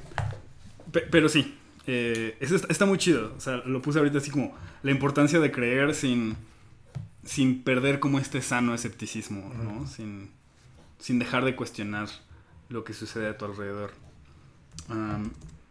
pero 1.11 1.27
sí, 1.27 1.53
eh, 1.85 2.37
está, 2.39 2.85
muy 2.85 2.97
chido. 2.97 3.33
O 3.35 3.41
sea, 3.41 3.57
lo 3.57 3.81
puse 3.81 3.99
ahorita 3.99 4.19
así 4.19 4.31
como 4.31 4.55
la 4.83 4.91
importancia 4.91 5.41
de 5.41 5.51
creer 5.51 5.93
sin, 5.93 6.37
sin 7.25 7.61
perder 7.61 7.99
como 7.99 8.19
este 8.19 8.41
sano 8.41 8.73
escepticismo, 8.73 9.53
¿no? 9.53 9.85
Sin, 9.85 10.31
sin 10.97 11.19
dejar 11.19 11.43
de 11.43 11.57
cuestionar 11.57 12.07
lo 12.69 12.85
que 12.85 12.93
sucede 12.93 13.27
a 13.27 13.37
tu 13.37 13.43
alrededor. 13.43 13.91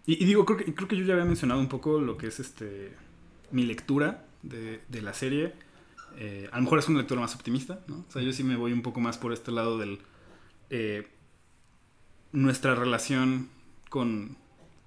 y, 0.05 0.23
digo, 0.23 0.45
creo 0.45 0.59
que, 0.59 0.75
creo 0.75 0.87
que 0.87 0.99
yo 0.99 1.07
ya 1.07 1.15
había 1.15 1.25
mencionado 1.25 1.61
un 1.61 1.69
poco 1.71 1.99
lo 1.99 2.19
que 2.19 2.27
es 2.27 2.41
este 2.41 3.08
mi 3.51 3.65
lectura 3.65 4.27
de, 4.43 4.81
de 4.89 5.03
la 5.03 5.15
serie. 5.15 5.55
Eh, 6.21 6.49
a 6.51 6.57
lo 6.57 6.63
mejor 6.63 6.81
es 6.81 6.89
una 6.89 6.99
lectura 6.99 7.21
más 7.21 7.35
optimista, 7.35 7.81
¿no? 7.87 8.05
O 8.09 8.13
sea, 8.13 8.23
yo 8.23 8.33
sí 8.33 8.43
me 8.43 8.57
voy 8.57 8.73
un 8.73 8.83
poco 8.83 9.01
más 9.01 9.19
por 9.19 9.33
este 9.33 9.53
lado 9.53 9.79
del... 9.79 10.01
Eh, 10.71 11.09
nuestra 12.33 12.75
relación 12.75 13.49
con, 13.89 14.37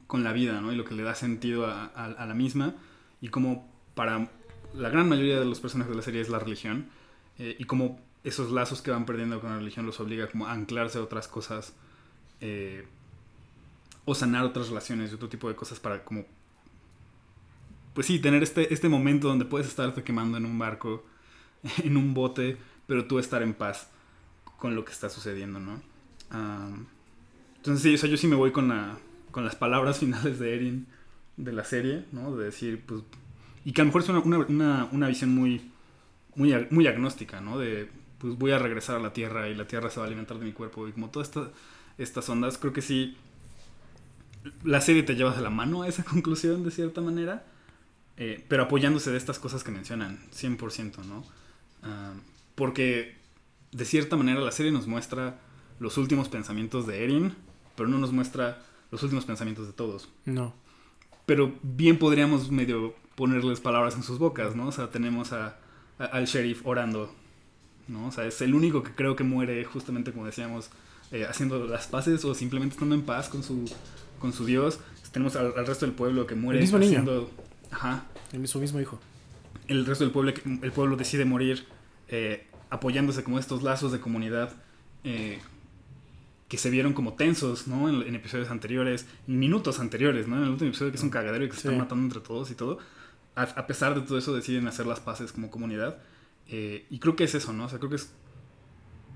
con 0.08 0.24
la 0.24 0.34
vida, 0.34 0.60
¿no? 0.62 0.72
Y 0.74 0.76
lo 0.76 0.86
que 0.86 0.94
le 0.94 1.04
da 1.04 1.16
sentido 1.16 1.66
a, 1.68 2.26
la 2.28 2.34
misma. 2.34 2.76
Y 3.22 3.30
como 3.30 3.68
para 3.96 4.30
la 4.74 4.90
gran 4.90 5.08
mayoría 5.08 5.40
de 5.40 5.46
los 5.46 5.60
personajes 5.60 5.92
de 5.92 5.98
la 5.98 6.04
serie 6.04 6.22
es 6.22 6.30
la 6.30 6.40
religión. 6.40 6.90
Eh, 7.40 7.56
y 7.58 7.64
como 7.64 8.00
esos 8.24 8.52
lazos 8.52 8.82
que 8.82 8.92
van 8.92 9.06
perdiendo 9.06 9.40
con 9.40 9.52
la 9.52 9.58
religión 9.58 9.86
los 9.86 10.00
obliga 10.00 10.28
como 10.28 10.48
a 10.48 10.52
anclarse 10.52 11.00
a 11.00 11.02
otras 11.02 11.28
cosas. 11.28 11.74
O 14.04 14.16
sanar 14.16 14.44
otras 14.44 14.68
relaciones 14.68 15.12
y 15.12 15.16
otro 15.16 15.30
tipo 15.30 15.48
de 15.48 15.56
cosas 15.56 15.80
para 15.80 16.04
como... 16.04 16.26
Pues 17.94 18.08
sí, 18.08 18.20
tener 18.20 18.44
este, 18.44 18.74
este 18.74 18.90
momento 18.90 19.28
donde 19.28 19.46
puedes 19.46 19.68
estarte 19.68 20.04
quemando 20.04 20.38
en 20.38 20.46
un 20.46 20.58
barco, 20.58 21.06
en 21.84 21.98
un 21.98 22.14
bote, 22.14 22.58
pero 22.88 23.06
tú 23.06 23.20
estar 23.20 23.44
en 23.44 23.54
paz 23.54 23.90
con 24.58 24.76
lo 24.76 24.86
que 24.86 24.92
está 24.92 25.10
sucediendo, 25.10 25.60
¿no? 25.60 25.82
entonces 27.58 27.84
sí, 27.84 27.94
o 27.94 27.98
sea, 27.98 28.10
yo 28.10 28.16
sí 28.16 28.26
me 28.26 28.38
voy 28.38 28.52
con 28.52 28.70
la, 28.70 28.98
con 29.32 29.44
las 29.44 29.56
palabras 29.56 30.00
finales 30.00 30.40
de 30.40 30.56
Erin 30.56 30.88
de 31.38 31.52
la 31.52 31.64
serie, 31.64 32.06
¿no? 32.12 32.36
De 32.36 32.46
decir, 32.46 32.82
pues... 32.86 33.02
Y 33.66 33.74
que 33.74 33.82
a 33.82 33.84
lo 33.84 33.88
mejor 33.88 34.02
es 34.02 34.10
una, 34.10 34.88
una, 34.92 35.08
visión 35.08 35.36
muy, 35.36 35.72
muy, 36.36 36.68
muy 36.72 36.88
agnóstica, 36.88 37.42
¿no? 37.42 37.60
De, 37.60 37.90
pues 38.18 38.38
voy 38.38 38.52
a 38.52 38.60
regresar 38.60 38.96
a 38.96 39.00
la 39.00 39.14
Tierra 39.14 39.50
y 39.50 39.56
la 39.56 39.68
Tierra 39.68 39.90
se 39.90 40.00
va 40.00 40.06
a 40.06 40.08
alimentar 40.08 40.40
de 40.40 40.46
mi 40.46 40.52
cuerpo. 40.52 40.88
Y 40.88 40.94
como 40.94 41.10
todas 41.10 41.32
estas 41.98 42.30
ondas, 42.30 42.58
creo 42.58 42.74
que 42.74 42.82
sí, 42.82 43.18
la 44.64 44.82
serie 44.82 45.04
te 45.04 45.16
lleva 45.16 45.36
de 45.36 45.42
la 45.42 45.50
mano 45.50 45.84
a 45.84 45.88
esa 45.88 46.04
conclusión 46.06 46.64
de 46.64 46.72
cierta 46.72 47.02
manera, 47.02 47.46
eh, 48.24 48.46
pero 48.48 48.62
apoyándose 48.62 49.10
de 49.10 49.18
estas 49.18 49.40
cosas 49.40 49.64
que 49.64 49.72
mencionan, 49.72 50.20
100%, 50.32 51.04
¿no? 51.06 51.24
Ah, 51.82 52.14
porque 52.54 53.16
de 53.72 53.84
cierta 53.84 54.16
manera 54.16 54.40
la 54.42 54.52
serie 54.52 54.72
nos 54.72 54.86
muestra 54.86 55.40
los 55.80 55.98
últimos 55.98 56.30
pensamientos 56.30 56.86
de 56.86 57.04
Erin, 57.04 57.34
pero 57.76 57.90
no 57.90 57.98
nos 57.98 58.12
muestra 58.12 58.62
los 58.92 59.02
últimos 59.02 59.26
pensamientos 59.26 59.66
de 59.66 59.74
todos. 59.74 60.08
No. 60.26 60.54
Pero 61.26 61.56
bien 61.64 61.98
podríamos 61.98 62.52
medio 62.52 62.94
ponerles 63.16 63.60
palabras 63.60 63.96
en 63.96 64.04
sus 64.04 64.20
bocas, 64.20 64.56
¿no? 64.56 64.68
O 64.68 64.72
sea, 64.72 64.92
tenemos 64.92 65.34
a, 65.34 65.58
al 65.98 66.26
sheriff 66.26 66.62
orando, 66.64 67.12
¿no? 67.88 68.06
O 68.06 68.12
sea, 68.12 68.28
es 68.28 68.40
el 68.44 68.54
único 68.54 68.84
que 68.84 68.94
creo 68.94 69.16
que 69.16 69.24
muere 69.24 69.66
justamente 69.66 70.12
como 70.12 70.28
decíamos, 70.28 70.70
eh, 71.12 71.26
haciendo 71.28 71.66
las 71.66 71.88
paces 71.88 72.24
o 72.24 72.36
simplemente 72.36 72.74
estando 72.74 72.94
en 72.94 73.02
paz 73.02 73.30
con 73.30 73.42
su, 73.42 73.66
con 74.20 74.32
su 74.32 74.46
Dios. 74.46 74.80
Tenemos 75.12 75.36
al, 75.36 75.66
resto 75.66 75.88
del 75.88 75.96
pueblo 75.96 76.28
que 76.28 76.36
muere 76.36 76.64
haciendo... 76.64 77.12
Niño. 77.22 77.51
Ajá. 77.72 78.06
El, 78.32 78.48
su 78.48 78.60
mismo 78.60 78.80
hijo. 78.80 79.00
El 79.68 79.86
resto 79.86 80.04
del 80.04 80.12
pueblo, 80.12 80.34
el 80.62 80.72
pueblo 80.72 80.96
decide 80.98 81.26
morir 81.26 81.66
eh, 82.08 82.48
apoyándose 82.70 83.24
como 83.24 83.40
estos 83.40 83.64
lazos 83.64 83.92
de 83.92 84.00
comunidad 84.00 84.54
eh, 85.04 85.40
que 86.48 86.58
se 86.58 86.70
vieron 86.70 86.94
como 86.94 87.14
tensos, 87.14 87.68
¿no? 87.68 87.88
En, 87.88 88.16
episodios 88.16 88.50
anteriores, 88.50 89.06
en 89.28 89.40
minutos 89.40 89.80
anteriores, 89.80 90.28
¿no? 90.28 90.38
En 90.38 90.44
el 90.44 90.50
último 90.50 90.70
episodio 90.70 90.92
que 90.92 90.98
es 90.98 91.04
un 91.04 91.10
cagadero 91.10 91.46
y 91.46 91.48
que 91.48 91.54
se 91.54 91.60
están 91.60 91.78
matando 91.78 92.04
entre 92.04 92.20
todos 92.20 92.52
y 92.52 92.56
todo. 92.56 92.80
A, 93.36 93.66
pesar 93.68 93.96
de 93.96 94.02
todo 94.02 94.18
eso 94.18 94.36
deciden 94.36 94.68
hacer 94.68 94.86
las 94.86 95.00
paces 95.00 95.32
como 95.32 95.50
comunidad. 95.50 96.00
Eh, 96.50 96.86
y 96.90 97.00
creo 97.00 97.16
que 97.16 97.24
es 97.24 97.34
eso, 97.34 97.54
¿no? 97.54 97.66
O 97.66 97.70
sea, 97.70 97.80
creo 97.80 97.90
que 97.90 97.96
es... 97.96 98.12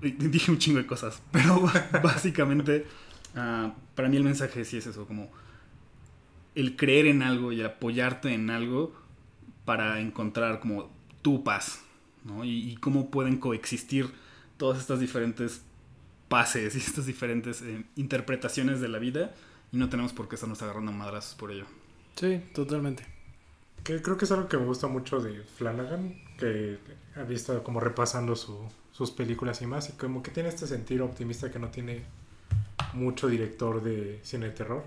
Dije 0.00 0.50
un 0.50 0.58
chingo 0.58 0.78
de 0.78 0.86
cosas, 0.86 1.20
pero 1.30 1.60
básicamente 2.02 2.86
ah, 3.34 3.74
para 3.94 4.08
mí 4.08 4.16
el 4.16 4.24
mensaje 4.24 4.64
sí 4.64 4.78
es 4.78 4.86
eso, 4.86 5.06
como 5.06 5.30
el 6.56 6.74
creer 6.74 7.06
en 7.06 7.22
algo 7.22 7.52
y 7.52 7.62
apoyarte 7.62 8.34
en 8.34 8.50
algo 8.50 8.92
para 9.64 10.00
encontrar 10.00 10.58
como 10.58 10.90
tu 11.22 11.44
paz, 11.44 11.82
¿no? 12.24 12.44
Y, 12.44 12.70
y 12.70 12.76
cómo 12.76 13.10
pueden 13.10 13.36
coexistir 13.36 14.10
todas 14.56 14.78
estas 14.78 14.98
diferentes 14.98 15.62
pases 16.28 16.74
y 16.74 16.78
estas 16.86 17.06
diferentes 17.06 17.62
eh, 17.62 17.84
interpretaciones 17.96 18.80
de 18.80 18.88
la 18.88 18.98
vida 18.98 19.34
y 19.72 19.76
no 19.76 19.88
tenemos 19.88 20.12
por 20.12 20.28
qué 20.28 20.36
estarnos 20.36 20.62
agarrando 20.62 20.92
madrazos 20.92 21.34
por 21.34 21.50
ello. 21.50 21.66
Sí, 22.16 22.42
totalmente. 22.54 23.04
Que 23.84 24.02
creo 24.02 24.16
que 24.16 24.24
es 24.24 24.32
algo 24.32 24.48
que 24.48 24.56
me 24.56 24.64
gusta 24.64 24.88
mucho 24.88 25.20
de 25.20 25.42
Flanagan, 25.42 26.14
que 26.38 26.78
ha 27.14 27.22
visto 27.22 27.62
como 27.62 27.78
repasando 27.78 28.34
sus 28.34 29.10
películas 29.12 29.62
y 29.62 29.66
más, 29.66 29.90
y 29.90 29.92
como 29.92 30.22
que 30.22 30.30
tiene 30.30 30.48
este 30.48 30.66
sentido 30.66 31.04
optimista 31.04 31.52
que 31.52 31.58
no 31.58 31.68
tiene 31.68 32.04
mucho 32.94 33.28
director 33.28 33.82
de 33.82 34.18
cine 34.24 34.46
de 34.46 34.52
terror. 34.52 34.84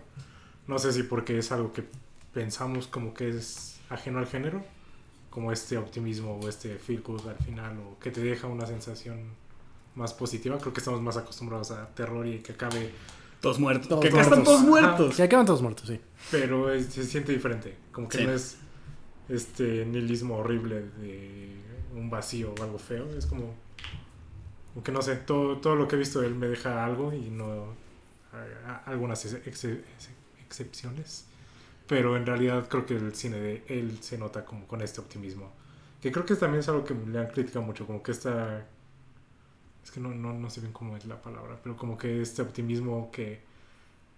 No 0.69 0.77
sé 0.77 0.93
si 0.93 1.01
porque 1.01 1.39
es 1.39 1.51
algo 1.51 1.73
que 1.73 1.83
pensamos 2.31 2.85
como 2.85 3.11
que 3.15 3.29
es 3.29 3.79
ajeno 3.89 4.19
al 4.19 4.27
género, 4.27 4.63
como 5.31 5.51
este 5.51 5.79
optimismo 5.79 6.39
o 6.39 6.47
este 6.47 6.77
feel 6.77 7.01
good 7.01 7.27
al 7.27 7.37
final, 7.37 7.75
o 7.79 7.97
que 7.97 8.11
te 8.11 8.21
deja 8.21 8.45
una 8.45 8.67
sensación 8.67 9.31
más 9.95 10.13
positiva. 10.13 10.59
Creo 10.59 10.71
que 10.71 10.79
estamos 10.79 11.01
más 11.01 11.17
acostumbrados 11.17 11.71
a 11.71 11.87
terror 11.95 12.27
y 12.27 12.37
que 12.41 12.51
acabe 12.51 12.91
todos 13.41 13.57
muertos. 13.57 13.99
que 13.99 14.09
acá 14.09 14.21
están 14.21 14.43
todos 14.43 14.61
muertos. 14.61 15.15
Que 15.15 15.23
acaban 15.23 15.47
todos 15.47 15.63
muertos, 15.63 15.87
sí. 15.87 15.99
Pero 16.29 16.79
se 16.79 17.03
siente 17.03 17.31
diferente. 17.31 17.75
Como 17.91 18.07
que 18.07 18.23
no 18.23 18.31
es 18.31 18.57
este 19.27 19.87
nihilismo 19.87 20.37
horrible 20.37 20.81
de 20.99 21.63
un 21.95 22.11
vacío 22.11 22.53
o 22.53 22.63
algo 22.63 22.77
feo. 22.77 23.09
Es 23.17 23.25
como. 23.25 23.55
Como 24.75 24.83
que 24.83 24.91
no 24.91 25.01
sé, 25.01 25.15
todo, 25.15 25.57
todo 25.57 25.75
lo 25.75 25.87
que 25.87 25.95
he 25.95 25.97
visto 25.97 26.21
de 26.21 26.27
él 26.27 26.35
me 26.35 26.47
deja 26.47 26.85
algo 26.85 27.11
y 27.11 27.31
no. 27.31 27.73
algunas 28.85 29.25
excepciones. 30.49 31.25
Pero 31.87 32.17
en 32.17 32.25
realidad 32.25 32.67
creo 32.67 32.85
que 32.85 32.95
el 32.95 33.15
cine 33.15 33.37
de 33.39 33.63
él 33.67 33.99
se 34.01 34.17
nota 34.17 34.45
como 34.45 34.67
con 34.67 34.81
este 34.81 34.99
optimismo. 34.99 35.51
Que 36.01 36.11
creo 36.11 36.25
que 36.25 36.35
también 36.35 36.59
es 36.61 36.69
algo 36.69 36.83
que 36.83 36.93
le 36.93 37.19
han 37.19 37.27
criticado 37.27 37.63
mucho, 37.63 37.85
como 37.85 38.01
que 38.03 38.11
esta 38.11 38.65
es 39.83 39.91
que 39.91 39.99
no, 39.99 40.09
no, 40.13 40.33
no 40.33 40.49
sé 40.49 40.61
bien 40.61 40.73
cómo 40.73 40.95
es 40.97 41.05
la 41.05 41.21
palabra, 41.21 41.59
pero 41.63 41.75
como 41.75 41.97
que 41.97 42.21
este 42.21 42.41
optimismo 42.41 43.09
que, 43.11 43.41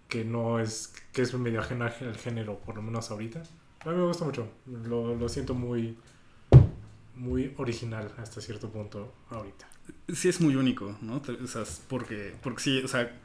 que 0.08 0.24
no 0.24 0.60
es, 0.60 0.92
que 1.12 1.22
es 1.22 1.32
medio 1.34 1.60
ajeno 1.60 1.84
al 1.86 2.16
género, 2.18 2.58
por 2.58 2.76
lo 2.76 2.82
menos 2.82 3.10
ahorita. 3.10 3.42
A 3.80 3.88
mí 3.90 3.96
me 3.96 4.06
gusta 4.06 4.24
mucho, 4.24 4.48
lo, 4.66 5.14
lo 5.14 5.28
siento 5.28 5.54
muy, 5.54 5.96
muy 7.16 7.54
original 7.56 8.12
hasta 8.18 8.40
cierto 8.40 8.70
punto 8.70 9.12
ahorita. 9.30 9.68
Sí 10.12 10.28
es 10.28 10.40
muy 10.40 10.56
único, 10.56 10.96
¿no? 11.00 11.22
O 11.42 11.46
sea, 11.46 11.64
porque, 11.88 12.34
porque 12.42 12.62
sí, 12.62 12.82
o 12.82 12.88
sea, 12.88 13.20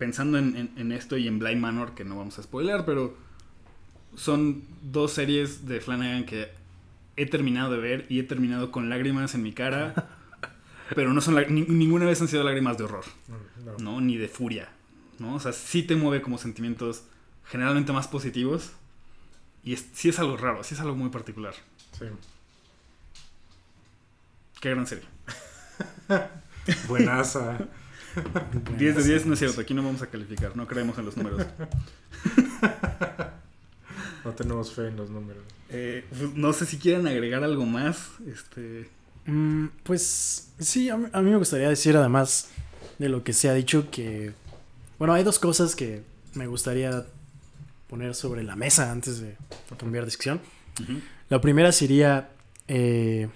pensando 0.00 0.38
en, 0.38 0.72
en, 0.76 0.92
esto 0.92 1.18
y 1.18 1.28
en 1.28 1.38
Blind 1.38 1.60
Manor, 1.60 1.94
que 1.94 2.06
no 2.06 2.16
vamos 2.16 2.38
a 2.38 2.42
spoiler, 2.42 2.86
pero 2.86 3.14
son 4.16 4.64
dos 4.80 5.12
series 5.12 5.68
de 5.68 5.82
Flanagan 5.82 6.24
que 6.24 6.48
he 7.16 7.26
terminado 7.26 7.70
de 7.70 7.78
ver 7.78 8.06
y 8.08 8.18
he 8.18 8.22
terminado 8.22 8.72
con 8.72 8.88
lágrimas 8.88 9.34
en 9.34 9.42
mi 9.42 9.52
cara 9.52 10.08
pero 10.94 11.12
no 11.12 11.20
son 11.20 11.36
ninguna 11.50 12.06
vez 12.06 12.18
han 12.22 12.28
sido 12.28 12.42
lágrimas 12.42 12.78
de 12.78 12.84
horror, 12.84 13.04
no. 13.78 14.00
Ni 14.00 14.16
de 14.16 14.26
furia, 14.26 14.70
¿no? 15.18 15.34
O 15.34 15.40
sea, 15.40 15.52
sí 15.52 15.82
te 15.82 15.96
mueve 15.96 16.22
como 16.22 16.38
sentimientos 16.38 17.04
generalmente 17.44 17.92
más 17.92 18.08
positivos 18.08 18.72
y 19.62 19.76
sí 19.76 20.08
es 20.08 20.18
algo 20.18 20.38
raro, 20.38 20.64
sí 20.64 20.74
es 20.74 20.80
algo 20.80 20.96
muy 20.96 21.10
particular. 21.10 21.52
Sí. 21.98 22.06
Qué 24.62 24.70
gran 24.70 24.86
serie. 24.86 25.04
Buenaza. 26.88 27.58
10 28.78 28.96
de 28.96 29.02
10 29.02 29.26
no 29.26 29.34
es 29.34 29.38
cierto, 29.38 29.60
aquí 29.60 29.74
no 29.74 29.82
vamos 29.82 30.02
a 30.02 30.06
calificar, 30.06 30.56
no 30.56 30.66
creemos 30.66 30.98
en 30.98 31.04
los 31.04 31.16
números. 31.16 31.46
No 34.22 34.32
tenemos 34.32 34.70
fe 34.70 34.88
en 34.88 34.96
los 34.96 35.08
números. 35.08 35.42
Eh, 35.70 36.04
pues, 36.10 36.34
no 36.34 36.52
sé 36.52 36.66
si 36.66 36.76
quieren 36.76 37.06
agregar 37.06 37.42
algo 37.42 37.64
más. 37.64 38.10
Este, 38.30 38.86
Mm, 39.26 39.66
pues 39.82 40.50
sí, 40.58 40.88
a 40.88 40.96
mí, 40.96 41.06
a 41.12 41.22
mí 41.22 41.30
me 41.30 41.36
gustaría 41.36 41.68
decir 41.68 41.96
además 41.96 42.48
de 42.98 43.08
lo 43.08 43.22
que 43.22 43.32
se 43.32 43.48
ha 43.48 43.54
dicho 43.54 43.90
que, 43.90 44.32
bueno, 44.98 45.14
hay 45.14 45.22
dos 45.22 45.38
cosas 45.38 45.76
que 45.76 46.02
me 46.34 46.46
gustaría 46.46 47.06
poner 47.88 48.14
sobre 48.14 48.42
la 48.42 48.56
mesa 48.56 48.90
antes 48.90 49.20
de 49.20 49.36
cambiar 49.78 50.04
de 50.04 50.10
sección. 50.10 50.40
La 51.28 51.40
primera 51.40 51.70
sería 51.72 52.30
eh, 52.66 53.28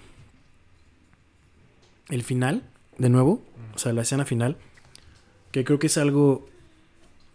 el 2.09 2.23
final, 2.23 2.63
de 2.97 3.09
nuevo, 3.09 3.43
o 3.73 3.77
sea, 3.77 3.93
la 3.93 4.01
escena 4.01 4.25
final, 4.25 4.57
que 5.55 5.63
creo 5.63 5.79
que 5.79 5.87
es 5.87 5.97
algo 5.97 6.49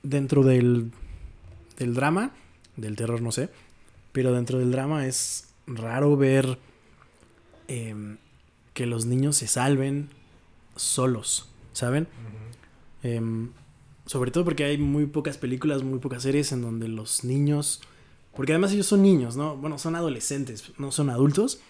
dentro 0.02 0.42
del, 0.42 0.90
del 1.78 1.94
drama, 1.94 2.32
del 2.76 2.94
terror, 2.94 3.22
no 3.22 3.32
sé, 3.32 3.48
pero 4.12 4.34
dentro 4.34 4.58
del 4.58 4.72
drama 4.72 5.06
es 5.06 5.54
raro 5.66 6.18
ver 6.18 6.58
em, 7.66 8.18
que 8.74 8.84
los 8.84 9.06
niños 9.06 9.38
se 9.38 9.46
salven 9.46 10.10
solos, 10.76 11.48
¿saben? 11.72 12.08
Em, 13.02 13.52
sobre 14.04 14.30
todo 14.30 14.44
porque 14.44 14.64
hay 14.64 14.76
muy 14.76 15.06
pocas 15.06 15.38
películas, 15.38 15.82
muy 15.82 15.98
pocas 15.98 16.22
series 16.22 16.52
en 16.52 16.60
donde 16.60 16.88
los 16.88 17.24
niños, 17.24 17.80
porque 18.36 18.52
además 18.52 18.72
ellos 18.72 18.88
son 18.88 19.00
niños, 19.00 19.36
¿no? 19.36 19.56
Bueno, 19.56 19.78
son 19.78 19.96
adolescentes, 19.96 20.72
no 20.76 20.92
son 20.92 21.08
adultos, 21.08 21.62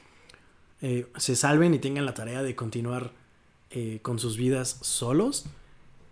eh, 0.82 1.06
se 1.16 1.36
salven 1.36 1.74
y 1.74 1.78
tengan 1.78 2.06
la 2.06 2.14
tarea 2.14 2.43
de 2.43 2.56
continuar 2.56 3.12
eh, 3.70 4.01
con 4.02 4.18
sus 4.18 4.36
vidas 4.36 4.78
solos 4.81 5.47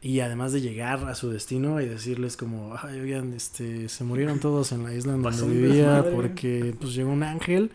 y 0.00 0.20
además 0.20 0.52
de 0.52 0.60
llegar 0.60 1.04
a 1.08 1.14
su 1.14 1.30
destino 1.30 1.80
y 1.80 1.86
decirles 1.86 2.36
como, 2.36 2.76
ay, 2.80 3.00
oigan, 3.00 3.32
este, 3.32 3.88
se 3.88 4.04
murieron 4.04 4.38
todos 4.40 4.72
en 4.72 4.84
la 4.84 4.94
isla 4.94 5.12
donde 5.12 5.46
vivía 5.46 6.04
porque 6.14 6.74
pues 6.78 6.94
llegó 6.94 7.10
un 7.10 7.22
ángel 7.22 7.72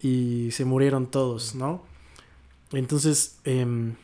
y 0.00 0.50
se 0.52 0.64
murieron 0.64 1.10
todos, 1.10 1.54
¿no? 1.54 1.82
Entonces, 2.72 3.38
em, 3.44 3.94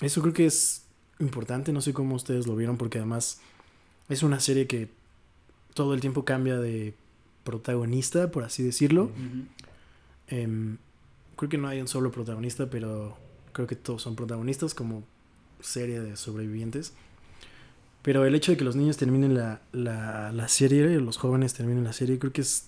eso 0.00 0.20
creo 0.22 0.34
que 0.34 0.46
es 0.46 0.84
importante, 1.20 1.72
no 1.72 1.80
sé 1.80 1.92
cómo 1.92 2.16
ustedes 2.16 2.46
lo 2.46 2.56
vieron 2.56 2.76
porque 2.76 2.98
además 2.98 3.40
es 4.08 4.22
una 4.24 4.40
serie 4.40 4.66
que 4.66 4.88
todo 5.74 5.94
el 5.94 6.00
tiempo 6.00 6.24
cambia 6.24 6.58
de 6.58 6.94
protagonista, 7.44 8.30
por 8.30 8.44
así 8.44 8.62
decirlo. 8.62 9.10
Em, 10.26 10.78
creo 11.36 11.48
que 11.48 11.58
no 11.58 11.68
hay 11.68 11.80
un 11.80 11.88
solo 11.88 12.10
protagonista, 12.10 12.68
pero 12.68 13.16
creo 13.52 13.66
que 13.66 13.76
todos 13.76 14.02
son 14.02 14.16
protagonistas 14.16 14.74
como 14.74 15.04
serie 15.62 16.00
de 16.00 16.16
sobrevivientes. 16.16 16.92
Pero 18.02 18.24
el 18.24 18.34
hecho 18.34 18.52
de 18.52 18.58
que 18.58 18.64
los 18.64 18.76
niños 18.76 18.96
terminen 18.96 19.34
la, 19.34 19.60
la, 19.72 20.32
la 20.32 20.48
serie, 20.48 20.82
los 21.00 21.16
jóvenes 21.16 21.54
terminen 21.54 21.84
la 21.84 21.92
serie, 21.92 22.18
creo 22.18 22.32
que 22.32 22.40
es. 22.40 22.66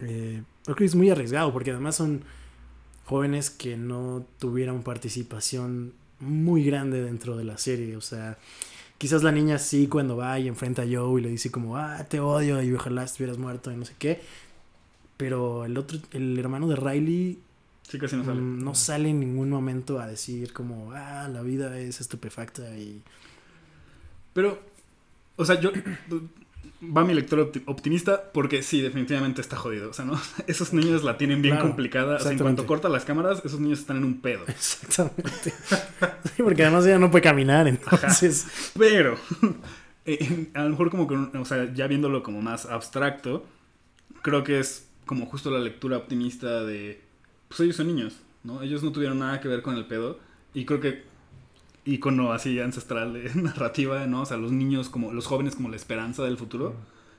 Eh, 0.00 0.42
creo 0.64 0.76
que 0.76 0.84
es 0.84 0.94
muy 0.94 1.10
arriesgado, 1.10 1.52
porque 1.52 1.72
además 1.72 1.96
son 1.96 2.24
jóvenes 3.04 3.50
que 3.50 3.76
no 3.76 4.24
tuvieron 4.38 4.82
participación 4.82 5.92
muy 6.20 6.64
grande 6.64 7.02
dentro 7.02 7.36
de 7.36 7.44
la 7.44 7.58
serie. 7.58 7.96
O 7.96 8.00
sea, 8.00 8.38
quizás 8.98 9.22
la 9.22 9.32
niña 9.32 9.58
sí 9.58 9.88
cuando 9.88 10.16
va 10.16 10.38
y 10.38 10.48
enfrenta 10.48 10.82
a 10.82 10.86
Joe 10.90 11.20
y 11.20 11.24
le 11.24 11.30
dice 11.30 11.50
como, 11.50 11.76
ah, 11.76 12.04
te 12.08 12.20
odio 12.20 12.62
y 12.62 12.72
ojalá 12.72 13.04
estuvieras 13.04 13.38
muerto 13.38 13.72
y 13.72 13.76
no 13.76 13.84
sé 13.84 13.94
qué. 13.98 14.20
Pero 15.16 15.64
el 15.64 15.76
otro, 15.78 15.98
el 16.12 16.38
hermano 16.38 16.68
de 16.68 16.76
Riley 16.76 17.38
Sí, 17.88 17.98
casi 17.98 18.16
no 18.16 18.24
sale. 18.24 18.40
Mm, 18.40 18.64
no 18.64 18.74
sale 18.74 19.10
en 19.10 19.20
ningún 19.20 19.50
momento 19.50 20.00
a 20.00 20.06
decir 20.06 20.52
como, 20.52 20.92
ah, 20.92 21.28
la 21.28 21.42
vida 21.42 21.78
es 21.78 22.00
estupefacta 22.00 22.76
y... 22.76 23.02
Pero, 24.32 24.60
o 25.36 25.44
sea, 25.44 25.60
yo... 25.60 25.70
Va 26.82 27.04
mi 27.04 27.14
lector 27.14 27.50
optimista 27.66 28.30
porque 28.32 28.62
sí, 28.62 28.82
definitivamente 28.82 29.40
está 29.40 29.56
jodido. 29.56 29.90
O 29.90 29.92
sea, 29.92 30.04
¿no? 30.04 30.20
Esos 30.46 30.72
niños 30.72 31.02
la 31.02 31.16
tienen 31.16 31.40
bien 31.40 31.56
complicada. 31.58 32.16
O 32.16 32.20
sea, 32.20 32.32
en 32.32 32.38
cuanto 32.38 32.66
corta 32.66 32.88
las 32.88 33.04
cámaras, 33.04 33.42
esos 33.44 33.60
niños 33.60 33.78
están 33.80 33.98
en 33.98 34.04
un 34.04 34.20
pedo. 34.20 34.44
Exactamente. 34.48 35.52
sí, 36.36 36.42
porque 36.42 36.62
además 36.62 36.84
ella 36.86 36.98
no 36.98 37.10
puede 37.10 37.22
caminar, 37.22 37.68
entonces... 37.68 38.46
Pero, 38.78 39.16
eh, 40.04 40.50
a 40.54 40.64
lo 40.64 40.70
mejor 40.70 40.90
como 40.90 41.06
que, 41.06 41.14
o 41.14 41.44
sea, 41.44 41.72
ya 41.72 41.86
viéndolo 41.86 42.22
como 42.22 42.42
más 42.42 42.66
abstracto, 42.66 43.46
creo 44.22 44.42
que 44.42 44.58
es 44.58 44.88
como 45.06 45.26
justo 45.26 45.50
la 45.50 45.60
lectura 45.60 45.96
optimista 45.96 46.64
de 46.64 47.03
pues 47.54 47.66
ellos 47.66 47.76
son 47.76 47.86
niños, 47.86 48.16
¿no? 48.42 48.62
Ellos 48.62 48.82
no 48.82 48.90
tuvieron 48.90 49.20
nada 49.20 49.40
que 49.40 49.46
ver 49.46 49.62
con 49.62 49.76
el 49.76 49.86
pedo. 49.86 50.18
Y 50.54 50.64
creo 50.64 50.80
que 50.80 51.04
icono 51.84 52.32
así 52.32 52.58
ancestral 52.58 53.12
de 53.12 53.32
narrativa, 53.40 54.04
¿no? 54.06 54.22
O 54.22 54.26
sea, 54.26 54.38
los 54.38 54.50
niños 54.50 54.88
como, 54.88 55.12
los 55.12 55.26
jóvenes 55.26 55.54
como 55.54 55.68
la 55.68 55.76
esperanza 55.76 56.24
del 56.24 56.36
futuro. 56.36 56.74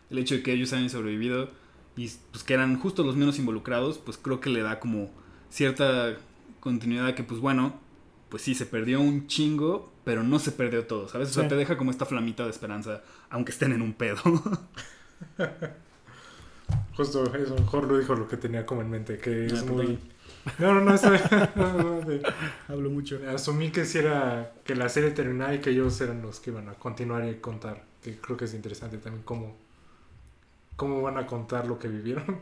El 0.09 0.17
hecho 0.17 0.35
de 0.35 0.43
que 0.43 0.51
ellos 0.51 0.73
hayan 0.73 0.89
sobrevivido 0.89 1.49
y 1.95 2.11
pues 2.31 2.43
que 2.43 2.53
eran 2.53 2.77
justo 2.77 3.03
los 3.03 3.15
menos 3.15 3.39
involucrados, 3.39 3.97
pues 3.97 4.17
creo 4.17 4.41
que 4.41 4.49
le 4.49 4.61
da 4.61 4.81
como 4.81 5.09
cierta 5.49 6.17
continuidad 6.59 7.15
que 7.15 7.23
pues 7.23 7.39
bueno, 7.39 7.79
pues 8.27 8.43
sí, 8.43 8.55
se 8.55 8.65
perdió 8.65 8.99
un 8.99 9.27
chingo, 9.27 9.93
pero 10.03 10.21
no 10.21 10.39
se 10.39 10.51
perdió 10.51 10.85
todo, 10.85 11.07
¿sabes? 11.07 11.29
O 11.29 11.33
sea, 11.33 11.47
te 11.47 11.55
deja 11.55 11.77
como 11.77 11.91
esta 11.91 12.05
flamita 12.05 12.43
de 12.43 12.49
esperanza, 12.49 13.03
aunque 13.29 13.53
estén 13.53 13.71
en 13.71 13.81
un 13.81 13.93
pedo. 13.93 14.21
Justo 16.97 17.23
eso, 17.33 17.55
Jorge 17.65 17.99
dijo 17.99 18.15
lo 18.15 18.27
que 18.27 18.35
tenía 18.35 18.65
como 18.65 18.81
en 18.81 18.89
mente, 18.89 19.17
que 19.17 19.45
es 19.45 19.65
muy... 19.65 19.97
No, 20.59 20.73
no, 20.73 20.81
no, 20.81 20.91
Hablo 22.67 22.89
mucho. 22.89 23.19
Asumí 23.33 23.71
que 23.71 23.85
si 23.85 23.99
era 23.99 24.53
que 24.63 24.75
la 24.75 24.89
serie 24.89 25.11
terminaba 25.11 25.53
y 25.53 25.59
que 25.59 25.71
ellos 25.71 25.99
eran 26.01 26.21
los 26.21 26.39
que 26.39 26.51
iban 26.51 26.69
a 26.69 26.73
continuar 26.73 27.27
y 27.27 27.35
contar. 27.35 27.83
Que 28.03 28.17
creo 28.17 28.37
que 28.37 28.45
es 28.45 28.53
interesante 28.53 28.97
también 28.97 29.23
cómo, 29.23 29.55
cómo 30.75 31.01
van 31.01 31.17
a 31.17 31.25
contar 31.25 31.67
lo 31.67 31.79
que 31.79 31.87
vivieron. 31.87 32.39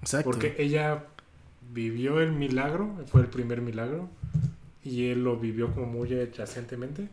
Exacto. 0.00 0.30
Porque 0.30 0.54
ella 0.58 1.04
vivió 1.72 2.20
el 2.20 2.32
milagro, 2.32 2.94
fue 3.06 3.22
el 3.22 3.26
primer 3.28 3.60
milagro, 3.60 4.08
y 4.82 5.08
él 5.08 5.24
lo 5.24 5.36
vivió 5.36 5.72
como 5.74 5.86
muy 5.86 6.12
adyacentemente. 6.14 7.08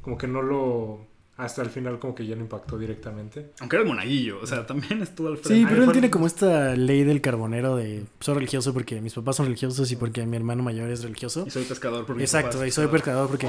Como 0.00 0.16
que 0.16 0.26
no 0.26 0.40
lo 0.40 1.06
hasta 1.40 1.62
el 1.62 1.70
final 1.70 1.98
como 1.98 2.14
que 2.14 2.26
ya 2.26 2.36
no 2.36 2.42
impactó 2.42 2.78
directamente. 2.78 3.52
Aunque 3.60 3.76
era 3.76 3.82
el 3.82 3.88
monaguillo, 3.88 4.40
o 4.40 4.46
sea, 4.46 4.66
también 4.66 5.02
estuvo 5.02 5.28
al 5.28 5.38
frente. 5.38 5.54
Sí, 5.54 5.66
pero 5.68 5.84
él 5.84 5.92
tiene 5.92 6.10
como 6.10 6.26
esta 6.26 6.76
ley 6.76 7.04
del 7.04 7.20
carbonero 7.20 7.76
de 7.76 8.04
soy 8.20 8.34
religioso 8.34 8.72
porque 8.72 9.00
mis 9.00 9.14
papás 9.14 9.36
son 9.36 9.46
religiosos 9.46 9.90
y 9.90 9.96
porque 9.96 10.24
mi 10.26 10.36
hermano 10.36 10.62
mayor 10.62 10.90
es 10.90 11.02
religioso. 11.02 11.44
Y 11.46 11.50
soy 11.50 11.64
pescador 11.64 12.06
porque 12.06 12.22
Exacto, 12.22 12.64
y 12.64 12.70
soy 12.70 12.88
pescador 12.88 13.28
porque 13.28 13.48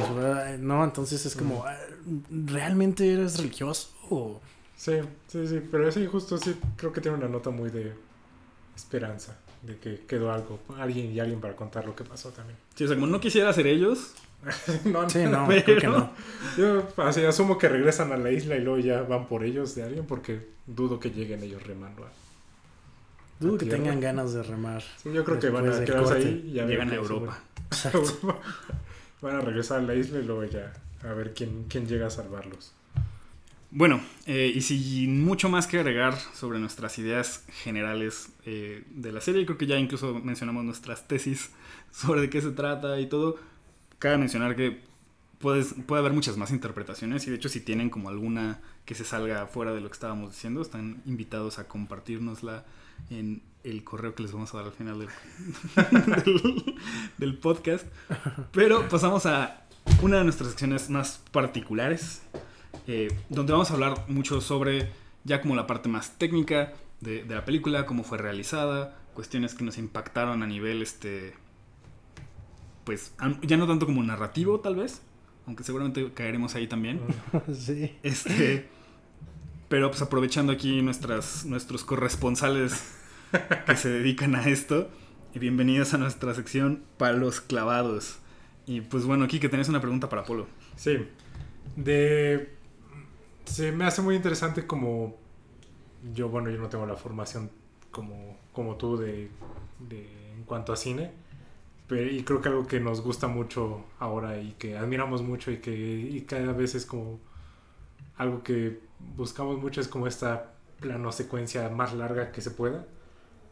no, 0.59 0.83
entonces 0.83 1.25
es 1.25 1.35
como 1.35 1.63
ah, 1.65 1.77
¿realmente 2.29 3.11
eres 3.11 3.37
religioso? 3.37 4.41
Sí, 4.75 4.93
sí, 5.27 5.47
sí, 5.47 5.61
pero 5.69 5.91
sí 5.91 6.05
justo 6.07 6.37
sí 6.37 6.55
creo 6.75 6.91
que 6.91 7.01
tiene 7.01 7.17
una 7.17 7.27
nota 7.27 7.49
muy 7.49 7.69
de 7.69 7.93
esperanza 8.75 9.37
de 9.61 9.77
que 9.77 10.05
quedó 10.07 10.31
algo, 10.31 10.59
alguien 10.77 11.11
y 11.11 11.19
alguien 11.19 11.39
para 11.39 11.55
contar 11.55 11.85
lo 11.85 11.95
que 11.95 12.03
pasó 12.03 12.29
también. 12.29 12.57
Sí, 12.75 12.85
o 12.85 12.87
sea, 12.87 12.95
como 12.95 13.07
no 13.07 13.19
quisiera 13.19 13.53
ser 13.53 13.67
ellos, 13.67 14.13
no, 14.85 15.09
sí, 15.09 15.19
no, 15.25 15.47
creo 15.47 15.79
que 15.79 15.87
no. 15.87 16.11
Yo 16.57 16.87
así 16.97 17.23
asumo 17.23 17.57
que 17.57 17.69
regresan 17.69 18.11
a 18.11 18.17
la 18.17 18.31
isla 18.31 18.55
y 18.55 18.61
luego 18.61 18.79
ya 18.79 19.03
van 19.03 19.27
por 19.27 19.43
ellos 19.43 19.75
de 19.75 19.83
alguien 19.83 20.05
porque 20.05 20.47
dudo 20.65 20.99
que 20.99 21.11
lleguen 21.11 21.43
ellos 21.43 21.61
remando. 21.65 22.07
dudo 23.39 23.57
que 23.57 23.65
tengan 23.65 23.99
ganas 23.99 24.33
de 24.33 24.43
remar. 24.43 24.83
yo 25.05 25.23
creo 25.23 25.39
que 25.39 25.49
van 25.49 25.71
a 25.71 25.83
quedarse 25.83 26.13
ahí 26.15 26.43
y 26.47 26.51
llegan 26.53 26.89
a 26.89 26.95
Europa. 26.95 27.39
van 29.21 29.35
a 29.35 29.41
regresar 29.41 29.79
a 29.79 29.83
la 29.83 29.95
isla 29.95 30.19
y 30.19 30.23
luego 30.23 30.45
ya 30.45 30.73
a 31.03 31.13
ver 31.13 31.33
quién, 31.33 31.65
quién 31.69 31.87
llega 31.87 32.07
a 32.07 32.09
salvarlos. 32.09 32.73
Bueno, 33.73 34.01
eh, 34.25 34.51
y 34.53 34.61
sin 34.61 35.23
mucho 35.23 35.47
más 35.47 35.65
que 35.65 35.79
agregar 35.79 36.17
sobre 36.33 36.59
nuestras 36.59 36.99
ideas 36.99 37.45
generales 37.63 38.33
eh, 38.45 38.83
de 38.89 39.13
la 39.13 39.21
serie, 39.21 39.45
creo 39.45 39.57
que 39.57 39.65
ya 39.65 39.77
incluso 39.77 40.13
mencionamos 40.15 40.65
nuestras 40.65 41.07
tesis 41.07 41.51
sobre 41.91 42.21
de 42.21 42.29
qué 42.29 42.41
se 42.41 42.51
trata 42.51 42.99
y 42.99 43.07
todo 43.07 43.37
cabe 44.01 44.17
mencionar 44.17 44.55
que 44.55 44.81
puedes, 45.37 45.75
puede 45.85 45.99
haber 45.99 46.11
muchas 46.11 46.35
más 46.35 46.49
interpretaciones 46.49 47.27
y 47.27 47.29
de 47.29 47.35
hecho 47.35 47.49
si 47.49 47.61
tienen 47.61 47.91
como 47.91 48.09
alguna 48.09 48.59
que 48.83 48.95
se 48.95 49.05
salga 49.05 49.45
fuera 49.45 49.73
de 49.73 49.79
lo 49.79 49.89
que 49.89 49.93
estábamos 49.93 50.31
diciendo, 50.31 50.61
están 50.61 51.03
invitados 51.05 51.59
a 51.59 51.67
compartirnosla 51.67 52.65
en 53.11 53.43
el 53.63 53.83
correo 53.83 54.15
que 54.15 54.23
les 54.23 54.31
vamos 54.31 54.53
a 54.53 54.57
dar 54.57 54.65
al 54.65 54.71
final 54.71 54.99
del, 56.25 56.75
del, 57.19 57.37
podcast. 57.37 57.85
Pero 58.51 58.89
pasamos 58.89 59.27
a 59.27 59.67
una 60.01 60.17
de 60.17 60.23
nuestras 60.23 60.49
secciones 60.49 60.89
más 60.89 61.21
particulares, 61.31 62.23
eh, 62.87 63.15
donde 63.29 63.53
vamos 63.53 63.69
a 63.69 63.75
hablar 63.75 64.05
mucho 64.07 64.41
sobre 64.41 64.89
ya 65.25 65.41
como 65.41 65.55
la 65.55 65.67
parte 65.67 65.89
más 65.89 66.17
técnica 66.17 66.73
de, 67.01 67.23
de, 67.23 67.35
la 67.35 67.45
película, 67.45 67.85
cómo 67.85 68.03
fue 68.03 68.17
realizada, 68.17 68.97
cuestiones 69.13 69.53
que 69.53 69.63
nos 69.63 69.77
impactaron 69.77 70.41
a 70.41 70.47
nivel 70.47 70.81
este, 70.81 71.35
pues, 72.91 73.13
ya 73.43 73.55
no 73.55 73.67
tanto 73.67 73.85
como 73.85 74.03
narrativo, 74.03 74.59
tal 74.59 74.75
vez, 74.75 75.01
aunque 75.47 75.63
seguramente 75.63 76.11
caeremos 76.11 76.55
ahí 76.55 76.67
también. 76.67 76.99
sí. 77.53 77.95
Este, 78.03 78.67
pero 79.69 79.89
pues 79.89 80.01
aprovechando 80.01 80.51
aquí 80.51 80.81
nuestras, 80.81 81.45
nuestros 81.45 81.85
corresponsales 81.85 82.97
que 83.65 83.77
se 83.77 83.87
dedican 83.87 84.35
a 84.35 84.43
esto, 84.49 84.89
y 85.33 85.39
bienvenidos 85.39 85.93
a 85.93 85.99
nuestra 85.99 86.33
sección 86.33 86.83
Palos 86.97 87.39
Clavados. 87.39 88.19
Y 88.65 88.81
pues 88.81 89.05
bueno, 89.05 89.23
aquí 89.23 89.39
que 89.39 89.47
tenés 89.47 89.69
una 89.69 89.79
pregunta 89.79 90.09
para 90.09 90.25
Polo. 90.25 90.47
Sí. 90.75 91.07
De. 91.77 92.49
Se 93.45 93.71
me 93.71 93.85
hace 93.85 94.01
muy 94.01 94.17
interesante 94.17 94.67
como. 94.67 95.15
Yo, 96.13 96.27
bueno, 96.27 96.49
yo 96.49 96.59
no 96.59 96.67
tengo 96.67 96.85
la 96.85 96.97
formación 96.97 97.51
como, 97.89 98.37
como 98.51 98.75
tú 98.75 98.97
de, 98.97 99.29
de 99.79 100.33
en 100.33 100.43
cuanto 100.43 100.73
a 100.73 100.75
cine 100.75 101.20
y 101.95 102.23
creo 102.23 102.41
que 102.41 102.49
algo 102.49 102.67
que 102.67 102.79
nos 102.79 103.01
gusta 103.01 103.27
mucho 103.27 103.83
ahora 103.99 104.39
y 104.39 104.53
que 104.53 104.77
admiramos 104.77 105.21
mucho 105.21 105.51
y 105.51 105.57
que 105.57 105.71
y 105.73 106.21
cada 106.21 106.53
vez 106.53 106.75
es 106.75 106.85
como 106.85 107.19
algo 108.17 108.43
que 108.43 108.79
buscamos 109.15 109.59
mucho 109.59 109.81
es 109.81 109.87
como 109.87 110.07
esta 110.07 110.53
plano 110.79 111.11
secuencia 111.11 111.69
más 111.69 111.93
larga 111.93 112.31
que 112.31 112.41
se 112.41 112.51
pueda. 112.51 112.85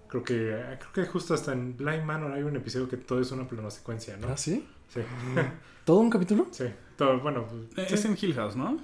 Creo 0.07 0.23
que 0.23 0.77
creo 0.91 1.05
que 1.05 1.11
justo 1.11 1.33
hasta 1.33 1.53
en 1.53 1.77
Blind 1.77 2.03
Manor 2.03 2.31
hay 2.33 2.43
un 2.43 2.55
episodio 2.55 2.87
que 2.89 2.97
todo 2.97 3.19
es 3.21 3.31
una 3.31 3.47
plano 3.47 3.69
secuencia, 3.69 4.17
¿no? 4.17 4.27
¿Ah, 4.29 4.37
sí? 4.37 4.67
Sí. 4.87 5.01
¿Todo 5.85 5.99
un 5.99 6.09
capítulo? 6.09 6.47
Sí. 6.51 6.65
Todo, 6.97 7.19
bueno, 7.19 7.45
Eh, 7.51 7.67
pues, 7.75 7.91
Es 7.91 8.01
sí. 8.01 8.07
en 8.07 8.17
Hill 8.19 8.33
House, 8.35 8.55
¿no? 8.55 8.79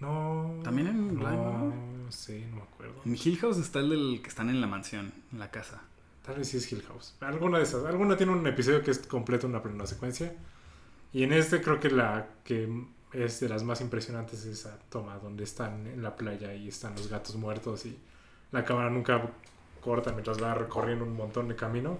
No. 0.00 0.60
¿También 0.62 0.88
en 0.88 1.08
Blind 1.08 1.22
Manor? 1.38 1.74
No 1.74 2.12
sé, 2.12 2.46
no 2.50 2.56
me 2.56 2.62
acuerdo. 2.62 2.94
En 3.04 3.14
Hill 3.14 3.38
House 3.38 3.58
está 3.58 3.80
el 3.80 3.90
del 3.90 4.20
que 4.22 4.28
están 4.28 4.48
en 4.50 4.60
la 4.60 4.66
mansión, 4.66 5.12
en 5.32 5.38
la 5.38 5.50
casa. 5.50 5.82
Tal 6.24 6.36
vez 6.36 6.48
sí 6.48 6.56
es 6.56 6.72
Hill 6.72 6.82
House. 6.88 7.14
Alguna 7.20 7.58
de 7.58 7.64
esas. 7.64 7.84
Alguna 7.84 8.16
tiene 8.16 8.32
un 8.32 8.46
episodio 8.46 8.82
que 8.82 8.90
es 8.90 8.98
completo 9.00 9.46
una 9.46 9.62
plano 9.62 9.86
secuencia. 9.86 10.34
Y 11.12 11.22
en 11.22 11.32
este 11.32 11.60
creo 11.60 11.78
que 11.78 11.90
la 11.90 12.26
que 12.42 12.68
es 13.12 13.40
de 13.40 13.48
las 13.48 13.62
más 13.62 13.80
impresionantes 13.80 14.40
es 14.40 14.60
esa 14.60 14.78
toma 14.88 15.18
donde 15.18 15.44
están 15.44 15.86
en 15.86 16.02
la 16.02 16.16
playa 16.16 16.54
y 16.54 16.68
están 16.68 16.94
los 16.94 17.08
gatos 17.08 17.36
muertos 17.36 17.86
y 17.86 17.96
la 18.50 18.64
cámara 18.64 18.90
nunca 18.90 19.30
corta 19.80 20.10
mientras 20.12 20.42
va 20.42 20.54
recorriendo 20.54 21.04
un 21.04 21.14
montón 21.14 21.46
de 21.46 21.54
camino. 21.54 21.98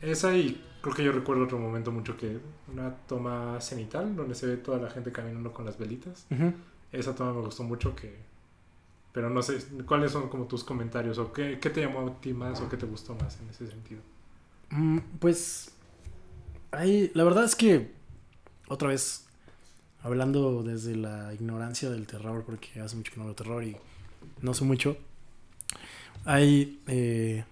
Esa 0.00 0.36
y 0.36 0.62
creo 0.82 0.94
que 0.94 1.02
yo 1.02 1.12
recuerdo 1.12 1.44
otro 1.44 1.58
momento 1.58 1.90
mucho 1.90 2.16
que 2.16 2.38
una 2.70 2.94
toma 2.94 3.60
cenital 3.60 4.14
donde 4.14 4.34
se 4.34 4.46
ve 4.46 4.56
toda 4.58 4.78
la 4.78 4.90
gente 4.90 5.10
caminando 5.10 5.52
con 5.52 5.64
las 5.64 5.78
velitas. 5.78 6.26
Ujú. 6.30 6.52
Esa 6.92 7.14
toma 7.14 7.32
me 7.32 7.40
gustó 7.40 7.64
mucho 7.64 7.96
que... 7.96 8.33
Pero 9.14 9.30
no 9.30 9.42
sé, 9.42 9.58
¿cuáles 9.86 10.10
son 10.10 10.28
como 10.28 10.46
tus 10.46 10.64
comentarios? 10.64 11.18
¿O 11.18 11.32
qué, 11.32 11.60
qué 11.60 11.70
te 11.70 11.80
llamó 11.80 12.00
a 12.08 12.20
ti 12.20 12.34
más 12.34 12.60
o 12.60 12.68
qué 12.68 12.76
te 12.76 12.84
gustó 12.84 13.14
más 13.14 13.38
en 13.40 13.48
ese 13.48 13.68
sentido? 13.68 14.02
Mm, 14.70 14.98
Pues. 15.20 15.70
Hay, 16.72 17.12
la 17.14 17.22
verdad 17.22 17.44
es 17.44 17.54
que. 17.54 17.92
Otra 18.66 18.88
vez. 18.88 19.24
Hablando 20.02 20.64
desde 20.64 20.96
la 20.96 21.32
ignorancia 21.32 21.90
del 21.90 22.08
terror, 22.08 22.42
porque 22.44 22.80
hace 22.80 22.96
mucho 22.96 23.12
que 23.12 23.20
no 23.20 23.26
veo 23.26 23.36
terror 23.36 23.62
y 23.62 23.76
no 24.42 24.52
sé 24.52 24.64
mucho. 24.64 24.96
Hay 26.24 26.82
eh, 26.88 27.44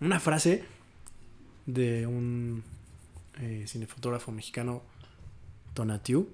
una 0.00 0.20
frase 0.20 0.64
de 1.64 2.06
un 2.06 2.62
eh, 3.40 3.64
cinefotógrafo 3.66 4.32
mexicano, 4.32 4.82
Tonatiu, 5.72 6.28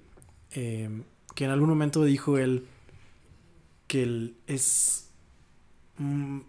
eh, 0.51 0.89
que 1.33 1.45
en 1.45 1.51
algún 1.51 1.69
momento 1.69 2.03
dijo 2.03 2.37
él 2.37 2.67
que 3.91 4.33
es 4.47 5.09
mm, 5.97 6.39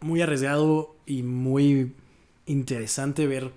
muy 0.00 0.22
arriesgado 0.22 0.94
y 1.06 1.24
muy 1.24 1.92
interesante 2.46 3.26
ver 3.26 3.50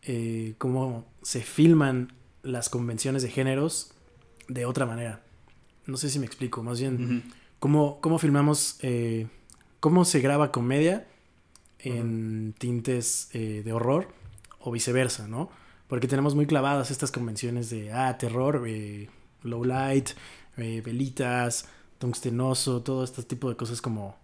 eh, 0.00 0.54
cómo 0.56 1.04
se 1.20 1.42
filman 1.42 2.14
las 2.42 2.70
convenciones 2.70 3.22
de 3.22 3.28
géneros 3.28 3.92
de 4.48 4.64
otra 4.64 4.86
manera. 4.86 5.22
No 5.84 5.98
sé 5.98 6.08
si 6.08 6.18
me 6.18 6.24
explico, 6.24 6.62
más 6.62 6.80
bien 6.80 7.22
cómo, 7.58 8.00
cómo 8.00 8.18
filmamos, 8.18 8.78
eh, 8.80 9.26
cómo 9.78 10.06
se 10.06 10.20
graba 10.20 10.50
comedia 10.50 11.06
en 11.80 12.54
tintes 12.56 13.28
eh, 13.34 13.60
de 13.62 13.72
horror 13.74 14.08
o 14.58 14.70
viceversa, 14.70 15.28
¿no? 15.28 15.50
Porque 15.86 16.08
tenemos 16.08 16.34
muy 16.34 16.46
clavadas 16.46 16.90
estas 16.90 17.12
convenciones 17.12 17.68
de, 17.68 17.92
ah, 17.92 18.16
terror, 18.16 18.66
low 19.42 19.64
light, 19.66 20.08
velitas, 20.56 21.66
tungstenoso, 21.98 22.82
todo 22.82 23.04
este 23.04 23.22
tipo 23.22 23.48
de 23.48 23.56
cosas 23.56 23.80
como 23.80 24.16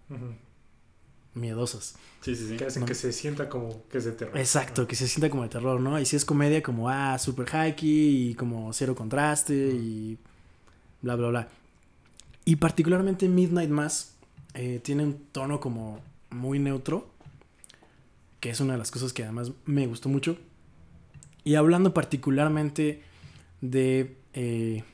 miedosas. 1.34 1.96
Sí, 2.20 2.34
sí, 2.36 2.48
sí. 2.48 2.56
Que 2.56 2.66
hacen 2.66 2.80
No. 2.82 2.86
que 2.86 2.94
se 2.94 3.12
sienta 3.12 3.48
como 3.48 3.86
que 3.88 3.98
es 3.98 4.04
de 4.04 4.12
terror. 4.12 4.38
Exacto, 4.38 4.86
que 4.86 4.94
se 4.96 5.08
sienta 5.08 5.28
como 5.30 5.42
de 5.42 5.48
terror, 5.48 5.80
¿no? 5.80 5.98
Y 6.00 6.06
si 6.06 6.16
es 6.16 6.24
comedia 6.24 6.62
como, 6.62 6.88
ah, 6.88 7.18
super 7.18 7.46
hacky 7.48 8.30
y 8.30 8.34
como 8.34 8.72
cero 8.72 8.94
contraste 8.94 9.54
y 9.54 10.16
bla, 11.02 11.16
bla, 11.16 11.28
bla. 11.28 11.48
Y 12.44 12.56
particularmente 12.56 13.28
Midnight 13.28 13.70
Mass 13.70 14.14
eh, 14.54 14.80
tiene 14.82 15.02
un 15.04 15.14
tono 15.32 15.60
como 15.60 16.00
muy 16.30 16.58
neutro, 16.58 17.10
que 18.40 18.50
es 18.50 18.60
una 18.60 18.74
de 18.74 18.78
las 18.78 18.90
cosas 18.90 19.12
que 19.12 19.24
además 19.24 19.50
me 19.64 19.86
gustó 19.86 20.08
mucho. 20.08 20.36
Y 21.42 21.56
hablando 21.56 21.92
particularmente 21.92 23.02
de 23.60 24.16
eh, 24.34 24.84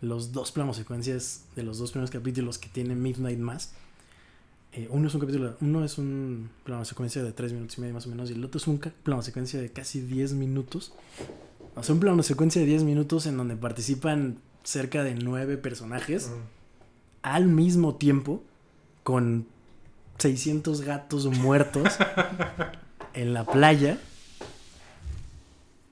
los 0.00 0.32
dos 0.32 0.52
planos 0.52 0.76
secuencias 0.76 1.44
de 1.56 1.62
los 1.62 1.78
dos 1.78 1.90
primeros 1.90 2.10
capítulos 2.10 2.58
que 2.58 2.68
tiene 2.68 2.94
Midnight 2.94 3.38
Mass. 3.38 3.72
eh, 4.72 4.86
uno 4.90 5.08
es 5.08 5.14
un 5.14 5.20
capítulo, 5.20 5.56
uno 5.60 5.84
es 5.84 5.98
un 5.98 6.50
plano 6.64 6.84
secuencia 6.84 7.22
de 7.22 7.32
3 7.32 7.52
minutos 7.52 7.78
y 7.78 7.80
medio 7.80 7.94
más 7.94 8.06
o 8.06 8.10
menos, 8.10 8.30
y 8.30 8.34
el 8.34 8.44
otro 8.44 8.58
es 8.58 8.66
un 8.66 8.78
plano 8.78 9.22
secuencia 9.22 9.60
de 9.60 9.70
casi 9.72 10.00
10 10.00 10.34
minutos. 10.34 10.92
O 11.74 11.82
sea, 11.82 11.94
un 11.94 12.00
plano 12.00 12.22
secuencia 12.22 12.60
de 12.60 12.66
10 12.66 12.84
minutos 12.84 13.26
en 13.26 13.36
donde 13.36 13.56
participan 13.56 14.38
cerca 14.64 15.02
de 15.02 15.14
9 15.14 15.56
personajes 15.56 16.30
al 17.22 17.46
mismo 17.46 17.94
tiempo 17.94 18.42
con 19.04 19.46
600 20.18 20.82
gatos 20.82 21.26
muertos 21.26 21.94
en 23.14 23.32
la 23.32 23.44
playa. 23.44 23.98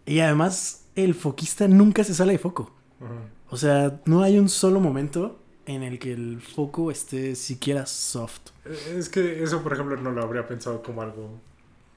Y 0.05 0.21
además, 0.21 0.85
el 0.95 1.15
foquista 1.15 1.67
nunca 1.67 2.05
se 2.05 2.15
sale 2.15 2.33
de 2.33 2.39
foco. 2.39 2.71
Ujú. 3.01 3.11
O 3.51 3.57
sea, 3.57 4.01
no 4.07 4.23
hay 4.23 4.39
un 4.39 4.49
solo 4.49 4.81
momento 4.81 5.39
en 5.67 5.83
el 5.83 5.99
que 5.99 6.13
el 6.13 6.41
foco 6.41 6.91
esté 6.91 7.35
siquiera 7.35 7.87
soft. 7.87 8.41
Eh, 8.65 8.97
Es 8.99 9.09
que 9.09 9.43
eso, 9.43 9.63
por 9.63 9.73
ejemplo, 9.73 9.97
no 9.97 10.11
lo 10.11 10.23
habría 10.23 10.47
pensado 10.47 10.83
como 10.83 11.03
algo. 11.03 11.31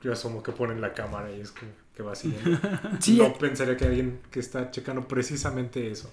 Yo 0.03 0.13
asumo 0.13 0.41
que 0.43 0.51
ponen 0.51 0.80
la 0.81 0.93
cámara 0.93 1.31
y 1.31 1.41
es 1.41 1.51
como 1.51 1.71
que 1.95 2.03
va 2.03 2.15
siguiendo. 2.15 2.57
Sí, 2.99 3.17
no 3.17 3.34
pensaría 3.34 3.76
que 3.77 3.85
alguien 3.85 4.19
que 4.31 4.39
está 4.39 4.71
checando 4.71 5.07
precisamente 5.07 5.91
eso. 5.91 6.09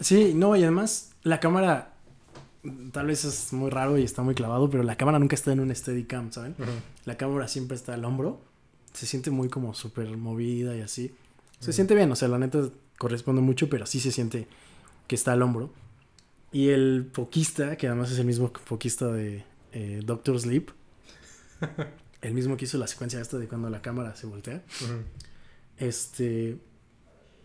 sí, 0.00 0.32
no, 0.34 0.54
y 0.56 0.62
además 0.62 1.10
la 1.22 1.40
cámara 1.40 1.92
tal 2.92 3.06
vez 3.06 3.24
es 3.24 3.52
muy 3.52 3.70
raro 3.70 3.96
y 3.96 4.02
está 4.02 4.22
muy 4.22 4.34
clavado, 4.34 4.68
pero 4.68 4.82
la 4.82 4.96
cámara 4.96 5.18
nunca 5.18 5.34
está 5.36 5.52
en 5.52 5.60
un 5.60 5.74
steadicam, 5.74 6.32
¿saben? 6.32 6.54
Ujú. 6.58 6.70
La 7.04 7.16
cámara 7.16 7.46
siempre 7.48 7.76
está 7.76 7.94
al 7.94 8.04
hombro. 8.04 8.40
Se 8.92 9.06
siente 9.06 9.30
muy 9.30 9.48
como 9.48 9.72
súper 9.74 10.16
movida 10.16 10.74
y 10.76 10.80
así. 10.80 11.14
Se 11.60 11.72
siente 11.72 11.94
bien, 11.94 12.10
o 12.12 12.16
sea, 12.16 12.28
la 12.28 12.38
neta 12.38 12.68
corresponde 12.98 13.42
mucho, 13.42 13.68
pero 13.68 13.86
sí 13.86 14.00
se 14.00 14.12
siente 14.12 14.46
que 15.06 15.14
está 15.14 15.32
al 15.32 15.42
hombro. 15.42 15.72
Y 16.52 16.68
el 16.70 17.10
foquista, 17.12 17.76
que 17.76 17.86
además 17.88 18.10
es 18.10 18.18
el 18.18 18.26
mismo 18.26 18.50
foquista 18.64 19.08
de 19.12 19.44
eh, 19.72 20.00
Doctor 20.04 20.40
Sleep, 20.40 20.70
el 22.22 22.34
mismo 22.34 22.56
que 22.56 22.64
hizo 22.64 22.78
la 22.78 22.86
secuencia 22.86 23.20
esta 23.20 23.38
de 23.38 23.48
cuando 23.48 23.68
la 23.70 23.82
cámara 23.82 24.14
se 24.16 24.26
voltea. 24.26 24.62
Este. 25.78 26.58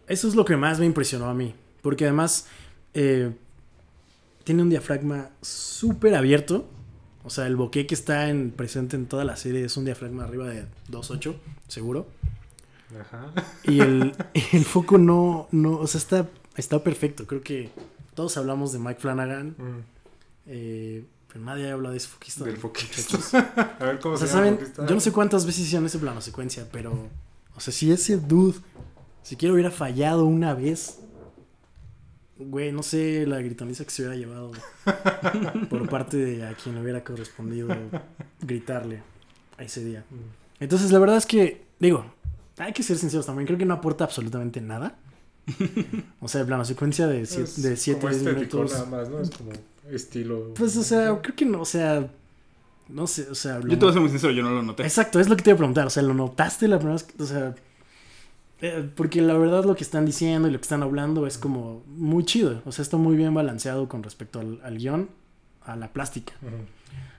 Eso 0.08 0.28
es 0.28 0.36
lo 0.36 0.46
que 0.46 0.58
más 0.58 0.80
me 0.80 0.86
impresionó 0.86 1.26
a 1.26 1.34
mí. 1.34 1.54
Porque 1.82 2.06
además. 2.06 2.48
eh, 2.94 3.32
tiene 4.44 4.64
un 4.64 4.70
diafragma 4.70 5.30
súper 5.42 6.16
abierto. 6.16 6.68
O 7.24 7.30
sea, 7.30 7.46
el 7.46 7.56
bokeh 7.56 7.86
que 7.86 7.94
está 7.94 8.30
en, 8.30 8.52
presente 8.52 8.96
en 8.96 9.06
toda 9.06 9.24
la 9.24 9.36
serie 9.36 9.64
es 9.64 9.78
un 9.78 9.86
diafragma 9.86 10.24
arriba 10.24 10.48
de 10.48 10.64
2.8, 10.90 11.36
seguro. 11.68 12.08
Ajá. 13.00 13.32
Y 13.64 13.80
el, 13.80 14.14
el 14.54 14.66
foco 14.66 14.98
no, 14.98 15.48
no. 15.52 15.78
O 15.78 15.88
sea, 15.88 16.00
está, 16.00 16.30
está 16.58 16.84
perfecto. 16.84 17.26
Creo 17.28 17.42
que 17.42 17.70
todos 18.16 18.38
hablamos 18.38 18.72
de 18.74 18.80
Mike 18.80 19.00
Flanagan. 19.00 19.56
Ujú. 19.58 19.82
eh, 20.48 21.06
pero 21.32 21.46
nadie 21.46 21.72
habla 21.72 21.92
de 21.92 21.98
ese 21.98 22.10
foquista. 22.10 22.44
Del 22.44 22.58
foquista. 22.58 23.78
A 23.80 23.86
ver 23.86 24.00
cómo 24.00 24.16
O 24.16 24.18
sea, 24.18 24.28
se 24.28 24.34
llama 24.34 24.58
¿saben? 24.58 24.88
Yo 24.90 24.96
no 24.96 25.00
sé 25.00 25.12
cuántas 25.14 25.46
veces 25.46 25.64
hicieron 25.64 25.86
ese 25.86 25.98
plano 26.00 26.20
secuencia, 26.22 26.68
pero. 26.72 27.08
O 27.56 27.60
sea, 27.60 27.72
si 27.74 27.92
ese 27.92 28.18
dude 28.18 28.60
siquiera 29.24 29.54
hubiera 29.54 29.72
fallado 29.72 30.26
una 30.26 30.54
vez. 30.54 30.98
Güey, 32.38 32.72
no 32.72 32.82
sé 32.82 33.26
la 33.28 33.40
gritoniza 33.40 33.84
que 33.86 33.92
se 33.92 34.02
hubiera 34.02 34.18
llevado 34.18 34.52
por 35.70 35.88
parte 35.88 36.18
de 36.18 36.44
a 36.48 36.56
quien 36.56 36.74
le 36.74 36.82
hubiera 36.82 37.04
correspondido 37.04 37.70
gritarle 38.42 39.04
a 39.60 39.64
ese 39.64 39.86
día. 39.86 40.04
Ujú. 40.10 40.22
Entonces, 40.60 40.92
la 40.92 40.98
verdad 40.98 41.18
es 41.18 41.28
que, 41.28 41.62
digo, 41.80 42.04
hay 42.66 42.74
que 42.74 42.84
ser 42.84 42.98
sinceros 42.98 43.26
también. 43.26 43.46
Creo 43.48 43.58
que 43.58 43.66
no 43.66 43.74
aporta 43.76 44.04
absolutamente 44.04 44.62
nada. 44.62 44.96
O 46.22 46.28
sea, 46.28 46.42
el 46.42 46.48
plano 46.48 46.64
secuencia 46.66 47.08
de 47.08 47.26
7 47.26 47.44
Es 47.44 47.62
de 47.64 47.76
siete, 47.76 48.02
como 48.02 48.14
10 48.14 48.22
estético 48.28 48.58
minutos. 48.58 48.78
nada 48.80 48.86
más, 48.98 49.10
¿no? 49.10 49.20
Es 49.20 49.32
como 49.32 49.52
estilo. 49.90 50.54
Pues, 50.54 50.78
o 50.78 50.84
sea, 50.84 51.20
creo 51.22 51.36
que 51.36 51.46
no, 51.46 51.62
o 51.62 51.66
sea. 51.66 52.08
No 52.88 53.08
sé, 53.08 53.28
o 53.30 53.36
sea. 53.36 53.60
Yo 53.62 53.70
te 53.70 53.76
voy 53.78 53.90
a 53.90 53.94
ser 53.94 54.02
muy 54.02 54.10
sincero, 54.12 54.34
yo 54.34 54.44
no 54.44 54.52
lo 54.52 54.62
noté. 54.64 54.84
Exacto, 54.84 55.20
es 55.20 55.30
lo 55.30 55.36
que 55.36 55.44
te 55.44 55.50
iba 55.50 55.56
a 55.56 55.58
preguntar. 55.58 55.88
O 55.88 55.90
sea, 55.90 56.04
¿lo 56.04 56.14
notaste 56.14 56.68
la 56.68 56.78
primera 56.78 56.94
vez? 56.94 57.04
que- 57.04 57.24
O 57.24 57.26
sea, 57.26 57.56
eh, 58.62 58.88
porque 58.96 59.22
la 59.22 59.34
verdad 59.34 59.64
lo 59.66 59.76
que 59.76 59.84
están 59.84 60.06
diciendo 60.06 60.48
y 60.48 60.52
lo 60.52 60.58
que 60.60 60.64
están 60.64 60.84
hablando 60.84 61.26
es 61.26 61.38
como 61.40 61.84
muy 61.88 62.24
chido. 62.26 62.62
O 62.66 62.72
sea, 62.72 62.84
está 62.84 62.98
muy 62.98 63.16
bien 63.16 63.34
balanceado 63.34 63.90
con 63.90 64.04
respecto 64.04 64.40
al, 64.40 64.60
al 64.64 64.78
guion, 64.78 65.10
a 65.66 65.76
la 65.76 65.92
plástica. 65.94 66.34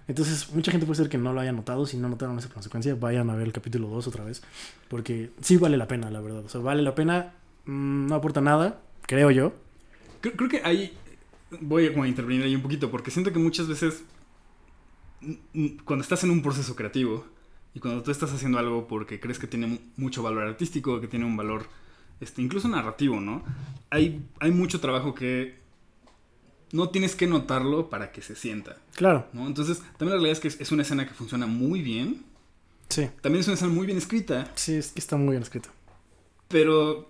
Entonces, 0.09 0.52
mucha 0.52 0.70
gente 0.73 0.86
puede 0.86 0.97
ser 0.98 1.09
que 1.09 1.19
no 1.19 1.32
lo 1.32 1.40
haya 1.40 1.52
notado. 1.52 1.86
Si 1.86 1.97
no 1.97 2.09
notaron 2.09 2.39
esa 2.39 2.48
consecuencia, 2.48 2.94
vayan 2.94 3.31
a 3.31 3.35
ver 3.36 3.47
el 3.47 3.52
capítulo 3.52 3.89
2 3.89 4.06
otra 4.09 4.24
vez. 4.24 4.43
Porque 4.89 5.31
sí 5.40 5.56
vale 5.56 5.77
la 5.77 5.86
pena, 5.89 6.10
la 6.10 6.20
verdad. 6.20 6.44
O 6.44 6.48
sea, 6.48 6.60
vale 6.60 6.82
la 6.82 6.94
pena. 6.94 7.35
mm, 7.66 8.06
no 8.09 8.14
aporta 8.16 8.40
nada, 8.40 8.81
creo 9.06 9.31
yo. 9.31 9.55
Creo, 10.20 10.35
creo 10.35 10.48
que 10.51 10.60
ahí 10.64 10.93
voy 11.60 11.86
a 11.86 11.93
como 11.93 12.06
intervenir 12.06 12.43
ahí 12.44 12.55
un 12.56 12.62
poquito, 12.62 12.90
porque 12.90 13.10
siento 13.10 13.32
que 13.32 13.39
muchas 13.39 13.69
veces 13.69 14.05
cuando 15.85 16.02
estás 16.02 16.24
en 16.24 16.31
un 16.31 16.43
proceso 16.43 16.74
creativo 16.74 17.24
Y 17.74 17.81
cuando 17.81 18.02
tú 18.02 18.10
estás 18.10 18.32
haciendo 18.32 18.59
algo 18.59 18.86
porque 18.89 19.20
crees 19.20 19.39
que 19.39 19.47
tiene 19.47 19.66
mu- 19.66 19.78
mucho 19.97 20.23
valor 20.23 20.47
artístico, 20.47 21.01
que 21.01 21.06
tiene 21.09 21.24
un 21.24 21.36
valor 21.36 21.69
este, 22.20 22.43
incluso 22.43 22.69
narrativo, 22.69 23.20
¿no? 23.20 23.43
Hay, 23.90 24.27
hay 24.40 24.51
mucho 24.51 24.78
trabajo 24.81 25.14
que 25.14 25.62
no 26.73 26.89
tienes 26.89 27.15
que 27.15 27.27
notarlo 27.27 27.89
para 27.90 28.11
que 28.12 28.23
se 28.23 28.35
sienta, 28.35 28.77
Claro, 28.97 29.27
¿no? 29.32 29.47
Entonces, 29.47 29.78
también 29.99 30.11
la 30.11 30.15
realidad 30.16 30.32
es 30.32 30.40
que 30.40 30.62
es, 30.62 30.73
una 30.73 30.82
escena 30.82 31.07
que 31.07 31.15
funciona 31.15 31.47
muy 31.47 31.82
bien. 31.82 32.24
sí. 32.89 33.09
También 33.20 33.40
es 33.40 33.47
una 33.47 33.55
escena 33.55 33.73
muy 33.73 33.86
bien 33.86 33.99
escrita, 33.99 34.51
Sí, 34.55 34.74
es 34.74 34.93
que 34.93 34.99
está 35.01 35.16
muy 35.16 35.31
bien 35.32 35.43
escrito. 35.43 35.69
pero 36.49 37.09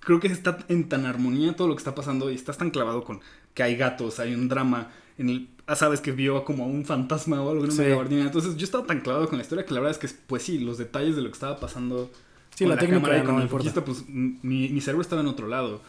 creo 0.00 0.20
que 0.20 0.28
está 0.28 0.58
en 0.68 0.88
tan 0.88 1.06
armonía 1.06 1.56
todo 1.56 1.68
lo 1.68 1.74
que 1.74 1.78
está 1.80 1.94
pasando 1.94 2.30
y 2.30 2.34
estás 2.34 2.58
tan 2.58 2.70
clavado 2.70 3.04
con 3.04 3.20
que 3.54 3.62
hay 3.62 3.76
gatos, 3.76 4.20
hay 4.20 4.34
un 4.34 4.48
drama. 4.48 4.90
En 5.16 5.30
el, 5.30 5.48
ah, 5.66 5.76
sabes 5.76 6.00
que 6.00 6.12
vio 6.12 6.44
como 6.44 6.66
un 6.66 6.84
fantasma 6.84 7.40
o 7.40 7.50
algo 7.50 7.64
en 7.64 7.70
una 7.72 7.82
Sí. 7.84 7.88
gabardina. 7.88 8.22
Entonces 8.22 8.56
yo 8.56 8.64
estaba 8.64 8.84
tan 8.86 9.00
clavado 9.00 9.28
con 9.28 9.38
la 9.38 9.42
historia 9.44 9.64
que 9.64 9.72
la 9.72 9.80
verdad 9.80 9.98
es 9.98 10.10
que, 10.10 10.14
pues 10.26 10.42
sí, 10.42 10.58
los 10.58 10.76
detalles 10.76 11.14
de 11.16 11.22
lo 11.22 11.28
que 11.28 11.34
estaba 11.34 11.58
pasando 11.58 12.10
Sí, 12.54 12.64
con 12.64 12.70
la, 12.74 12.78
técnica 12.78 13.00
cámara 13.02 13.22
y 13.22 13.26
con 13.26 13.40
el 13.40 13.48
foquista, 13.48 13.84
pues 13.84 14.04
mi, 14.08 14.68
mi 14.68 14.80
cerebro 14.80 15.02
estaba 15.02 15.22
en 15.22 15.28
otro 15.28 15.46
lado. 15.48 15.80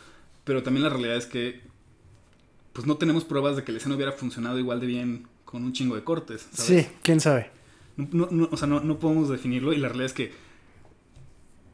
Pero 0.43 0.61
también 0.63 0.83
la 0.83 0.89
realidad 0.89 1.17
es 1.17 1.25
que, 1.25 1.61
pues 2.75 2.85
no 2.85 2.97
tenemos 2.97 3.23
pruebas 3.23 3.55
de 3.55 3.63
que 3.63 3.71
la 3.71 3.77
escena 3.79 3.95
hubiera 3.95 4.11
funcionado 4.11 4.59
igual 4.59 4.79
de 4.81 4.85
bien 4.85 5.27
con 5.45 5.63
un 5.63 5.71
chingo 5.73 5.95
de 5.95 6.03
cortes. 6.03 6.47
¿sabes? 6.51 6.85
Sí, 6.85 6.91
quién 7.01 7.19
sabe. 7.21 7.49
No, 7.95 8.07
no- 8.11 8.27
no, 8.29 8.49
o 8.51 8.57
sea, 8.57 8.67
no, 8.67 8.81
no 8.81 8.99
podemos 8.99 9.29
definirlo 9.29 9.71
y 9.73 9.77
la 9.77 9.87
realidad 9.87 10.07
es 10.07 10.13
que 10.13 10.31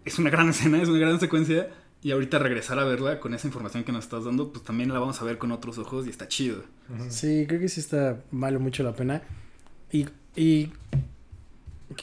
es 0.05 0.19
una 0.19 0.29
gran 0.29 0.49
escena, 0.53 0.81
es 0.81 0.87
una 0.87 0.99
gran 0.99 1.19
secuencia 1.19 1.69
y 2.03 2.11
ahorita 2.11 2.37
regresar 2.39 2.77
a 2.79 2.83
verla 2.85 3.19
con 3.19 3.33
esa 3.33 3.47
información 3.47 3.83
que 3.83 3.91
nos 3.91 4.03
estás 4.05 4.25
dando, 4.25 4.51
pues 4.51 4.63
también 4.63 4.93
la 4.93 4.99
vamos 4.99 5.21
a 5.21 5.25
ver 5.25 5.37
con 5.39 5.51
otros 5.51 5.77
ojos 5.79 6.05
y 6.07 6.09
está 6.11 6.27
chido. 6.27 6.63
Sí, 7.09 7.45
creo 7.47 7.59
que 7.59 7.67
sí 7.69 7.79
está, 7.79 8.21
vale 8.31 8.57
mucho 8.59 8.83
la 8.83 8.93
pena. 8.95 9.21
Y, 9.91 10.07
y 10.35 10.71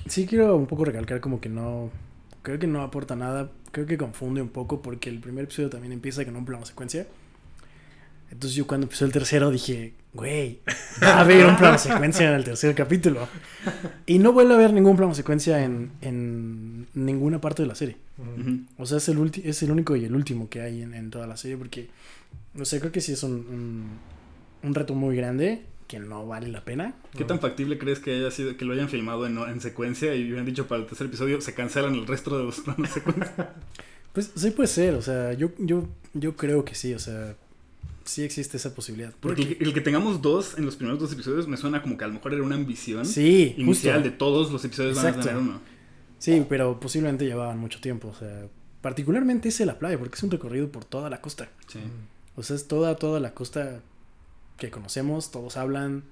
sí 0.07 0.27
quiero 0.27 0.57
un 0.57 0.67
poco 0.67 0.85
recalcar 0.85 1.21
como 1.21 1.41
que 1.41 1.49
no, 1.49 1.91
creo 2.43 2.59
que 2.59 2.67
no 2.67 2.83
aporta 2.83 3.17
nada, 3.17 3.51
creo 3.73 3.87
que 3.87 3.99
confunde 3.99 4.41
un 4.43 4.49
poco 4.51 4.83
porque 4.83 5.09
el 5.11 5.19
primer 5.21 5.45
episodio 5.45 5.71
también 5.71 5.93
empieza 5.93 6.25
con 6.25 6.37
un 6.37 6.45
plano 6.45 6.65
secuencia. 6.67 7.07
Entonces 8.31 8.55
yo 8.57 8.67
cuando 8.67 8.85
empezó 8.87 9.05
el 9.05 9.13
tercero 9.13 9.51
dije, 9.51 9.95
güey, 10.13 10.61
va 11.03 11.15
a 11.15 11.21
haber 11.21 11.47
un 11.47 11.57
plano 11.57 11.79
secuencia 11.79 12.29
en 12.29 12.35
el 12.35 12.45
tercer 12.45 12.75
capítulo. 12.75 13.27
Y 14.07 14.19
no 14.19 14.33
vuelve 14.33 14.53
a 14.53 14.57
haber 14.57 14.73
ningún 14.73 14.97
plano 14.97 15.15
secuencia 15.15 15.65
en, 15.65 15.91
en 16.01 16.87
ninguna 16.95 17.41
parte 17.41 17.63
de 17.63 17.69
la 17.69 17.75
serie. 17.75 17.97
O 18.77 18.87
sea, 18.87 18.99
es 18.99 19.09
el, 19.09 19.19
ulti- 19.19 19.43
es 19.45 19.63
el 19.63 19.71
único 19.71 19.97
y 19.97 20.05
el 20.05 20.15
último 20.15 20.49
que 20.49 20.61
hay 20.61 20.83
en, 20.83 20.95
en 20.95 21.11
toda 21.11 21.27
la 21.27 21.37
serie 21.37 21.57
porque, 21.57 21.89
no 22.55 22.65
sé, 22.65 22.81
creo 22.81 22.93
que 22.93 23.01
sí 23.01 23.13
es 23.13 23.23
un, 23.23 23.33
un, 23.33 23.89
un 24.63 24.75
reto 24.75 24.95
muy 24.95 25.17
grande 25.17 25.63
que 25.87 25.99
no 25.99 26.27
vale 26.27 26.49
la 26.49 26.65
pena. 26.65 26.95
¿Qué 27.17 27.25
tan 27.25 27.41
factible 27.41 27.79
crees 27.79 27.99
que 27.99 28.15
haya 28.15 28.31
sido 28.31 28.57
que 28.59 28.65
lo 28.67 28.75
hayan 28.75 28.91
filmado 28.91 29.27
en, 29.27 29.39
en 29.39 29.61
secuencia 29.63 30.15
y 30.15 30.25
hubieran 30.25 30.45
dicho 30.45 30.69
para 30.69 30.83
el 30.83 30.87
tercer 30.87 31.07
episodio 31.07 31.41
se 31.41 31.55
cancelan 31.55 31.95
el 31.95 32.07
resto 32.07 32.37
de 32.37 32.45
los 32.45 32.61
planos 32.61 32.91
secuencia? 32.91 33.55
Pues 34.13 34.33
sí 34.35 34.51
puede 34.51 34.67
ser, 34.69 34.95
o 34.95 35.03
sea, 35.03 35.33
yo, 35.33 35.51
yo, 35.59 35.89
yo 36.13 36.37
creo 36.37 36.65
que 36.65 36.75
sí, 36.75 36.93
o 36.93 36.99
sea, 36.99 37.37
sí 38.09 38.25
existe 38.25 38.57
esa 38.57 38.75
posibilidad. 38.75 39.13
Porque 39.21 39.43
el, 39.43 39.57
el 39.69 39.75
que 39.75 39.81
tengamos 39.81 40.21
dos 40.23 40.57
en 40.59 40.65
los 40.65 40.77
primeros 40.77 40.99
dos 41.01 41.13
episodios 41.13 41.47
me 41.49 41.57
suena 41.57 41.83
como 41.83 41.97
que 41.97 42.05
a 42.05 42.09
lo 42.09 42.15
mejor 42.15 42.35
era 42.35 42.43
una 42.43 42.55
ambición 42.57 43.05
sí, 43.07 43.55
inicial 43.57 43.97
justo. 43.97 44.11
de 44.11 44.17
todos 44.17 44.51
los 44.53 44.65
episodios 44.65 44.97
van 44.97 45.07
a 45.07 45.09
Exacto. 45.11 45.29
tener 45.29 45.43
uno. 45.43 45.61
Sí, 46.19 46.45
pero 46.49 46.81
posiblemente 46.81 47.25
llevaban 47.27 47.59
mucho 47.59 47.81
tiempo, 47.81 48.09
o 48.09 48.15
sea, 48.15 48.47
particularmente 48.81 49.51
ese 49.51 49.63
de 49.63 49.67
la 49.67 49.79
playa, 49.79 49.99
porque 49.99 50.17
es 50.17 50.23
un 50.23 50.31
recorrido 50.31 50.71
por 50.73 50.85
toda 50.85 51.09
la 51.11 51.21
costa. 51.21 51.49
Sí. 51.69 51.79
O 52.35 52.43
sea, 52.43 52.57
es 52.57 52.67
toda, 52.67 52.97
toda 52.97 53.21
la 53.21 53.35
costa 53.35 53.81
que 54.57 54.71
conocemos, 54.71 55.31
todos 55.31 55.57
hablan, 55.57 56.03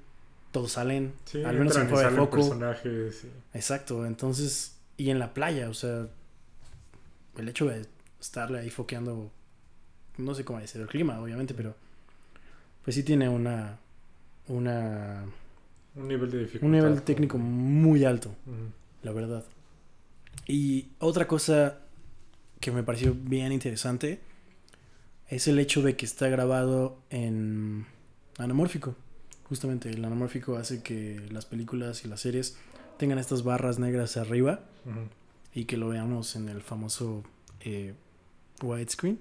todos 0.53 0.73
salen, 0.73 1.13
Sí, 1.25 1.43
al 1.43 1.59
menos 1.59 1.77
en 1.77 1.89
fuera 1.89 2.11
de 2.11 2.17
foco. 2.17 2.37
personajes. 2.37 3.19
sí. 3.23 3.29
Exacto, 3.55 4.07
entonces, 4.07 4.77
y 4.97 5.11
en 5.11 5.19
la 5.19 5.35
playa, 5.35 5.69
o 5.69 5.75
sea, 5.75 6.07
el 7.39 7.49
hecho 7.49 7.67
de 7.67 7.87
estarle 8.21 8.61
ahí 8.61 8.71
foqueando, 8.71 9.31
no 10.19 10.35
sé 10.35 10.45
cómo 10.45 10.61
decir 10.61 10.81
el 10.81 10.87
clima, 10.87 11.21
obviamente, 11.21 11.53
pero 11.55 11.75
pues 12.87 12.95
sí 12.95 13.03
tiene 13.03 13.29
una, 13.29 13.81
una, 14.47 15.25
Un 15.97 16.07
nivel 16.07 16.31
de 16.31 16.39
dificultad. 16.39 16.67
un 16.67 16.73
nivel 16.73 17.03
técnico 17.03 17.37
muy 17.37 18.05
alto, 18.05 18.33
la 19.03 19.11
verdad. 19.11 19.45
Y 20.47 20.91
otra 21.01 21.27
cosa 21.27 21.81
que 22.61 22.71
me 22.71 22.85
pareció 22.85 23.13
bien 23.13 23.51
interesante 23.51 24.21
es 25.29 25.49
el 25.49 25.59
hecho 25.59 25.83
de 25.83 25.97
que 25.97 26.07
está 26.07 26.29
grabado 26.29 26.97
en 27.11 27.87
anamórfico. 28.39 28.95
Justamente 29.49 29.91
el 29.91 30.05
anamórfico 30.05 30.57
hace 30.57 30.81
que 30.85 31.27
las 31.33 31.45
películas 31.45 32.05
y 32.05 32.09
las 32.09 32.21
series 32.21 32.57
tengan 32.99 33.19
estas 33.19 33.43
barras 33.43 33.81
negras 33.81 34.17
arriba 34.17 34.61
y 35.53 35.65
que 35.65 35.77
lo 35.77 35.89
veamos 35.89 36.37
en 36.37 36.49
el 36.49 36.63
famoso 36.63 37.25
eh, 37.63 37.95
widescreen, 38.63 39.19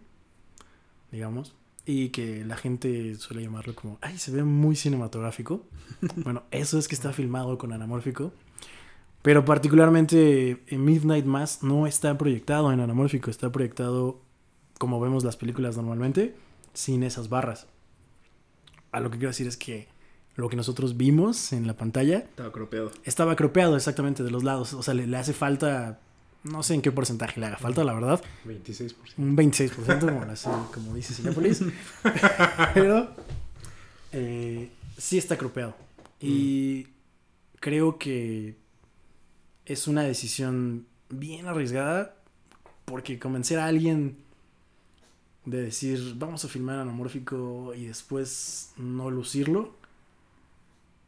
digamos, 1.12 1.56
y 1.86 2.10
que 2.10 2.44
la 2.46 2.58
gente 2.58 3.16
suele 3.16 3.44
llamarlo 3.44 3.76
como, 3.76 3.98
ay, 4.02 4.18
se 4.18 4.32
ve 4.32 4.44
muy 4.44 4.76
cinematográfico. 4.76 5.62
bueno, 6.18 6.44
eso 6.52 6.78
es 6.80 6.88
que 6.88 6.96
está 6.96 7.14
filmado 7.14 7.58
con 7.58 7.74
anamórfico, 7.74 8.32
pero 9.22 9.46
particularmente 9.46 10.64
en 10.68 10.84
Midnight 10.86 11.26
Mass 11.26 11.64
no 11.64 11.88
está 11.88 12.18
proyectado 12.18 12.72
en 12.72 12.80
anamórfico, 12.80 13.30
está 13.30 13.52
proyectado 13.52 14.22
como 14.80 15.00
vemos 15.00 15.24
las 15.24 15.38
películas 15.38 15.78
normalmente, 15.78 16.36
sin 16.74 17.04
esas 17.04 17.30
barras. 17.30 17.68
A 18.92 19.00
lo 19.00 19.10
que 19.10 19.18
quiero 19.18 19.30
decir 19.30 19.48
es 19.48 19.58
que 19.58 19.88
lo 20.36 20.50
que 20.50 20.58
nosotros 20.58 20.98
vimos 20.98 21.54
en 21.54 21.66
la 21.66 21.78
pantalla 21.78 22.18
Estaba 22.18 22.52
cropeado. 22.52 22.92
estaba 23.04 23.36
cropeado 23.36 23.76
exactamente 23.78 24.24
de 24.24 24.32
los 24.32 24.44
lados. 24.44 24.74
O 24.74 24.84
sea, 24.84 24.94
le, 24.94 25.08
le 25.08 25.18
hace 25.18 25.34
falta. 25.34 26.02
No 26.46 26.64
sé 26.64 26.76
en 26.76 26.82
qué 26.82 26.92
porcentaje 26.92 27.40
le 27.40 27.48
haga 27.48 27.58
falta, 27.58 27.84
la 27.84 27.94
verdad. 27.94 28.24
26%. 28.46 28.94
Un 29.18 29.36
26%, 29.36 30.00
como, 30.00 30.26
la- 30.26 30.68
como 30.74 30.94
dice 30.96 31.14
Cinepolis. 31.14 31.62
Pero 32.74 33.10
eh, 34.12 34.70
sí 34.98 35.18
está 35.18 35.38
cropeado. 35.38 35.76
Y 36.22 36.88
creo 37.60 37.98
que 37.98 38.56
es 39.66 39.88
una 39.88 40.04
decisión 40.04 40.86
bien 41.10 41.48
arriesgada. 41.48 42.16
Porque 42.86 43.18
convencer 43.18 43.58
a 43.58 43.66
alguien 43.66 44.18
de 45.46 45.64
decir 45.64 46.14
vamos 46.18 46.46
a 46.46 46.48
filmar 46.48 46.78
anamórfico 46.80 47.74
y 47.76 47.86
después 47.88 48.72
no 48.78 49.10
lucirlo 49.12 49.76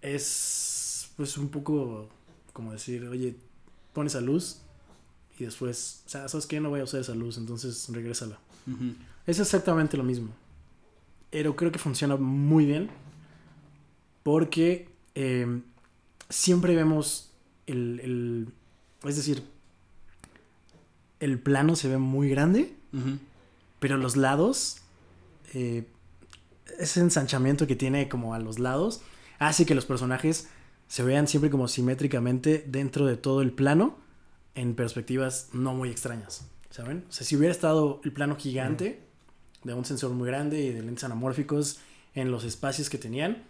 es 0.02 1.10
pues 1.18 1.38
un 1.38 1.50
poco 1.50 2.10
como 2.54 2.72
decir, 2.72 3.08
oye, 3.08 3.36
pon 3.94 4.08
esa 4.08 4.22
luz 4.22 4.62
y 5.40 5.46
después, 5.46 6.04
o 6.06 6.10
sea, 6.10 6.28
¿sabes 6.28 6.46
qué? 6.48 6.60
No 6.60 6.70
voy 6.70 6.80
a 6.80 6.84
usar 6.84 7.00
esa 7.02 7.14
luz, 7.16 7.38
entonces 7.38 7.88
regrésala. 7.92 8.40
Es 9.26 9.40
exactamente 9.40 9.96
lo 9.98 10.04
mismo. 10.04 10.30
Pero 11.30 11.56
creo 11.56 11.72
que 11.72 11.80
funciona 11.80 12.16
muy 12.16 12.66
bien 12.66 12.90
porque 14.24 14.90
eh, 15.16 15.62
siempre 16.30 16.76
vemos 16.76 17.32
el, 17.66 18.00
el- 18.02 18.48
Es 19.08 19.16
decir, 19.16 19.44
el 21.20 21.40
plano 21.40 21.76
se 21.76 21.88
ve 21.88 21.98
muy 21.98 22.30
grande, 22.30 22.74
pero 23.80 23.98
los 23.98 24.16
lados, 24.18 24.78
eh, 25.54 25.88
ese 26.80 27.00
ensanchamiento 27.00 27.68
que 27.68 27.76
tiene 27.76 28.10
como 28.10 28.34
a 28.34 28.40
los 28.40 28.60
lados, 28.60 29.02
hace 29.40 29.66
que 29.66 29.76
los 29.76 29.86
personajes 29.86 30.48
se 30.88 31.04
vean 31.04 31.28
siempre 31.28 31.50
como 31.50 31.68
simétricamente 31.68 32.64
dentro 32.68 33.06
de 33.06 33.18
todo 33.18 33.42
el 33.42 33.52
plano, 33.52 33.98
en 34.58 34.76
perspectivas 34.76 35.48
no 35.54 35.74
muy 35.74 35.90
extrañas, 35.90 36.46
¿saben? 36.70 37.06
O 37.10 37.12
sea, 37.12 37.26
si 37.26 37.36
hubiera 37.38 37.54
estado 37.54 38.02
el 38.04 38.12
plano 38.12 38.36
gigante, 38.36 39.00
de 39.64 39.74
un 39.74 39.86
sensor 39.86 40.12
muy 40.12 40.28
grande 40.28 40.60
y 40.62 40.72
de 40.74 40.82
lentes 40.82 41.04
anamórficos 41.06 41.80
en 42.14 42.32
los 42.32 42.44
espacios 42.44 42.90
que 42.90 42.98
tenían, 42.98 43.44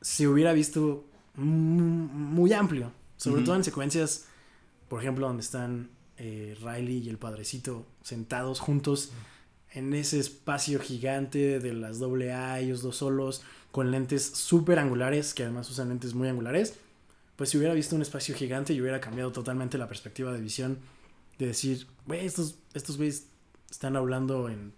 se 0.00 0.28
hubiera 0.28 0.52
visto 0.52 1.04
mu- 1.34 2.08
muy 2.08 2.52
amplio, 2.52 2.92
sobre 3.16 3.42
todo 3.42 3.56
en 3.56 3.64
secuencias, 3.64 4.26
por 4.88 5.00
ejemplo, 5.00 5.26
donde 5.26 5.42
están 5.42 5.90
eh, 6.18 6.56
Riley 6.62 6.98
y 6.98 7.08
el 7.08 7.18
padrecito 7.18 7.84
sentados 8.02 8.60
juntos 8.60 9.10
en 9.72 9.92
ese 9.94 10.18
espacio 10.18 10.78
gigante 10.80 11.58
de 11.60 11.72
las 11.74 12.00
AA, 12.00 12.60
ellos 12.60 12.82
dos 12.82 12.96
solos, 12.96 13.42
con 13.72 13.90
lentes 13.90 14.22
súper 14.24 14.78
angulares, 14.78 15.34
que 15.34 15.42
además 15.42 15.68
usan 15.70 15.88
lentes 15.90 16.14
muy 16.14 16.28
angulares, 16.28 16.74
pues 17.36 17.50
si 17.50 17.58
hubiera 17.58 17.74
visto 17.74 17.94
un 17.94 18.02
espacio 18.02 18.34
gigante 18.34 18.72
y 18.72 18.80
hubiera 18.80 19.00
cambiado 19.00 19.32
totalmente 19.32 19.78
la 19.78 19.88
perspectiva 19.88 20.32
de 20.32 20.40
visión 20.40 20.78
de 21.38 21.46
decir, 21.46 21.86
güey, 22.06 22.24
estos, 22.24 22.56
estos 22.74 22.96
güeyes 22.96 23.26
están 23.70 23.96
hablando 23.96 24.48
en... 24.48 24.72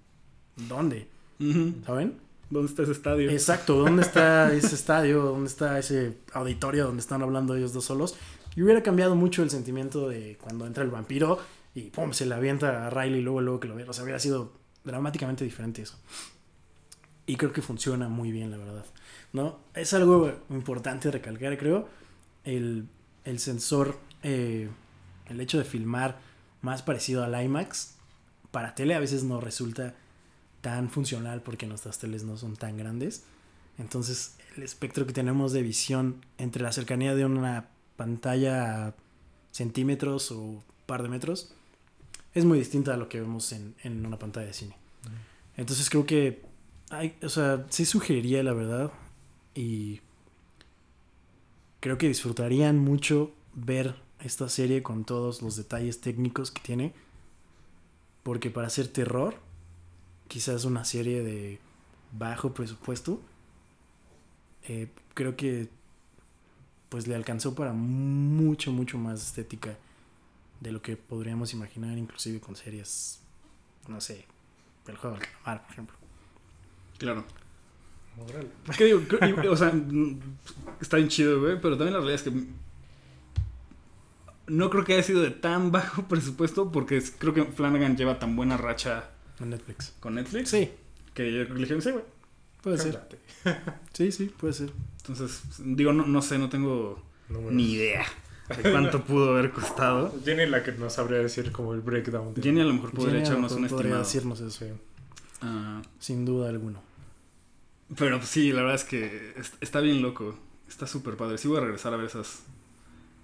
¿Dónde? 0.56 1.06
Ujú. 1.38 1.74
¿Saben? 1.86 2.16
¿Dónde 2.50 2.68
está 2.68 2.82
ese 2.82 2.92
estadio? 2.92 3.30
Exacto, 3.30 3.76
¿dónde 3.76 4.02
está 4.02 4.52
ese 4.54 4.74
estadio? 4.74 5.22
¿Dónde 5.22 5.48
está 5.48 5.78
ese 5.78 6.16
auditorio 6.32 6.86
donde 6.86 7.00
están 7.00 7.22
hablando 7.22 7.54
ellos 7.54 7.72
dos 7.72 7.84
solos? 7.84 8.16
Y 8.56 8.62
hubiera 8.62 8.82
cambiado 8.82 9.14
mucho 9.14 9.42
el 9.42 9.50
sentimiento 9.50 10.08
de 10.08 10.36
cuando 10.40 10.66
entra 10.66 10.82
el 10.82 10.90
vampiro 10.90 11.38
y 11.74 11.90
pum, 11.90 12.12
se 12.12 12.26
le 12.26 12.34
avienta 12.34 12.86
a 12.86 12.90
Riley 12.90 13.20
luego, 13.20 13.40
luego 13.40 13.60
que 13.60 13.68
lo 13.68 13.76
ve. 13.76 13.84
O 13.84 13.92
sea, 13.92 14.02
hubiera 14.02 14.18
sido 14.18 14.52
dramáticamente 14.82 15.44
diferente 15.44 15.82
eso. 15.82 15.96
Y 17.26 17.36
creo 17.36 17.52
que 17.52 17.62
funciona 17.62 18.08
muy 18.08 18.32
bien, 18.32 18.50
la 18.50 18.56
verdad. 18.56 18.84
¿No? 19.32 19.60
Es 19.74 19.92
algo 19.92 20.32
importante 20.50 21.10
recalcar, 21.10 21.56
creo. 21.58 21.86
El, 22.48 22.88
el 23.24 23.38
sensor 23.38 23.98
eh, 24.22 24.68
el 25.26 25.40
hecho 25.40 25.58
de 25.58 25.64
filmar 25.64 26.18
más 26.62 26.82
parecido 26.82 27.22
al 27.24 27.40
IMAX, 27.42 27.94
para 28.50 28.74
tele 28.74 28.94
a 28.94 29.00
veces 29.00 29.24
no 29.24 29.40
resulta 29.40 29.94
tan 30.60 30.90
funcional 30.90 31.42
porque 31.42 31.66
nuestras 31.66 31.98
teles 31.98 32.24
no 32.24 32.36
son 32.36 32.56
tan 32.56 32.76
grandes. 32.76 33.24
Entonces, 33.78 34.36
el 34.56 34.62
espectro 34.64 35.06
que 35.06 35.12
tenemos 35.12 35.52
de 35.52 35.62
visión 35.62 36.24
entre 36.36 36.62
la 36.62 36.72
cercanía 36.72 37.14
de 37.14 37.24
una 37.24 37.68
pantalla 37.96 38.88
a 38.88 38.94
centímetros 39.52 40.32
o 40.32 40.62
par 40.86 41.02
de 41.02 41.08
metros 41.08 41.52
es 42.34 42.44
muy 42.44 42.58
distinta 42.58 42.94
a 42.94 42.96
lo 42.96 43.08
que 43.08 43.20
vemos 43.20 43.52
en, 43.52 43.74
en 43.82 44.04
una 44.04 44.18
pantalla 44.18 44.46
de 44.46 44.52
cine. 44.52 44.76
Entonces 45.56 45.90
creo 45.90 46.06
que 46.06 46.42
hay, 46.90 47.16
o 47.22 47.28
sea, 47.28 47.66
sí 47.68 47.84
sugeriría 47.84 48.42
la 48.42 48.52
verdad 48.52 48.92
y 49.54 50.00
creo 51.80 51.98
que 51.98 52.08
disfrutarían 52.08 52.78
mucho 52.78 53.32
ver 53.54 53.96
esta 54.20 54.48
serie 54.48 54.82
con 54.82 55.04
todos 55.04 55.42
los 55.42 55.56
detalles 55.56 56.00
técnicos 56.00 56.50
que 56.50 56.60
tiene. 56.60 56.92
Porque 58.22 58.50
para 58.50 58.66
hacer 58.66 58.88
terror, 58.88 59.36
quizás 60.28 60.64
una 60.64 60.84
serie 60.84 61.22
de 61.22 61.58
bajo 62.12 62.52
presupuesto, 62.52 63.20
eh, 64.64 64.88
creo 65.14 65.36
que 65.36 65.68
pues 66.88 67.06
le 67.06 67.14
alcanzó 67.14 67.54
para 67.54 67.72
mucho, 67.72 68.72
mucho 68.72 68.98
más 68.98 69.22
estética 69.22 69.76
de 70.60 70.72
lo 70.72 70.82
que 70.82 70.96
podríamos 70.96 71.52
imaginar, 71.52 71.96
inclusive 71.98 72.40
con 72.40 72.56
series, 72.56 73.20
no 73.86 74.00
sé, 74.00 74.24
el 74.86 74.96
juego 74.96 75.16
del 75.16 75.26
calamar, 75.26 75.62
por 75.62 75.72
ejemplo. 75.72 75.96
Claro. 76.98 77.24
Órale. 78.26 78.48
¿Qué 78.76 78.84
digo? 78.86 79.02
O 79.50 79.56
sea, 79.56 79.70
mm, 79.72 80.18
está 80.80 80.96
bien 80.96 81.08
chido, 81.08 81.40
güey, 81.40 81.60
pero 81.60 81.76
también 81.76 81.94
la 81.94 82.00
realidad 82.00 82.14
es 82.16 82.22
que 82.22 82.32
no 84.46 84.70
creo 84.70 84.84
que 84.84 84.94
haya 84.94 85.02
sido 85.02 85.22
de 85.22 85.30
tan 85.30 85.70
bajo 85.70 86.02
presupuesto 86.08 86.72
porque 86.72 87.02
creo 87.18 87.34
que 87.34 87.44
Flanagan 87.44 87.96
lleva 87.96 88.18
tan 88.18 88.34
buena 88.36 88.56
racha 88.56 89.10
Netflix. 89.40 89.94
con 90.00 90.14
Netflix 90.14 90.48
Sí, 90.50 90.70
que 91.14 91.30
yo 91.32 91.44
creo 91.44 91.48
que 91.48 91.54
le 91.54 91.60
dijeron, 91.60 91.82
sí, 91.82 91.90
güey. 91.90 92.04
puede 92.62 92.78
ser. 92.78 92.94
Cállate. 92.94 93.18
Sí, 93.92 94.12
sí, 94.12 94.26
puede 94.26 94.52
ser. 94.54 94.70
Entonces, 94.98 95.42
digo, 95.58 95.92
no, 95.92 96.06
no 96.06 96.22
sé, 96.22 96.38
no 96.38 96.48
tengo 96.48 97.02
ni 97.50 97.72
idea 97.72 98.04
de 98.48 98.70
cuánto 98.70 99.04
pudo 99.04 99.30
haber 99.30 99.50
costado. 99.52 100.14
Jenny 100.24 100.46
la 100.46 100.62
que 100.62 100.72
nos 100.72 100.94
sabría 100.94 101.18
decir 101.18 101.52
como 101.52 101.74
el 101.74 101.80
breakdown. 101.80 102.34
de- 102.34 102.42
Jenny 102.42 102.60
a 102.60 102.64
lo 102.64 102.74
mejor 102.74 102.90
podría 102.92 103.14
Jenny 103.16 103.26
echarnos 103.26 103.52
un 103.52 103.58
podría 103.68 103.76
estimado. 103.78 104.02
decirnos 104.04 104.40
eso, 104.40 104.50
Sí. 104.50 104.72
Ah, 105.42 105.82
sin 105.98 106.24
duda 106.24 106.48
alguna. 106.48 106.80
Pero 107.96 108.18
pues, 108.18 108.28
sí, 108.30 108.52
la 108.52 108.60
verdad 108.62 108.76
es 108.76 108.84
que 108.84 109.32
est- 109.36 109.54
está 109.62 109.80
bien 109.80 110.02
loco. 110.02 110.34
Está 110.68 110.86
súper 110.86 111.16
padre. 111.16 111.38
Sí 111.38 111.48
voy 111.48 111.58
a 111.58 111.60
regresar 111.60 111.94
a 111.94 111.96
ver 111.96 112.06
esas, 112.06 112.40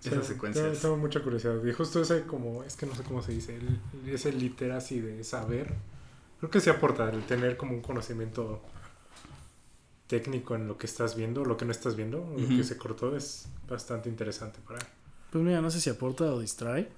Sí, 0.00 0.08
esas 0.10 0.12
Tengo, 0.12 0.24
secuencias. 0.24 0.80
tengo 0.80 0.96
mucha 0.96 1.22
curiosidad. 1.22 1.62
Y 1.64 1.72
justo 1.72 2.00
ese 2.00 2.22
como, 2.24 2.62
es 2.64 2.76
que 2.76 2.86
no 2.86 2.94
sé 2.94 3.02
cómo 3.04 3.22
se 3.22 3.32
dice, 3.32 3.56
el, 3.56 3.80
ese 4.14 4.32
literacy 4.32 5.00
de 5.00 5.24
saber. 5.24 5.74
Creo 6.40 6.50
que 6.50 6.60
sí 6.60 6.70
aporta 6.70 7.08
el 7.10 7.22
tener 7.24 7.56
como 7.56 7.72
un 7.74 7.80
conocimiento 7.82 8.62
técnico 10.06 10.54
en 10.54 10.68
lo 10.68 10.76
que 10.76 10.86
estás 10.86 11.16
viendo, 11.16 11.44
lo 11.44 11.56
que 11.56 11.64
no 11.64 11.72
estás 11.72 11.96
viendo, 11.96 12.22
o 12.22 12.38
lo 12.38 12.48
que 12.48 12.64
se 12.64 12.76
cortó 12.76 13.16
es 13.16 13.46
bastante 13.68 14.08
interesante 14.08 14.58
para 14.66 14.80
Pues 15.30 15.42
mira, 15.42 15.60
no 15.62 15.70
sé 15.70 15.80
si 15.80 15.88
aporta 15.90 16.24
o 16.24 16.40
distrae. 16.40 16.88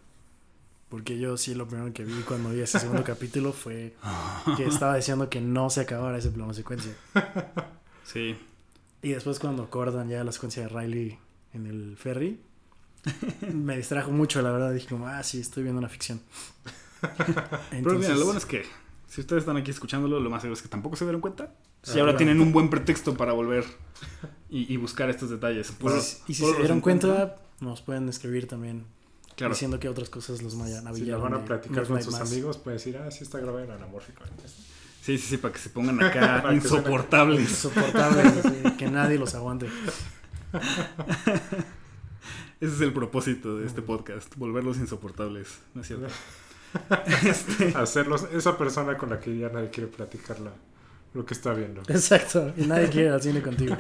Porque 0.89 1.19
yo 1.19 1.37
sí 1.37 1.55
lo 1.55 1.67
primero 1.67 1.93
que 1.93 2.05
vi 2.05 2.15
cuando 2.23 2.51
vi 2.51 2.61
ese 2.61 2.79
segundo 2.81 3.03
capítulo 3.05 3.53
fue 3.53 3.95
que 4.57 4.65
estaba 4.67 4.97
diciendo 4.97 5.29
que 5.29 5.41
no 5.41 5.69
se 5.71 5.81
acabara 5.81 6.19
ese 6.19 6.31
plano 6.31 6.55
secuencia. 6.55 6.93
Sí. 8.05 8.37
Y 9.03 9.11
después 9.11 9.39
cuando 9.39 9.69
cortan 9.71 10.09
ya 10.09 10.23
la 10.25 10.33
secuencia 10.33 10.63
de 10.63 10.69
Riley 10.69 11.19
en 11.53 11.67
el 11.67 11.97
ferry, 11.97 12.41
me 13.53 13.77
distrajo 13.77 14.11
mucho, 14.11 14.43
la 14.43 14.51
verdad. 14.53 14.73
Dije 14.73 14.89
como, 14.89 15.07
ah, 15.09 15.23
sí, 15.23 15.41
estoy 15.41 15.63
viendo 15.65 15.79
una 15.79 15.89
ficción. 15.89 16.21
Pero 17.71 17.99
mira, 17.99 18.15
lo 18.15 18.25
bueno 18.25 18.39
es 18.39 18.47
que 18.47 18.65
si 19.09 19.21
ustedes 19.21 19.43
están 19.43 19.57
aquí 19.57 19.71
escuchándolo, 19.71 20.19
lo 20.21 20.31
más 20.31 20.43
seguro 20.43 20.55
es 20.57 20.63
que 20.63 20.69
tampoco 20.69 20.97
se 20.97 21.05
dieron 21.05 21.21
cuenta. 21.21 21.53
Ah, 21.55 21.87
Y 21.87 21.91
ahora 22.01 22.13
claro. 22.13 22.17
tienen 22.19 22.41
un 22.41 22.53
buen 22.53 22.69
pretexto 22.71 23.17
para 23.17 23.33
volver 23.33 23.65
y, 24.51 24.73
y 24.73 24.77
buscar 24.77 25.09
estos 25.11 25.31
detalles. 25.31 25.71
Por- 25.73 25.93
y 26.27 26.35
si 26.35 26.43
por 26.43 26.53
se 26.55 26.59
dieron 26.61 26.81
cuenta, 26.81 27.37
nos 27.61 27.83
pueden 27.83 28.09
escribir 28.09 28.49
también 28.49 28.85
Claro. 29.37 29.53
diciendo 29.53 29.79
que 29.79 29.89
otras 29.89 30.09
cosas 30.09 30.43
los 30.43 30.59
vayan 30.59 30.87
a 30.89 30.95
Si 30.95 31.05
la 31.05 31.19
van 31.19 31.35
a 31.35 31.45
platicar 31.45 31.87
con 31.87 32.03
sus 32.03 32.15
amigos, 32.15 32.57
pueden 32.59 32.79
decir, 32.79 32.97
ah, 32.97 33.11
sí 33.11 33.23
está 33.23 33.39
grabado 33.39 33.65
en 33.65 33.71
anamórfico. 33.71 34.23
Sí, 35.03 35.19
sí, 35.19 35.27
sí, 35.29 35.37
para 35.37 35.53
que 35.53 35.61
se 35.61 35.69
pongan 35.71 36.03
acá 36.03 36.43
insoportables. 36.55 37.41
Insoportables, 37.41 38.27
así, 38.45 38.63
que 38.79 38.91
nadie 38.91 39.19
los 39.19 39.35
aguante. 39.35 39.69
Ese 42.61 42.75
es 42.75 42.81
el 42.81 42.93
propósito 42.93 43.59
de 43.59 43.67
este 43.67 43.83
podcast, 43.83 44.35
volverlos 44.37 44.79
insoportables. 44.79 45.59
¿No 45.75 45.83
es 45.83 45.87
cierto? 45.89 46.07
Hacerlos 47.79 48.27
esa 48.33 48.57
persona 48.57 48.97
con 48.97 49.11
la 49.11 49.21
que 49.21 49.37
ya 49.37 49.49
nadie 49.51 49.69
quiere 49.71 49.89
platicar 49.89 50.41
la- 50.41 50.53
lo 51.15 51.25
que 51.27 51.35
está 51.35 51.53
viendo. 51.53 51.83
Exacto, 51.89 52.53
y 52.57 52.67
nadie 52.67 52.89
quiere 52.89 53.09
ir 53.09 53.13
al 53.13 53.23
cine 53.23 53.43
contigo. 53.43 53.77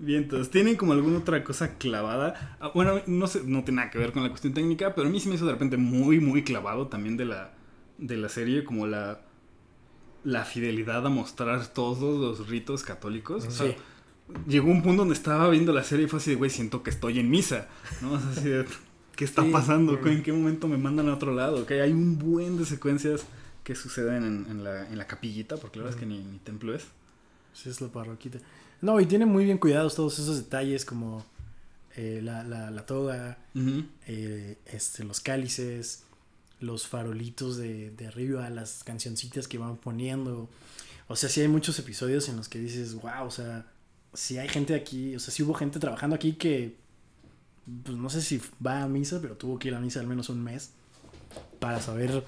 Bien, 0.00 0.22
entonces, 0.22 0.50
¿tienen 0.50 0.76
como 0.76 0.92
alguna 0.92 1.18
otra 1.18 1.42
cosa 1.42 1.76
clavada? 1.76 2.56
Ah, 2.60 2.70
bueno, 2.74 3.00
no 3.06 3.26
sé, 3.26 3.42
no 3.44 3.64
tiene 3.64 3.76
nada 3.80 3.90
que 3.90 3.98
ver 3.98 4.12
con 4.12 4.22
la 4.22 4.28
cuestión 4.28 4.54
técnica, 4.54 4.94
pero 4.94 5.08
a 5.08 5.10
mí 5.10 5.18
sí 5.18 5.28
me 5.28 5.34
hizo 5.34 5.46
de 5.46 5.52
repente 5.52 5.76
muy, 5.76 6.20
muy 6.20 6.44
clavado 6.44 6.86
también 6.86 7.16
de 7.16 7.24
la, 7.24 7.52
de 7.98 8.16
la 8.16 8.28
serie, 8.28 8.62
como 8.62 8.86
la, 8.86 9.22
la 10.22 10.44
fidelidad 10.44 11.04
a 11.04 11.10
mostrar 11.10 11.66
todos 11.68 12.20
los 12.20 12.48
ritos 12.48 12.84
católicos. 12.84 13.44
O 13.46 13.50
sea, 13.50 13.74
llegó 14.46 14.70
un 14.70 14.82
punto 14.82 14.98
donde 15.02 15.14
estaba 15.14 15.48
viendo 15.50 15.72
la 15.72 15.82
serie 15.82 16.06
y 16.06 16.08
fue 16.08 16.20
así 16.20 16.30
de, 16.30 16.36
güey, 16.36 16.50
siento 16.50 16.84
que 16.84 16.90
estoy 16.90 17.18
en 17.18 17.28
misa, 17.28 17.66
¿no? 18.00 18.12
O 18.12 18.20
sea, 18.20 18.30
así 18.30 18.48
de, 18.48 18.66
¿qué 19.16 19.24
está 19.24 19.42
Sí. 19.42 19.50
pasando? 19.50 19.98
¿En 20.06 20.22
qué 20.22 20.32
momento 20.32 20.68
me 20.68 20.76
mandan 20.76 21.08
a 21.08 21.14
otro 21.14 21.34
lado? 21.34 21.66
Que 21.66 21.80
hay 21.82 21.90
un 21.92 22.18
buen 22.20 22.56
de 22.56 22.64
secuencias 22.66 23.26
que 23.64 23.74
suceden 23.74 24.22
en, 24.24 24.46
en 24.48 24.62
la, 24.64 24.88
en 24.88 24.96
la 24.96 25.08
capillita, 25.08 25.56
porque 25.56 25.78
la 25.80 25.86
verdad 25.86 25.98
es 26.00 26.00
que 26.00 26.06
ni, 26.08 26.22
ni 26.22 26.38
templo 26.38 26.72
es. 26.72 26.86
Sí, 27.52 27.68
es 27.68 27.80
la 27.80 27.88
parroquita. 27.88 28.38
No, 28.80 29.00
y 29.00 29.06
tiene 29.06 29.26
muy 29.26 29.44
bien 29.44 29.58
cuidados 29.58 29.94
todos 29.94 30.18
esos 30.18 30.36
detalles 30.36 30.84
como 30.84 31.24
eh, 31.96 32.20
la, 32.22 32.44
la, 32.44 32.70
la 32.70 32.86
toga, 32.86 33.38
eh, 34.06 34.56
este, 34.66 35.02
los 35.04 35.20
cálices, 35.20 36.04
los 36.60 36.86
farolitos 36.86 37.56
de, 37.56 37.90
de 37.90 38.06
arriba, 38.06 38.48
las 38.50 38.84
cancioncitas 38.84 39.48
que 39.48 39.58
van 39.58 39.76
poniendo. 39.76 40.48
O 41.08 41.16
sea, 41.16 41.28
sí 41.28 41.40
hay 41.40 41.48
muchos 41.48 41.78
episodios 41.78 42.28
en 42.28 42.36
los 42.36 42.48
que 42.48 42.58
dices, 42.60 42.94
wow, 42.94 43.24
o 43.26 43.30
sea, 43.30 43.66
si 44.14 44.38
hay 44.38 44.48
gente 44.48 44.74
aquí, 44.74 45.16
o 45.16 45.20
sea, 45.20 45.32
sí 45.32 45.42
hubo 45.42 45.54
gente 45.54 45.80
trabajando 45.80 46.14
aquí 46.14 46.34
que, 46.34 46.76
pues 47.84 47.96
no 47.96 48.10
sé 48.10 48.22
si 48.22 48.40
va 48.64 48.82
a 48.82 48.88
misa, 48.88 49.20
pero 49.20 49.36
tuvo 49.36 49.58
que 49.58 49.68
ir 49.68 49.74
a 49.74 49.80
misa 49.80 50.00
al 50.00 50.06
menos 50.06 50.28
un 50.28 50.42
mes 50.42 50.70
para 51.58 51.80
saber 51.80 52.24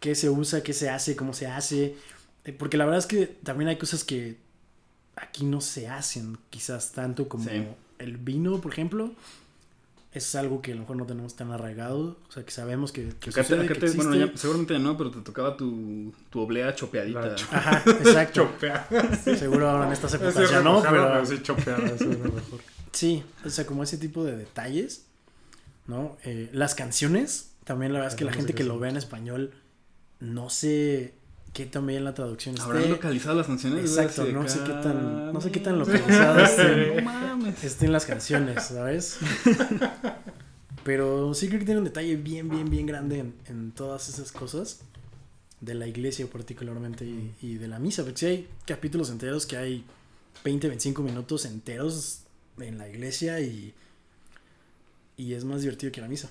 qué 0.00 0.14
se 0.14 0.30
usa, 0.30 0.62
qué 0.62 0.72
se 0.72 0.88
hace, 0.90 1.14
cómo 1.16 1.34
se 1.34 1.46
hace. 1.46 1.96
Eh, 2.44 2.52
Porque 2.52 2.76
la 2.76 2.84
verdad 2.84 3.00
es 3.00 3.06
que 3.06 3.26
también 3.26 3.68
hay 3.68 3.76
cosas 3.76 4.04
que 4.04 4.38
aquí 5.20 5.44
no 5.44 5.60
se 5.60 5.88
hacen, 5.88 6.38
quizás 6.50 6.92
tanto 6.92 7.28
como 7.28 7.44
Sí. 7.48 7.64
el 7.98 8.16
vino, 8.16 8.60
por 8.60 8.72
ejemplo. 8.72 9.12
Es 10.10 10.34
algo 10.34 10.62
que 10.62 10.72
a 10.72 10.74
lo 10.74 10.80
mejor 10.80 10.96
no 10.96 11.04
tenemos 11.06 11.36
tan 11.36 11.50
arraigado. 11.52 12.16
O 12.28 12.32
sea, 12.32 12.42
que 12.42 12.50
sabemos 12.50 12.92
que, 12.92 13.10
que 13.20 13.28
Acá 13.30 13.42
te- 13.42 13.48
sucede, 13.48 13.64
acá 13.66 13.74
que 13.74 13.80
te- 13.80 13.90
bueno, 13.96 14.14
existe. 14.14 14.32
ya- 14.32 14.38
seguramente 14.40 14.72
ya 14.72 14.78
no, 14.78 14.96
pero 14.96 15.10
te 15.10 15.20
tocaba 15.20 15.56
tu, 15.56 16.14
tu 16.30 16.40
oblea 16.40 16.74
chopeadita. 16.74 17.34
Cho- 17.36 17.46
Ajá, 17.52 17.82
exacto. 17.86 18.44
Chopea. 18.44 18.88
Seguro 19.38 19.68
ahora 19.68 19.86
en 19.86 19.92
estas 19.92 20.14
Es 20.14 20.20
épocas 20.22 20.50
ya 20.50 20.60
no, 20.62 20.82
pero... 20.82 21.26
sí, 21.26 21.42
chopeada, 21.42 21.84
eso 21.86 22.10
es 22.10 22.18
lo 22.18 22.32
mejor. 22.32 22.60
Sí, 22.92 23.22
o 23.44 23.50
sea, 23.50 23.66
como 23.66 23.82
ese 23.82 23.98
tipo 23.98 24.24
de 24.24 24.34
detalles, 24.36 25.04
¿no? 25.86 26.16
Eh, 26.24 26.48
las 26.54 26.74
canciones, 26.74 27.50
también 27.64 27.92
la 27.92 27.98
verdad 27.98 28.14
es 28.14 28.18
que 28.18 28.24
La 28.24 28.32
gente 28.32 28.54
que 28.54 28.64
lo 28.64 28.78
ve 28.78 28.88
en 28.88 28.96
español, 28.96 29.52
no 30.20 30.48
sé 30.48 31.14
qué 31.58 31.66
tan 31.66 31.84
bien 31.86 32.04
la 32.04 32.14
traducción 32.14 32.58
¿Habrán 32.60 32.82
esté. 32.82 32.92
localizado 32.94 33.34
las 33.36 33.46
canciones? 33.48 33.80
Exacto, 33.90 34.24
no 34.32 34.48
sé 34.48 34.60
qué 34.60 34.72
tan- 34.72 35.32
no 35.32 35.40
sé 35.40 35.50
qué 35.50 35.58
tan 35.60 35.76
localizadas 35.78 36.56
estén 37.64 37.92
las 37.92 38.06
canciones, 38.06 38.62
¿sabes? 38.64 39.18
Pero 40.84 41.34
sí 41.34 41.48
creo 41.48 41.58
que 41.58 41.66
tiene 41.66 41.78
un 41.80 41.84
detalle 41.84 42.14
bien, 42.16 42.48
bien, 42.48 42.70
bien 42.70 42.86
grande 42.86 43.18
en, 43.18 43.34
en 43.46 43.72
todas 43.72 44.08
esas 44.08 44.30
cosas. 44.32 44.80
De 45.60 45.74
la 45.74 45.88
iglesia 45.88 46.24
particularmente 46.30 47.04
y, 47.04 47.34
y 47.42 47.54
de 47.56 47.66
la 47.66 47.80
misa. 47.80 48.04
Porque 48.04 48.18
sí 48.18 48.26
hay 48.26 48.48
capítulos 48.64 49.10
enteros 49.10 49.44
que 49.44 49.56
hay 49.56 49.84
20, 50.44 50.68
25 50.68 51.02
minutos 51.02 51.44
enteros 51.46 52.20
en 52.60 52.78
la 52.78 52.88
iglesia 52.88 53.40
y, 53.40 53.74
y 55.16 55.34
es 55.34 55.44
más 55.44 55.62
divertido 55.62 55.90
que 55.90 56.00
la 56.00 56.06
misa. 56.08 56.30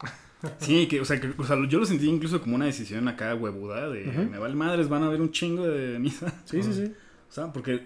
Sí, 0.60 0.86
que, 0.86 1.00
o 1.00 1.04
sea, 1.04 1.20
que, 1.20 1.32
o 1.36 1.44
sea, 1.44 1.56
yo 1.68 1.80
lo 1.80 1.86
sentí 1.86 2.08
incluso 2.08 2.40
como 2.40 2.54
una 2.54 2.66
decisión 2.66 3.08
acá 3.08 3.34
huevuda 3.34 3.88
de 3.88 4.08
Ujú. 4.08 4.30
me 4.30 4.38
vale 4.38 4.54
madres, 4.54 4.88
van 4.88 5.02
a 5.02 5.08
ver 5.08 5.20
un 5.20 5.32
chingo 5.32 5.66
de 5.66 5.98
misa. 5.98 6.32
Sí, 6.44 6.62
sí, 6.62 6.72
sí. 6.72 6.92
O 7.28 7.32
sea, 7.32 7.52
porque. 7.52 7.84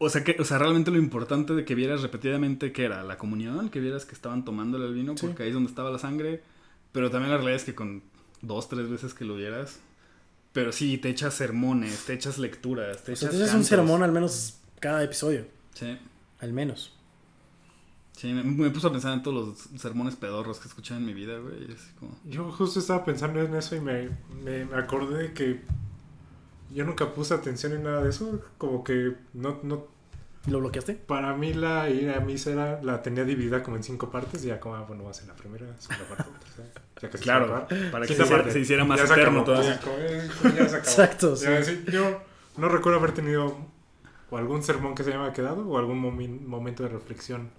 O 0.00 0.08
sea, 0.10 0.22
que, 0.22 0.36
o 0.38 0.44
sea, 0.44 0.58
realmente 0.58 0.90
lo 0.90 0.98
importante 0.98 1.54
de 1.54 1.64
que 1.64 1.74
vieras 1.74 2.02
repetidamente 2.02 2.70
que 2.70 2.84
era 2.84 3.02
la 3.02 3.18
comunión, 3.18 3.68
que 3.68 3.80
vieras 3.80 4.04
que 4.04 4.14
estaban 4.14 4.44
tomando 4.44 4.76
el 4.78 4.94
vino, 4.94 5.16
Sí. 5.16 5.26
porque 5.26 5.42
ahí 5.42 5.48
es 5.48 5.54
donde 5.54 5.70
estaba 5.70 5.90
la 5.90 5.98
sangre. 5.98 6.42
Pero 6.92 7.10
también 7.10 7.30
la 7.30 7.36
realidad 7.38 7.56
es 7.56 7.64
que 7.64 7.74
con 7.74 8.02
dos, 8.40 8.68
tres 8.68 8.88
veces 8.88 9.12
que 9.14 9.24
lo 9.24 9.34
vieras. 9.36 9.80
Pero 10.52 10.70
sí, 10.72 10.98
te 10.98 11.08
echas 11.08 11.34
sermones, 11.34 12.04
te 12.04 12.14
echas 12.14 12.38
lecturas, 12.38 13.02
te 13.02 13.12
O 13.12 13.16
sea, 13.16 13.28
echas. 13.28 13.34
entonces 13.34 13.48
es 13.48 13.54
un 13.54 13.64
sermón 13.64 14.02
al 14.02 14.12
menos 14.12 14.58
cada 14.80 15.02
episodio. 15.02 15.46
Sí. 15.74 15.98
Al 16.40 16.52
menos. 16.52 16.94
Sí, 18.18 18.32
me, 18.32 18.42
me 18.42 18.70
puso 18.70 18.88
a 18.88 18.90
pensar 18.92 19.12
en 19.14 19.22
todos 19.22 19.48
los 19.70 19.80
sermones 19.80 20.16
pedorros 20.16 20.58
que 20.58 20.66
escuché 20.66 20.94
en 20.96 21.06
mi 21.06 21.14
vida, 21.14 21.38
güey. 21.38 21.70
y 21.70 21.72
así 21.72 21.92
como... 22.00 22.18
Yo 22.24 22.50
justo 22.50 22.80
estaba 22.80 23.04
pensando 23.04 23.40
en 23.40 23.54
eso 23.54 23.76
y 23.76 23.80
me, 23.80 24.08
me, 24.42 24.64
me 24.64 24.76
acordé 24.76 25.22
de 25.28 25.32
que 25.32 25.60
yo 26.74 26.84
nunca 26.84 27.12
puse 27.14 27.32
atención 27.34 27.72
en 27.74 27.84
nada 27.84 28.02
de 28.02 28.10
eso. 28.10 28.40
Como 28.58 28.82
que 28.82 29.14
no, 29.34 29.60
no 29.62 29.86
¿Lo 30.48 30.58
bloqueaste? 30.58 30.94
para 30.94 31.34
mí 31.36 31.52
la 31.54 31.88
ir 31.90 32.10
a 32.10 32.18
misa 32.20 32.50
era, 32.50 32.82
la 32.82 33.02
tenía 33.02 33.22
dividida 33.24 33.62
como 33.62 33.76
en 33.76 33.82
cinco 33.84 34.10
partes 34.10 34.44
y 34.44 34.48
ya 34.48 34.58
como, 34.58 34.74
ah, 34.74 34.84
bueno, 34.88 35.04
vas 35.04 35.20
en 35.20 35.28
la 35.28 35.34
primera, 35.34 35.66
segunda 35.78 36.08
parte, 36.08 36.24
tercera, 36.40 36.68
ya 37.00 37.12
se 37.12 37.18
Claro, 37.18 37.66
para 37.92 38.04
que 38.06 38.14
se 38.14 38.22
hiciera, 38.22 38.36
parte. 38.42 38.52
se 38.52 38.60
hiciera 38.60 38.84
más 38.84 39.00
eterno 39.00 39.44
todavía. 39.44 39.74
ya 39.74 39.80
como, 39.80 39.96
ya 40.56 40.68
se 40.68 40.76
acabó. 40.76 40.90
Exacto, 40.90 41.36
sí. 41.36 41.44
Ya, 41.44 41.62
sí, 41.62 41.84
Yo 41.92 42.20
no 42.56 42.68
recuerdo 42.68 42.98
haber 42.98 43.12
tenido 43.12 43.56
o 44.30 44.36
algún 44.38 44.62
sermón 44.64 44.94
que 44.96 45.04
se 45.04 45.10
me 45.10 45.16
haya 45.22 45.32
quedado 45.32 45.68
o 45.68 45.78
algún 45.78 46.02
momen- 46.02 46.44
momento 46.46 46.82
de 46.82 46.88
reflexión 46.88 47.50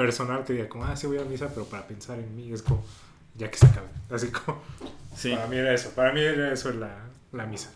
personal 0.00 0.44
que 0.44 0.54
diga 0.54 0.68
como, 0.68 0.84
ah, 0.86 0.96
sí 0.96 1.06
voy 1.06 1.18
a 1.18 1.24
misa, 1.24 1.48
pero 1.52 1.66
para 1.66 1.86
pensar 1.86 2.18
en 2.18 2.34
mí 2.34 2.50
es 2.52 2.62
como, 2.62 2.82
ya 3.36 3.50
que 3.50 3.58
se 3.58 3.66
acabe. 3.66 3.88
Así 4.10 4.28
como, 4.28 4.62
Sí. 5.14 5.30
para 5.34 5.46
mí 5.46 5.56
era 5.56 5.74
eso, 5.74 5.90
para 5.90 6.12
mí 6.14 6.20
era 6.20 6.52
eso 6.52 6.72
la, 6.72 7.04
la 7.32 7.44
misa. 7.46 7.70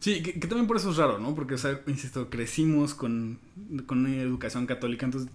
Sí, 0.00 0.22
que, 0.22 0.38
que 0.38 0.46
también 0.46 0.66
por 0.66 0.76
eso 0.76 0.90
es 0.90 0.96
raro, 0.98 1.18
¿no? 1.18 1.34
Porque, 1.34 1.54
o 1.54 1.58
sea, 1.58 1.80
insisto, 1.86 2.28
crecimos 2.28 2.94
con, 2.94 3.38
con 3.86 4.04
una 4.04 4.14
educación 4.20 4.66
católica, 4.66 5.06
entonces 5.06 5.30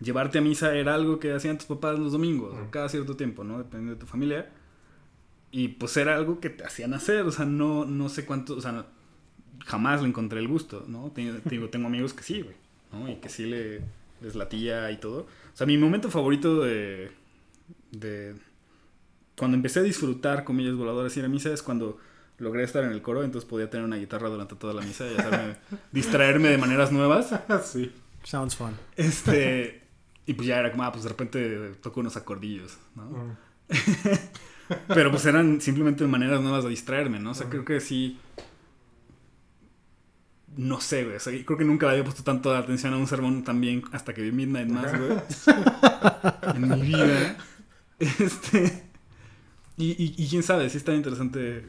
llevarte 0.00 0.38
a 0.38 0.40
misa 0.40 0.74
era 0.74 0.94
algo 0.94 1.18
que 1.18 1.32
hacían 1.34 1.58
tus 1.58 1.66
papás 1.66 1.98
los 1.98 2.12
domingos, 2.12 2.54
Ujú. 2.54 2.62
o 2.62 2.70
cada 2.70 2.88
cierto 2.88 3.14
tiempo, 3.16 3.44
¿no? 3.44 3.58
Dependiendo 3.58 3.92
de 3.94 4.00
tu 4.00 4.06
familia. 4.06 4.48
Y 5.50 5.68
pues 5.68 5.94
era 5.98 6.14
algo 6.16 6.40
que 6.40 6.48
te 6.48 6.64
hacían 6.64 6.94
hacer, 6.94 7.26
o 7.26 7.30
sea, 7.32 7.44
no, 7.44 7.84
no 7.84 8.08
sé 8.08 8.24
cuánto, 8.24 8.54
o 8.56 8.60
sea, 8.62 8.86
jamás 9.66 10.00
le 10.00 10.08
encontré 10.08 10.38
el 10.40 10.48
gusto, 10.48 10.84
¿no? 10.88 11.10
Te, 11.10 11.30
te 11.30 11.50
digo, 11.50 11.68
tengo 11.68 11.88
amigos 11.88 12.14
que 12.14 12.22
sí, 12.22 12.40
güey, 12.40 12.56
¿no? 12.92 13.06
Y 13.10 13.16
que 13.16 13.28
sí 13.28 13.44
le, 13.44 13.82
les 14.22 14.34
latía 14.34 14.90
y 14.90 14.98
todo. 14.98 15.20
O 15.22 15.56
sea, 15.56 15.66
mi 15.66 15.76
momento 15.76 16.10
favorito 16.10 16.62
de, 16.62 17.10
de 17.90 18.34
cuando 19.36 19.56
empecé 19.56 19.80
a 19.80 19.82
disfrutar 19.82 20.44
comillas 20.44 20.74
voladoras 20.74 21.16
y 21.16 21.20
ir 21.20 21.26
a 21.26 21.28
misa 21.28 21.52
es 21.52 21.62
cuando 21.62 21.98
logré 22.38 22.64
estar 22.64 22.84
en 22.84 22.92
el 22.92 23.02
coro, 23.02 23.22
entonces 23.22 23.48
podía 23.48 23.70
tener 23.70 23.84
una 23.86 23.96
guitarra 23.96 24.28
durante 24.28 24.56
toda 24.56 24.74
la 24.74 24.82
misa 24.82 25.06
y 25.10 25.16
hacerme 25.16 25.56
distraerme 25.92 26.48
de 26.48 26.58
maneras 26.58 26.92
nuevas. 26.92 27.34
sí. 27.64 27.92
Sounds 28.24 28.56
fun. 28.56 28.76
Este, 28.96 29.82
y 30.26 30.34
pues 30.34 30.46
ya 30.46 30.58
era 30.58 30.70
como, 30.70 30.84
ah, 30.84 30.92
pues 30.92 31.04
de 31.04 31.08
repente 31.10 31.72
toco 31.82 32.00
unos 32.00 32.16
acordillos, 32.16 32.78
¿no? 32.94 33.04
Mm. 33.04 33.36
Pero 34.88 35.10
pues 35.10 35.26
eran 35.26 35.60
simplemente 35.60 36.06
maneras 36.06 36.40
nuevas 36.40 36.64
de 36.64 36.70
distraerme, 36.70 37.18
¿no? 37.18 37.32
O 37.32 37.34
sea, 37.34 37.46
Ujú. 37.46 37.50
creo 37.50 37.64
que 37.64 37.80
sí. 37.80 38.18
No 40.56 40.80
sé, 40.80 41.04
güey. 41.04 41.16
O 41.16 41.20
sea, 41.20 41.32
creo 41.44 41.58
que 41.58 41.64
nunca 41.64 41.86
le 41.86 41.92
había 41.92 42.04
puesto 42.04 42.22
tanto 42.22 42.54
atención 42.54 42.92
a 42.94 42.98
un 42.98 43.06
sermón 43.06 43.42
también 43.44 43.82
hasta 43.92 44.12
que 44.12 44.22
vi 44.22 44.32
Midnight 44.32 44.68
Mass, 44.68 44.92
güey. 44.98 45.18
en 46.56 46.68
mi 46.68 46.82
vida. 46.88 47.36
Este. 47.98 48.84
Y, 49.76 49.90
y, 49.92 50.14
y 50.18 50.28
quién 50.28 50.42
sabe, 50.42 50.68
sí 50.68 50.76
está 50.76 50.94
interesante 50.94 51.64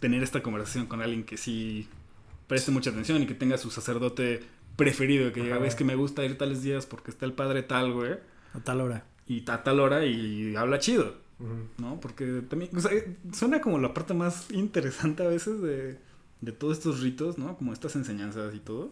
tener 0.00 0.22
esta 0.22 0.42
conversación 0.42 0.86
con 0.86 1.00
alguien 1.00 1.24
que 1.24 1.36
sí 1.36 1.88
preste 2.46 2.70
mucha 2.70 2.90
atención 2.90 3.22
y 3.22 3.26
que 3.26 3.34
tenga 3.34 3.56
su 3.58 3.70
sacerdote 3.70 4.42
preferido, 4.76 5.32
que 5.32 5.42
diga, 5.42 5.58
ves 5.58 5.74
que 5.74 5.84
me 5.84 5.94
gusta 5.94 6.24
ir 6.24 6.36
tales 6.38 6.62
días 6.62 6.86
porque 6.86 7.10
está 7.10 7.26
el 7.26 7.32
padre 7.32 7.62
tal, 7.62 7.92
güey, 7.92 8.12
A 8.54 8.60
tal 8.60 8.80
hora. 8.80 9.04
y 9.26 9.42
a 9.50 9.62
tal 9.64 9.80
hora 9.80 10.04
y 10.04 10.54
habla 10.56 10.78
chido. 10.78 11.16
¿no? 11.78 12.00
Porque 12.00 12.42
también, 12.48 12.70
o 12.76 12.80
sea, 12.80 12.90
suena 13.32 13.60
como 13.60 13.78
la 13.78 13.94
parte 13.94 14.12
más 14.12 14.50
interesante 14.50 15.22
a 15.22 15.28
veces 15.28 15.60
de, 15.62 15.98
de 16.40 16.52
todos 16.52 16.78
estos 16.78 17.00
ritos, 17.00 17.38
¿no? 17.38 17.56
Como 17.56 17.72
estas 17.72 17.96
enseñanzas 17.96 18.54
y 18.54 18.60
todo. 18.60 18.90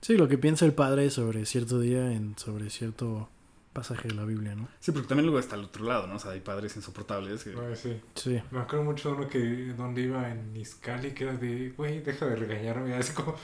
Sí, 0.00 0.16
lo 0.16 0.28
que 0.28 0.38
piensa 0.38 0.64
el 0.66 0.72
padre 0.74 1.10
sobre 1.10 1.46
cierto 1.46 1.80
día 1.80 2.12
en 2.12 2.36
sobre 2.38 2.70
cierto 2.70 3.28
pasaje 3.72 4.06
de 4.08 4.14
la 4.14 4.24
Biblia, 4.24 4.54
¿no? 4.54 4.68
Sí, 4.80 4.92
porque 4.92 5.08
también 5.08 5.26
luego 5.26 5.40
está 5.40 5.56
al 5.56 5.64
otro 5.64 5.84
lado, 5.84 6.06
¿no? 6.06 6.16
O 6.16 6.18
sea, 6.18 6.30
hay 6.32 6.40
padres 6.40 6.76
insoportables 6.76 7.42
que... 7.42 7.50
Ay, 7.50 7.74
sí. 7.74 8.00
Sí. 8.14 8.40
Me 8.52 8.60
acuerdo 8.60 8.84
mucho 8.84 9.08
de 9.10 9.14
uno 9.16 9.28
que 9.28 9.38
donde 9.76 10.02
iba 10.02 10.30
en 10.30 10.54
Iscali 10.56 11.10
que 11.12 11.24
era 11.24 11.32
de, 11.36 11.70
güey, 11.76 12.00
deja 12.00 12.26
de 12.26 12.36
regañarme. 12.36 12.94
Así 12.94 13.12
como, 13.14 13.34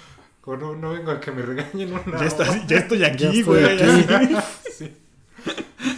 como 0.40 0.56
no, 0.58 0.76
no 0.76 0.90
vengo 0.92 1.10
a 1.10 1.18
que 1.20 1.32
me 1.32 1.42
regañen 1.42 1.92
una 1.92 2.18
Ya, 2.20 2.26
está, 2.26 2.48
hora". 2.48 2.64
ya 2.68 2.76
estoy 2.78 3.02
aquí, 3.04 3.22
Ya 3.24 3.30
estoy 3.30 3.42
güey. 3.42 3.64
aquí. 3.64 4.34
Sí. 4.72 4.96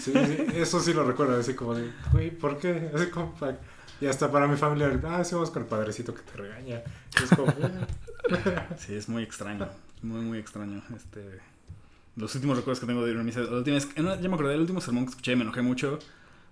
Sí, 0.01 0.13
sí, 0.13 0.47
eso 0.55 0.81
sí 0.81 0.93
lo 0.95 1.05
recuerdo, 1.05 1.39
así 1.39 1.55
como 1.55 1.75
de, 1.75 1.91
güey, 2.13 2.31
¿por 2.31 2.59
qué? 2.59 2.91
Así 2.95 3.07
como, 3.07 3.33
pa- 3.35 3.59
y 4.03 4.07
hasta 4.09 4.33
para 4.33 4.49
mi 4.49 4.57
familia, 4.57 5.01
ah, 5.05 5.23
sí, 5.23 5.35
vamos 5.35 5.51
con 5.51 5.63
el 5.63 5.69
padrecito 5.69 6.13
que 6.13 6.23
te 6.23 6.37
regaña. 6.37 6.83
Es 7.23 7.31
como. 7.31 7.53
Sí, 8.79 8.95
es 8.95 9.09
muy 9.09 9.23
extraño. 9.23 9.69
Muy, 10.03 10.21
muy 10.23 10.39
extraño. 10.39 10.83
Este... 10.97 11.41
Los 12.17 12.35
últimos 12.35 12.57
recuerdos 12.57 12.81
que 12.81 12.87
tengo 12.87 13.05
de 13.05 13.13
ir 13.13 13.19
a 13.19 13.23
misa... 13.23 13.41
La 13.41 13.59
última 13.59 13.75
vez... 13.77 13.89
ya 13.95 14.29
me 14.29 14.35
acordé 14.35 14.51
del 14.53 14.61
último 14.61 14.81
sermón 14.81 15.05
que 15.05 15.11
escuché, 15.11 15.37
me 15.37 15.43
enojé 15.43 15.63
mucho. 15.63 15.99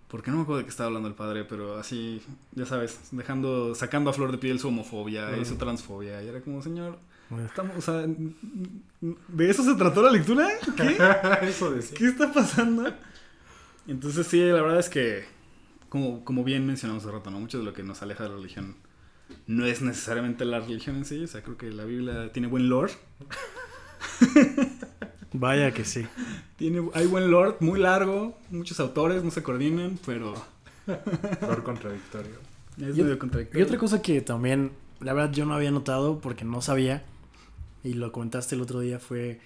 Porque 0.09 0.31
no 0.31 0.39
me 0.39 0.43
acuerdo 0.45 0.59
de 0.59 0.65
qué 0.65 0.71
estaba 0.71 0.89
hablando 0.89 1.09
el 1.09 1.15
padre, 1.15 1.45
pero 1.45 1.77
así, 1.79 2.23
ya 2.53 2.67
sabes, 2.67 2.99
dejando, 3.13 3.75
sacando 3.75 4.11
a 4.11 4.13
flor 4.13 4.31
de 4.33 4.39
piel 4.39 4.59
su 4.61 4.69
homofobia 4.69 5.37
y 5.37 5.45
su 5.45 5.55
Mm. 5.55 5.59
transfobia. 5.59 6.23
Y 6.23 6.29
era 6.29 6.41
como, 6.41 6.63
señor, 6.63 6.99
estamos, 7.47 7.77
o 7.77 7.81
sea, 7.81 8.05
¿de 9.01 9.51
eso 9.51 9.65
se 9.65 9.75
trató 9.77 10.03
la 10.03 10.11
lectura? 10.11 10.49
¿Qué? 10.77 10.99
eso. 11.49 11.73
¿Qué 11.97 12.07
está 12.07 12.33
pasando? 12.33 12.93
Entonces 13.87 14.27
sí, 14.27 14.41
la 14.41 14.63
verdad 14.63 14.81
es 14.81 14.89
que, 14.89 15.25
como, 15.91 16.25
como 16.25 16.43
bien 16.45 16.67
mencionamos 16.67 17.05
hace 17.05 17.13
rato, 17.13 17.31
¿no? 17.31 17.39
Mucho 17.39 17.59
de 17.59 17.65
lo 17.65 17.75
que 17.75 17.83
nos 17.83 18.01
aleja 18.01 18.25
de 18.25 18.31
la 18.31 18.37
religión 18.37 18.77
no 19.47 19.67
es 19.67 19.83
necesariamente 19.83 20.45
la 20.47 20.61
religión 20.61 20.97
en 20.97 21.05
sí. 21.05 21.23
O 21.23 21.27
sea, 21.27 21.43
creo 21.43 21.59
que 21.59 21.71
la 21.71 21.85
Biblia 21.85 22.33
tiene 22.33 22.49
buen 22.49 22.69
lore. 22.71 22.93
Vaya 25.33 25.73
que 25.73 25.85
sí. 25.85 26.07
Tiene, 26.57 26.89
hay 26.95 27.07
buen 27.07 27.31
lore, 27.31 27.57
muy 27.61 27.79
largo. 27.79 28.37
Muchos 28.51 28.81
autores 28.81 29.23
no 29.23 29.31
se 29.31 29.43
coordinan, 29.43 29.99
pero 30.05 30.35
Por 31.41 31.63
contradictorio. 31.63 32.33
es 32.79 32.97
Y- 32.97 33.03
medio 33.03 33.15
Y 33.15 33.19
contradictorio. 33.19 33.65
otra 33.67 33.79
cosa 33.79 34.03
que 34.03 34.21
también, 34.21 34.73
la 35.01 35.13
verdad, 35.13 35.33
yo 35.33 35.47
no 35.47 35.55
había 35.55 35.71
notado 35.71 36.21
porque 36.21 36.45
no 36.45 36.61
sabía, 36.63 37.05
y 37.85 37.95
lo 37.95 38.11
comentaste 38.13 38.55
el 38.57 38.61
otro 38.63 38.81
día, 38.81 38.99
fue 38.99 39.41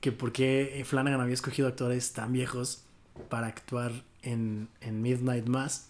que 0.00 0.12
por 0.12 0.32
qué 0.32 0.82
Flanagan 0.86 1.20
había 1.20 1.34
escogido 1.34 1.68
actores 1.68 2.12
tan 2.12 2.32
viejos 2.32 2.84
para 3.28 3.46
actuar 3.48 3.92
en, 4.22 4.68
en 4.80 5.02
Midnight 5.02 5.46
Mass 5.46 5.88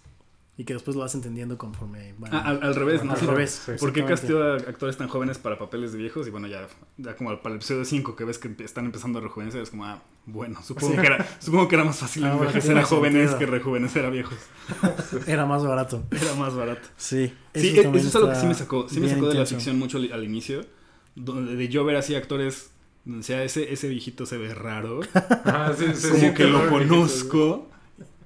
y 0.58 0.64
que 0.64 0.74
después 0.74 0.94
lo 0.94 1.00
vas 1.02 1.14
entendiendo 1.14 1.56
conforme 1.56 2.14
van. 2.18 2.34
Ah, 2.34 2.40
al, 2.40 2.62
al 2.62 2.74
revés, 2.74 3.02
¿no? 3.02 3.12
Al 3.12 3.18
Sí, 3.18 3.24
revés. 3.26 3.62
sí. 3.64 3.72
¿Por 3.80 3.92
qué 3.92 4.04
casteó 4.04 4.42
a 4.42 4.56
actores 4.56 4.98
tan 4.98 5.08
jóvenes 5.08 5.38
para 5.38 5.58
papeles 5.58 5.92
de 5.92 5.98
viejos? 5.98 6.26
Y 6.26 6.30
bueno, 6.30 6.46
ya, 6.46 6.68
ya 6.98 7.16
como 7.16 7.30
para 7.40 7.54
el 7.54 7.56
episodio 7.56 7.84
5 7.86 8.14
que 8.14 8.24
ves 8.24 8.38
que 8.38 8.54
están 8.62 8.84
empezando 8.84 9.18
a 9.18 9.22
rejuvenecer, 9.22 9.62
es 9.62 9.70
como, 9.70 9.86
ah, 9.86 10.02
bueno, 10.26 10.62
supongo, 10.62 10.92
Sí. 10.94 11.00
que, 11.00 11.06
era, 11.06 11.26
supongo 11.40 11.68
que 11.68 11.74
era 11.76 11.84
más 11.84 11.96
fácil 11.98 12.24
Ah, 12.26 12.34
bueno, 12.34 12.50
envejecer 12.50 12.76
a 12.76 12.84
jóvenes 12.84 13.30
sentido. 13.30 13.38
que 13.38 13.46
rejuvenecer 13.46 14.04
a 14.04 14.10
viejos. 14.10 14.36
Era 15.26 15.46
más 15.46 15.64
barato. 15.64 16.04
Era 16.10 16.34
más 16.34 16.54
barato. 16.54 16.86
Sí. 16.98 17.32
Sí, 17.54 17.68
eso 17.68 17.80
eso, 17.80 17.82
también 17.82 18.06
es 18.06 18.14
algo 18.16 18.28
que 18.28 18.36
sí 18.36 18.46
me 18.46 18.54
sacó. 18.54 18.88
Sí 18.90 19.00
me 19.00 19.08
sacó 19.08 19.28
de 19.28 19.34
la 19.38 19.46
ficción 19.46 19.78
mucho 19.78 19.96
al, 19.98 20.12
al 20.12 20.22
inicio. 20.24 20.66
Donde 21.14 21.56
de 21.56 21.68
yo 21.68 21.84
ver 21.86 21.96
así 21.96 22.14
actores. 22.14 22.70
donde 23.06 23.18
decía, 23.20 23.42
ese, 23.42 23.72
ese 23.72 23.88
viejito 23.88 24.26
se 24.26 24.36
ve 24.36 24.52
raro. 24.54 25.00
Ah, 25.44 25.72
sí, 25.76 25.86
sí, 25.94 26.08
como 26.08 26.20
sí, 26.20 26.34
que 26.34 26.44
lo 26.44 26.68
conozco. 26.68 27.68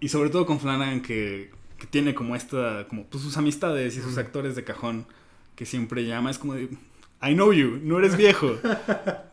Y 0.00 0.08
sobre 0.08 0.30
todo 0.30 0.46
con 0.46 0.60
Flanagan 0.60 1.00
que, 1.00 1.50
que 1.78 1.86
tiene 1.86 2.14
como 2.14 2.36
esta. 2.36 2.86
Como 2.88 3.04
pues, 3.06 3.22
sus 3.22 3.36
amistades 3.36 3.96
y 3.96 4.00
sus 4.00 4.18
actores 4.18 4.56
de 4.56 4.64
cajón. 4.64 5.06
Que 5.54 5.64
siempre 5.64 6.04
llama. 6.04 6.30
Es 6.30 6.38
como 6.38 6.54
de. 6.54 6.68
I 7.22 7.34
know 7.34 7.52
you, 7.52 7.78
no 7.82 7.98
eres 7.98 8.16
viejo. 8.16 8.56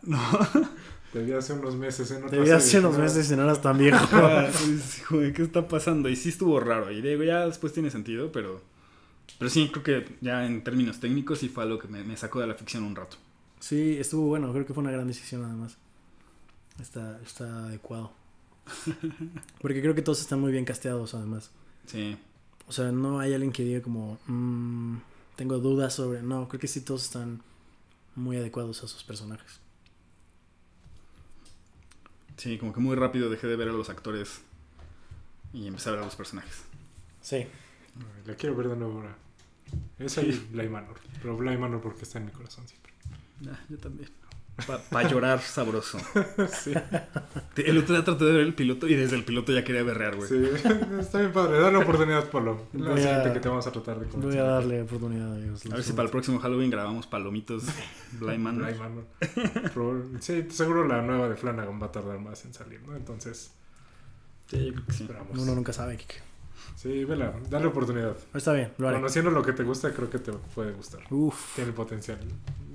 No. 0.06 0.20
Debía 1.14 1.38
hace 1.38 1.54
unos 1.54 1.78
meses, 1.78 2.12
¿eh? 2.12 2.20
No 2.20 2.28
te 2.28 2.52
a 2.52 2.58
hacer 2.58 2.82
unos 2.82 2.98
meses 2.98 3.32
y 3.32 3.36
no 3.38 3.44
eras 3.44 3.62
tan 3.62 3.78
viejo. 3.78 4.06
Ah, 4.18 4.50
¿Qué 5.10 5.42
está 5.42 5.68
pasando? 5.68 6.10
Y 6.10 6.16
sí 6.18 6.30
estuvo 6.30 6.60
raro. 6.60 6.92
Y 6.92 7.02
digo, 7.02 7.24
ya 7.24 7.46
después 7.46 7.72
tiene 7.72 7.90
sentido, 7.90 8.32
pero. 8.32 8.62
Pero 9.40 9.50
sí, 9.50 9.70
creo 9.72 9.84
que 9.84 10.16
ya 10.20 10.46
en 10.46 10.64
términos 10.64 11.00
técnicos 11.00 11.40
sí 11.40 11.48
fue 11.48 11.64
algo 11.64 11.80
que 11.80 11.88
me, 11.88 12.04
me 12.04 12.18
sacó 12.18 12.42
de 12.42 12.48
la 12.48 12.56
ficción 12.56 12.84
un 12.84 12.96
rato. 12.96 13.16
Sí, 13.60 13.96
estuvo 13.98 14.28
bueno. 14.28 14.52
Creo 14.52 14.66
que 14.66 14.74
fue 14.74 14.84
una 14.84 14.92
gran 14.92 15.08
decisión 15.08 15.46
además. 15.46 15.78
Está, 16.82 17.20
está 17.26 17.68
adecuado. 17.68 18.12
Porque 19.62 19.82
creo 19.82 19.96
que 19.96 20.02
todos 20.02 20.22
están 20.22 20.40
muy 20.40 20.52
bien 20.52 20.66
casteados 20.66 21.14
además. 21.14 21.52
Sí. 21.88 22.18
O 22.68 22.72
sea, 22.72 22.92
no 22.92 23.20
hay 23.20 23.34
alguien 23.34 23.52
que 23.52 23.64
diga 23.64 23.82
como, 23.82 24.18
"Mm, 24.28 24.98
tengo 25.36 25.60
dudas 25.60 25.94
sobre... 25.94 26.22
No, 26.22 26.48
creo 26.48 26.60
que 26.60 26.68
sí 26.68 26.82
todos 26.82 27.04
están 27.04 27.42
muy 28.16 28.38
adecuados 28.38 28.84
a 28.84 28.88
sus 28.88 29.04
personajes. 29.04 29.60
Sí, 32.38 32.58
como 32.58 32.74
que 32.74 32.80
muy 32.80 32.96
rápido 32.96 33.30
dejé 33.30 33.48
de 33.48 33.56
ver 33.56 33.70
a 33.70 33.74
los 33.74 33.90
actores 33.90 34.42
y 35.54 35.68
empecé 35.68 35.90
a 35.90 35.94
ver 35.94 36.02
a 36.02 36.06
los 36.06 36.16
personajes. 36.16 36.64
Sí. 37.22 37.46
La 38.26 38.36
quiero 38.36 38.56
ver 38.56 38.70
de 38.70 38.76
nuevo 38.76 38.96
ahora. 39.00 39.16
Esa 40.00 40.22
y 40.22 40.32
Bly 40.52 40.68
Manor. 40.70 40.98
Pero 41.22 41.38
Bly 41.38 41.58
Manor 41.58 41.82
porque 41.82 42.04
está 42.04 42.18
en 42.20 42.26
mi 42.26 42.32
corazón 42.32 42.68
siempre. 42.68 42.94
Ah, 43.48 43.60
yo 43.70 43.78
también. 43.78 44.10
Para 44.92 45.10
llorar 45.10 45.42
sabroso. 45.42 45.98
Sí, 46.64 46.74
El 47.58 47.78
otro 47.80 47.96
día 47.96 48.04
traté 48.06 48.26
de 48.26 48.32
ver 48.34 48.42
el 48.42 48.54
piloto 48.54 48.88
y 48.88 48.96
desde 48.96 49.16
el 49.16 49.24
piloto 49.26 49.52
ya 49.52 49.64
quería 49.64 49.84
berrear, 49.84 50.16
güey. 50.16 50.30
sí. 50.30 50.44
Está 51.00 51.20
bien 51.20 51.32
padre. 51.32 51.60
Dale 51.60 51.78
oportunidad, 51.78 52.30
Polo. 52.30 52.68
La 52.74 52.92
Voy 52.92 53.00
a- 53.00 53.04
siguiente 53.04 53.34
que 53.34 53.40
te 53.40 53.50
vamos 53.50 53.66
a 53.68 53.72
tratar 53.72 54.00
de 54.00 54.06
Voy 54.18 54.38
a 54.38 54.44
darle 54.44 54.82
oportunidad 54.84 55.34
a 55.34 55.38
ellos. 55.40 55.66
A 55.66 55.76
ver 55.76 55.84
si 55.84 55.92
para 55.94 56.04
el 56.06 56.12
próximo 56.12 56.40
Halloween 56.40 56.70
grabamos 56.70 57.08
palomitos 57.08 57.64
Blind 58.20 58.40
Man. 58.40 58.58
Bly 58.58 58.76
Manor. 58.76 59.06
Sí, 60.20 60.46
seguro 60.50 60.88
la 60.88 61.02
nueva 61.02 61.30
de 61.30 61.36
Flanagan 61.36 61.82
va 61.82 61.88
a 61.88 61.92
tardar 61.92 62.20
más 62.20 62.46
en 62.46 62.54
salir, 62.54 62.82
¿no? 62.88 62.96
Entonces, 62.96 63.52
Sí, 64.48 64.66
yo 64.68 64.74
creo 64.74 64.86
que 64.86 64.94
sí. 64.94 65.04
Esperamos. 65.04 65.40
Uno 65.40 65.56
nunca 65.56 65.74
sabe, 65.74 65.98
Kike. 65.98 66.16
Sí, 66.76 67.06
vela, 67.06 67.34
dale 67.50 67.68
oportunidad. 67.68 68.16
Está 68.34 68.54
bien, 68.54 68.72
lo 68.78 68.88
haré. 68.88 68.98
Conociendo 68.98 69.32
lo 69.32 69.42
que 69.42 69.54
te 69.54 69.64
gusta, 69.64 69.92
creo 69.94 70.10
que 70.10 70.20
te 70.20 70.32
puede 70.32 70.72
gustar. 70.74 71.02
Uf, 71.10 71.56
Tiene 71.56 71.72
potencial. 71.72 72.20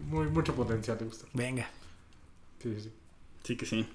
Muy, 0.09 0.27
mucho 0.29 0.55
potencial 0.55 0.99
de 0.99 1.05
gustar. 1.05 1.29
venga. 1.35 1.69
Sí, 2.63 2.75
sí, 2.75 2.81
sí. 2.81 2.93
Sí 3.45 3.57
que 3.57 3.67
sí. 3.67 3.87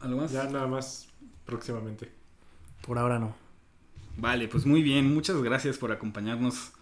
¿Algo 0.00 0.18
más? 0.20 0.30
Ya 0.30 0.44
nada 0.44 0.66
más 0.66 1.08
próximamente. 1.44 2.10
Por 2.86 2.98
ahora 2.98 3.18
no. 3.18 3.34
Vale, 4.18 4.46
pues 4.48 4.66
muy 4.66 4.82
bien. 4.82 5.12
Muchas 5.12 5.36
gracias 5.42 5.78
por 5.78 5.90
acompañarnos 5.90 6.72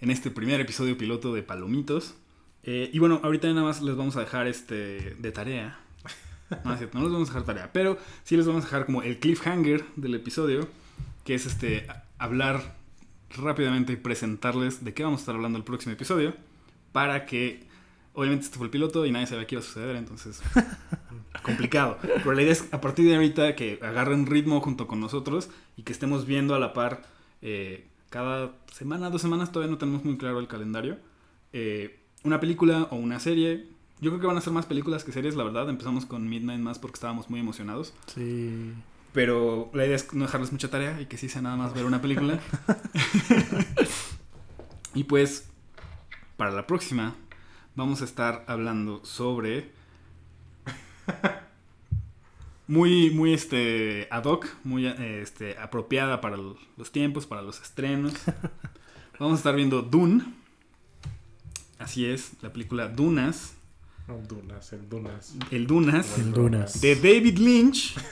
en 0.00 0.10
este 0.10 0.30
primer 0.30 0.60
episodio 0.60 0.96
piloto 0.96 1.34
de 1.34 1.42
Palomitos. 1.42 2.14
Eh, 2.62 2.90
y 2.92 2.98
bueno, 2.98 3.20
ahorita 3.22 3.48
nada 3.48 3.62
más 3.62 3.82
les 3.82 3.96
vamos 3.96 4.16
a 4.16 4.20
dejar 4.20 4.46
este 4.46 5.14
de 5.18 5.32
tarea. 5.32 5.78
No, 6.64 6.72
es 6.72 6.78
cierto, 6.78 6.98
no 6.98 7.04
les 7.04 7.12
vamos 7.12 7.28
a 7.28 7.32
dejar 7.32 7.46
tarea, 7.46 7.72
pero 7.72 7.96
sí 8.24 8.36
les 8.36 8.44
vamos 8.44 8.64
a 8.64 8.66
dejar 8.66 8.84
como 8.84 9.02
el 9.02 9.20
cliffhanger 9.20 9.84
del 9.94 10.16
episodio, 10.16 10.66
que 11.24 11.36
es 11.36 11.46
este 11.46 11.86
hablar 12.18 12.74
rápidamente 13.36 13.92
y 13.92 13.96
presentarles 13.96 14.82
de 14.84 14.92
qué 14.92 15.04
vamos 15.04 15.20
a 15.20 15.22
estar 15.22 15.36
hablando 15.36 15.58
el 15.58 15.64
próximo 15.64 15.92
episodio, 15.92 16.34
para 16.90 17.24
que 17.24 17.69
obviamente 18.20 18.44
este 18.44 18.58
fue 18.58 18.66
el 18.66 18.70
piloto 18.70 19.06
y 19.06 19.12
nadie 19.12 19.26
sabía 19.26 19.46
qué 19.46 19.54
iba 19.54 19.62
a 19.62 19.64
suceder, 19.64 19.96
entonces 19.96 20.42
complicado. 21.42 21.98
Pero 22.02 22.32
la 22.32 22.42
idea 22.42 22.52
es 22.52 22.68
a 22.70 22.80
partir 22.80 23.06
de 23.06 23.14
ahorita 23.14 23.56
que 23.56 23.78
agarren 23.82 24.26
ritmo 24.26 24.60
junto 24.60 24.86
con 24.86 25.00
nosotros 25.00 25.48
y 25.76 25.84
que 25.84 25.92
estemos 25.92 26.26
viendo 26.26 26.54
a 26.54 26.58
la 26.58 26.74
par 26.74 27.02
eh, 27.40 27.86
cada 28.10 28.52
semana, 28.72 29.08
dos 29.08 29.22
semanas, 29.22 29.52
todavía 29.52 29.72
no 29.72 29.78
tenemos 29.78 30.04
muy 30.04 30.18
claro 30.18 30.38
el 30.38 30.48
calendario. 30.48 30.98
eh, 31.52 31.96
una 32.22 32.38
película 32.38 32.88
o 32.90 32.96
una 32.96 33.18
serie. 33.18 33.66
Yo 34.02 34.10
creo 34.10 34.20
que 34.20 34.26
van 34.26 34.36
a 34.36 34.42
ser 34.42 34.52
más 34.52 34.66
películas 34.66 35.04
que 35.04 35.12
series, 35.12 35.36
la 35.36 35.44
verdad. 35.44 35.70
Empezamos 35.70 36.04
con 36.04 36.28
Midnight 36.28 36.60
más 36.60 36.78
porque 36.78 36.96
estábamos 36.96 37.30
muy 37.30 37.40
emocionados. 37.40 37.94
Sí. 38.14 38.74
Pero 39.14 39.70
la 39.72 39.86
idea 39.86 39.96
es 39.96 40.12
no 40.12 40.26
dejarles 40.26 40.52
mucha 40.52 40.68
tarea 40.68 41.00
y 41.00 41.06
que 41.06 41.16
sí 41.16 41.30
sea 41.30 41.40
nada 41.40 41.56
más 41.56 41.72
ver 41.72 41.86
una 41.86 42.02
película. 42.02 42.38
y 44.94 45.04
pues, 45.04 45.48
para 46.36 46.50
la 46.50 46.66
próxima, 46.66 47.16
vamos 47.80 48.02
a 48.02 48.04
estar 48.04 48.44
hablando 48.46 49.02
sobre. 49.06 49.70
Muy, 52.68 53.10
muy 53.10 53.32
este, 53.32 54.06
ad 54.10 54.24
hoc, 54.26 54.46
muy 54.62 54.86
eh, 54.86 55.22
este, 55.22 55.56
apropiada 55.58 56.20
para 56.20 56.36
los 56.36 56.92
tiempos, 56.92 57.26
para 57.26 57.42
los 57.42 57.60
estrenos. 57.60 58.12
Vamos 59.18 59.34
a 59.34 59.38
estar 59.38 59.56
viendo 59.56 59.82
Dune. 59.82 60.22
Así 61.80 62.04
es, 62.04 62.32
la 62.42 62.52
película 62.52 62.86
Dunas. 62.86 63.54
No, 64.06 64.18
Dunas, 64.18 64.72
el 64.72 64.88
Dunas. 64.88 65.34
El 65.50 65.66
Dunas. 65.66 66.18
El 66.18 66.32
Dunas. 66.32 66.80
De 66.80 66.94
David 66.94 67.38
Lynch. 67.38 67.96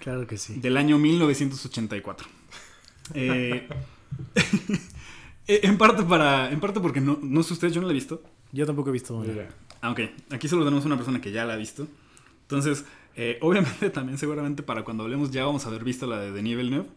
Claro 0.00 0.26
que 0.26 0.38
sí. 0.38 0.54
del 0.60 0.76
año 0.78 0.96
1984. 0.96 2.26
Eh, 3.12 3.68
eh, 4.34 4.80
en 5.46 5.78
parte 5.78 6.02
para 6.02 6.50
en 6.50 6.60
parte 6.60 6.80
porque 6.80 7.00
no, 7.00 7.18
no 7.22 7.42
sé 7.42 7.52
ustedes, 7.52 7.74
yo 7.74 7.80
no 7.80 7.86
la 7.86 7.92
he 7.92 7.94
visto. 7.94 8.22
Yo 8.52 8.66
tampoco 8.66 8.90
he 8.90 8.92
visto 8.92 9.14
una. 9.14 9.48
Ah, 9.80 9.90
ok. 9.90 10.00
Aquí 10.30 10.48
solo 10.48 10.64
tenemos 10.64 10.84
una 10.84 10.96
persona 10.96 11.20
que 11.20 11.32
ya 11.32 11.44
la 11.44 11.54
ha 11.54 11.56
visto. 11.56 11.86
Entonces, 12.42 12.84
eh, 13.14 13.38
obviamente 13.42 13.90
también 13.90 14.18
seguramente 14.18 14.62
para 14.62 14.82
cuando 14.84 15.04
hablemos 15.04 15.30
ya 15.30 15.44
vamos 15.44 15.64
a 15.64 15.68
haber 15.68 15.84
visto 15.84 16.06
la 16.06 16.18
de 16.18 16.32
Denis 16.32 16.56
Villeneuve. 16.56 16.88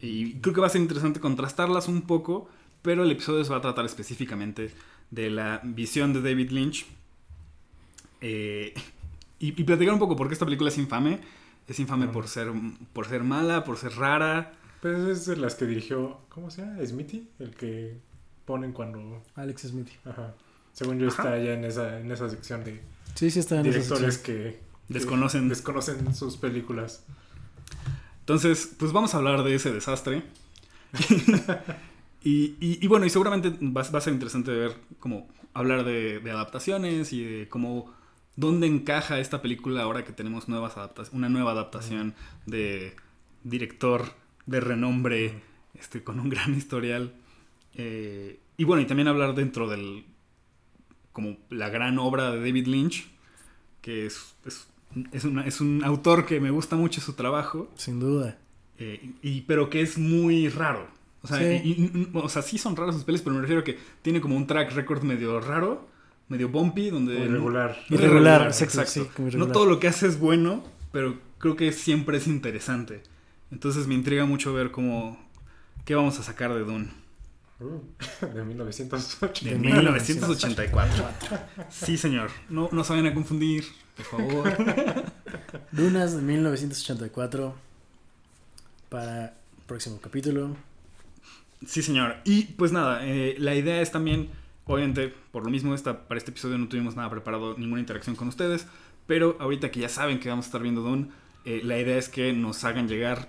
Y 0.00 0.34
creo 0.34 0.54
que 0.54 0.60
va 0.60 0.66
a 0.66 0.70
ser 0.70 0.80
interesante 0.80 1.20
contrastarlas 1.20 1.86
un 1.86 2.02
poco, 2.02 2.48
pero 2.82 3.04
el 3.04 3.10
episodio 3.10 3.44
se 3.44 3.50
va 3.50 3.58
a 3.58 3.60
tratar 3.60 3.84
específicamente 3.84 4.72
de 5.10 5.30
la 5.30 5.60
visión 5.62 6.12
de 6.12 6.22
David 6.22 6.50
Lynch. 6.50 6.86
Eh, 8.20 8.74
y, 9.38 9.60
y 9.60 9.64
platicar 9.64 9.94
un 9.94 10.00
poco 10.00 10.16
por 10.16 10.28
qué 10.28 10.34
esta 10.34 10.44
película 10.44 10.70
es 10.70 10.78
infame. 10.78 11.20
Es 11.68 11.78
infame 11.78 12.08
por 12.08 12.26
ser, 12.26 12.50
por 12.92 13.06
ser 13.06 13.22
mala, 13.22 13.64
por 13.64 13.76
ser 13.76 13.94
rara. 13.94 14.52
Pues 14.82 14.98
es 14.98 15.26
de 15.26 15.36
las 15.36 15.54
que 15.54 15.64
dirigió, 15.66 16.18
¿cómo 16.28 16.50
se 16.50 16.62
llama? 16.62 16.84
¿Smithy? 16.84 17.28
El 17.38 17.54
que 17.54 17.96
ponen 18.44 18.72
cuando... 18.72 19.22
Alex 19.36 19.62
Smith. 19.62 19.88
Ajá. 20.04 20.34
Según 20.72 20.98
yo 20.98 21.06
Ajá. 21.08 21.22
está 21.22 21.32
allá 21.34 21.54
en 21.54 21.64
esa, 21.64 22.00
en 22.00 22.10
esa 22.10 22.28
sección 22.28 22.64
de 22.64 22.80
Sí, 23.14 23.30
sí 23.30 23.38
está 23.38 23.56
en 23.56 23.62
directores 23.62 24.18
que, 24.18 24.32
que 24.32 24.60
Desconocen. 24.88 25.48
desconocen 25.48 26.12
sus 26.14 26.36
películas. 26.36 27.04
Entonces, 28.20 28.74
pues 28.78 28.92
vamos 28.92 29.14
a 29.14 29.18
hablar 29.18 29.44
de 29.44 29.54
ese 29.54 29.72
desastre. 29.72 30.24
y, 32.24 32.56
y- 32.60 32.78
y 32.80 32.86
bueno, 32.88 33.06
y 33.06 33.10
seguramente 33.10 33.50
va, 33.62 33.82
va 33.82 33.98
a 33.98 34.02
ser 34.02 34.12
interesante 34.14 34.50
ver 34.50 34.74
cómo 35.00 35.28
hablar 35.54 35.84
de, 35.84 36.18
de 36.20 36.30
adaptaciones 36.30 37.12
y 37.12 37.22
de 37.24 37.48
cómo 37.48 37.92
dónde 38.36 38.66
encaja 38.66 39.20
esta 39.20 39.42
película 39.42 39.82
ahora 39.82 40.04
que 40.04 40.12
tenemos 40.12 40.48
nuevas 40.48 40.76
adaptaciones, 40.76 41.14
una 41.16 41.28
nueva 41.28 41.52
adaptación 41.52 42.14
de 42.46 42.94
director 43.44 44.12
de 44.46 44.60
renombre, 44.60 45.34
este, 45.74 46.02
con 46.02 46.18
un 46.20 46.28
gran 46.28 46.54
historial. 46.54 47.14
Eh, 47.74 48.38
y 48.56 48.64
bueno, 48.64 48.82
y 48.82 48.86
también 48.86 49.08
hablar 49.08 49.34
dentro 49.34 49.68
del 49.68 50.04
como 51.12 51.36
la 51.50 51.68
gran 51.68 51.98
obra 51.98 52.30
de 52.30 52.38
David 52.38 52.66
Lynch, 52.68 53.06
que 53.82 54.06
es, 54.06 54.34
es, 54.46 54.66
es 55.12 55.24
una- 55.24 55.46
es 55.46 55.60
un 55.60 55.82
autor 55.84 56.24
que 56.24 56.40
me 56.40 56.50
gusta 56.50 56.76
mucho 56.76 57.00
su 57.02 57.12
trabajo. 57.12 57.70
Sin 57.76 58.00
duda. 58.00 58.38
Eh, 58.78 59.10
y, 59.22 59.42
pero 59.42 59.68
que 59.68 59.82
es 59.82 59.98
muy 59.98 60.48
raro. 60.48 60.86
O 61.22 61.26
sea, 61.28 61.36
Sí. 61.38 61.44
y- 61.64 61.70
y- 61.98 62.08
o 62.14 62.28
sea, 62.28 62.40
sí 62.42 62.56
son 62.58 62.74
raros 62.76 62.94
sus 62.94 63.04
pelis, 63.04 63.20
pero 63.20 63.34
me 63.34 63.42
refiero 63.42 63.60
a 63.60 63.64
que 63.64 63.78
tiene 64.00 64.20
como 64.22 64.36
un 64.36 64.46
track 64.46 64.72
record 64.74 65.02
medio 65.02 65.38
raro, 65.40 65.86
medio 66.28 66.48
bumpy, 66.48 66.88
donde... 66.90 67.14
Muy 67.18 67.28
regular. 67.28 67.76
Muy 67.90 67.98
Irregular, 67.98 68.40
regular, 68.40 68.46
exacto, 68.48 68.80
exacto. 68.80 69.04
sí, 69.04 69.10
como 69.14 69.26
no 69.26 69.28
irregular. 69.28 69.52
todo 69.52 69.66
lo 69.66 69.78
que 69.80 69.88
hace 69.88 70.06
es 70.06 70.18
bueno, 70.18 70.64
pero 70.92 71.18
creo 71.38 71.56
que 71.56 71.72
siempre 71.72 72.16
es 72.16 72.26
interesante. 72.26 73.02
Entonces 73.52 73.86
me 73.86 73.94
intriga 73.94 74.24
mucho 74.24 74.52
ver 74.52 74.70
cómo... 74.70 75.18
¿Qué 75.84 75.94
vamos 75.94 76.18
a 76.18 76.22
sacar 76.22 76.54
de 76.54 76.60
Dune? 76.60 76.88
Uh, 77.60 77.80
de 78.34 78.44
1908. 78.44 79.44
De 79.44 79.50
De 79.52 79.58
1984. 79.58 81.04
Sí, 81.70 81.98
señor. 81.98 82.30
No, 82.48 82.68
no 82.72 82.82
se 82.82 82.94
vayan 82.94 83.12
a 83.12 83.14
confundir, 83.14 83.64
por 83.96 84.06
favor. 84.06 84.56
Dunas 85.72 86.16
de 86.16 86.22
1984. 86.22 87.54
Para 88.88 89.24
el 89.26 89.32
próximo 89.66 90.00
capítulo. 90.00 90.56
Sí, 91.66 91.82
señor. 91.82 92.16
Y 92.24 92.44
pues 92.44 92.72
nada, 92.72 93.06
eh, 93.06 93.36
la 93.38 93.54
idea 93.54 93.80
es 93.80 93.92
también, 93.92 94.30
obviamente, 94.66 95.14
por 95.30 95.44
lo 95.44 95.50
mismo, 95.50 95.74
esta, 95.74 96.08
para 96.08 96.18
este 96.18 96.30
episodio 96.30 96.58
no 96.58 96.68
tuvimos 96.68 96.96
nada 96.96 97.10
preparado, 97.10 97.56
ninguna 97.56 97.80
interacción 97.80 98.16
con 98.16 98.28
ustedes, 98.28 98.66
pero 99.06 99.36
ahorita 99.40 99.70
que 99.70 99.80
ya 99.80 99.88
saben 99.88 100.20
que 100.20 100.28
vamos 100.28 100.46
a 100.46 100.48
estar 100.48 100.62
viendo 100.62 100.80
Dune, 100.82 101.08
eh, 101.44 101.60
la 101.64 101.76
idea 101.78 101.98
es 101.98 102.08
que 102.08 102.32
nos 102.32 102.64
hagan 102.64 102.88
llegar, 102.88 103.28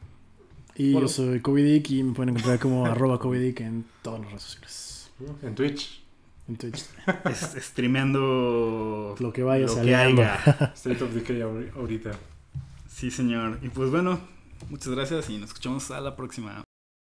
Y 0.76 0.92
Bueno. 0.94 1.06
yo 1.06 1.12
soy 1.12 1.40
Covidic 1.40 1.90
y 1.90 2.02
me 2.02 2.12
pueden 2.14 2.30
encontrar 2.30 2.58
como 2.58 2.86
arroba 2.86 3.18
Covidic 3.20 3.60
en 3.60 3.84
todas 4.02 4.20
las 4.20 4.28
redes 4.30 4.42
sociales. 4.42 5.10
En 5.42 5.54
Twitch. 5.54 6.02
En 6.48 6.56
Twitch. 6.56 6.84
es- 7.30 7.56
streameando 7.64 9.14
Lo 9.18 9.32
que 9.32 9.42
vaya 9.42 9.66
lo 9.66 9.72
que 9.74 9.78
saliendo. 9.80 10.22
haya. 10.22 10.72
State 10.74 11.02
of 11.04 11.12
Decay 11.14 11.40
ahori- 11.40 11.74
ahorita. 11.76 12.12
Sí, 12.88 13.10
señor. 13.10 13.58
Y 13.62 13.68
pues 13.68 13.90
bueno, 13.90 14.20
muchas 14.70 14.88
gracias 14.88 15.28
y 15.30 15.38
nos 15.38 15.50
escuchamos 15.50 15.90
a 15.90 16.00
la 16.00 16.16
próxima. 16.16 16.63